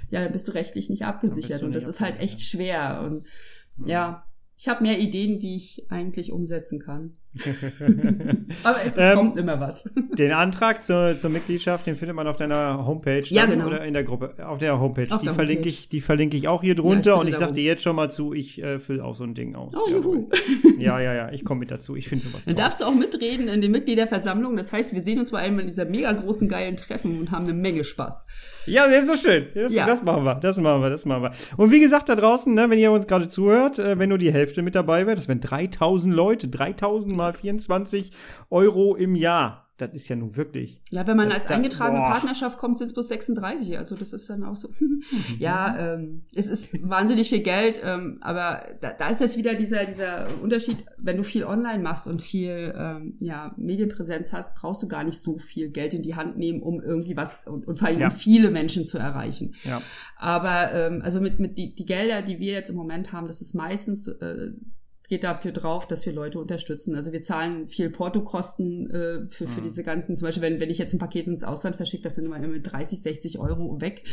ja, 0.10 0.24
dann 0.24 0.32
bist 0.32 0.48
du 0.48 0.54
rechtlich 0.54 0.90
nicht 0.90 1.06
abgesichert. 1.06 1.62
Nicht 1.62 1.64
und 1.64 1.76
das 1.76 1.86
ist 1.86 2.00
halt 2.00 2.20
echt 2.20 2.42
schwer. 2.42 3.02
Und, 3.06 3.28
mhm. 3.78 3.88
ja, 3.88 4.26
ich 4.58 4.68
habe 4.68 4.84
mehr 4.84 5.00
Ideen, 5.00 5.40
wie 5.42 5.56
ich 5.56 5.86
eigentlich 5.90 6.32
umsetzen 6.32 6.80
kann. 6.80 7.14
Aber 8.64 8.78
es, 8.84 8.94
es 8.94 8.98
ähm, 8.98 9.16
kommt 9.16 9.38
immer 9.38 9.60
was. 9.60 9.88
Den 10.18 10.32
Antrag 10.32 10.84
zur, 10.84 11.16
zur 11.16 11.30
Mitgliedschaft, 11.30 11.86
den 11.86 11.96
findet 11.96 12.16
man 12.16 12.28
auf 12.28 12.38
deiner 12.38 12.86
Homepage. 12.86 13.24
Ja, 13.28 13.46
genau. 13.46 13.68
Oder 13.68 13.86
in 13.86 13.94
der 13.94 14.04
Gruppe. 14.04 14.34
Auf 14.46 14.58
der 14.58 14.80
Homepage. 14.80 15.08
Auf 15.12 15.20
die, 15.22 15.26
der 15.26 15.36
verlinke 15.36 15.60
Homepage. 15.64 15.70
Ich, 15.70 15.90
die 15.90 16.02
verlinke 16.02 16.38
ich 16.38 16.48
auch 16.48 16.62
hier 16.62 16.76
drunter. 16.76 17.12
Ja, 17.12 17.20
und 17.20 17.28
ich 17.28 17.36
sag 17.38 17.54
dir 17.54 17.64
jetzt 17.64 17.84
schon 17.84 17.96
mal 17.96 18.10
zu, 18.12 18.34
ich 18.34 18.62
äh, 18.62 18.80
fülle 18.80 19.04
auch 19.04 19.16
so 19.16 19.24
ein 19.24 19.36
Ding 19.36 19.56
aus. 19.56 19.76
Oh, 19.76 19.90
juhu. 19.90 20.30
Ja, 20.80 21.02
ja, 21.02 21.14
ja. 21.14 21.30
Ich 21.34 21.44
komme 21.44 21.60
mit 21.60 21.72
dazu. 21.72 21.98
Ich 21.98 22.08
finde 22.08 22.26
sowas 22.26 22.46
Dann 22.46 22.56
toll. 22.56 22.64
darfst 22.64 22.80
du 22.80 22.86
auch 22.86 22.94
mitreden 22.96 23.50
in 23.50 23.60
den 23.60 23.72
Mitgliederversammlungen. 23.72 24.56
Das 24.56 24.72
heißt, 24.72 24.94
wir 24.94 25.02
sehen 25.02 25.20
uns 25.20 25.32
bei 25.32 25.40
einem 25.40 25.60
in 25.60 25.68
dieser 25.68 25.84
mega 25.84 26.10
großen, 26.14 26.48
geilen 26.48 26.78
Treffen 26.78 27.20
und 27.20 27.32
haben 27.32 27.44
eine 27.44 27.54
Menge 27.54 27.84
Spaß. 27.84 28.26
Ja, 28.66 28.88
das 28.88 29.04
ist 29.04 29.10
so 29.10 29.18
schön. 29.18 29.48
Das, 29.54 29.74
Ja. 29.74 29.86
das 29.86 30.04
machen 30.04 30.24
wir. 30.24 30.36
Das 30.36 30.56
machen 30.58 30.82
wir. 30.82 30.90
Das 30.90 31.06
machen 31.06 31.24
wir. 31.24 31.32
Und 31.58 31.72
wie 31.72 31.82
gesagt, 31.82 32.08
da 32.08 32.16
draußen, 32.16 32.54
ne, 32.54 32.70
wenn 32.70 32.80
ihr 32.80 32.94
uns 32.94 33.08
gerade 33.08 33.28
zuhört, 33.28 33.78
äh, 33.78 34.00
wenn 34.00 34.08
nur 34.08 34.18
die 34.18 34.32
Hälfte 34.32 34.62
mit 34.62 34.74
dabei 34.74 35.06
wäre, 35.06 35.18
das 35.18 35.28
wären 35.28 35.42
3000 35.42 36.14
Leute. 36.16 36.48
3000 36.48 37.14
mal 37.20 37.34
24 37.34 38.12
Euro 38.50 38.96
im 38.96 39.16
Jahr. 39.16 39.66
Das 39.78 39.94
ist 39.94 40.10
ja 40.10 40.18
nun 40.18 40.36
wirklich. 40.36 40.82
Ja, 40.90 41.08
wenn 41.08 41.16
man 41.16 41.32
als 41.32 41.46
da- 41.46 41.56
eingetragene 41.56 42.00
boah. 42.02 42.10
Partnerschaft 42.10 42.58
kommt, 42.58 42.78
sind 42.78 42.88
es 42.88 42.94
bloß 42.94 43.08
36. 43.08 43.78
Also 43.78 43.96
das 43.96 44.12
ist 44.12 44.30
dann 44.30 44.44
auch 44.44 44.58
so. 44.58 44.68
ja, 45.40 45.94
ähm, 45.94 46.24
es 46.36 46.48
ist 46.48 46.78
wahnsinnig 46.90 47.30
viel 47.30 47.40
Geld, 47.40 47.80
ähm, 47.86 48.18
aber 48.20 48.62
da, 48.82 48.92
da 48.92 49.08
ist 49.08 49.22
jetzt 49.22 49.38
wieder 49.38 49.56
dieser, 49.56 49.86
dieser 49.86 50.28
Unterschied, 50.44 50.84
wenn 50.98 51.16
du 51.16 51.24
viel 51.24 51.46
online 51.46 51.82
machst 51.82 52.08
und 52.08 52.22
viel 52.22 52.74
ähm, 52.78 53.16
ja, 53.22 53.54
Medienpräsenz 53.56 54.34
hast, 54.34 54.54
brauchst 54.56 54.84
du 54.84 54.90
gar 54.90 55.06
nicht 55.06 55.22
so 55.22 55.38
viel 55.38 55.70
Geld 55.70 55.94
in 55.94 56.02
die 56.02 56.16
Hand 56.16 56.38
nehmen, 56.38 56.62
um 56.62 56.82
irgendwie 56.82 57.16
was 57.16 57.48
und, 57.48 57.66
und 57.66 57.80
vor 57.80 57.88
allem 57.88 58.02
Ja. 58.02 58.10
viele 58.10 58.52
Menschen 58.52 58.86
zu 58.86 58.98
erreichen. 58.98 59.56
Ja. 59.64 59.82
Aber 60.18 60.74
ähm, 60.74 61.02
also 61.06 61.22
mit, 61.22 61.40
mit 61.40 61.58
die, 61.58 61.74
die 61.74 61.86
Gelder, 61.86 62.22
die 62.22 62.40
wir 62.40 62.52
jetzt 62.52 62.70
im 62.70 62.76
Moment 62.76 63.14
haben, 63.14 63.28
das 63.28 63.40
ist 63.40 63.56
meistens 63.56 64.10
äh, 64.10 64.52
geht 65.10 65.24
dafür 65.24 65.52
drauf, 65.52 65.88
dass 65.88 66.06
wir 66.06 66.14
Leute 66.14 66.40
unterstützen. 66.40 66.96
Also 66.96 67.12
wir 67.12 67.24
zahlen 67.24 67.68
viel 67.68 67.90
Portokosten 67.90 68.90
äh, 68.92 69.28
für, 69.28 69.48
für 69.48 69.60
Mhm. 69.60 69.64
diese 69.64 69.84
ganzen, 69.84 70.16
zum 70.16 70.28
Beispiel, 70.28 70.44
wenn, 70.44 70.60
wenn 70.60 70.70
ich 70.70 70.78
jetzt 70.78 70.94
ein 70.94 71.00
Paket 71.00 71.26
ins 71.26 71.44
Ausland 71.44 71.76
verschicke, 71.76 72.04
das 72.04 72.16
sind 72.16 72.26
immer 72.26 72.38
mit 72.40 72.72
30, 72.72 73.02
60 73.02 73.40
Euro 73.40 73.82
weg. 73.82 74.04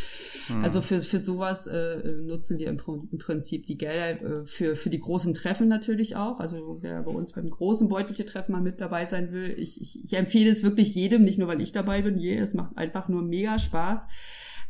Mhm. 0.49 0.64
Also 0.64 0.80
für, 0.80 0.99
für 1.01 1.18
sowas 1.18 1.66
äh, 1.66 1.99
nutzen 2.22 2.59
wir 2.59 2.68
im, 2.68 2.80
im 3.12 3.18
Prinzip 3.18 3.66
die 3.66 3.76
Gelder 3.76 4.22
äh, 4.22 4.47
für, 4.47 4.74
für 4.74 4.88
die 4.88 4.99
großen 4.99 5.34
Treffen 5.34 5.68
natürlich 5.68 6.16
auch. 6.16 6.40
Also 6.40 6.78
wer 6.80 7.03
bei 7.03 7.12
uns 7.12 7.32
beim 7.32 7.51
großen 7.51 7.88
Beutelchen-Treffen 7.88 8.53
mal 8.53 8.62
mit 8.62 8.80
dabei 8.80 9.05
sein 9.05 9.32
will, 9.32 9.55
ich, 9.59 9.78
ich, 9.80 10.03
ich 10.03 10.14
empfehle 10.14 10.51
es 10.51 10.62
wirklich 10.62 10.94
jedem, 10.94 11.24
nicht 11.24 11.38
nur 11.38 11.49
weil 11.49 11.61
ich 11.61 11.72
dabei 11.72 12.01
bin, 12.01 12.16
je, 12.16 12.38
es 12.38 12.55
macht 12.55 12.76
einfach 12.78 13.09
nur 13.09 13.20
mega 13.20 13.59
Spaß. 13.59 14.07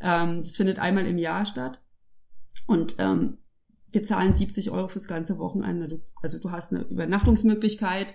Ähm, 0.00 0.38
das 0.38 0.56
findet 0.56 0.80
einmal 0.80 1.06
im 1.06 1.18
Jahr 1.18 1.46
statt. 1.46 1.80
Und 2.66 2.96
ähm, 2.98 3.38
wir 3.93 4.05
zahlen 4.05 4.34
70 4.34 4.70
Euro 4.70 4.89
fürs 4.89 5.07
ganze 5.09 5.39
Wochenende. 5.39 5.89
Du, 5.89 6.01
also 6.22 6.39
du 6.39 6.51
hast 6.51 6.72
eine 6.72 6.82
Übernachtungsmöglichkeit, 6.82 8.14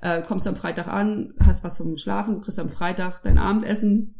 äh, 0.00 0.22
kommst 0.22 0.46
am 0.46 0.56
Freitag 0.56 0.88
an, 0.88 1.34
hast 1.44 1.64
was 1.64 1.76
zum 1.76 1.96
Schlafen, 1.96 2.34
du 2.34 2.40
kriegst 2.40 2.58
am 2.58 2.68
Freitag 2.68 3.22
dein 3.22 3.38
Abendessen, 3.38 4.14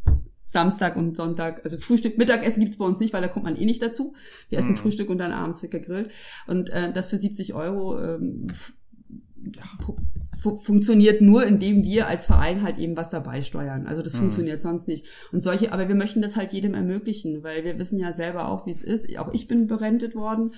Samstag 0.45 0.97
und 0.97 1.17
Sonntag, 1.17 1.65
also 1.65 1.79
Frühstück, 1.79 2.19
Mittagessen 2.19 2.61
gibt's 2.61 2.77
bei 2.77 2.85
uns 2.85 3.01
nicht, 3.01 3.13
weil 3.13 3.23
da 3.23 3.29
kommt 3.29 3.45
man 3.45 3.57
eh 3.57 3.65
nicht 3.65 3.83
dazu. 3.83 4.15
Wir 4.49 4.59
essen 4.59 4.73
Mhm. 4.73 4.77
Frühstück 4.77 5.09
und 5.09 5.19
dann 5.19 5.33
abends 5.33 5.63
wird 5.63 5.73
gegrillt. 5.73 6.13
Und 6.47 6.69
äh, 6.71 6.93
das 6.93 7.09
für 7.09 7.17
70 7.17 7.55
Euro 7.55 7.99
ähm, 7.99 8.49
ja, 9.55 9.65
fu- 10.43 10.57
fu 10.57 10.73
funktioniert 10.73 11.21
nur, 11.21 11.47
indem 11.47 11.85
wir 11.85 12.07
als 12.09 12.27
Verein 12.27 12.63
halt 12.63 12.79
eben 12.79 12.97
was 12.97 13.11
dabei 13.11 13.43
steuern. 13.43 13.87
Also 13.87 14.03
das 14.03 14.15
Mhm. 14.15 14.19
funktioniert 14.19 14.61
sonst 14.61 14.89
nicht. 14.89 15.07
Und 15.33 15.43
solche, 15.43 15.73
aber 15.73 15.87
wir 15.89 15.95
möchten 15.95 16.23
das 16.23 16.37
halt 16.37 16.53
jedem 16.53 16.75
ermöglichen, 16.75 17.43
weil 17.43 17.65
wir 17.65 17.79
wissen 17.79 17.99
ja 17.99 18.13
selber 18.13 18.49
auch, 18.49 18.67
wie 18.67 18.71
es 18.71 18.83
ist. 18.83 19.17
Auch 19.19 19.33
ich 19.33 19.49
bin 19.49 19.67
berentet 19.67 20.15
worden. 20.15 20.53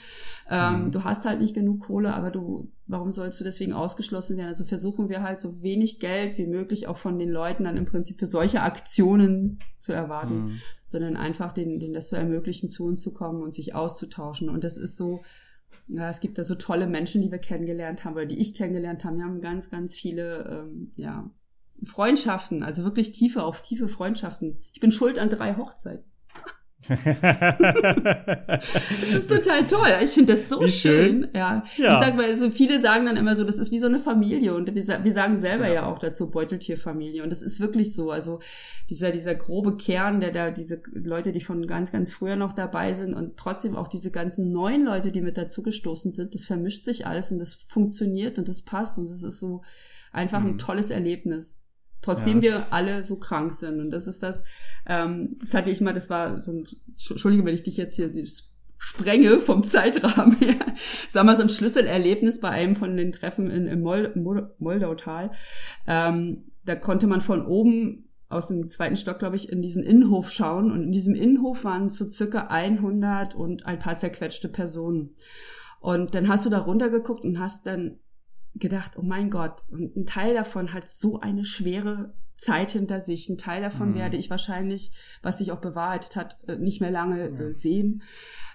Ähm, 0.50 0.84
Mhm. 0.86 0.90
Du 0.92 1.04
hast 1.04 1.24
halt 1.24 1.40
nicht 1.40 1.54
genug 1.54 1.80
Kohle, 1.80 2.14
aber 2.14 2.30
du, 2.30 2.68
warum 2.86 3.12
sollst 3.12 3.40
du 3.40 3.44
deswegen 3.44 3.72
ausgeschlossen 3.72 4.36
werden? 4.36 4.48
Also 4.48 4.64
versuchen 4.64 5.08
wir 5.08 5.22
halt 5.22 5.40
so 5.40 5.62
wenig 5.62 6.00
Geld 6.00 6.38
wie 6.38 6.46
möglich 6.46 6.86
auch 6.86 6.96
von 6.96 7.18
den 7.18 7.30
Leuten 7.30 7.64
dann 7.64 7.76
im 7.76 7.84
Prinzip 7.86 8.18
für 8.18 8.26
solche 8.26 8.62
Aktionen 8.62 9.58
zu 9.80 9.92
erwarten, 9.92 10.34
Mhm. 10.46 10.60
sondern 10.86 11.16
einfach 11.16 11.52
denen, 11.52 11.80
denen 11.80 11.94
das 11.94 12.08
zu 12.08 12.16
ermöglichen, 12.16 12.68
zu 12.68 12.84
uns 12.84 13.00
zu 13.02 13.12
kommen 13.12 13.42
und 13.42 13.52
sich 13.54 13.74
auszutauschen. 13.74 14.48
Und 14.48 14.64
das 14.64 14.76
ist 14.76 14.96
so, 14.96 15.22
es 15.88 16.20
gibt 16.20 16.38
da 16.38 16.44
so 16.44 16.54
tolle 16.54 16.86
Menschen, 16.86 17.20
die 17.20 17.30
wir 17.30 17.38
kennengelernt 17.38 18.04
haben 18.04 18.14
oder 18.14 18.26
die 18.26 18.40
ich 18.40 18.54
kennengelernt 18.54 19.04
habe. 19.04 19.16
Wir 19.16 19.24
haben 19.24 19.40
ganz, 19.40 19.70
ganz 19.70 19.94
viele, 19.94 20.66
ähm, 20.66 20.92
ja, 20.96 21.30
Freundschaften, 21.84 22.62
also 22.62 22.84
wirklich 22.84 23.12
tiefe 23.12 23.42
auf 23.42 23.60
tiefe 23.60 23.88
Freundschaften. 23.88 24.60
Ich 24.72 24.80
bin 24.80 24.92
schuld 24.92 25.18
an 25.18 25.28
drei 25.28 25.56
Hochzeiten. 25.56 26.04
Das 26.88 29.12
ist 29.12 29.28
total 29.28 29.66
toll. 29.66 29.88
Ich 30.02 30.10
finde 30.10 30.34
das 30.34 30.48
so 30.48 30.60
Wie 30.60 30.68
schön. 30.68 31.22
schön. 31.22 31.28
Ja. 31.34 31.62
Ja. 31.76 31.92
Ich 31.92 31.98
sag 32.06 32.16
mal, 32.16 32.34
so 32.36 32.50
viele 32.50 32.80
sagen 32.80 33.06
dann 33.06 33.16
immer 33.16 33.36
so, 33.36 33.44
das 33.44 33.56
ist 33.56 33.70
wie 33.70 33.78
so 33.78 33.86
eine 33.86 33.98
Familie. 33.98 34.54
Und 34.54 34.74
wir, 34.74 35.04
wir 35.04 35.12
sagen 35.12 35.36
selber 35.36 35.68
Ja. 35.68 35.74
ja. 35.74 35.86
auch 35.86 35.98
dazu 35.98 36.30
Beuteltierfamilie. 36.30 37.22
Und 37.22 37.30
das 37.30 37.42
ist 37.42 37.60
wirklich 37.60 37.94
so. 37.94 38.10
Also 38.10 38.40
dieser, 38.90 39.10
dieser 39.12 39.34
grobe 39.34 39.76
Kern, 39.76 40.20
der 40.20 40.32
da, 40.32 40.50
diese 40.50 40.82
Leute, 40.92 41.32
die 41.32 41.40
von 41.40 41.66
ganz, 41.66 41.92
ganz 41.92 42.12
früher 42.12 42.36
noch 42.36 42.52
dabei 42.52 42.94
sind 42.94 43.14
und 43.14 43.36
trotzdem 43.36 43.76
auch 43.76 43.88
diese 43.88 44.10
ganzen 44.10 44.52
neuen 44.52 44.84
Leute, 44.84 45.12
die 45.12 45.22
mit 45.22 45.38
dazugestoßen 45.38 46.10
sind, 46.12 46.34
das 46.34 46.44
vermischt 46.44 46.84
sich 46.84 47.06
alles 47.06 47.30
und 47.32 47.38
das 47.38 47.54
funktioniert 47.68 48.38
und 48.38 48.48
das 48.48 48.62
passt. 48.62 48.98
Und 48.98 49.10
das 49.10 49.22
ist 49.22 49.40
so 49.40 49.62
einfach 50.12 50.40
Mhm. 50.40 50.50
ein 50.50 50.58
tolles 50.58 50.90
Erlebnis. 50.90 51.56
Trotzdem 52.04 52.36
Ja. 52.38 52.42
wir 52.42 52.72
alle 52.72 53.02
so 53.02 53.16
krank 53.16 53.52
sind. 53.52 53.80
Und 53.80 53.90
das 53.90 54.06
ist 54.06 54.22
das, 54.22 54.44
ähm, 54.86 55.32
das 55.40 55.54
hatte 55.54 55.70
ich 55.70 55.80
mal, 55.80 55.94
das 55.94 56.10
war 56.10 56.42
so 56.42 56.52
ein, 56.52 56.64
Entschuldige, 57.10 57.44
wenn 57.44 57.54
ich 57.54 57.62
dich 57.62 57.76
jetzt 57.78 57.96
hier 57.96 58.12
sprenge 58.76 59.38
vom 59.40 59.62
Zeitrahmen 59.62 60.36
her. 60.40 60.56
Das 61.06 61.14
war 61.14 61.24
mal 61.24 61.36
so 61.36 61.42
ein 61.42 61.48
Schlüsselerlebnis 61.48 62.40
bei 62.40 62.50
einem 62.50 62.76
von 62.76 62.96
den 62.96 63.12
Treffen 63.12 63.50
in, 63.50 63.66
im 63.66 63.80
Mol 63.80 64.12
Mol 64.16 64.54
Moldautal. 64.58 65.30
Ähm, 65.86 66.50
da 66.66 66.76
konnte 66.76 67.06
man 67.06 67.22
von 67.22 67.46
oben 67.46 68.08
aus 68.28 68.48
dem 68.48 68.68
zweiten 68.68 68.96
Stock, 68.96 69.18
glaube 69.18 69.36
ich, 69.36 69.50
in 69.50 69.62
diesen 69.62 69.82
Innenhof 69.82 70.30
schauen. 70.30 70.70
Und 70.70 70.82
in 70.82 70.92
diesem 70.92 71.14
Innenhof 71.14 71.64
waren 71.64 71.88
so 71.88 72.08
circa 72.10 72.48
100 72.48 73.34
und 73.34 73.64
ein 73.64 73.78
paar 73.78 73.96
zerquetschte 73.96 74.48
Personen. 74.48 75.14
Und 75.80 76.14
dann 76.14 76.28
hast 76.28 76.44
du 76.44 76.50
da 76.50 76.58
runtergeguckt 76.58 77.24
und 77.24 77.38
hast 77.38 77.66
dann 77.66 77.98
gedacht, 78.56 78.92
oh 78.98 79.02
mein 79.02 79.30
Gott, 79.30 79.64
und 79.70 79.96
ein 79.96 80.06
Teil 80.06 80.34
davon 80.34 80.72
hat 80.72 80.90
so 80.90 81.20
eine 81.20 81.44
schwere 81.44 82.14
Zeit 82.36 82.70
hinter 82.72 83.00
sich. 83.00 83.28
Ein 83.28 83.38
Teil 83.38 83.62
davon 83.62 83.90
Mhm. 83.90 83.94
werde 83.96 84.16
ich 84.16 84.30
wahrscheinlich, 84.30 84.92
was 85.22 85.38
sich 85.38 85.52
auch 85.52 85.60
bewahrheitet 85.60 86.16
hat, 86.16 86.36
äh, 86.48 86.56
nicht 86.58 86.80
mehr 86.80 86.90
lange 86.90 87.18
Ja. 87.30 87.40
äh, 87.40 87.52
sehen. 87.54 88.02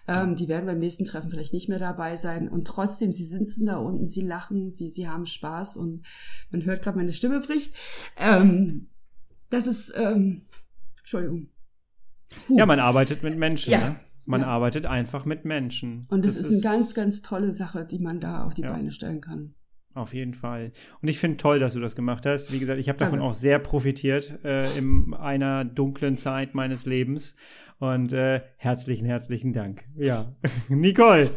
Ähm, 0.07 0.35
die 0.35 0.47
werden 0.47 0.65
beim 0.65 0.79
nächsten 0.79 1.05
Treffen 1.05 1.29
vielleicht 1.29 1.53
nicht 1.53 1.69
mehr 1.69 1.79
dabei 1.79 2.15
sein. 2.17 2.49
Und 2.49 2.65
trotzdem, 2.65 3.11
sie 3.11 3.25
sitzen 3.25 3.67
da 3.67 3.77
unten, 3.77 4.07
sie 4.07 4.21
lachen, 4.21 4.69
sie, 4.71 4.89
sie 4.89 5.07
haben 5.07 5.25
Spaß 5.25 5.77
und 5.77 6.05
man 6.49 6.63
hört 6.65 6.81
gerade, 6.81 6.97
meine 6.97 7.13
Stimme 7.13 7.39
bricht. 7.41 7.75
Ähm, 8.17 8.89
das 9.49 9.67
ist, 9.67 9.93
ähm, 9.95 10.45
Entschuldigung. 10.99 11.49
Huh. 12.47 12.57
Ja, 12.57 12.65
man 12.65 12.79
arbeitet 12.79 13.21
mit 13.23 13.37
Menschen. 13.37 13.71
Ja. 13.71 13.89
Ne? 13.89 13.95
Man 14.25 14.41
Ja. 14.41 14.47
arbeitet 14.47 14.85
einfach 14.85 15.25
mit 15.25 15.45
Menschen. 15.45 16.05
und 16.09 16.25
das, 16.25 16.35
ist 16.37 16.51
eine 16.51 16.61
ganz, 16.61 16.93
ganz 16.93 17.21
tolle 17.21 17.51
Sache, 17.51 17.85
die 17.85 17.99
man 17.99 18.19
da 18.19 18.43
auf 18.45 18.53
die 18.53 18.61
Ja. 18.63 18.71
Beine 18.71 18.91
stellen 18.91 19.21
kann. 19.21 19.55
Auf 19.95 20.13
jeden 20.13 20.33
Fall. 20.35 20.71
Und 21.01 21.07
ich 21.07 21.17
finde 21.17 21.37
toll, 21.37 21.59
dass 21.59 21.73
du 21.73 21.79
das 21.79 21.95
gemacht 21.95 22.25
hast. 22.25 22.53
Wie 22.53 22.59
gesagt, 22.59 22.79
ich 22.79 22.89
habe 22.89 22.99
davon 22.99 23.19
auch 23.19 23.33
sehr 23.33 23.59
profitiert 23.59 24.37
äh, 24.45 24.63
in 24.77 25.13
einer 25.15 25.65
dunklen 25.65 26.15
Zeit 26.17 26.53
meines 26.53 26.85
Lebens. 26.85 27.35
Und 27.79 28.11
äh, 28.11 28.41
herzlichen, 28.57 29.05
herzlichen 29.05 29.53
Dank. 29.53 29.85
Ja. 29.97 30.33
Nicole, 30.69 31.31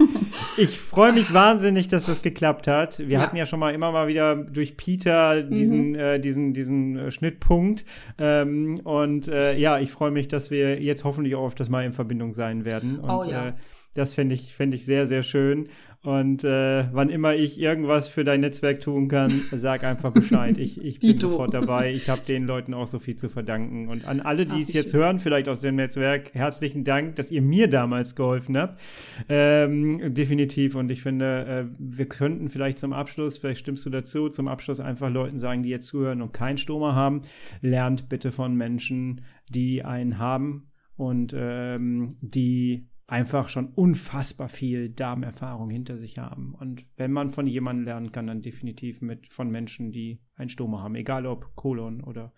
ich 0.59 0.77
freue 0.79 1.13
mich 1.13 1.33
wahnsinnig, 1.33 1.87
dass 1.89 2.07
das 2.07 2.21
geklappt 2.23 2.67
hat. 2.67 2.99
Wir 2.99 3.09
Ja. 3.11 3.21
hatten 3.21 3.37
ja 3.37 3.47
schon 3.47 3.61
mal 3.61 3.73
immer 3.75 3.93
mal 3.93 4.09
wieder 4.09 4.35
durch 4.37 4.77
Peter 4.77 5.43
diesen, 5.45 5.95
äh, 5.95 6.19
diesen, 6.21 6.53
diesen 6.53 6.97
äh, 6.99 7.11
Schnittpunkt. 7.13 7.85
Ähm, 8.19 8.81
und 8.83 9.29
äh, 9.29 9.57
ja, 9.57 9.79
ich 9.79 9.93
freue 9.93 10.11
mich, 10.11 10.27
dass 10.29 10.51
wir 10.51 10.83
jetzt 10.83 11.05
hoffentlich 11.05 11.37
auch 11.37 11.45
auf 11.45 11.55
das 11.55 11.69
Mal 11.69 11.85
in 11.85 11.93
Verbindung 11.93 12.33
sein 12.33 12.65
werden. 12.65 12.99
Und 12.99 13.09
Oh 13.11 13.25
ja. 13.25 13.49
äh, 13.49 13.53
das 13.95 14.13
fände 14.15 14.35
ich, 14.35 14.53
fänd 14.55 14.75
ich 14.75 14.85
sehr, 14.85 15.07
sehr 15.07 15.23
schön. 15.23 15.69
Und 16.05 16.43
äh, 16.43 16.93
wann 16.93 17.11
immer 17.11 17.37
ich 17.37 17.61
irgendwas 17.61 18.09
für 18.09 18.25
dein 18.25 18.41
Netzwerk 18.41 18.81
tun 18.81 19.07
kann, 19.07 19.43
sag 19.53 19.85
einfach 19.85 20.11
Bescheid. 20.11 20.59
Ich, 20.59 20.83
ich 20.83 20.99
bin 20.99 21.17
sofort 21.17 21.55
dabei. 21.55 21.93
Ich 21.93 22.09
habe 22.09 22.23
den 22.23 22.45
Leuten 22.45 22.75
auch 22.75 22.89
so 22.89 22.99
viel 22.99 23.15
zu 23.15 23.29
verdanken. 23.29 23.87
Und 23.87 24.05
an 24.05 24.19
alle, 24.19 24.45
die 24.45 24.57
Ach, 24.57 24.61
es 24.61 24.73
jetzt 24.73 24.91
schön. 24.91 25.01
hören, 25.01 25.19
vielleicht 25.21 25.49
aus 25.49 25.61
dem 25.61 25.77
Netzwerk, 25.77 26.35
herzlichen 26.35 26.83
Dank, 26.83 27.15
dass 27.17 27.31
ihr 27.31 27.41
mir 27.41 27.69
damals 27.69 28.17
geholfen 28.17 28.57
habt. 28.57 28.81
Ähm, 29.29 30.13
definitiv. 30.13 30.75
Und 30.75 30.91
ich 30.91 31.03
finde, 31.03 31.69
äh, 31.71 31.75
wir 31.79 32.07
könnten 32.07 32.49
vielleicht 32.49 32.81
zum 32.81 32.93
Abschluss, 32.93 33.39
vielleicht 33.39 33.61
stimmst 33.61 33.87
du 33.87 33.91
dazu, 33.91 34.29
zum 34.29 34.49
Abschluss 34.49 34.81
einfach 34.81 35.09
Leuten 35.09 35.39
sagen, 35.39 35.63
die 35.63 35.71
jetzt 35.71 35.87
zuhören 35.87 36.21
und 36.21 36.33
keinen 36.33 36.59
Stoma 36.59 36.97
haben, 36.97 37.21
lernt 37.61 38.09
bitte 38.09 38.33
von 38.33 38.57
Menschen, 38.57 39.21
die 39.49 39.85
einen 39.85 40.19
haben 40.19 40.73
und 40.97 41.33
ähm, 41.37 42.17
die 42.21 42.89
einfach 43.13 43.51
schon 43.51 43.67
unfassbar 43.75 44.49
viel 44.49 44.89
Darmerfahrung 44.89 45.69
hinter 45.69 45.99
sich 45.99 46.17
haben. 46.17 46.55
Und 46.55 46.87
wenn 46.97 47.13
man 47.13 47.29
von 47.29 47.47
jemandem 47.47 47.85
lernen 47.85 48.11
kann, 48.11 48.27
dann 48.27 48.41
definitiv 48.41 49.03
mit 49.03 49.31
von 49.31 49.51
Menschen, 49.51 49.93
die 49.93 50.23
einen 50.35 50.49
Stoma 50.49 50.81
haben, 50.81 50.95
egal 50.95 51.27
ob 51.27 51.55
Kolon 51.55 52.03
oder 52.03 52.33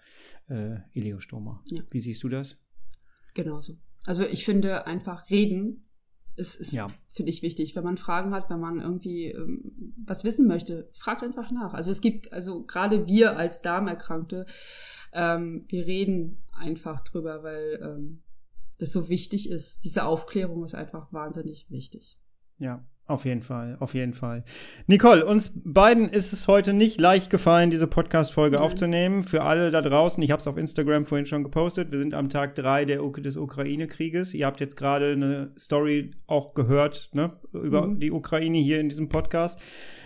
äh, 0.49 0.79
Ileostoma. 0.93 1.63
Ja. 1.71 1.81
Wie 1.93 2.01
siehst 2.01 2.25
du 2.25 2.29
das? 2.29 2.59
Genauso. 3.35 3.75
Also 4.05 4.25
ich 4.25 4.45
finde 4.45 4.85
einfach 4.85 5.31
reden 5.31 5.87
ist, 6.37 6.57
ist 6.57 6.73
ja. 6.73 6.89
finde 7.11 7.31
ich 7.31 7.43
wichtig. 7.43 7.77
Wenn 7.77 7.85
man 7.85 7.97
Fragen 7.97 8.35
hat, 8.35 8.51
wenn 8.51 8.59
man 8.59 8.81
irgendwie 8.81 9.27
ähm, 9.27 9.95
was 10.05 10.25
wissen 10.25 10.49
möchte, 10.49 10.91
fragt 10.93 11.23
einfach 11.23 11.53
nach. 11.53 11.73
Also 11.75 11.93
es 11.93 12.01
gibt, 12.01 12.33
also 12.33 12.65
gerade 12.65 13.07
wir 13.07 13.37
als 13.37 13.63
Darmerkrankte, 13.63 14.45
ähm, 15.13 15.67
wir 15.69 15.87
reden 15.87 16.43
einfach 16.53 17.01
drüber, 17.03 17.45
weil 17.45 17.81
ähm, 17.81 18.24
das 18.77 18.93
so 18.93 19.09
wichtig 19.09 19.51
ist. 19.51 19.83
Diese 19.85 20.05
Aufklärung 20.05 20.65
ist 20.65 20.75
einfach 20.75 21.13
wahnsinnig 21.13 21.71
wichtig. 21.71 22.19
Ja, 22.59 22.87
auf 23.07 23.27
jeden 23.27 23.43
Fall, 23.43 23.77
auf 23.81 23.93
jeden 23.93 24.15
Fall. 24.15 24.45
Nicole, 24.87 25.27
uns 25.27 25.53
beiden 25.55 26.09
ist 26.09 26.33
es 26.33 26.49
heute 26.49 26.73
nicht 26.73 26.99
leicht 26.99 27.29
gefallen, 27.29 27.69
diese 27.69 27.87
Podcast-Folge 27.87 28.63
aufzunehmen. 28.63 29.25
Für 29.25 29.43
alle 29.43 29.71
da 29.71 29.83
draußen, 29.83 30.23
ich 30.23 30.31
habe 30.31 30.41
es 30.41 30.47
auf 30.47 30.57
Instagram 30.57 31.05
vorhin 31.05 31.27
schon 31.27 31.45
gepostet, 31.45 31.93
wir 31.93 31.99
sind 31.99 32.15
am 32.15 32.31
Tag 32.31 32.55
drei 32.55 32.87
der, 32.87 33.03
des 33.03 33.37
Ukraine-Krieges. 33.37 34.33
Ihr 34.33 34.47
habt 34.47 34.59
jetzt 34.61 34.79
gerade 34.79 35.13
eine 35.13 35.51
Story 35.59 36.13
auch 36.27 36.55
gehört 36.55 37.11
ne, 37.13 37.33
über 37.53 37.89
mhm. 37.89 38.01
die 38.01 38.11
Ukraine 38.11 38.57
hier 38.57 38.81
in 38.81 38.89
diesem 38.89 39.11
Podcast. 39.11 39.61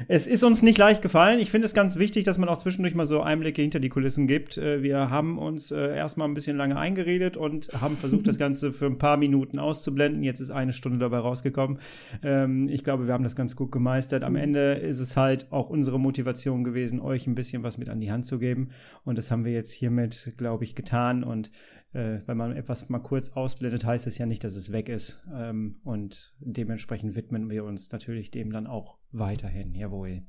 Es 0.08 0.26
ist 0.26 0.42
uns 0.42 0.62
nicht 0.62 0.76
leicht 0.76 1.00
gefallen. 1.00 1.38
Ich 1.38 1.52
finde 1.52 1.66
es 1.66 1.74
ganz 1.74 1.98
wichtig, 1.98 2.24
dass 2.24 2.36
man 2.36 2.48
auch 2.48 2.58
zwischendurch 2.58 2.96
mal 2.96 3.06
so 3.06 3.20
Einblicke 3.20 3.62
hinter 3.62 3.78
die 3.78 3.90
Kulissen 3.90 4.26
gibt. 4.26 4.58
Äh, 4.58 4.82
wir 4.82 5.08
haben 5.08 5.38
uns 5.38 5.70
äh, 5.70 5.94
erstmal 5.94 6.26
ein 6.26 6.34
bisschen 6.34 6.56
lange 6.56 6.76
eingeredet 6.76 7.36
und 7.36 7.68
haben 7.80 7.96
versucht, 7.96 8.26
das 8.26 8.38
Ganze 8.38 8.72
für 8.72 8.86
ein 8.86 8.98
paar 8.98 9.18
Minuten 9.18 9.60
auszublenden. 9.60 10.24
Jetzt 10.24 10.40
ist 10.40 10.50
eine 10.50 10.72
Stunde 10.72 10.98
dabei 10.98 11.18
rausgekommen. 11.18 11.78
Ähm, 12.24 12.68
ich 12.68 12.87
glaube, 12.88 13.06
wir 13.06 13.12
haben 13.12 13.24
das 13.24 13.36
ganz 13.36 13.54
gut 13.54 13.70
gemeistert. 13.70 14.24
Am 14.24 14.32
mhm. 14.32 14.38
Ende 14.38 14.72
ist 14.72 14.98
es 14.98 15.14
halt 15.14 15.52
auch 15.52 15.68
unsere 15.68 16.00
Motivation 16.00 16.64
gewesen, 16.64 17.00
euch 17.00 17.26
ein 17.26 17.34
bisschen 17.34 17.62
was 17.62 17.76
mit 17.76 17.90
an 17.90 18.00
die 18.00 18.10
Hand 18.10 18.24
zu 18.24 18.38
geben. 18.38 18.70
Und 19.04 19.18
das 19.18 19.30
haben 19.30 19.44
wir 19.44 19.52
jetzt 19.52 19.72
hiermit, 19.72 20.32
glaube 20.38 20.64
ich, 20.64 20.74
getan. 20.74 21.22
Und 21.22 21.50
äh, 21.92 22.20
wenn 22.24 22.38
man 22.38 22.56
etwas 22.56 22.88
mal 22.88 23.00
kurz 23.00 23.28
ausblendet, 23.32 23.84
heißt 23.84 24.06
es 24.06 24.16
ja 24.16 24.24
nicht, 24.24 24.42
dass 24.42 24.56
es 24.56 24.72
weg 24.72 24.88
ist. 24.88 25.20
Ähm, 25.34 25.80
und 25.84 26.34
dementsprechend 26.40 27.14
widmen 27.14 27.50
wir 27.50 27.64
uns 27.64 27.92
natürlich 27.92 28.30
dem 28.30 28.52
dann 28.52 28.66
auch 28.66 28.96
weiterhin. 29.12 29.74
Jawohl. 29.74 30.22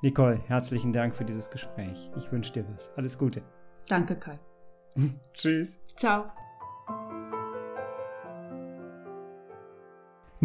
Nicole, 0.00 0.40
herzlichen 0.46 0.94
Dank 0.94 1.14
für 1.16 1.26
dieses 1.26 1.50
Gespräch. 1.50 2.10
Ich 2.16 2.32
wünsche 2.32 2.54
dir 2.54 2.66
was. 2.72 2.90
Alles 2.96 3.18
Gute. 3.18 3.42
Danke, 3.90 4.16
Kai. 4.16 4.38
Tschüss. 5.34 5.78
Ciao. 5.96 6.30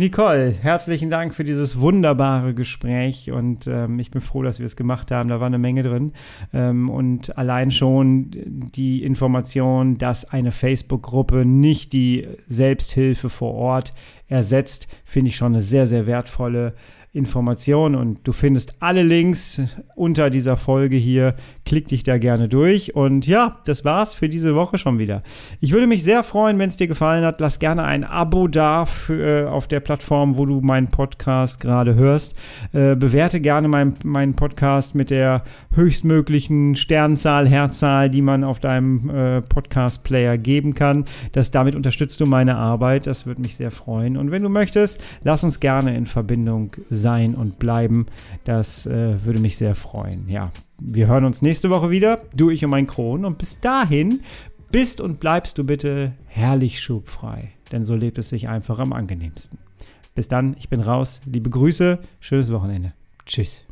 Nicole, 0.01 0.49
herzlichen 0.49 1.11
Dank 1.11 1.35
für 1.35 1.43
dieses 1.43 1.79
wunderbare 1.79 2.55
Gespräch 2.55 3.29
und 3.29 3.67
ähm, 3.67 3.99
ich 3.99 4.09
bin 4.09 4.19
froh, 4.19 4.41
dass 4.41 4.57
wir 4.57 4.65
es 4.65 4.75
gemacht 4.75 5.11
haben. 5.11 5.29
Da 5.29 5.39
war 5.39 5.45
eine 5.45 5.59
Menge 5.59 5.83
drin. 5.83 6.13
Ähm, 6.55 6.89
und 6.89 7.37
allein 7.37 7.69
schon 7.69 8.31
die 8.31 9.03
Information, 9.03 9.99
dass 9.99 10.25
eine 10.25 10.51
Facebook-Gruppe 10.51 11.45
nicht 11.45 11.93
die 11.93 12.27
Selbsthilfe 12.47 13.29
vor 13.29 13.53
Ort 13.53 13.93
ersetzt, 14.27 14.87
finde 15.05 15.29
ich 15.29 15.35
schon 15.35 15.53
eine 15.53 15.61
sehr, 15.61 15.85
sehr 15.85 16.07
wertvolle 16.07 16.73
Information 17.13 17.93
und 17.93 18.25
du 18.25 18.31
findest 18.31 18.73
alle 18.79 19.03
Links 19.03 19.61
unter 19.95 20.31
dieser 20.31 20.57
Folge 20.57 20.97
hier. 20.97 21.35
Klick 21.71 21.87
dich 21.87 22.03
da 22.03 22.17
gerne 22.17 22.49
durch. 22.49 22.97
Und 22.97 23.27
ja, 23.27 23.61
das 23.63 23.85
war's 23.85 24.13
für 24.13 24.27
diese 24.27 24.55
Woche 24.55 24.77
schon 24.77 24.99
wieder. 24.99 25.23
Ich 25.61 25.71
würde 25.71 25.87
mich 25.87 26.03
sehr 26.03 26.21
freuen, 26.21 26.59
wenn 26.59 26.67
es 26.67 26.75
dir 26.75 26.89
gefallen 26.89 27.23
hat. 27.23 27.39
Lass 27.39 27.59
gerne 27.59 27.85
ein 27.85 28.03
Abo 28.03 28.49
da 28.49 28.85
für, 28.85 29.45
äh, 29.45 29.47
auf 29.47 29.69
der 29.69 29.79
Plattform, 29.79 30.35
wo 30.35 30.45
du 30.45 30.59
meinen 30.59 30.89
Podcast 30.89 31.61
gerade 31.61 31.95
hörst. 31.95 32.35
Äh, 32.73 32.97
bewerte 32.97 33.39
gerne 33.39 33.69
meinen 33.69 33.95
mein 34.03 34.33
Podcast 34.33 34.95
mit 34.95 35.11
der 35.11 35.45
höchstmöglichen 35.73 36.75
Sternzahl, 36.75 37.47
Herzzahl, 37.47 38.09
die 38.09 38.21
man 38.21 38.43
auf 38.43 38.59
deinem 38.59 39.09
äh, 39.09 39.41
Podcast-Player 39.41 40.37
geben 40.37 40.75
kann. 40.75 41.05
Das, 41.31 41.51
damit 41.51 41.75
unterstützt 41.75 42.19
du 42.19 42.25
meine 42.25 42.57
Arbeit. 42.57 43.07
Das 43.07 43.25
würde 43.25 43.39
mich 43.39 43.55
sehr 43.55 43.71
freuen. 43.71 44.17
Und 44.17 44.29
wenn 44.29 44.43
du 44.43 44.49
möchtest, 44.49 45.01
lass 45.23 45.41
uns 45.45 45.61
gerne 45.61 45.95
in 45.95 46.05
Verbindung 46.05 46.75
sein 46.89 47.33
und 47.33 47.59
bleiben. 47.59 48.07
Das 48.43 48.85
äh, 48.85 49.23
würde 49.23 49.39
mich 49.39 49.55
sehr 49.55 49.75
freuen. 49.75 50.27
Ja, 50.27 50.51
wir 50.83 51.07
hören 51.07 51.25
uns 51.25 51.41
nächste 51.41 51.69
Woche 51.69 51.91
wieder, 51.91 52.23
du, 52.33 52.49
ich 52.49 52.65
und 52.65 52.71
mein 52.71 52.87
Kron. 52.87 53.23
Und 53.23 53.37
bis 53.37 53.59
dahin 53.59 54.21
bist 54.71 54.99
und 54.99 55.19
bleibst 55.19 55.57
du 55.57 55.63
bitte 55.63 56.13
herrlich 56.25 56.79
schubfrei, 56.79 57.51
denn 57.71 57.85
so 57.85 57.95
lebt 57.95 58.17
es 58.17 58.29
sich 58.29 58.49
einfach 58.49 58.79
am 58.79 58.91
angenehmsten. 58.91 59.59
Bis 60.15 60.27
dann, 60.27 60.55
ich 60.57 60.69
bin 60.69 60.81
raus. 60.81 61.21
Liebe 61.25 61.49
Grüße, 61.49 61.99
schönes 62.19 62.51
Wochenende. 62.51 62.93
Tschüss. 63.25 63.63